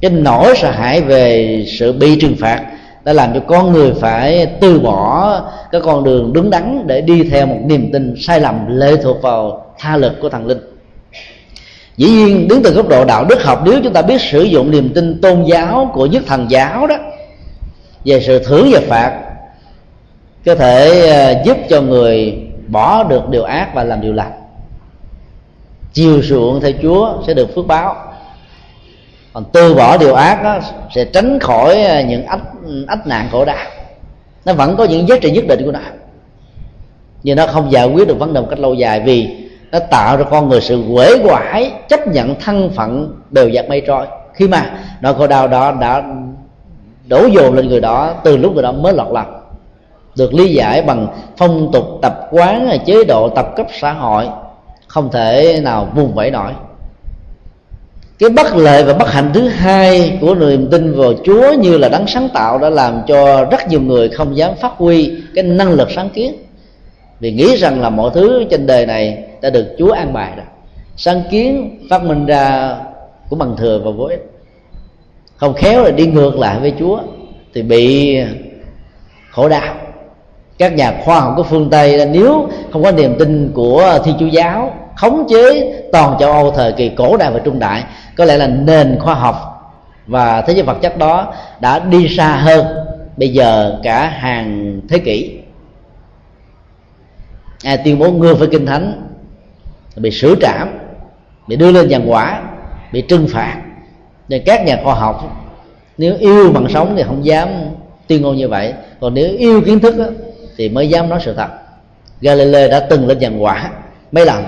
Cái 0.00 0.10
nỗi 0.10 0.54
sợ 0.56 0.70
hãi 0.70 1.00
về 1.00 1.64
sự 1.78 1.92
bị 1.92 2.20
trừng 2.20 2.36
phạt 2.38 2.62
đã 3.04 3.12
làm 3.12 3.34
cho 3.34 3.40
con 3.40 3.72
người 3.72 3.92
phải 4.00 4.46
từ 4.60 4.80
bỏ 4.80 5.40
cái 5.72 5.80
con 5.80 6.04
đường 6.04 6.32
đúng 6.32 6.50
đắn 6.50 6.84
để 6.86 7.00
đi 7.00 7.22
theo 7.22 7.46
một 7.46 7.58
niềm 7.66 7.92
tin 7.92 8.14
sai 8.18 8.40
lầm 8.40 8.66
lệ 8.68 8.96
thuộc 9.02 9.22
vào 9.22 9.66
tha 9.78 9.96
lực 9.96 10.12
của 10.20 10.28
thần 10.28 10.46
linh. 10.46 10.58
Dĩ 11.96 12.08
nhiên 12.08 12.48
đứng 12.48 12.62
từ 12.62 12.70
góc 12.70 12.88
độ 12.88 13.04
đạo 13.04 13.24
đức 13.24 13.44
học 13.44 13.62
nếu 13.64 13.80
chúng 13.84 13.92
ta 13.92 14.02
biết 14.02 14.20
sử 14.20 14.42
dụng 14.42 14.70
niềm 14.70 14.92
tin 14.94 15.20
tôn 15.20 15.44
giáo 15.44 15.90
của 15.94 16.06
nhất 16.06 16.22
thần 16.26 16.46
giáo 16.50 16.86
đó 16.86 16.96
về 18.06 18.20
sự 18.20 18.38
thưởng 18.38 18.68
và 18.72 18.80
phạt 18.88 19.22
có 20.46 20.54
thể 20.54 21.08
ờ, 21.08 21.42
giúp 21.44 21.56
cho 21.68 21.80
người 21.82 22.38
bỏ 22.68 23.04
được 23.04 23.28
điều 23.28 23.42
ác 23.42 23.74
và 23.74 23.84
làm 23.84 24.00
điều 24.00 24.12
lành. 24.12 24.32
Chiều 25.92 26.22
chuộng 26.28 26.60
theo 26.60 26.72
chúa 26.82 27.22
sẽ 27.26 27.34
được 27.34 27.54
phước 27.54 27.66
báo. 27.66 27.96
Còn 29.32 29.44
từ 29.52 29.74
bỏ 29.74 29.96
điều 29.96 30.14
ác 30.14 30.42
đó, 30.42 30.58
sẽ 30.94 31.04
tránh 31.04 31.38
khỏi 31.40 31.82
ờ, 31.82 32.02
những 32.02 32.26
ách 32.26 32.40
ách 32.86 33.06
nạn 33.06 33.28
khổ 33.32 33.44
đau. 33.44 33.66
Nó 34.44 34.52
vẫn 34.52 34.76
có 34.76 34.84
những 34.84 35.08
giá 35.08 35.16
trị 35.22 35.30
nhất 35.30 35.44
định 35.48 35.64
của 35.64 35.72
nó. 35.72 35.80
Nhưng 37.22 37.36
nó 37.36 37.46
không 37.46 37.72
giải 37.72 37.86
quyết 37.86 38.08
được 38.08 38.18
vấn 38.18 38.32
đề 38.34 38.40
một 38.40 38.46
cách 38.50 38.58
lâu 38.58 38.74
dài 38.74 39.00
vì 39.00 39.28
nó 39.72 39.78
tạo 39.78 40.16
ra 40.16 40.24
con 40.30 40.48
người 40.48 40.60
sự 40.60 40.84
quể 40.94 41.18
quải 41.22 41.72
chấp 41.88 42.06
nhận 42.06 42.34
thân 42.40 42.70
phận 42.76 43.20
đều 43.30 43.50
giặc 43.50 43.68
mây 43.68 43.82
trôi. 43.86 44.06
Khi 44.34 44.48
mà 44.48 44.70
nỗi 45.00 45.14
khổ 45.14 45.26
đau 45.26 45.48
đó 45.48 45.72
đã 45.80 46.02
đổ 47.06 47.26
dồn 47.26 47.54
lên 47.54 47.68
người 47.68 47.80
đó, 47.80 48.14
từ 48.24 48.36
lúc 48.36 48.54
người 48.54 48.62
đó 48.62 48.72
mới 48.72 48.92
lọt 48.92 49.08
lòng. 49.12 49.40
Được 50.16 50.34
lý 50.34 50.54
giải 50.54 50.82
bằng 50.82 51.06
phong 51.36 51.72
tục 51.72 51.84
tập 52.02 52.28
quán 52.30 52.78
chế 52.86 53.04
độ 53.04 53.28
tập 53.28 53.46
cấp 53.56 53.66
xã 53.80 53.92
hội, 53.92 54.28
không 54.86 55.10
thể 55.12 55.60
nào 55.62 55.88
vùng 55.94 56.14
vẫy 56.14 56.30
nổi. 56.30 56.52
Cái 58.18 58.30
bất 58.30 58.56
lợi 58.56 58.84
và 58.84 58.94
bất 58.94 59.10
hạnh 59.10 59.30
thứ 59.34 59.48
hai 59.48 60.18
của 60.20 60.34
niềm 60.34 60.70
tin 60.70 60.92
vào 60.92 61.12
Chúa 61.24 61.52
như 61.52 61.78
là 61.78 61.88
đấng 61.88 62.06
sáng 62.06 62.28
tạo 62.34 62.58
đã 62.58 62.70
làm 62.70 63.02
cho 63.06 63.44
rất 63.44 63.68
nhiều 63.68 63.80
người 63.80 64.08
không 64.08 64.36
dám 64.36 64.52
phát 64.60 64.72
huy 64.76 65.12
cái 65.34 65.44
năng 65.44 65.72
lực 65.72 65.90
sáng 65.90 66.10
kiến. 66.10 66.34
Vì 67.20 67.32
nghĩ 67.32 67.56
rằng 67.56 67.80
là 67.80 67.90
mọi 67.90 68.10
thứ 68.14 68.44
trên 68.50 68.66
đời 68.66 68.86
này 68.86 69.24
đã 69.42 69.50
được 69.50 69.66
Chúa 69.78 69.92
an 69.92 70.12
bài 70.12 70.32
rồi. 70.36 70.46
Sáng 70.96 71.22
kiến 71.30 71.78
phát 71.90 72.04
minh 72.04 72.26
ra 72.26 72.76
của 73.28 73.36
bằng 73.36 73.56
thừa 73.56 73.80
và 73.84 73.90
vô 73.90 74.04
ích 74.04 74.35
không 75.36 75.54
khéo 75.54 75.84
là 75.84 75.90
đi 75.90 76.06
ngược 76.06 76.38
lại 76.38 76.60
với 76.60 76.72
Chúa 76.78 77.00
thì 77.54 77.62
bị 77.62 78.18
khổ 79.30 79.48
đau. 79.48 79.74
Các 80.58 80.72
nhà 80.72 80.94
khoa 81.04 81.20
học 81.20 81.32
của 81.36 81.42
phương 81.42 81.70
tây 81.70 82.06
nếu 82.06 82.48
không 82.72 82.82
có 82.82 82.92
niềm 82.92 83.14
tin 83.18 83.52
của 83.54 83.98
thiên 84.04 84.16
chúa 84.20 84.26
giáo 84.26 84.74
khống 84.96 85.26
chế 85.28 85.72
toàn 85.92 86.16
châu 86.18 86.32
âu 86.32 86.50
thời 86.50 86.72
kỳ 86.72 86.88
cổ 86.88 87.16
đại 87.16 87.30
và 87.30 87.38
trung 87.38 87.58
đại, 87.58 87.84
có 88.16 88.24
lẽ 88.24 88.36
là 88.36 88.46
nền 88.46 88.98
khoa 89.00 89.14
học 89.14 89.52
và 90.06 90.42
thế 90.42 90.52
giới 90.52 90.62
vật 90.62 90.76
chất 90.82 90.98
đó 90.98 91.34
đã 91.60 91.78
đi 91.78 92.08
xa 92.08 92.36
hơn 92.36 92.66
bây 93.16 93.28
giờ 93.28 93.78
cả 93.82 94.08
hàng 94.08 94.80
thế 94.88 94.98
kỷ. 94.98 95.38
Ai 97.64 97.76
tuyên 97.76 97.98
bố 97.98 98.10
ngược 98.10 98.38
với 98.38 98.48
kinh 98.52 98.66
thánh 98.66 99.08
bị 99.96 100.10
xử 100.10 100.36
trảm, 100.40 100.78
bị 101.48 101.56
đưa 101.56 101.72
lên 101.72 101.88
giàn 101.88 102.10
quả, 102.10 102.42
bị 102.92 103.00
trừng 103.00 103.28
phạt 103.28 103.62
nên 104.28 104.42
các 104.46 104.64
nhà 104.64 104.80
khoa 104.84 104.94
học 104.94 105.46
nếu 105.98 106.16
yêu 106.18 106.52
bằng 106.52 106.68
sống 106.68 106.94
thì 106.96 107.02
không 107.02 107.24
dám 107.24 107.48
tuyên 108.06 108.22
ngôn 108.22 108.36
như 108.36 108.48
vậy. 108.48 108.74
Còn 109.00 109.14
nếu 109.14 109.36
yêu 109.38 109.62
kiến 109.66 109.80
thức 109.80 109.98
đó, 109.98 110.04
thì 110.56 110.68
mới 110.68 110.88
dám 110.88 111.08
nói 111.08 111.20
sự 111.22 111.34
thật. 111.34 111.48
Galileo 112.20 112.68
đã 112.68 112.80
từng 112.80 113.06
lên 113.06 113.20
dàn 113.20 113.38
quả 113.38 113.70
mấy 114.12 114.26
lần. 114.26 114.44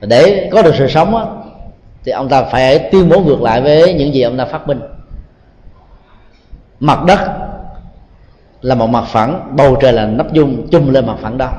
Để 0.00 0.48
có 0.52 0.62
được 0.62 0.74
sự 0.78 0.88
sống 0.88 1.12
đó, 1.12 1.42
thì 2.04 2.12
ông 2.12 2.28
ta 2.28 2.42
phải 2.42 2.78
tuyên 2.78 3.08
bố 3.08 3.20
ngược 3.20 3.42
lại 3.42 3.60
với 3.60 3.94
những 3.94 4.14
gì 4.14 4.22
ông 4.22 4.36
ta 4.36 4.44
phát 4.44 4.68
minh. 4.68 4.80
Mặt 6.80 7.04
đất 7.04 7.20
là 8.62 8.74
một 8.74 8.86
mặt 8.86 9.04
phẳng 9.06 9.56
bầu 9.56 9.76
trời 9.80 9.92
là 9.92 10.06
nắp 10.06 10.32
dung 10.32 10.68
chung 10.70 10.90
lên 10.90 11.06
mặt 11.06 11.16
phẳng 11.20 11.38
đó. 11.38 11.52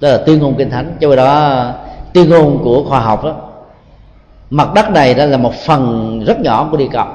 Đó 0.00 0.08
là 0.08 0.18
tuyên 0.26 0.38
ngôn 0.38 0.54
kinh 0.54 0.70
thánh. 0.70 0.96
Cho 1.00 1.16
đó 1.16 1.70
tuyên 2.14 2.30
ngôn 2.30 2.60
của 2.64 2.84
khoa 2.88 3.00
học 3.00 3.24
đó 3.24 3.45
mặt 4.50 4.74
đất 4.74 4.90
này 4.90 5.14
đó 5.14 5.24
là 5.24 5.36
một 5.36 5.54
phần 5.54 6.20
rất 6.26 6.40
nhỏ 6.40 6.68
của 6.70 6.76
địa 6.76 6.88
cầu. 6.92 7.06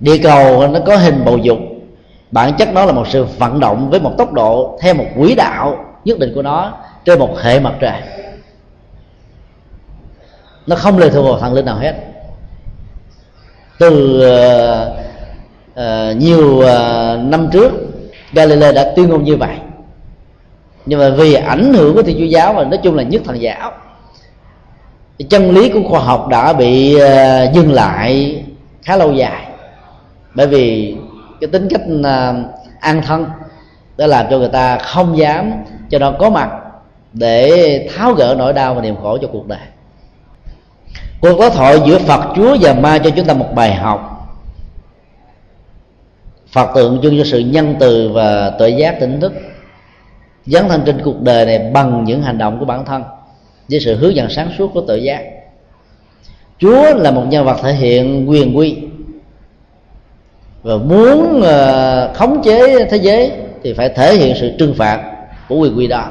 Địa 0.00 0.18
cầu 0.18 0.68
nó 0.68 0.80
có 0.86 0.96
hình 0.96 1.24
bầu 1.24 1.38
dục. 1.38 1.58
Bản 2.30 2.54
chất 2.54 2.68
nó 2.72 2.84
là 2.84 2.92
một 2.92 3.08
sự 3.08 3.24
vận 3.38 3.60
động 3.60 3.90
với 3.90 4.00
một 4.00 4.12
tốc 4.18 4.32
độ 4.32 4.78
theo 4.82 4.94
một 4.94 5.06
quỹ 5.16 5.34
đạo 5.34 5.84
nhất 6.04 6.18
định 6.18 6.32
của 6.34 6.42
nó 6.42 6.72
trên 7.04 7.18
một 7.18 7.38
hệ 7.42 7.60
mặt 7.60 7.74
trời. 7.80 8.00
Nó 10.66 10.76
không 10.76 10.98
lệ 10.98 11.10
thuộc 11.10 11.24
vào 11.24 11.38
thần 11.38 11.52
linh 11.52 11.64
nào 11.64 11.76
hết. 11.76 11.94
Từ 13.78 14.16
uh, 14.16 14.88
uh, 15.72 16.16
nhiều 16.16 16.58
uh, 16.58 17.24
năm 17.24 17.48
trước 17.52 17.72
Galileo 18.32 18.72
đã 18.72 18.92
tuyên 18.96 19.08
ngôn 19.08 19.24
như 19.24 19.36
vậy. 19.36 19.56
Nhưng 20.86 20.98
mà 20.98 21.10
vì 21.10 21.34
ảnh 21.34 21.74
hưởng 21.74 21.94
của 21.94 22.02
thiên 22.02 22.18
chúa 22.18 22.24
giáo 22.24 22.52
và 22.52 22.64
nói 22.64 22.78
chung 22.82 22.94
là 22.94 23.02
nhất 23.02 23.22
thần 23.24 23.40
giáo 23.40 23.72
chân 25.24 25.50
lý 25.50 25.68
của 25.68 25.82
khoa 25.88 26.00
học 26.00 26.28
đã 26.28 26.52
bị 26.52 26.98
ờ, 26.98 27.50
dừng 27.52 27.72
lại 27.72 28.42
khá 28.82 28.96
lâu 28.96 29.12
dài. 29.12 29.46
Bởi 30.34 30.46
vì 30.46 30.96
cái 31.40 31.48
tính 31.48 31.68
cách 31.70 31.80
ờ, 32.04 32.34
an 32.80 33.02
thân 33.02 33.26
đã 33.96 34.06
làm 34.06 34.26
cho 34.30 34.38
người 34.38 34.48
ta 34.48 34.78
không 34.78 35.18
dám, 35.18 35.52
cho 35.90 35.98
nó 35.98 36.12
có 36.18 36.30
mặt 36.30 36.50
để 37.12 37.88
tháo 37.96 38.12
gỡ 38.12 38.34
nỗi 38.38 38.52
đau 38.52 38.74
và 38.74 38.82
niềm 38.82 38.96
khổ 39.02 39.18
cho 39.22 39.28
cuộc 39.32 39.46
đời. 39.46 39.58
Cuộc 41.20 41.38
đối 41.38 41.50
thoại 41.50 41.78
giữa 41.86 41.98
phật, 41.98 42.20
chúa 42.36 42.56
và 42.60 42.74
ma 42.74 42.98
cho 42.98 43.10
chúng 43.10 43.26
ta 43.26 43.34
một 43.34 43.54
bài 43.54 43.74
học. 43.74 44.14
Phật 46.52 46.70
tượng 46.74 47.00
trưng 47.02 47.18
cho 47.18 47.24
sự 47.24 47.38
nhân 47.38 47.74
từ 47.80 48.10
và 48.14 48.50
tuệ 48.50 48.68
giác 48.68 49.00
tỉnh 49.00 49.20
thức, 49.20 49.32
dấn 50.46 50.68
thân 50.68 50.82
trên 50.86 51.00
cuộc 51.04 51.20
đời 51.20 51.46
này 51.46 51.58
bằng 51.58 52.04
những 52.04 52.22
hành 52.22 52.38
động 52.38 52.58
của 52.58 52.64
bản 52.64 52.84
thân 52.84 53.02
với 53.70 53.80
sự 53.80 53.96
hướng 53.96 54.16
dẫn 54.16 54.30
sáng 54.30 54.50
suốt 54.58 54.70
của 54.74 54.80
tự 54.80 54.96
giác. 54.96 55.22
Chúa 56.58 56.94
là 56.94 57.10
một 57.10 57.24
nhân 57.28 57.44
vật 57.44 57.56
thể 57.62 57.72
hiện 57.72 58.30
quyền 58.30 58.56
quy. 58.56 58.76
Và 60.62 60.76
muốn 60.76 61.42
ờ, 61.42 62.12
khống 62.14 62.42
chế 62.44 62.84
thế 62.84 62.96
giới 62.96 63.32
thì 63.62 63.72
phải 63.72 63.88
thể 63.88 64.16
hiện 64.16 64.36
sự 64.40 64.50
trừng 64.58 64.74
phạt 64.74 65.02
của 65.48 65.56
quyền 65.56 65.78
quy 65.78 65.86
đó. 65.86 66.08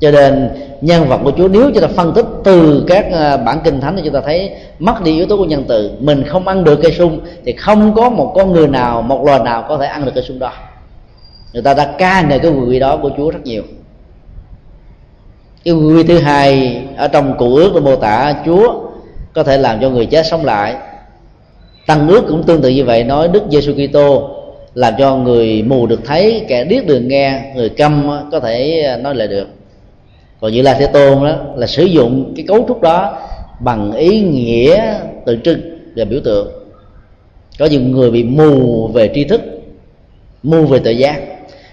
Cho 0.00 0.10
nên 0.10 0.48
nhân 0.80 1.08
vật 1.08 1.20
của 1.24 1.32
Chúa, 1.36 1.48
nếu 1.48 1.70
chúng 1.74 1.82
ta 1.82 1.88
phân 1.88 2.12
tích 2.14 2.26
từ 2.44 2.84
các 2.88 3.06
ờ, 3.12 3.36
bản 3.36 3.60
kinh 3.64 3.80
thánh 3.80 3.96
thì 3.96 4.02
chúng 4.04 4.14
ta 4.14 4.20
thấy 4.20 4.50
mất 4.78 5.02
đi 5.04 5.16
yếu 5.16 5.26
tố 5.26 5.36
của 5.36 5.44
nhân 5.44 5.64
từ. 5.68 5.90
Mình 6.00 6.24
không 6.24 6.48
ăn 6.48 6.64
được 6.64 6.80
cây 6.82 6.92
sung 6.92 7.20
thì 7.44 7.52
không 7.52 7.94
có 7.94 8.10
một 8.10 8.32
con 8.34 8.52
người 8.52 8.68
nào, 8.68 9.02
một 9.02 9.24
loài 9.24 9.40
nào 9.44 9.64
có 9.68 9.78
thể 9.78 9.86
ăn 9.86 10.04
được 10.04 10.12
cây 10.14 10.24
sung 10.24 10.38
đó. 10.38 10.52
Người 11.52 11.62
ta 11.62 11.74
đã 11.74 11.94
ca 11.98 12.22
ngợi 12.22 12.38
cái 12.38 12.50
quyền 12.50 12.68
quy 12.68 12.78
đó 12.78 12.96
của 12.96 13.10
Chúa 13.16 13.30
rất 13.30 13.40
nhiều 13.44 13.62
cái 15.66 15.74
quy 15.74 16.02
thứ 16.02 16.18
hai 16.18 16.78
ở 16.96 17.08
trong 17.08 17.38
cụ 17.38 17.54
ước 17.54 17.82
mô 17.82 17.96
tả 17.96 18.34
Chúa 18.46 18.74
có 19.32 19.42
thể 19.42 19.58
làm 19.58 19.80
cho 19.80 19.90
người 19.90 20.06
chết 20.06 20.26
sống 20.26 20.44
lại. 20.44 20.74
Tăng 21.86 22.08
ước 22.08 22.24
cũng 22.28 22.42
tương 22.42 22.62
tự 22.62 22.68
như 22.68 22.84
vậy, 22.84 23.04
nói 23.04 23.28
đức 23.28 23.42
giêsu 23.50 23.72
kitô 23.72 24.30
làm 24.74 24.94
cho 24.98 25.16
người 25.16 25.62
mù 25.62 25.86
được 25.86 26.00
thấy, 26.04 26.44
kẻ 26.48 26.64
điếc 26.64 26.86
được 26.86 27.00
nghe, 27.00 27.52
người 27.54 27.68
câm 27.68 28.10
có 28.32 28.40
thể 28.40 28.80
à, 28.80 28.96
nói 28.96 29.14
lại 29.14 29.28
được. 29.28 29.48
Còn 30.40 30.52
như 30.52 30.62
la 30.62 30.74
thế 30.74 30.86
tôn 30.86 31.24
đó 31.24 31.36
là 31.56 31.66
sử 31.66 31.84
dụng 31.84 32.32
cái 32.36 32.44
cấu 32.48 32.64
trúc 32.68 32.80
đó 32.80 33.18
bằng 33.60 33.92
ý 33.92 34.20
nghĩa 34.20 34.94
tượng 35.26 35.40
trưng 35.40 35.60
và 35.96 36.04
biểu 36.04 36.20
tượng. 36.24 36.48
Có 37.58 37.66
những 37.66 37.90
người 37.90 38.10
bị 38.10 38.24
mù 38.24 38.86
về 38.86 39.10
tri 39.14 39.24
thức, 39.24 39.40
mù 40.42 40.66
về 40.66 40.78
tự 40.78 40.90
giác 40.90 41.20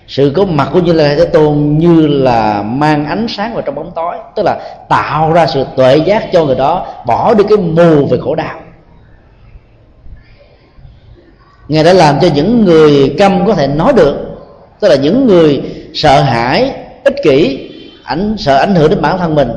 sự 0.07 0.31
có 0.35 0.45
mặt 0.45 0.69
của 0.73 0.79
như 0.79 0.93
lai 0.93 1.15
thế 1.15 1.25
tôn 1.25 1.77
như 1.77 2.07
là 2.07 2.63
mang 2.63 3.05
ánh 3.05 3.25
sáng 3.29 3.53
vào 3.53 3.61
trong 3.61 3.75
bóng 3.75 3.91
tối, 3.95 4.15
tức 4.35 4.43
là 4.45 4.77
tạo 4.89 5.33
ra 5.33 5.47
sự 5.47 5.65
tuệ 5.75 5.97
giác 5.97 6.31
cho 6.33 6.45
người 6.45 6.55
đó, 6.55 6.87
bỏ 7.05 7.33
đi 7.33 7.43
cái 7.49 7.57
mù 7.57 8.05
về 8.05 8.17
khổ 8.21 8.35
đau. 8.35 8.59
Ngài 11.67 11.83
đã 11.83 11.93
làm 11.93 12.19
cho 12.21 12.27
những 12.35 12.65
người 12.65 13.15
câm 13.17 13.47
có 13.47 13.53
thể 13.53 13.67
nói 13.67 13.93
được, 13.93 14.15
tức 14.79 14.89
là 14.89 14.95
những 14.95 15.27
người 15.27 15.61
sợ 15.93 16.21
hãi, 16.21 16.71
ích 17.03 17.15
kỷ, 17.23 17.69
ảnh, 18.03 18.35
sợ 18.37 18.57
ảnh 18.57 18.75
hưởng 18.75 18.89
đến 18.89 19.01
bản 19.01 19.17
thân 19.17 19.35
mình, 19.35 19.51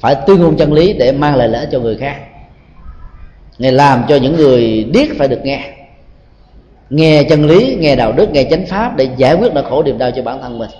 phải 0.00 0.14
tuyên 0.26 0.40
ngôn 0.40 0.56
chân 0.56 0.72
lý 0.72 0.92
để 0.92 1.12
mang 1.12 1.36
lại 1.36 1.48
lợi 1.48 1.66
cho 1.72 1.78
người 1.78 1.96
khác. 1.96 2.16
Ngài 3.58 3.72
làm 3.72 4.02
cho 4.08 4.16
những 4.16 4.36
người 4.36 4.84
điếc 4.92 5.08
phải 5.18 5.28
được 5.28 5.40
nghe 5.42 5.77
nghe 6.90 7.22
chân 7.22 7.46
lý, 7.46 7.76
nghe 7.80 7.96
đạo 7.96 8.12
đức, 8.12 8.30
nghe 8.30 8.44
chánh 8.50 8.66
pháp 8.66 8.96
để 8.96 9.08
giải 9.16 9.34
quyết 9.34 9.52
nỗi 9.54 9.64
khổ 9.70 9.82
niềm 9.82 9.98
đau 9.98 10.10
cho 10.10 10.22
bản 10.22 10.42
thân 10.42 10.58
mình. 10.58 10.70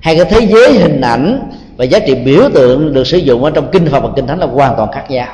Hai 0.00 0.16
cái 0.16 0.24
thế 0.24 0.46
giới 0.46 0.72
hình 0.72 1.00
ảnh 1.00 1.50
và 1.76 1.84
giá 1.84 1.98
trị 1.98 2.14
biểu 2.14 2.42
tượng 2.54 2.94
được 2.94 3.06
sử 3.06 3.18
dụng 3.18 3.44
ở 3.44 3.50
trong 3.50 3.68
kinh 3.72 3.86
phật 3.86 4.00
và 4.00 4.08
kinh 4.16 4.26
thánh 4.26 4.38
là 4.38 4.46
hoàn 4.46 4.74
toàn 4.76 4.92
khác 4.92 5.10
nhau. 5.10 5.28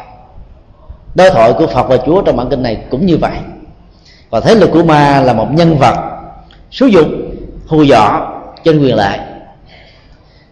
Đối 1.14 1.30
thoại 1.30 1.52
của 1.52 1.66
phật 1.66 1.88
và 1.88 1.96
chúa 2.06 2.22
trong 2.22 2.36
bản 2.36 2.48
kinh 2.50 2.62
này 2.62 2.78
cũng 2.90 3.06
như 3.06 3.16
vậy. 3.16 3.36
Và 4.30 4.40
thế 4.40 4.54
lực 4.54 4.70
của 4.72 4.82
ma 4.82 5.20
là 5.20 5.32
một 5.32 5.48
nhân 5.52 5.76
vật 5.78 5.96
sử 6.70 6.86
dụng, 6.86 7.34
hù 7.66 7.84
dọ 7.84 8.32
trên 8.64 8.82
quyền 8.82 8.96
lợi. 8.96 9.18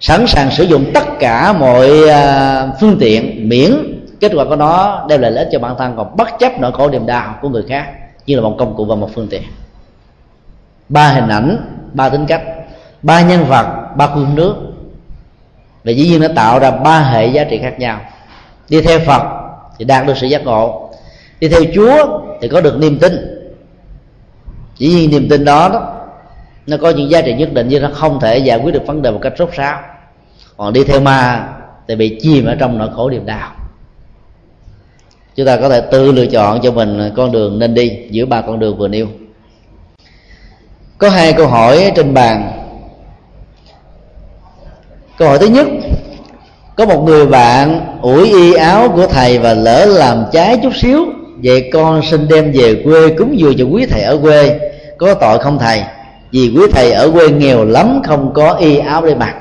Sẵn 0.01 0.27
sàng 0.27 0.51
sử 0.51 0.65
dụng 0.65 0.85
tất 0.95 1.05
cả 1.19 1.53
mọi 1.53 2.09
à, 2.09 2.69
phương 2.81 2.97
tiện, 3.01 3.49
miễn, 3.49 3.73
kết 4.21 4.33
quả 4.35 4.45
của 4.45 4.57
nó 4.57 5.05
đem 5.09 5.21
lại 5.21 5.31
lợi 5.31 5.45
ích 5.45 5.49
cho 5.53 5.59
bản 5.59 5.75
thân 5.79 5.95
còn 5.97 6.17
bất 6.17 6.29
chấp 6.39 6.61
nỗi 6.61 6.73
khổ 6.73 6.91
niềm 6.91 7.07
đau 7.07 7.35
của 7.43 7.49
người 7.49 7.63
khác 7.69 7.87
như 8.31 8.37
là 8.37 8.43
một 8.43 8.57
công 8.59 8.77
cụ 8.77 8.85
và 8.85 8.95
một 8.95 9.11
phương 9.15 9.29
tiện. 9.31 9.43
Ba 10.89 11.09
hình 11.09 11.29
ảnh 11.29 11.57
ba 11.93 12.09
tính 12.09 12.27
cách 12.27 12.43
ba 13.03 13.23
nhân 13.23 13.45
vật 13.45 13.97
ba 13.97 14.07
khuôn 14.07 14.35
nước. 14.35 14.55
Và 15.85 15.93
dĩ 15.93 16.09
nhiên 16.09 16.21
nó 16.21 16.29
tạo 16.37 16.59
ra 16.59 16.71
ba 16.71 17.01
hệ 17.01 17.27
giá 17.27 17.45
trị 17.45 17.59
khác 17.59 17.79
nhau. 17.79 18.01
Đi 18.69 18.81
theo 18.81 18.99
phật 19.07 19.23
thì 19.79 19.85
đạt 19.85 20.07
được 20.07 20.17
sự 20.17 20.27
giác 20.27 20.45
ngộ. 20.45 20.91
Đi 21.41 21.49
theo 21.49 21.61
chúa 21.75 22.21
thì 22.41 22.49
có 22.49 22.61
được 22.61 22.79
niềm 22.79 22.99
tin. 22.99 23.13
Dĩ 24.77 24.89
nhiên 24.89 25.11
niềm 25.11 25.29
tin 25.29 25.45
đó, 25.45 25.69
đó 25.69 25.97
nó 26.67 26.77
có 26.83 26.91
những 26.91 27.11
giá 27.11 27.23
trị 27.23 27.35
nhất 27.35 27.53
định 27.53 27.67
nhưng 27.69 27.83
nó 27.83 27.91
không 27.93 28.21
thể 28.21 28.39
giải 28.39 28.59
quyết 28.59 28.75
được 28.75 28.87
vấn 28.87 29.03
đề 29.03 29.11
một 29.11 29.19
cách 29.23 29.33
rốt 29.39 29.53
ráo. 29.53 29.81
Còn 30.57 30.73
đi 30.73 30.85
theo 30.85 31.01
ma 31.01 31.49
thì 31.89 31.97
bị 31.97 32.19
chìm 32.23 32.47
ở 32.47 32.55
trong 32.55 32.79
nỗi 32.79 32.89
khổ 32.97 33.11
niềm 33.11 33.27
đau 33.27 33.51
chúng 35.41 35.47
ta 35.47 35.57
có 35.57 35.69
thể 35.69 35.81
tự 35.81 36.13
lựa 36.13 36.27
chọn 36.27 36.61
cho 36.63 36.71
mình 36.71 37.13
con 37.17 37.33
đường 37.33 37.59
nên 37.59 37.75
đi 37.75 37.99
giữa 38.11 38.27
ba 38.27 38.41
con 38.41 38.59
đường 38.59 38.79
vừa 38.79 38.89
nêu. 38.89 39.07
Có 40.99 41.09
hai 41.09 41.33
câu 41.33 41.47
hỏi 41.47 41.93
trên 41.97 42.15
bàn. 42.15 42.53
Câu 45.19 45.29
hỏi 45.29 45.39
thứ 45.39 45.47
nhất, 45.47 45.67
có 46.77 46.87
một 46.87 47.03
người 47.05 47.27
bạn 47.27 47.81
ủi 48.03 48.29
y 48.31 48.53
áo 48.55 48.89
của 48.89 49.07
thầy 49.07 49.39
và 49.39 49.55
lỡ 49.55 49.87
làm 49.87 50.25
trái 50.33 50.59
chút 50.63 50.73
xíu, 50.77 51.07
vậy 51.45 51.71
con 51.73 52.03
xin 52.11 52.29
đem 52.29 52.53
về 52.53 52.83
quê 52.85 53.09
cúng 53.19 53.39
dường 53.39 53.55
cho 53.59 53.65
quý 53.65 53.87
thầy 53.87 54.03
ở 54.03 54.19
quê. 54.23 54.59
Có 54.99 55.15
tội 55.15 55.39
không 55.39 55.59
thầy? 55.59 55.83
Vì 56.31 56.53
quý 56.57 56.63
thầy 56.73 56.93
ở 56.93 57.11
quê 57.11 57.29
nghèo 57.29 57.65
lắm, 57.65 58.03
không 58.05 58.33
có 58.35 58.53
y 58.53 58.79
áo 58.79 59.07
để 59.07 59.15
mặc. 59.15 59.35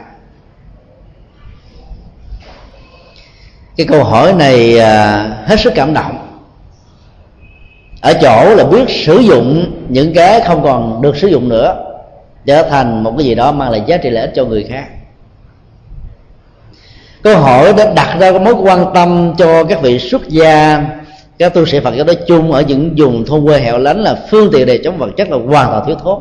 Cái 3.80 3.88
câu 3.88 4.04
hỏi 4.04 4.34
này 4.34 4.80
à, 4.80 5.24
hết 5.46 5.60
sức 5.60 5.74
cảm 5.76 5.94
động. 5.94 6.18
Ở 8.02 8.14
chỗ 8.22 8.56
là 8.56 8.64
biết 8.64 8.86
sử 8.90 9.20
dụng 9.20 9.72
những 9.90 10.14
cái 10.14 10.42
không 10.42 10.64
còn 10.64 11.02
được 11.02 11.18
sử 11.18 11.28
dụng 11.28 11.50
nữa, 11.50 11.86
trở 12.46 12.64
thành 12.64 13.04
một 13.04 13.14
cái 13.18 13.26
gì 13.26 13.36
đó 13.36 13.52
mang 13.52 13.70
lại 13.70 13.84
giá 13.86 13.98
trị 13.98 14.10
lợi 14.10 14.22
ích 14.22 14.32
cho 14.36 14.46
người 14.46 14.68
khác. 14.70 14.86
Câu 17.22 17.38
hỏi 17.38 17.74
đã 17.78 17.94
đặt 17.96 18.18
ra 18.20 18.32
mối 18.32 18.54
quan 18.54 18.86
tâm 18.94 19.34
cho 19.38 19.64
các 19.64 19.82
vị 19.82 20.00
xuất 20.00 20.30
gia, 20.30 20.84
các 21.38 21.54
tu 21.54 21.66
sĩ 21.66 21.80
phật 21.80 21.96
giáo 21.96 22.06
nói 22.06 22.18
chung 22.28 22.52
ở 22.52 22.62
những 22.62 22.96
vùng 22.98 23.26
thôn 23.26 23.46
quê 23.46 23.60
hẻo 23.60 23.78
lánh 23.78 24.00
là 24.00 24.16
phương 24.30 24.50
tiện 24.54 24.68
để 24.68 24.80
chống 24.84 24.98
vật 24.98 25.10
chất 25.18 25.30
là 25.30 25.38
hoàn 25.38 25.72
toàn 25.72 25.84
thiếu 25.88 25.96
thốn. 25.96 26.20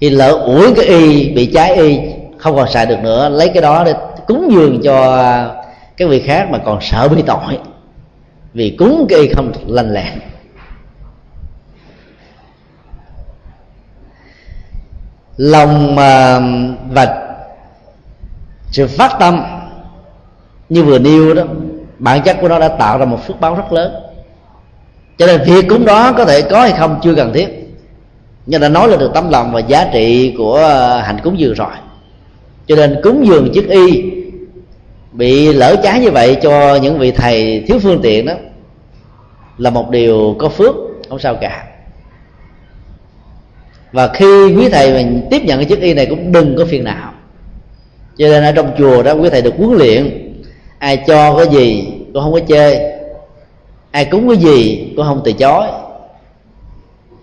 Thì 0.00 0.10
lỡ 0.10 0.30
ủi 0.30 0.74
cái 0.74 0.84
y 0.84 1.28
bị 1.28 1.46
cháy 1.46 1.74
y, 1.74 1.98
không 2.38 2.56
còn 2.56 2.68
xài 2.68 2.86
được 2.86 2.98
nữa, 3.02 3.28
lấy 3.28 3.48
cái 3.48 3.62
đó 3.62 3.84
để 3.84 3.94
cúng 4.26 4.48
dường 4.52 4.80
cho 4.84 5.18
cái 5.96 6.08
vị 6.08 6.20
khác 6.20 6.48
mà 6.50 6.58
còn 6.64 6.78
sợ 6.80 7.08
bị 7.08 7.22
tội. 7.26 7.58
Vì 8.54 8.76
cúng 8.78 9.06
cây 9.08 9.32
không 9.34 9.52
lành 9.66 9.92
lẹn 9.92 10.18
lòng 15.36 15.96
và 15.96 16.40
sự 18.70 18.86
phát 18.86 19.16
tâm 19.20 19.44
như 20.68 20.84
vừa 20.84 20.98
nêu 20.98 21.34
đó, 21.34 21.42
bản 21.98 22.22
chất 22.22 22.36
của 22.40 22.48
nó 22.48 22.58
đã 22.58 22.68
tạo 22.68 22.98
ra 22.98 23.04
một 23.04 23.26
phước 23.26 23.40
báo 23.40 23.54
rất 23.54 23.72
lớn. 23.72 23.94
Cho 25.18 25.26
nên 25.26 25.42
việc 25.46 25.68
cúng 25.68 25.84
đó 25.84 26.12
có 26.12 26.24
thể 26.24 26.42
có 26.42 26.60
hay 26.60 26.72
không 26.72 27.00
chưa 27.02 27.14
cần 27.14 27.32
thiết. 27.32 27.76
Nhưng 28.46 28.60
đã 28.60 28.68
nói 28.68 28.88
lên 28.88 28.98
được 28.98 29.10
tấm 29.14 29.30
lòng 29.30 29.52
và 29.52 29.60
giá 29.60 29.90
trị 29.92 30.34
của 30.38 30.58
hành 31.04 31.18
cúng 31.22 31.38
dường 31.38 31.54
rồi 31.54 31.72
cho 32.66 32.76
nên 32.76 33.00
cúng 33.02 33.26
dường 33.26 33.52
chiếc 33.52 33.68
y, 33.68 34.02
bị 35.12 35.52
lỡ 35.52 35.76
trái 35.82 36.00
như 36.00 36.10
vậy 36.10 36.36
cho 36.42 36.76
những 36.76 36.98
vị 36.98 37.10
thầy 37.10 37.64
thiếu 37.66 37.78
phương 37.82 38.00
tiện 38.02 38.26
đó, 38.26 38.34
là 39.58 39.70
một 39.70 39.90
điều 39.90 40.36
có 40.38 40.48
phước, 40.48 40.74
không 41.08 41.18
sao 41.18 41.34
cả. 41.34 41.66
Và 43.92 44.08
khi 44.08 44.54
quý 44.56 44.68
thầy 44.68 44.92
mình 44.92 45.26
tiếp 45.30 45.42
nhận 45.44 45.58
cái 45.58 45.64
chiếc 45.64 45.80
y 45.80 45.94
này 45.94 46.06
cũng 46.06 46.32
đừng 46.32 46.56
có 46.58 46.64
phiền 46.64 46.84
não. 46.84 47.12
Cho 48.18 48.28
nên 48.28 48.42
ở 48.42 48.52
trong 48.52 48.74
chùa 48.78 49.02
đó 49.02 49.12
quý 49.12 49.28
thầy 49.30 49.42
được 49.42 49.54
huấn 49.58 49.78
luyện, 49.78 50.32
ai 50.78 50.96
cho 50.96 51.36
cái 51.36 51.46
gì 51.48 51.84
cũng 52.12 52.22
không 52.22 52.32
có 52.32 52.40
chê, 52.48 52.96
ai 53.90 54.04
cúng 54.04 54.28
cái 54.28 54.36
gì 54.36 54.88
cũng 54.96 55.04
không 55.06 55.20
từ 55.24 55.32
chối. 55.32 55.66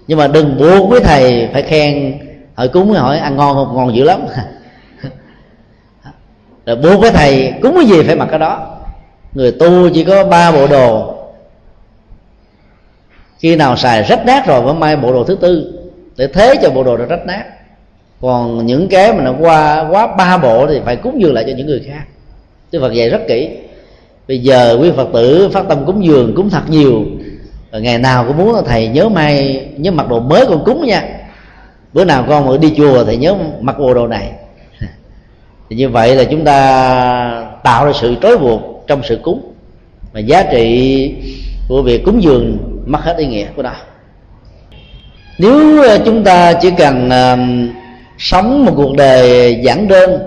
Nhưng 0.07 0.18
mà 0.18 0.27
đừng 0.27 0.57
buộc 0.57 0.91
quý 0.91 0.99
thầy 1.03 1.49
phải 1.53 1.61
khen, 1.61 2.19
hỏi 2.53 2.68
cúng 2.68 2.93
hỏi 2.93 3.18
ăn 3.18 3.35
ngon 3.35 3.55
không? 3.55 3.76
Ngon 3.76 3.95
dữ 3.95 4.03
lắm. 4.03 4.22
rồi 6.72 6.81
buộc 6.81 7.02
với 7.02 7.11
thầy 7.11 7.53
cúng 7.61 7.76
cái 7.76 7.85
gì 7.85 8.03
phải 8.03 8.15
mặc 8.15 8.27
cái 8.31 8.39
đó. 8.39 8.68
Người 9.34 9.52
tu 9.52 9.89
chỉ 9.89 10.03
có 10.03 10.23
ba 10.23 10.52
bộ 10.52 10.68
đồ. 10.68 11.15
Khi 13.39 13.56
nào 13.56 13.77
xài 13.77 14.03
rách 14.03 14.26
nát 14.26 14.48
rồi 14.48 14.61
mới 14.61 14.73
may 14.73 14.95
bộ 14.95 15.14
đồ 15.14 15.23
thứ 15.23 15.35
tư, 15.41 15.73
để 16.18 16.27
thế 16.27 16.56
cho 16.61 16.69
bộ 16.69 16.84
đồ 16.84 16.98
nó 16.98 17.06
rách 17.06 17.26
nát. 17.26 17.43
Còn 18.22 18.65
những 18.65 18.88
cái 18.88 19.14
mà 19.14 19.23
nó 19.23 19.34
qua, 19.39 19.88
quá 19.89 20.15
ba 20.18 20.38
bộ 20.38 20.68
thì 20.68 20.80
phải 20.85 20.95
cúng 20.95 21.22
dường 21.22 21.34
lại 21.34 21.43
cho 21.48 21.53
những 21.57 21.68
người 21.68 21.84
khác. 21.88 22.03
Đức 22.72 22.80
Phật 22.80 22.93
dạy 22.93 23.10
rất 23.10 23.22
kỹ. 23.27 23.49
Bây 24.27 24.39
giờ 24.39 24.77
quý 24.81 24.91
Phật 24.95 25.07
tử 25.14 25.49
phát 25.53 25.65
tâm 25.69 25.85
cúng 25.85 26.06
dường, 26.06 26.35
cúng 26.35 26.49
thật 26.49 26.64
nhiều. 26.69 27.03
Rồi 27.72 27.81
ngày 27.81 27.98
nào 27.98 28.26
cũng 28.27 28.38
muốn 28.38 28.56
là 28.56 28.61
thầy 28.65 28.88
nhớ 28.88 29.10
may, 29.10 29.65
nhớ 29.77 29.91
mặc 29.91 30.10
đồ 30.10 30.19
mới 30.19 30.45
con 30.45 30.64
cúng 30.65 30.88
nha. 30.88 31.03
Bữa 31.93 32.06
nào 32.06 32.26
con 32.30 32.45
mà 32.45 32.57
đi 32.57 32.73
chùa 32.77 33.03
thì 33.03 33.18
nhớ 33.18 33.35
mặc 33.60 33.76
bộ 33.80 33.93
đồ 33.93 34.07
này 34.07 34.31
thì 35.72 35.77
như 35.77 35.89
vậy 35.89 36.15
là 36.15 36.23
chúng 36.23 36.45
ta 36.45 37.45
tạo 37.64 37.85
ra 37.85 37.91
sự 37.93 38.15
trói 38.22 38.38
buộc 38.38 38.61
trong 38.88 39.02
sự 39.03 39.19
cúng. 39.23 39.53
Mà 40.14 40.19
giá 40.19 40.43
trị 40.43 41.15
của 41.68 41.81
việc 41.81 42.06
cúng 42.06 42.23
dường 42.23 42.57
mất 42.85 42.99
hết 43.02 43.18
ý 43.18 43.26
nghĩa 43.26 43.45
của 43.56 43.61
nó. 43.61 43.72
Nếu 45.38 45.84
chúng 46.06 46.23
ta 46.23 46.53
chỉ 46.53 46.72
cần 46.77 47.07
uh, 47.07 47.72
sống 48.18 48.65
một 48.65 48.73
cuộc 48.76 48.95
đời 48.95 49.56
giản 49.64 49.88
đơn 49.88 50.19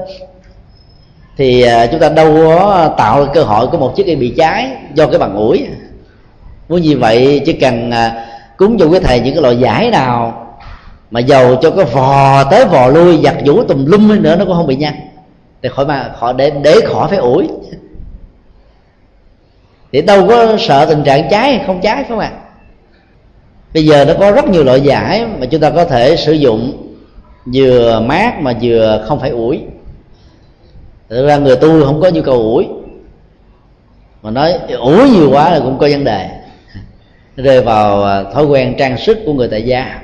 thì 1.37 1.63
à, 1.63 1.87
chúng 1.87 2.01
ta 2.01 2.09
đâu 2.09 2.35
có 2.37 2.95
tạo 2.99 3.27
cơ 3.35 3.43
hội 3.43 3.67
có 3.73 3.79
một 3.79 3.97
chiếc 3.97 4.07
cây 4.07 4.17
bị 4.17 4.35
cháy 4.37 4.71
do 4.95 5.07
cái 5.07 5.19
bằng 5.19 5.37
ủi. 5.37 5.67
Muốn 6.69 6.83
như 6.83 6.99
vậy 6.99 7.43
chỉ 7.47 7.53
cần 7.53 7.91
à, 7.91 8.27
cúng 8.57 8.79
cho 8.79 8.87
quý 8.87 8.99
thầy 9.03 9.21
những 9.21 9.35
cái 9.35 9.43
loại 9.43 9.57
giải 9.57 9.91
nào 9.91 10.47
mà 11.11 11.21
dầu 11.21 11.57
cho 11.57 11.71
cái 11.71 11.85
vò 11.85 12.45
tới 12.45 12.65
vò 12.65 12.87
lui 12.87 13.21
giặt 13.25 13.35
vũ 13.45 13.65
tùm 13.65 13.85
lum 13.87 14.23
nữa 14.23 14.37
nó 14.37 14.45
cũng 14.45 14.55
không 14.55 14.67
bị 14.67 14.77
nhăn 14.77 14.95
để 15.65 15.71
khỏi 15.71 15.87
mà, 15.87 16.13
khỏi 16.19 16.35
để 16.37 16.51
để 16.51 16.81
khỏi 16.85 17.09
phải 17.09 17.19
ủi. 17.19 17.49
Thì 19.93 20.03
đâu 20.03 20.29
có 20.29 20.57
sợ 20.59 20.87
tình 20.87 21.05
trạng 21.05 21.31
cháy 21.31 21.57
hay 21.57 21.65
không 21.67 21.81
cháy 21.81 21.95
phải 21.95 22.05
không 22.09 22.19
ạ? 22.19 22.33
Bây 23.75 23.85
giờ 23.85 24.05
nó 24.05 24.15
có 24.21 24.33
rất 24.33 24.45
nhiều 24.45 24.65
loại 24.65 24.81
giải 24.81 25.27
mà 25.39 25.47
chúng 25.47 25.61
ta 25.61 25.71
có 25.71 25.85
thể 25.85 26.17
sử 26.17 26.33
dụng, 26.33 26.93
vừa 27.55 28.01
mát 28.01 28.41
mà 28.41 28.53
vừa 28.63 29.05
không 29.09 29.21
phải 29.21 29.31
ủi. 29.31 29.61
Thực 31.09 31.27
ra 31.27 31.37
người 31.37 31.57
tu 31.57 31.85
không 31.85 32.01
có 32.01 32.11
nhu 32.11 32.23
cầu 32.23 32.35
ủi. 32.35 32.67
Mà 34.23 34.31
nói, 34.31 34.53
ủi 34.79 35.11
nhiều 35.11 35.31
quá 35.31 35.51
là 35.51 35.61
cũng 35.61 35.79
có 35.79 35.89
vấn 35.91 36.05
đề. 36.05 36.31
Rơi 37.37 37.61
vào 37.61 38.05
à, 38.05 38.23
thói 38.23 38.45
quen 38.45 38.75
trang 38.79 38.99
sức 38.99 39.19
của 39.27 39.33
người 39.33 39.49
tại 39.49 39.63
gia 39.63 40.04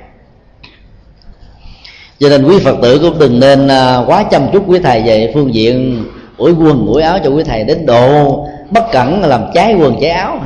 cho 2.20 2.28
nên 2.28 2.44
quý 2.44 2.58
phật 2.64 2.76
tử 2.82 2.98
cũng 2.98 3.18
đừng 3.18 3.40
nên 3.40 3.68
à, 3.68 3.96
quá 4.06 4.22
chăm 4.22 4.46
chút 4.52 4.64
quý 4.66 4.78
thầy 4.82 5.02
về 5.02 5.30
phương 5.34 5.54
diện 5.54 6.04
ủi 6.36 6.52
quần, 6.52 6.86
ủi 6.86 7.02
áo 7.02 7.18
cho 7.24 7.30
quý 7.30 7.42
thầy 7.42 7.64
đến 7.64 7.86
độ 7.86 8.46
bất 8.70 8.84
cẩn 8.92 9.20
làm 9.20 9.44
cháy 9.54 9.74
quần 9.74 9.96
cháy 10.00 10.10
áo. 10.10 10.40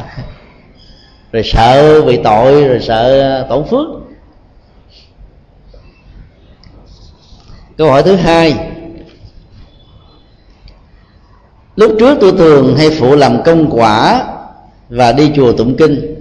Rồi 1.33 1.43
sợ 1.43 2.03
bị 2.03 2.17
tội, 2.25 2.65
rồi 2.65 2.81
sợ 2.81 3.47
tổn 3.49 3.65
phước. 3.65 3.87
Câu 7.77 7.91
hỏi 7.91 8.03
thứ 8.03 8.17
hai. 8.17 8.55
Lúc 11.77 11.93
trước 11.99 12.19
tôi 12.21 12.33
thường 12.33 12.77
hay 12.77 12.91
phụ 12.91 13.15
làm 13.15 13.43
công 13.43 13.71
quả 13.71 14.25
và 14.89 15.13
đi 15.13 15.33
chùa 15.37 15.53
tụng 15.53 15.77
kinh. 15.77 16.15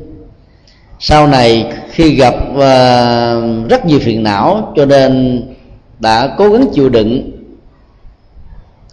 Sau 0.99 1.27
này 1.27 1.73
khi 1.93 2.15
gặp 2.15 2.35
uh, 2.51 3.69
rất 3.69 3.85
nhiều 3.85 3.99
phiền 3.99 4.23
não 4.23 4.73
cho 4.75 4.85
nên 4.85 5.41
đã 5.99 6.35
cố 6.37 6.49
gắng 6.49 6.65
chịu 6.73 6.89
đựng 6.89 7.31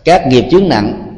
các 0.05 0.27
nghiệp 0.27 0.45
chướng 0.51 0.69
nặng. 0.69 1.17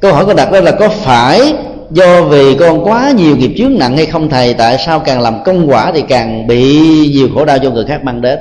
Câu 0.00 0.14
hỏi 0.14 0.26
có 0.26 0.34
đặt 0.34 0.50
ra 0.52 0.60
là 0.60 0.72
có 0.72 0.88
phải 0.88 1.54
do 1.90 2.22
vì 2.22 2.56
con 2.60 2.84
quá 2.84 3.12
nhiều 3.16 3.36
nghiệp 3.36 3.54
chướng 3.58 3.78
nặng 3.78 3.96
hay 3.96 4.06
không 4.06 4.28
thầy? 4.28 4.54
Tại 4.54 4.78
sao 4.86 5.00
càng 5.00 5.20
làm 5.20 5.42
công 5.44 5.70
quả 5.70 5.92
thì 5.92 6.02
càng 6.08 6.46
bị 6.46 6.82
nhiều 7.12 7.28
khổ 7.34 7.44
đau 7.44 7.58
cho 7.58 7.70
người 7.70 7.84
khác 7.84 8.04
mang 8.04 8.20
đến? 8.20 8.38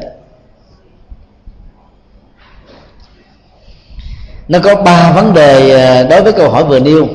Nó 4.48 4.60
có 4.60 4.76
ba 4.76 5.12
vấn 5.12 5.34
đề 5.34 5.70
ờ, 5.70 6.08
đối 6.08 6.24
với 6.24 6.34
câu 6.34 6.50
hỏi 6.50 6.64
vừa 6.64 6.80
nêu. 6.80 7.08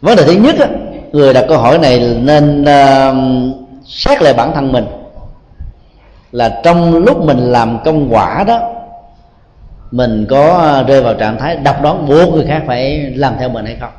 Vấn 0.00 0.16
đề 0.16 0.24
thứ 0.24 0.32
nhất 0.32 0.56
người 1.12 1.32
đặt 1.32 1.44
câu 1.48 1.58
hỏi 1.58 1.78
này 1.78 2.18
nên 2.22 2.62
uh, 2.62 3.16
xét 3.86 4.22
lại 4.22 4.34
bản 4.34 4.52
thân 4.54 4.72
mình. 4.72 4.86
Là 6.32 6.60
trong 6.64 6.94
lúc 7.04 7.24
mình 7.24 7.38
làm 7.38 7.78
công 7.84 8.14
quả 8.14 8.44
đó 8.44 8.60
mình 9.90 10.26
có 10.30 10.84
rơi 10.88 11.02
vào 11.02 11.14
trạng 11.14 11.38
thái 11.38 11.56
độc 11.56 11.82
đoán 11.82 12.06
buộc 12.08 12.34
người 12.34 12.46
khác 12.46 12.62
phải 12.66 13.12
làm 13.14 13.34
theo 13.38 13.48
mình 13.48 13.64
hay 13.64 13.76
không? 13.80 13.90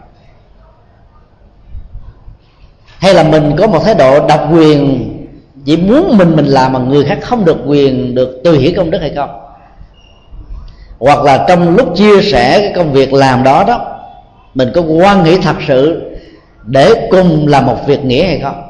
Hay 2.98 3.14
là 3.14 3.24
mình 3.24 3.56
có 3.58 3.68
một 3.68 3.80
thái 3.84 3.96
độ 3.96 4.28
độc 4.28 4.48
quyền 4.54 5.08
chỉ 5.66 5.78
muốn 5.78 6.18
mình 6.18 6.36
mình 6.36 6.46
làm 6.46 6.74
mà 6.74 6.80
người 6.80 7.06
khác 7.06 7.20
không 7.22 7.46
được 7.46 7.58
quyền 7.66 8.16
được 8.16 8.42
tùy 8.44 8.58
hỷ 8.58 8.72
công 8.72 8.92
đức 8.92 9.00
hay 9.02 9.12
không? 9.16 9.30
Hoặc 11.00 11.20
là 11.24 11.46
trong 11.48 11.76
lúc 11.76 11.96
chia 11.96 12.22
sẻ 12.22 12.60
cái 12.60 12.74
công 12.76 12.92
việc 12.92 13.14
làm 13.14 13.44
đó 13.44 13.64
đó 13.68 14.00
mình 14.56 14.72
có 14.76 14.82
quan 14.82 15.24
nghĩ 15.24 15.38
thật 15.38 15.56
sự 15.68 16.11
để 16.66 17.08
cùng 17.12 17.48
làm 17.48 17.66
một 17.66 17.78
việc 17.88 18.06
nghĩa 18.06 18.24
hay 18.24 18.40
không? 18.40 18.64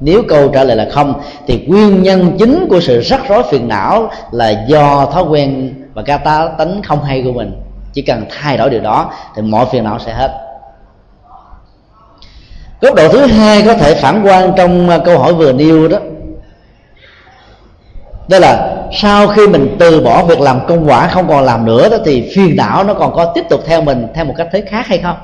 Nếu 0.00 0.22
câu 0.28 0.48
trả 0.48 0.64
lời 0.64 0.76
là 0.76 0.88
không, 0.92 1.20
thì 1.46 1.64
nguyên 1.66 2.02
nhân 2.02 2.36
chính 2.38 2.66
của 2.70 2.80
sự 2.80 3.00
rắc 3.00 3.20
rối 3.28 3.42
phiền 3.42 3.68
não 3.68 4.10
là 4.30 4.64
do 4.68 5.06
thói 5.06 5.22
quen 5.22 5.74
và 5.94 6.02
ca 6.02 6.16
tá 6.16 6.48
tính 6.58 6.82
không 6.82 7.04
hay 7.04 7.22
của 7.22 7.32
mình. 7.32 7.52
Chỉ 7.92 8.02
cần 8.02 8.24
thay 8.30 8.56
đổi 8.56 8.70
điều 8.70 8.80
đó, 8.80 9.12
thì 9.36 9.42
mọi 9.42 9.66
phiền 9.72 9.84
não 9.84 9.98
sẽ 9.98 10.12
hết. 10.12 10.30
Góc 12.80 12.94
độ 12.94 13.08
thứ 13.08 13.26
hai 13.26 13.62
có 13.62 13.74
thể 13.74 13.94
phản 13.94 14.22
quan 14.24 14.52
trong 14.56 14.88
à, 14.88 14.98
câu 14.98 15.18
hỏi 15.18 15.34
vừa 15.34 15.52
nêu 15.52 15.88
đó. 15.88 15.98
Đó 18.28 18.38
là 18.38 18.76
sau 18.92 19.26
khi 19.26 19.48
mình 19.48 19.76
từ 19.78 20.00
bỏ 20.00 20.24
việc 20.24 20.40
làm 20.40 20.66
công 20.68 20.88
quả 20.88 21.08
không 21.08 21.28
còn 21.28 21.44
làm 21.44 21.64
nữa 21.64 21.88
đó, 21.88 21.96
thì 22.04 22.30
phiền 22.34 22.56
não 22.56 22.84
nó 22.84 22.94
còn 22.94 23.14
có 23.14 23.32
tiếp 23.34 23.44
tục 23.50 23.60
theo 23.66 23.82
mình 23.82 24.06
theo 24.14 24.24
một 24.24 24.34
cách 24.36 24.48
thế 24.52 24.60
khác 24.70 24.86
hay 24.86 24.98
không? 24.98 25.16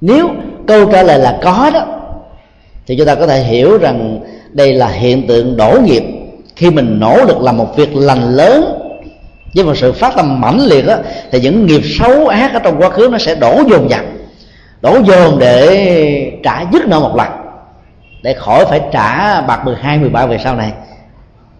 Nếu 0.00 0.30
câu 0.66 0.92
trả 0.92 1.02
lời 1.02 1.18
là 1.18 1.38
có 1.42 1.70
đó 1.74 1.86
thì 2.86 2.96
chúng 2.96 3.06
ta 3.06 3.14
có 3.14 3.26
thể 3.26 3.40
hiểu 3.40 3.78
rằng 3.78 4.20
đây 4.52 4.74
là 4.74 4.88
hiện 4.88 5.26
tượng 5.26 5.56
đổ 5.56 5.78
nghiệp. 5.84 6.02
Khi 6.56 6.70
mình 6.70 7.00
nỗ 7.00 7.24
lực 7.24 7.40
làm 7.40 7.56
một 7.56 7.76
việc 7.76 7.96
lành 7.96 8.36
lớn 8.36 8.82
với 9.54 9.64
một 9.64 9.76
sự 9.76 9.92
phát 9.92 10.16
tâm 10.16 10.40
mãnh 10.40 10.60
liệt 10.60 10.86
đó, 10.86 10.96
thì 11.30 11.40
những 11.40 11.66
nghiệp 11.66 11.82
xấu 11.84 12.26
ác 12.26 12.52
ở 12.52 12.58
trong 12.58 12.82
quá 12.82 12.90
khứ 12.90 13.08
nó 13.12 13.18
sẽ 13.18 13.34
đổ 13.34 13.62
dồn 13.70 13.90
dập 13.90 14.04
đổ 14.82 14.98
dồn 15.04 15.38
để 15.38 16.32
trả 16.42 16.64
dứt 16.72 16.86
nợ 16.86 17.00
một 17.00 17.16
lần 17.16 17.28
để 18.22 18.34
khỏi 18.34 18.64
phải 18.68 18.80
trả 18.92 19.40
bạc 19.40 19.64
12, 19.64 19.98
13 19.98 20.26
về 20.26 20.38
sau 20.44 20.56
này. 20.56 20.72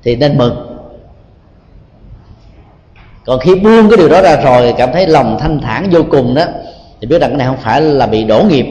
Thì 0.02 0.16
nên 0.16 0.38
mừng. 0.38 0.66
Còn 3.24 3.40
khi 3.40 3.54
buông 3.54 3.88
cái 3.90 3.96
điều 3.96 4.08
đó 4.08 4.22
ra 4.22 4.36
rồi 4.36 4.74
cảm 4.78 4.92
thấy 4.92 5.06
lòng 5.06 5.38
thanh 5.40 5.60
thản 5.60 5.88
vô 5.90 6.00
cùng 6.10 6.34
đó 6.34 6.44
thì 7.06 7.10
biết 7.10 7.20
rằng 7.20 7.30
cái 7.30 7.38
này 7.38 7.46
không 7.46 7.56
phải 7.62 7.80
là 7.80 8.06
bị 8.06 8.24
đổ 8.24 8.42
nghiệp. 8.42 8.66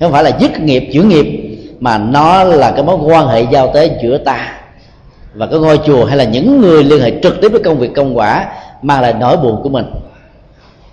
Không 0.00 0.12
phải 0.12 0.24
là 0.24 0.30
dứt 0.38 0.60
nghiệp 0.60 0.90
chuyển 0.92 1.08
nghiệp 1.08 1.58
mà 1.80 1.98
nó 1.98 2.44
là 2.44 2.70
cái 2.70 2.82
mối 2.82 2.96
quan 2.96 3.28
hệ 3.28 3.42
giao 3.52 3.72
tế 3.74 3.98
giữa 4.02 4.18
ta 4.18 4.58
và 5.34 5.46
cái 5.46 5.58
ngôi 5.58 5.78
chùa 5.86 6.04
hay 6.04 6.16
là 6.16 6.24
những 6.24 6.60
người 6.60 6.84
liên 6.84 7.00
hệ 7.00 7.12
trực 7.22 7.40
tiếp 7.40 7.48
với 7.48 7.62
công 7.62 7.78
việc 7.78 7.90
công 7.94 8.16
quả 8.18 8.46
mang 8.82 9.00
lại 9.00 9.14
nỗi 9.20 9.36
buồn 9.36 9.60
của 9.62 9.68
mình. 9.68 9.84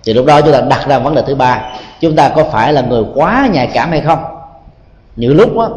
Thì 0.04 0.14
lúc 0.14 0.26
đó 0.26 0.42
chúng 0.42 0.52
ta 0.52 0.62
đặt 0.62 0.88
ra 0.88 1.00
vấn 1.00 1.16
đề 1.16 1.22
thứ 1.28 1.36
ba 1.36 1.72
chúng 2.02 2.16
ta 2.16 2.30
có 2.30 2.44
phải 2.44 2.74
là 2.74 2.82
người 2.82 3.04
quá 3.14 3.50
nhạy 3.54 3.68
cảm 3.74 3.90
hay 3.90 4.02
không? 4.02 4.20
Những 5.16 5.36
lúc 5.36 5.56
đó, 5.56 5.70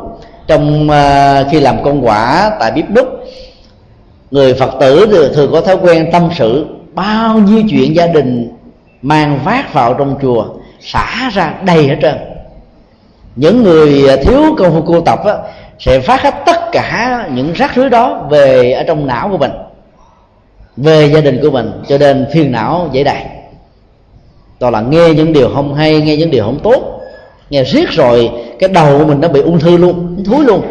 trong 0.46 0.88
uh, 0.88 1.50
khi 1.50 1.60
làm 1.60 1.82
công 1.82 2.06
quả 2.06 2.50
tại 2.60 2.72
bếp 2.72 2.90
đúc 2.90 3.08
người 4.30 4.54
phật 4.54 4.70
tử 4.80 5.06
thường 5.34 5.52
có 5.52 5.60
thói 5.60 5.76
quen 5.76 6.08
tâm 6.12 6.28
sự 6.38 6.66
bao 6.94 7.38
nhiêu 7.38 7.62
chuyện 7.70 7.96
gia 7.96 8.06
đình 8.06 8.48
mang 9.02 9.38
vác 9.44 9.74
vào 9.74 9.94
trong 9.94 10.18
chùa 10.22 10.46
xả 10.80 11.30
ra 11.32 11.54
đầy 11.64 11.88
hết 11.88 11.96
trơn. 12.02 12.14
Những 13.36 13.62
người 13.62 14.08
à, 14.08 14.16
thiếu 14.22 14.42
công 14.58 14.72
phu 14.72 14.82
cô 14.82 15.00
tập 15.00 15.20
á, 15.24 15.34
sẽ 15.78 16.00
phát 16.00 16.22
hết 16.22 16.34
tất 16.46 16.72
cả 16.72 17.28
những 17.34 17.52
rác 17.52 17.74
rưới 17.76 17.90
đó 17.90 18.26
về 18.30 18.72
ở 18.72 18.82
trong 18.82 19.06
não 19.06 19.28
của 19.28 19.38
mình 19.38 19.52
về 20.76 21.10
gia 21.14 21.20
đình 21.20 21.38
của 21.42 21.50
mình 21.50 21.72
cho 21.88 21.98
nên 21.98 22.26
phiền 22.32 22.52
não 22.52 22.88
dễ 22.92 23.04
đầy 23.04 23.22
toàn 24.62 24.72
là 24.72 24.80
nghe 24.80 25.14
những 25.14 25.32
điều 25.32 25.50
không 25.54 25.74
hay 25.74 26.00
nghe 26.00 26.16
những 26.16 26.30
điều 26.30 26.44
không 26.44 26.58
tốt. 26.62 27.00
Nghe 27.50 27.64
riết 27.64 27.90
rồi 27.90 28.30
cái 28.58 28.68
đầu 28.68 28.98
của 28.98 29.04
mình 29.04 29.20
nó 29.20 29.28
bị 29.28 29.40
ung 29.40 29.58
thư 29.58 29.76
luôn 29.76 30.24
thúi 30.24 30.44
luôn. 30.44 30.62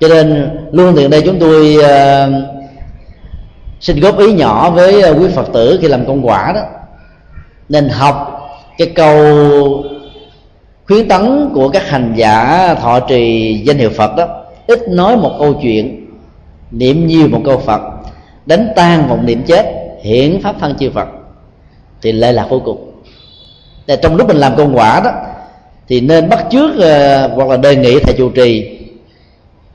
Cho 0.00 0.08
nên 0.08 0.50
luôn 0.72 0.96
tiền 0.96 1.10
đây 1.10 1.22
chúng 1.22 1.38
tôi 1.38 1.76
uh, 1.78 2.59
xin 3.80 4.00
góp 4.00 4.18
ý 4.18 4.32
nhỏ 4.32 4.70
với 4.70 5.02
ờ, 5.02 5.14
quý 5.14 5.28
phật 5.34 5.52
tử 5.52 5.78
khi 5.82 5.88
làm 5.88 6.06
công 6.06 6.26
quả 6.26 6.52
đó. 6.52 6.60
Nên 7.68 7.88
học 7.88 8.40
cái 8.78 8.92
câu 8.94 9.84
khuyến 10.86 11.08
tấn 11.08 11.50
của 11.54 11.68
các 11.68 11.88
hành 11.88 12.12
giả 12.16 12.74
thọ 12.74 13.00
trì 13.00 13.54
danh 13.64 13.78
hiệu 13.78 13.90
phật 13.90 14.16
đó. 14.16 14.26
Ít 14.66 14.88
nói 14.88 15.16
một 15.16 15.36
câu 15.38 15.54
chuyện, 15.62 16.06
niệm 16.70 17.06
nhiều 17.06 17.28
một 17.28 17.40
câu 17.44 17.58
phật, 17.58 17.80
đánh 18.46 18.68
tan 18.76 19.08
vọng 19.08 19.26
niệm 19.26 19.42
chết, 19.46 19.66
hiển 20.02 20.40
pháp 20.42 20.54
thân 20.60 20.74
chư 20.78 20.90
phật, 20.90 21.08
thì 22.02 22.12
lệ 22.12 22.32
lạc 22.32 22.46
vô 22.48 22.62
cùng. 22.64 22.92
Để 23.86 23.96
trong 23.96 24.16
lúc 24.16 24.28
mình 24.28 24.36
làm 24.36 24.56
công 24.56 24.76
quả 24.76 25.00
đó, 25.04 25.10
thì 25.88 26.00
nên 26.00 26.28
bắt 26.28 26.46
trước 26.50 26.80
ờ, 26.80 27.28
hoặc 27.28 27.48
là 27.48 27.56
đề 27.56 27.76
nghị 27.76 28.00
thầy 28.00 28.14
chủ 28.18 28.30
trì 28.30 28.78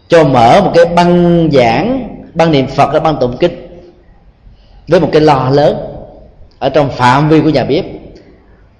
cho 0.07 0.23
mở 0.23 0.61
một 0.65 0.72
cái 0.76 0.86
băng 0.86 1.49
giảng, 1.53 2.10
băng 2.34 2.52
niệm 2.52 2.68
phật 2.68 2.94
ở 2.94 2.99
băng 2.99 3.18
tụng 3.19 3.38
kinh 3.40 3.64
với 4.88 4.99
một 4.99 5.10
cái 5.12 5.22
lò 5.22 5.49
lớn 5.49 5.78
ở 6.60 6.70
trong 6.70 6.90
phạm 6.90 7.30
vi 7.30 7.41
của 7.41 7.49
nhà 7.49 7.64
bếp, 7.64 7.86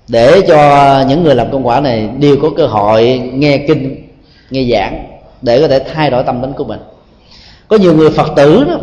để 0.07 0.41
cho 0.48 1.03
những 1.07 1.23
người 1.23 1.36
làm 1.36 1.52
công 1.52 1.68
quả 1.68 1.80
này 1.80 2.10
đều 2.19 2.38
có 2.41 2.49
cơ 2.57 2.68
hội 2.68 3.22
nghe 3.34 3.57
kinh, 3.57 4.07
nghe 4.49 4.64
giảng, 4.72 5.06
để 5.41 5.61
có 5.61 5.68
thể 5.68 5.80
thay 5.94 6.10
đổi 6.10 6.23
tâm 6.23 6.41
tính 6.41 6.53
của 6.53 6.64
mình. 6.64 6.80
Có 7.68 7.77
nhiều 7.77 7.95
người 7.95 8.10
phật 8.10 8.32
tử 8.36 8.64
đó, 8.64 8.77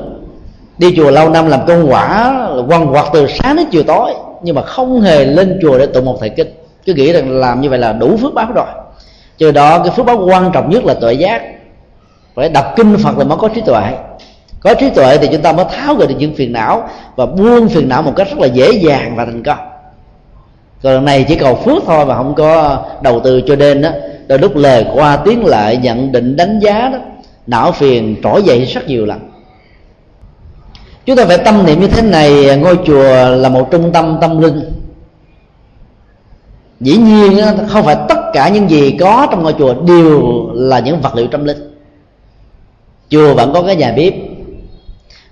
đi 0.78 0.96
chùa 0.96 1.10
lâu 1.10 1.28
năm 1.28 1.48
làm 1.48 1.60
công 1.66 1.90
quả 1.90 2.34
quăng 2.68 2.92
quật 2.92 3.04
từ 3.12 3.26
sáng 3.28 3.56
đến 3.56 3.66
chiều 3.70 3.82
tối, 3.82 4.14
nhưng 4.42 4.54
mà 4.54 4.62
không 4.62 5.00
hề 5.00 5.24
lên 5.24 5.58
chùa 5.62 5.78
để 5.78 5.86
tụng 5.86 6.04
một 6.04 6.16
thầy 6.20 6.30
kinh. 6.30 6.54
Cứ 6.86 6.94
nghĩ 6.94 7.12
rằng 7.12 7.30
làm 7.30 7.60
như 7.60 7.70
vậy 7.70 7.78
là 7.78 7.92
đủ 7.92 8.16
phước 8.16 8.34
báo 8.34 8.48
rồi. 8.54 8.66
Trừ 9.38 9.50
đó, 9.50 9.78
cái 9.78 9.92
phước 9.96 10.06
báo 10.06 10.26
quan 10.26 10.50
trọng 10.52 10.70
nhất 10.70 10.84
là 10.84 10.94
tuệ 10.94 11.12
giác. 11.12 11.42
Phải 12.34 12.48
đọc 12.48 12.72
kinh 12.76 12.96
phật 12.96 13.18
là 13.18 13.24
mới 13.24 13.38
có 13.38 13.48
trí 13.48 13.60
tuệ 13.60 13.82
có 14.62 14.74
trí 14.74 14.90
tuệ 14.90 15.18
thì 15.18 15.28
chúng 15.32 15.42
ta 15.42 15.52
mới 15.52 15.64
tháo 15.70 15.94
gỡ 15.94 16.06
được 16.06 16.14
những 16.18 16.34
phiền 16.34 16.52
não 16.52 16.88
và 17.16 17.26
buông 17.26 17.68
phiền 17.68 17.88
não 17.88 18.02
một 18.02 18.12
cách 18.16 18.28
rất 18.30 18.38
là 18.38 18.46
dễ 18.46 18.72
dàng 18.72 19.16
và 19.16 19.24
thành 19.24 19.42
công. 19.42 19.58
Còn 20.82 21.04
này 21.04 21.24
chỉ 21.28 21.36
cầu 21.36 21.54
phước 21.54 21.82
thôi 21.86 22.06
mà 22.06 22.16
không 22.16 22.34
có 22.34 22.82
đầu 23.02 23.20
tư 23.20 23.42
cho 23.46 23.56
nên 23.56 23.82
đó 23.82 23.90
đôi 24.28 24.38
lúc 24.38 24.56
lời 24.56 24.86
qua 24.94 25.16
tiếng 25.16 25.44
lại, 25.44 25.76
nhận 25.76 26.12
định, 26.12 26.36
đánh 26.36 26.60
giá 26.60 26.88
đó, 26.88 26.98
não 27.46 27.72
phiền 27.72 28.16
trỗi 28.22 28.42
dậy 28.42 28.64
rất 28.64 28.88
nhiều 28.88 29.06
lần. 29.06 29.18
Chúng 31.06 31.16
ta 31.16 31.24
phải 31.24 31.38
tâm 31.38 31.66
niệm 31.66 31.80
như 31.80 31.86
thế 31.86 32.02
này, 32.02 32.58
ngôi 32.58 32.78
chùa 32.84 33.28
là 33.28 33.48
một 33.48 33.68
trung 33.70 33.92
tâm 33.92 34.18
tâm 34.20 34.40
linh. 34.40 34.72
Dĩ 36.80 36.96
nhiên 36.96 37.44
không 37.68 37.84
phải 37.84 37.96
tất 38.08 38.18
cả 38.32 38.48
những 38.48 38.70
gì 38.70 38.96
có 39.00 39.26
trong 39.30 39.42
ngôi 39.42 39.54
chùa 39.58 39.74
đều 39.74 40.22
là 40.54 40.78
những 40.78 41.00
vật 41.00 41.14
liệu 41.14 41.26
tâm 41.26 41.44
linh. 41.44 41.76
Chùa 43.08 43.34
vẫn 43.34 43.52
có 43.54 43.62
cái 43.62 43.76
nhà 43.76 43.92
bếp 43.96 44.14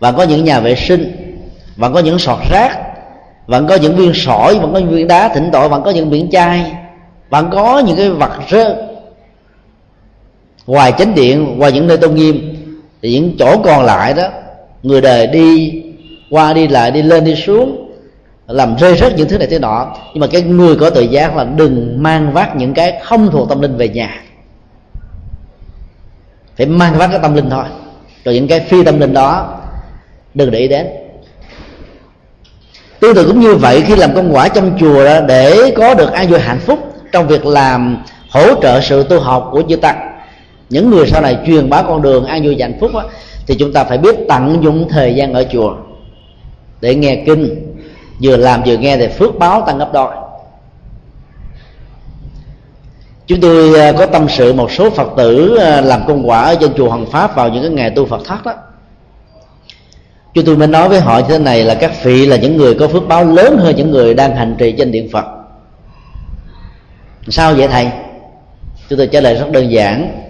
vẫn 0.00 0.16
có 0.16 0.22
những 0.22 0.44
nhà 0.44 0.60
vệ 0.60 0.74
sinh 0.74 1.12
vẫn 1.76 1.92
có 1.92 2.00
những 2.00 2.18
sọt 2.18 2.38
rác 2.50 2.78
vẫn 3.46 3.66
có 3.66 3.74
những 3.74 3.96
viên 3.96 4.12
sỏi 4.14 4.58
vẫn 4.58 4.72
có 4.72 4.78
những 4.78 4.90
viên 4.90 5.08
đá 5.08 5.28
thỉnh 5.28 5.50
tội 5.52 5.68
vẫn 5.68 5.82
có 5.82 5.90
những 5.90 6.10
biển 6.10 6.30
chai 6.30 6.72
vẫn 7.30 7.50
có 7.50 7.78
những 7.78 7.96
cái 7.96 8.10
vật 8.10 8.30
rơ. 8.50 8.86
Ngoài 10.66 10.92
chánh 10.98 11.14
điện, 11.14 11.58
ngoài 11.58 11.72
những 11.72 11.86
nơi 11.86 11.96
tôn 11.96 12.14
nghiêm, 12.14 12.56
thì 13.02 13.12
những 13.12 13.36
chỗ 13.38 13.62
còn 13.64 13.84
lại 13.84 14.14
đó, 14.14 14.28
người 14.82 15.00
đời 15.00 15.26
đi 15.26 15.82
qua, 16.30 16.52
đi 16.52 16.68
lại, 16.68 16.90
đi 16.90 17.02
lên, 17.02 17.24
đi 17.24 17.36
xuống, 17.36 17.90
làm 18.46 18.76
rơi 18.76 18.96
rớt 18.96 19.16
những 19.16 19.28
thứ 19.28 19.38
này 19.38 19.48
thế 19.50 19.58
nọ. 19.58 19.96
Nhưng 20.14 20.20
mà 20.20 20.26
cái 20.26 20.42
người 20.42 20.76
có 20.76 20.90
tự 20.90 21.02
giác 21.02 21.36
là 21.36 21.44
đừng 21.44 22.02
mang 22.02 22.32
vác 22.32 22.56
những 22.56 22.74
cái 22.74 23.00
không 23.02 23.30
thuộc 23.30 23.48
tâm 23.48 23.60
linh 23.60 23.76
về 23.76 23.88
nhà. 23.88 24.22
Phải 26.56 26.66
mang 26.66 26.94
vác 26.98 27.10
cái 27.10 27.18
tâm 27.22 27.34
linh 27.34 27.50
thôi. 27.50 27.64
Rồi 28.24 28.34
những 28.34 28.48
cái 28.48 28.60
phi 28.60 28.84
tâm 28.84 29.00
linh 29.00 29.14
đó 29.14 29.59
đừng 30.34 30.50
để 30.50 30.58
ý 30.58 30.68
đến. 30.68 30.86
Tương 33.00 33.14
tự 33.14 33.26
cũng 33.26 33.40
như 33.40 33.54
vậy 33.54 33.82
khi 33.86 33.96
làm 33.96 34.14
công 34.14 34.34
quả 34.34 34.48
trong 34.48 34.76
chùa 34.80 35.04
đó, 35.04 35.20
để 35.20 35.72
có 35.76 35.94
được 35.94 36.12
an 36.12 36.28
vui 36.28 36.38
hạnh 36.38 36.60
phúc 36.60 36.78
trong 37.12 37.28
việc 37.28 37.46
làm 37.46 38.02
hỗ 38.30 38.62
trợ 38.62 38.80
sự 38.80 39.02
tu 39.02 39.20
học 39.20 39.48
của 39.52 39.62
chư 39.68 39.76
tăng 39.76 40.10
những 40.70 40.90
người 40.90 41.06
sau 41.06 41.22
này 41.22 41.38
truyền 41.46 41.70
bá 41.70 41.82
con 41.82 42.02
đường 42.02 42.24
an 42.24 42.42
vui 42.44 42.56
hạnh 42.60 42.76
phúc 42.80 42.90
đó, 42.94 43.04
thì 43.46 43.54
chúng 43.58 43.72
ta 43.72 43.84
phải 43.84 43.98
biết 43.98 44.16
tận 44.28 44.58
dụng 44.62 44.88
thời 44.90 45.14
gian 45.14 45.34
ở 45.34 45.44
chùa 45.52 45.74
để 46.80 46.94
nghe 46.94 47.22
kinh 47.26 47.74
vừa 48.22 48.36
làm 48.36 48.62
vừa 48.66 48.76
nghe 48.76 48.96
thì 48.96 49.08
phước 49.08 49.38
báo 49.38 49.62
tăng 49.66 49.78
gấp 49.78 49.92
đôi. 49.92 50.14
Chúng 53.26 53.40
tôi 53.40 53.80
à, 53.80 53.92
có 53.92 54.06
tâm 54.06 54.26
sự 54.28 54.52
một 54.52 54.72
số 54.72 54.90
phật 54.90 55.08
tử 55.16 55.56
à, 55.56 55.80
làm 55.80 56.00
công 56.06 56.28
quả 56.28 56.42
ở 56.42 56.54
trên 56.60 56.74
chùa 56.74 56.88
Hoàng 56.88 57.06
Pháp 57.06 57.36
vào 57.36 57.48
những 57.48 57.62
cái 57.62 57.70
ngày 57.70 57.90
tu 57.90 58.06
Phật 58.06 58.24
thất 58.24 58.44
đó 58.44 58.52
chúng 60.40 60.46
tôi 60.46 60.56
mới 60.56 60.68
nói 60.68 60.88
với 60.88 61.00
họ 61.00 61.18
như 61.18 61.24
thế 61.28 61.38
này 61.38 61.64
là 61.64 61.74
các 61.74 62.04
vị 62.04 62.26
là 62.26 62.36
những 62.36 62.56
người 62.56 62.74
có 62.74 62.88
phước 62.88 63.08
báo 63.08 63.24
lớn 63.24 63.56
hơn 63.58 63.76
những 63.76 63.90
người 63.90 64.14
đang 64.14 64.36
hành 64.36 64.54
trì 64.58 64.72
trên 64.72 64.92
điện 64.92 65.08
Phật. 65.12 65.24
Sao 67.28 67.54
vậy 67.54 67.68
thầy? 67.68 67.88
Chúng 68.88 68.98
tôi 68.98 69.06
trả 69.06 69.20
lời 69.20 69.34
rất 69.34 69.50
đơn 69.52 69.70
giản. 69.70 70.22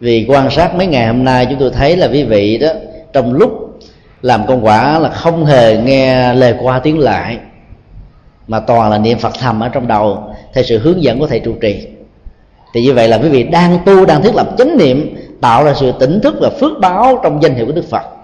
Vì 0.00 0.26
quan 0.28 0.50
sát 0.50 0.74
mấy 0.74 0.86
ngày 0.86 1.06
hôm 1.06 1.24
nay 1.24 1.46
chúng 1.50 1.58
tôi 1.58 1.70
thấy 1.70 1.96
là 1.96 2.08
quý 2.08 2.24
vị 2.24 2.58
đó, 2.58 2.68
trong 3.12 3.32
lúc 3.32 3.78
làm 4.22 4.46
công 4.46 4.64
quả 4.64 4.98
là 4.98 5.08
không 5.08 5.44
hề 5.44 5.76
nghe 5.76 6.34
lời 6.34 6.54
qua 6.60 6.78
tiếng 6.78 6.98
lại, 6.98 7.38
mà 8.48 8.60
toàn 8.60 8.90
là 8.90 8.98
niệm 8.98 9.18
phật 9.18 9.32
thầm 9.40 9.60
ở 9.60 9.68
trong 9.68 9.86
đầu, 9.86 10.34
theo 10.54 10.64
sự 10.64 10.78
hướng 10.78 11.02
dẫn 11.02 11.18
của 11.18 11.26
thầy 11.26 11.40
trụ 11.40 11.54
trì. 11.60 11.86
Thì 12.74 12.82
như 12.82 12.92
vậy 12.92 13.08
là 13.08 13.18
quý 13.18 13.28
vị 13.28 13.42
đang 13.42 13.78
tu, 13.86 14.06
đang 14.06 14.22
thiết 14.22 14.34
lập 14.34 14.48
chánh 14.58 14.78
niệm, 14.78 15.16
tạo 15.40 15.64
ra 15.64 15.74
sự 15.74 15.92
tỉnh 16.00 16.20
thức 16.20 16.34
và 16.40 16.50
phước 16.60 16.72
báo 16.80 17.20
trong 17.22 17.42
danh 17.42 17.54
hiệu 17.54 17.66
của 17.66 17.72
đức 17.72 17.84
phật 17.90 18.15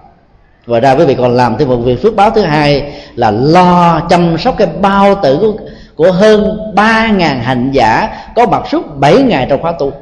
và 0.67 0.81
ra 0.81 0.93
quý 0.93 1.05
vị 1.05 1.15
còn 1.15 1.35
làm 1.35 1.57
thêm 1.59 1.69
một 1.69 1.77
việc 1.77 2.03
phước 2.03 2.17
báo 2.17 2.31
thứ 2.31 2.43
hai 2.43 2.93
là 3.15 3.31
lo 3.31 4.01
chăm 4.01 4.39
sóc 4.39 4.55
cái 4.59 4.69
bao 4.81 5.15
tử 5.15 5.39
của, 5.41 5.53
của 5.97 6.13
hơn 6.13 6.59
ba 6.75 7.09
ngàn 7.09 7.41
hành 7.41 7.71
giả 7.73 8.09
có 8.37 8.47
mặt 8.47 8.63
suốt 8.71 8.97
bảy 8.97 9.23
ngày 9.23 9.47
trong 9.51 9.63
khóa 9.63 9.73
tu. 9.73 9.93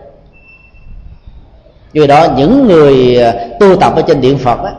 Vì 1.93 2.07
đó 2.07 2.27
những 2.37 2.69
người 2.69 3.23
à, 3.23 3.35
tu 3.61 3.77
tập 3.77 3.93
ở 3.97 4.03
trên 4.03 4.21
điện 4.21 4.39
phật 4.39 4.63
đó, 4.63 4.71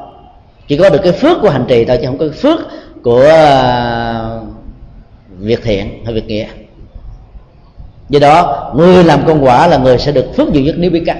chỉ 0.67 0.77
có 0.77 0.89
được 0.89 0.99
cái 1.03 1.11
phước 1.11 1.37
của 1.41 1.49
hành 1.49 1.65
trì 1.67 1.85
thôi 1.85 1.97
chứ 2.01 2.07
không 2.07 2.17
có 2.17 2.25
cái 2.25 2.37
phước 2.37 2.59
của 3.03 3.25
à, 3.29 4.39
việc 5.39 5.63
thiện 5.63 6.05
hay 6.05 6.13
việc 6.13 6.27
nghĩa. 6.27 6.47
Do 8.09 8.19
đó 8.19 8.71
người 8.75 9.03
làm 9.03 9.25
công 9.25 9.45
quả 9.45 9.67
là 9.67 9.77
người 9.77 9.97
sẽ 9.97 10.11
được 10.11 10.25
phước 10.37 10.49
nhiều 10.49 10.63
nhất 10.63 10.75
nếu 10.77 10.91
biết 10.91 11.03
cách. 11.05 11.17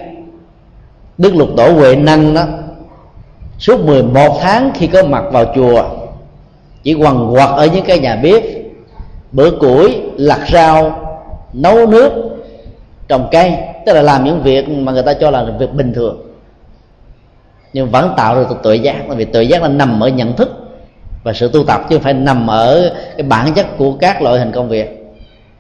Đức 1.18 1.36
lục 1.36 1.50
tổ 1.58 1.72
huệ 1.72 1.96
năng 1.96 2.34
đó 2.34 2.44
suốt 3.62 3.86
11 3.86 4.38
tháng 4.42 4.72
khi 4.76 4.88
có 4.88 5.04
mặt 5.04 5.24
vào 5.32 5.46
chùa, 5.56 5.84
chỉ 6.84 6.94
quằn 6.94 7.30
quật 7.34 7.50
ở 7.50 7.66
những 7.66 7.86
cái 7.86 8.00
nhà 8.00 8.16
bếp. 8.16 8.44
Bữa 9.32 9.52
củi, 9.52 10.02
lặt 10.18 10.40
rau, 10.52 11.00
nấu 11.54 11.88
nước, 11.88 12.12
trồng 13.08 13.28
cây, 13.32 13.54
tức 13.86 13.94
là 13.94 14.02
làm 14.02 14.24
những 14.24 14.44
việc 14.44 14.70
mà 14.70 14.92
người 14.92 15.04
ta 15.04 15.14
cho 15.14 15.32
là 15.32 15.46
việc 15.60 15.74
bình 15.74 15.94
thường. 15.94 16.22
Nhưng 17.74 17.90
vẫn 17.90 18.14
tạo 18.18 18.36
được 18.36 18.48
tuệ 18.64 18.76
giác, 18.76 18.96
bởi 19.08 19.18
vì 19.18 19.26
tuệ 19.26 19.44
giác 19.44 19.62
là 19.62 19.68
nằm 19.68 20.04
ở 20.04 20.08
nhận 20.08 20.34
thức 20.34 20.52
và 21.24 21.34
sự 21.34 21.50
tu 21.54 21.64
tập, 21.64 21.82
chứ 21.90 21.96
không 21.96 22.04
phải 22.04 22.14
nằm 22.14 22.48
ở 22.48 22.94
cái 23.18 23.24
bản 23.24 23.54
chất 23.54 23.78
của 23.78 23.94
các 24.00 24.22
loại 24.22 24.40
hình 24.40 24.52
công 24.52 24.70
việc. 24.70 25.16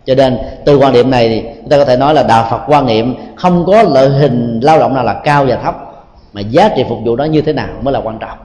Cho 0.05 0.15
nên, 0.15 0.37
từ 0.65 0.77
quan 0.77 0.93
điểm 0.93 1.09
này 1.11 1.29
thì 1.29 1.43
chúng 1.61 1.69
ta 1.69 1.77
có 1.77 1.85
thể 1.85 1.97
nói 1.97 2.13
là 2.13 2.23
đạo 2.23 2.47
phật 2.51 2.61
quan 2.67 2.85
niệm 2.85 3.15
không 3.35 3.65
có 3.65 3.83
loại 3.83 4.09
hình 4.09 4.59
lao 4.63 4.79
động 4.79 4.93
nào 4.93 5.03
là 5.03 5.13
cao 5.13 5.45
và 5.45 5.55
thấp 5.55 5.90
mà 6.33 6.41
giá 6.41 6.69
trị 6.75 6.83
phục 6.89 6.99
vụ 7.05 7.15
đó 7.15 7.23
như 7.23 7.41
thế 7.41 7.53
nào 7.53 7.69
mới 7.81 7.93
là 7.93 7.99
quan 7.99 8.19
trọng? 8.19 8.37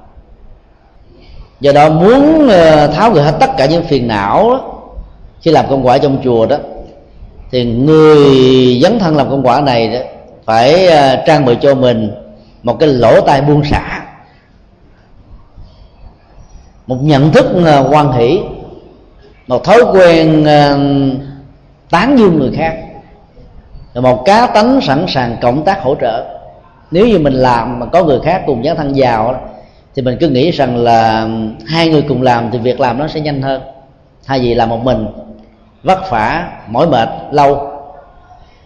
Do 1.61 1.73
đó 1.73 1.91
muốn 1.91 2.49
ờ, 2.49 2.87
tháo 2.87 3.11
gỡ 3.11 3.23
hết 3.23 3.37
tất 3.41 3.51
cả 3.57 3.67
những 3.67 3.85
phiền 3.85 4.09
não 4.09 4.51
đó, 4.51 4.61
khi 5.41 5.51
làm 5.51 5.67
công 5.71 5.87
quả 5.87 5.99
trong 5.99 6.19
chùa 6.25 6.47
đó 6.47 6.57
thì 7.51 7.65
người 7.65 8.27
dấn 8.83 8.99
thân 8.99 9.17
làm 9.17 9.31
công 9.31 9.47
quả 9.47 9.61
này 9.61 9.89
đó, 9.89 9.99
phải 10.45 10.87
ờ, 10.87 11.17
trang 11.27 11.45
bị 11.45 11.57
cho 11.61 11.75
mình 11.75 12.11
một 12.63 12.77
cái 12.81 12.89
lỗ 12.89 13.21
tai 13.21 13.43
buông 13.43 13.65
xả 13.65 14.05
một 16.87 16.99
nhận 17.01 17.33
thức 17.33 17.47
ờ, 17.65 17.89
quan 17.91 18.13
hỷ 18.13 18.41
một 19.47 19.65
thói 19.65 19.81
quen 19.93 20.45
tán 21.91 22.19
dương 22.19 22.39
người 22.39 22.51
khác 22.57 22.77
một 23.95 24.25
cá 24.25 24.47
tánh 24.47 24.81
sẵn 24.81 25.05
sàng 25.09 25.37
cộng 25.43 25.65
tác 25.65 25.83
hỗ 25.83 25.95
trợ 25.95 26.36
nếu 26.91 27.07
như 27.07 27.19
mình 27.19 27.33
làm 27.33 27.81
mà 27.81 27.87
có 27.87 28.05
người 28.05 28.21
khác 28.25 28.43
cùng 28.47 28.65
dấn 28.65 28.77
thân 28.77 28.93
vào 28.97 29.41
thì 29.95 30.03
mình 30.03 30.17
cứ 30.21 30.29
nghĩ 30.29 30.51
rằng 30.51 30.77
là 30.77 31.29
hai 31.67 31.89
người 31.89 32.03
cùng 32.03 32.23
làm 32.23 32.51
thì 32.53 32.59
việc 32.59 32.81
làm 32.81 32.99
nó 32.99 33.09
sẽ 33.09 33.21
nhanh 33.21 33.43
hơn. 33.43 33.61
Thay 34.27 34.41
vì 34.41 34.55
làm 34.55 34.69
một 34.69 34.85
mình 34.85 35.07
vất 35.83 36.11
vả 36.11 36.49
mỏi 36.69 36.87
mệt 36.87 37.09
lâu. 37.31 37.71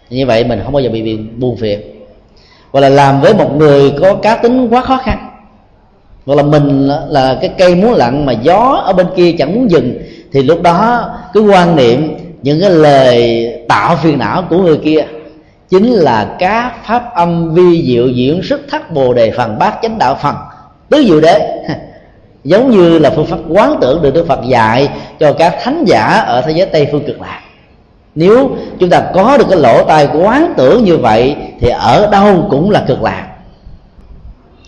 Như 0.09 0.25
vậy 0.25 0.43
mình 0.43 0.61
không 0.63 0.73
bao 0.73 0.81
giờ 0.81 0.89
bị, 0.89 1.01
bị 1.01 1.17
buồn 1.17 1.57
phiền. 1.57 1.79
Hoặc 2.71 2.79
là 2.79 2.89
làm 2.89 3.21
với 3.21 3.33
một 3.33 3.55
người 3.55 3.93
có 4.01 4.15
cá 4.15 4.35
tính 4.35 4.67
quá 4.69 4.81
khó 4.81 4.97
khăn. 4.97 5.29
Hoặc 6.25 6.35
là 6.35 6.43
mình 6.43 6.87
là 6.87 7.37
cái 7.41 7.49
cây 7.57 7.75
muốn 7.75 7.93
lặng 7.93 8.25
mà 8.25 8.33
gió 8.33 8.81
ở 8.85 8.93
bên 8.93 9.07
kia 9.15 9.31
chẳng 9.37 9.55
muốn 9.55 9.71
dừng 9.71 9.99
thì 10.33 10.43
lúc 10.43 10.61
đó 10.61 11.09
cứ 11.33 11.41
quan 11.41 11.75
niệm 11.75 12.17
những 12.41 12.61
cái 12.61 12.69
lời 12.69 13.47
tạo 13.69 13.95
phiền 13.95 14.19
não 14.19 14.43
của 14.49 14.57
người 14.57 14.77
kia 14.77 15.05
chính 15.71 15.93
là 15.93 16.35
các 16.39 16.73
pháp 16.85 17.13
âm 17.15 17.53
vi 17.53 17.83
diệu 17.87 18.07
diễn 18.07 18.43
sức 18.43 18.61
thắt 18.71 18.91
bồ 18.91 19.13
đề 19.13 19.31
phần 19.31 19.59
bát 19.59 19.75
chánh 19.81 19.97
đạo 19.97 20.17
phần 20.21 20.35
tứ 20.89 21.03
diệu 21.07 21.21
đế. 21.21 21.63
Giống 22.43 22.71
như 22.71 22.99
là 22.99 23.09
phương 23.09 23.25
pháp 23.25 23.37
quán 23.49 23.77
tưởng 23.81 24.01
được 24.01 24.13
đức 24.13 24.27
phật 24.27 24.39
dạy 24.47 24.89
cho 25.19 25.33
các 25.33 25.55
thánh 25.63 25.83
giả 25.87 26.03
ở 26.07 26.41
thế 26.41 26.51
giới 26.51 26.65
tây 26.65 26.87
phương 26.91 27.03
cực 27.07 27.21
lạc. 27.21 27.41
Nếu 28.15 28.49
chúng 28.79 28.89
ta 28.89 29.01
có 29.13 29.37
được 29.37 29.45
cái 29.49 29.59
lỗ 29.59 29.83
tai 29.83 30.07
quán 30.13 30.53
tưởng 30.57 30.83
như 30.83 30.97
vậy, 30.97 31.35
thì 31.59 31.69
ở 31.69 32.07
đâu 32.11 32.47
cũng 32.49 32.71
là 32.71 32.83
cực 32.87 33.03
lạc. 33.03 33.27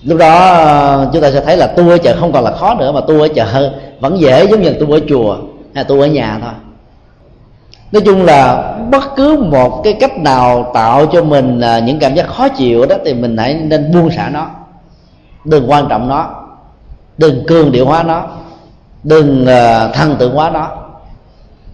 Lúc 0.03 0.17
đó, 0.17 1.05
chúng 1.13 1.21
ta 1.21 1.31
sẽ 1.31 1.41
thấy 1.41 1.57
là 1.57 1.67
tu 1.67 1.89
ở 1.89 1.97
chợ 1.97 2.15
không 2.19 2.31
còn 2.31 2.43
là 2.43 2.51
khó 2.51 2.75
nữa, 2.75 2.91
mà 2.91 3.01
tu 3.07 3.21
ở 3.21 3.27
chợ 3.35 3.71
vẫn 3.99 4.19
dễ 4.19 4.45
giống 4.45 4.61
như 4.61 4.73
tu 4.73 4.91
ở 4.91 4.99
chùa, 5.09 5.37
hay 5.75 5.83
tu 5.83 6.01
ở 6.01 6.07
nhà 6.07 6.39
thôi 6.41 6.51
nói 7.93 8.01
chung 8.05 8.25
là 8.25 8.73
bất 8.91 9.03
cứ 9.15 9.37
một 9.51 9.81
cái 9.83 9.93
cách 9.93 10.17
nào 10.17 10.71
tạo 10.73 11.05
cho 11.05 11.23
mình 11.23 11.59
à, 11.59 11.79
những 11.79 11.99
cảm 11.99 12.15
giác 12.15 12.27
khó 12.27 12.47
chịu 12.49 12.85
đó 12.85 12.95
thì 13.05 13.13
mình 13.13 13.37
hãy 13.37 13.53
nên 13.53 13.91
buông 13.91 14.11
xả 14.11 14.29
nó. 14.29 14.49
Đừng 15.45 15.71
quan 15.71 15.85
trọng 15.89 16.09
nó. 16.09 16.29
Đừng 17.17 17.45
cường 17.47 17.71
điệu 17.71 17.85
hóa 17.85 18.03
nó. 18.03 18.27
Đừng 19.03 19.45
thân 19.45 19.91
thần 19.93 20.15
tượng 20.19 20.35
hóa 20.35 20.49
nó. 20.49 20.71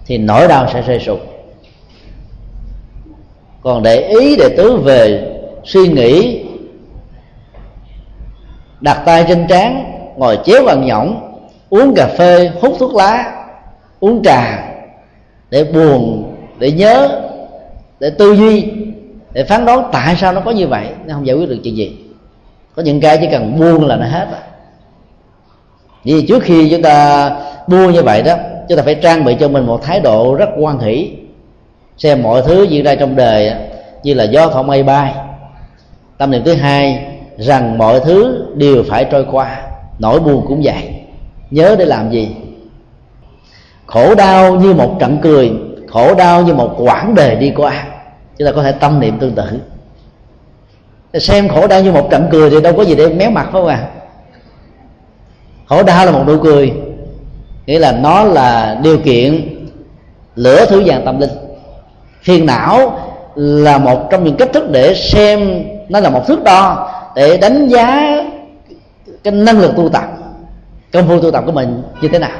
Thì 0.06 0.18
nỗi 0.18 0.48
đau 0.48 0.68
sẽ 0.74 0.82
rơi 0.82 1.00
sụp 1.00 1.20
còn 3.64 3.84
để 3.84 4.02
ý, 4.02 4.36
để 4.36 4.50
tứ 4.58 4.78
về 4.78 5.32
suy 5.64 5.88
nghĩ, 5.88 6.46
đặt 8.82 9.02
tay 9.06 9.26
trên 9.28 9.48
trán, 9.48 9.94
ngồi 10.18 10.40
chéo 10.46 10.64
bằng 10.66 10.86
nhõng, 10.86 11.40
uống 11.70 11.94
cà 11.96 12.08
phê, 12.18 12.52
hút 12.62 12.76
thuốc 12.80 12.96
lá, 12.96 13.34
uống 14.00 14.24
trà 14.24 14.70
để 15.50 15.64
buồn, 15.64 16.34
để 16.60 16.72
nhớ, 16.72 17.22
để 18.00 18.10
tư 18.10 18.34
duy, 18.34 18.72
để 19.34 19.44
phán 19.44 19.66
đoán 19.66 19.90
tại 19.92 20.16
sao 20.16 20.34
nó 20.34 20.42
có 20.42 20.52
như 20.52 20.68
vậy, 20.68 20.88
nó 21.06 21.14
không 21.14 21.28
giải 21.28 21.36
quyết 21.36 21.50
được 21.50 21.58
chuyện 21.64 21.76
gì. 21.78 21.98
Có 22.76 22.82
những 22.82 23.00
cái 23.00 23.18
chỉ 23.22 23.28
cần 23.32 23.60
buông 23.60 23.86
là 23.86 23.96
nó 23.96 24.06
hết 24.06 24.28
rồi. 24.32 24.42
Vì 26.04 26.26
trước 26.28 26.44
khi 26.44 26.70
chúng 26.70 26.82
ta 26.82 27.30
buông 27.68 27.92
như 27.92 28.04
vậy 28.04 28.22
đó, 28.24 28.36
chúng 28.70 28.78
ta 28.78 28.84
phải 28.84 28.96
trang 28.96 29.26
bị 29.26 29.36
cho 29.40 29.48
mình 29.48 29.66
một 29.66 29.84
thái 29.84 30.00
độ 30.00 30.36
rất 30.36 30.50
quan 30.58 30.80
hỷ, 30.80 31.12
xem 31.98 32.24
mọi 32.24 32.42
thứ 32.42 32.64
diễn 32.64 32.84
ra 32.84 32.96
trong 32.96 33.16
đời 33.16 33.54
như 34.04 34.14
là 34.14 34.24
gió 34.24 34.50
thổi 34.50 34.64
mây 34.64 34.84
bay. 34.84 35.14
Tâm 36.18 36.32
niệm 36.32 36.42
thứ 36.46 36.54
hai, 36.54 37.06
rằng 37.38 37.78
mọi 37.78 38.00
thứ 38.00 38.46
đều 38.56 38.84
phải 38.90 39.06
trôi 39.06 39.26
qua, 39.32 39.62
nỗi 40.00 40.20
buồn 40.20 40.46
cũng 40.48 40.62
vậy. 40.64 40.94
Nhớ 41.52 41.76
để 41.80 41.86
làm 41.86 42.12
gì? 42.12 42.30
Khổ 43.90 44.16
đau 44.16 44.56
như 44.56 44.74
một 44.74 44.98
trận 45.00 45.18
cười, 45.22 45.52
khổ 45.88 46.16
đau 46.16 46.42
như 46.42 46.54
một 46.54 46.76
quãng 46.78 47.16
đề 47.16 47.36
đi 47.36 47.54
qua. 47.56 47.84
Chúng 48.38 48.46
ta 48.46 48.52
có 48.52 48.64
thể 48.64 48.72
tâm 48.72 49.00
niệm 49.00 49.20
tương 49.20 49.36
tự. 49.36 49.44
Xem 51.20 51.50
khổ 51.50 51.68
đau 51.68 51.82
như 51.82 51.92
một 51.92 52.08
trận 52.12 52.28
cười 52.32 52.50
thì 52.50 52.62
đâu 52.62 52.74
có 52.78 52.84
gì 52.84 52.96
để 52.96 53.10
méo 53.10 53.32
mặt 53.32 53.44
phải 53.44 53.52
không 53.52 53.68
à 53.68 53.90
khổ 55.70 55.84
đau 55.84 56.06
là 56.06 56.12
một 56.12 56.24
nụ 56.28 56.38
cười, 56.44 56.74
nghĩa 57.66 57.80
là 57.80 57.92
nó 57.92 58.24
là 58.24 58.80
điều 58.84 58.98
kiện 58.98 59.56
lửa 60.36 60.66
thứ 60.70 60.84
vàng 60.86 61.02
tâm 61.06 61.20
linh. 61.20 61.30
Phiền 62.22 62.46
não 62.46 63.00
là 63.36 63.78
một 63.78 64.10
trong 64.12 64.24
những 64.24 64.36
cách 64.36 64.50
thức 64.54 64.72
để 64.72 64.94
xem 64.96 65.64
nó 65.90 66.00
là 66.00 66.10
một 66.10 66.28
thước 66.28 66.44
đo 66.44 66.92
để 67.16 67.38
đánh 67.38 67.68
giá 67.68 68.18
cái 69.24 69.34
năng 69.34 69.60
lực 69.60 69.76
tu 69.76 69.90
tập, 69.90 70.04
công 70.94 71.08
phu 71.08 71.20
tu 71.22 71.32
tập 71.32 71.44
của 71.46 71.52
mình 71.52 71.82
như 72.02 72.08
thế 72.08 72.20
nào 72.20 72.38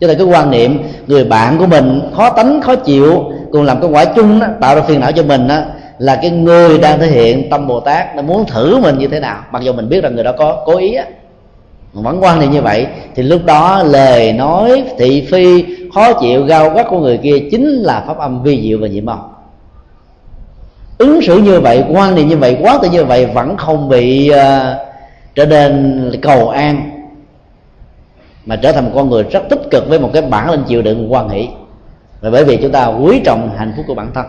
cho 0.00 0.06
nên 0.06 0.18
cái 0.18 0.26
quan 0.26 0.50
niệm 0.50 0.82
người 1.06 1.24
bạn 1.24 1.58
của 1.58 1.66
mình 1.66 2.00
khó 2.16 2.30
tánh 2.30 2.60
khó 2.60 2.74
chịu 2.74 3.24
cùng 3.52 3.62
làm 3.62 3.80
cái 3.80 3.90
quả 3.90 4.04
chung 4.04 4.40
đó, 4.40 4.46
tạo 4.60 4.74
ra 4.74 4.82
phiền 4.82 5.00
não 5.00 5.12
cho 5.12 5.22
mình 5.22 5.48
đó, 5.48 5.60
là 5.98 6.18
cái 6.22 6.30
người 6.30 6.78
đang 6.78 7.00
thể 7.00 7.06
hiện 7.06 7.50
tâm 7.50 7.66
bồ 7.66 7.80
tát 7.80 8.16
nó 8.16 8.22
muốn 8.22 8.44
thử 8.46 8.78
mình 8.78 8.98
như 8.98 9.08
thế 9.08 9.20
nào. 9.20 9.42
Mặc 9.52 9.62
dù 9.62 9.72
mình 9.72 9.88
biết 9.88 10.02
rằng 10.02 10.14
người 10.14 10.24
đó 10.24 10.32
có 10.38 10.62
cố 10.64 10.76
ý 10.76 10.94
á 10.94 11.04
vẫn 11.92 12.24
quan 12.24 12.40
niệm 12.40 12.50
như 12.50 12.62
vậy. 12.62 12.86
Thì 13.14 13.22
lúc 13.22 13.44
đó 13.44 13.82
lời 13.82 14.32
nói 14.32 14.84
thị 14.98 15.26
phi 15.30 15.64
khó 15.94 16.12
chịu 16.12 16.44
gao 16.44 16.70
gắt 16.70 16.86
của 16.90 17.00
người 17.00 17.16
kia 17.16 17.38
chính 17.50 17.68
là 17.68 18.04
pháp 18.06 18.18
âm 18.18 18.42
vi 18.42 18.62
diệu 18.62 18.78
và 18.80 18.88
nhiệm 18.88 19.06
màu. 19.06 19.34
Ứng 20.98 21.22
xử 21.22 21.38
như 21.38 21.60
vậy 21.60 21.84
quan 21.92 22.14
niệm 22.14 22.28
như 22.28 22.36
vậy 22.36 22.56
quá 22.62 22.78
tự 22.82 22.90
như 22.90 23.04
vậy 23.04 23.26
vẫn 23.26 23.56
không 23.56 23.88
bị 23.88 24.30
uh, 24.30 24.38
trở 25.34 25.46
nên 25.46 26.10
cầu 26.22 26.48
an 26.48 26.97
mà 28.48 28.56
trở 28.56 28.72
thành 28.72 28.84
một 28.84 28.90
con 28.94 29.10
người 29.10 29.22
rất 29.22 29.42
tích 29.48 29.60
cực 29.70 29.88
với 29.88 29.98
một 29.98 30.10
cái 30.12 30.22
bản 30.22 30.50
lĩnh 30.50 30.62
chịu 30.68 30.82
đựng 30.82 31.12
quan 31.12 31.28
hỷ. 31.28 31.48
Và 32.20 32.30
bởi 32.30 32.44
vì 32.44 32.56
chúng 32.56 32.72
ta 32.72 32.86
quý 32.86 33.20
trọng 33.24 33.50
hạnh 33.56 33.72
phúc 33.76 33.84
của 33.88 33.94
bản 33.94 34.10
thân. 34.14 34.26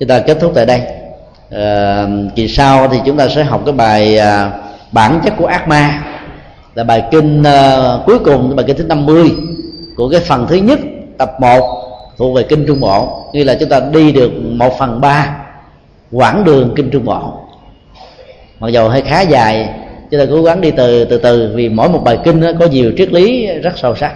Chúng 0.00 0.08
ta 0.08 0.20
kết 0.20 0.38
thúc 0.40 0.52
tại 0.54 0.66
đây. 0.66 0.82
À, 1.50 2.06
kỳ 2.34 2.48
sau 2.48 2.88
thì 2.88 2.98
chúng 3.06 3.16
ta 3.16 3.28
sẽ 3.28 3.44
học 3.44 3.62
cái 3.66 3.72
bài 3.72 4.18
à, 4.18 4.52
bản 4.92 5.20
chất 5.24 5.34
của 5.36 5.46
ác 5.46 5.68
ma. 5.68 6.02
Là 6.74 6.84
bài 6.84 7.04
kinh 7.10 7.42
à, 7.42 7.92
cuối 8.06 8.18
cùng 8.18 8.56
bài 8.56 8.64
kinh 8.66 8.76
thứ 8.76 8.84
50 8.84 9.32
của 9.96 10.08
cái 10.08 10.20
phần 10.20 10.46
thứ 10.48 10.56
nhất 10.56 10.78
tập 11.18 11.32
1 11.40 11.60
thuộc 12.18 12.36
về 12.36 12.42
kinh 12.42 12.64
trung 12.66 12.80
bộ. 12.80 13.24
Như 13.32 13.44
là 13.44 13.56
chúng 13.60 13.68
ta 13.68 13.80
đi 13.80 14.12
được 14.12 14.30
một 14.42 14.78
phần 14.78 15.00
ba 15.00 15.36
quãng 16.12 16.44
đường 16.44 16.72
kinh 16.76 16.90
trung 16.90 17.04
bộ. 17.04 17.32
Mặc 18.60 18.68
dù 18.68 18.88
hơi 18.88 19.02
khá 19.02 19.20
dài 19.20 19.68
chúng 20.14 20.26
ta 20.26 20.32
cố 20.32 20.42
gắng 20.42 20.60
đi 20.60 20.70
từ 20.70 21.04
từ 21.04 21.18
từ, 21.18 21.50
vì 21.54 21.68
mỗi 21.68 21.88
một 21.88 22.00
bài 22.04 22.18
kinh 22.24 22.42
có 22.60 22.66
nhiều 22.66 22.92
triết 22.96 23.12
lý 23.12 23.46
rất 23.46 23.78
sâu 23.78 23.94
sắc. 23.96 24.12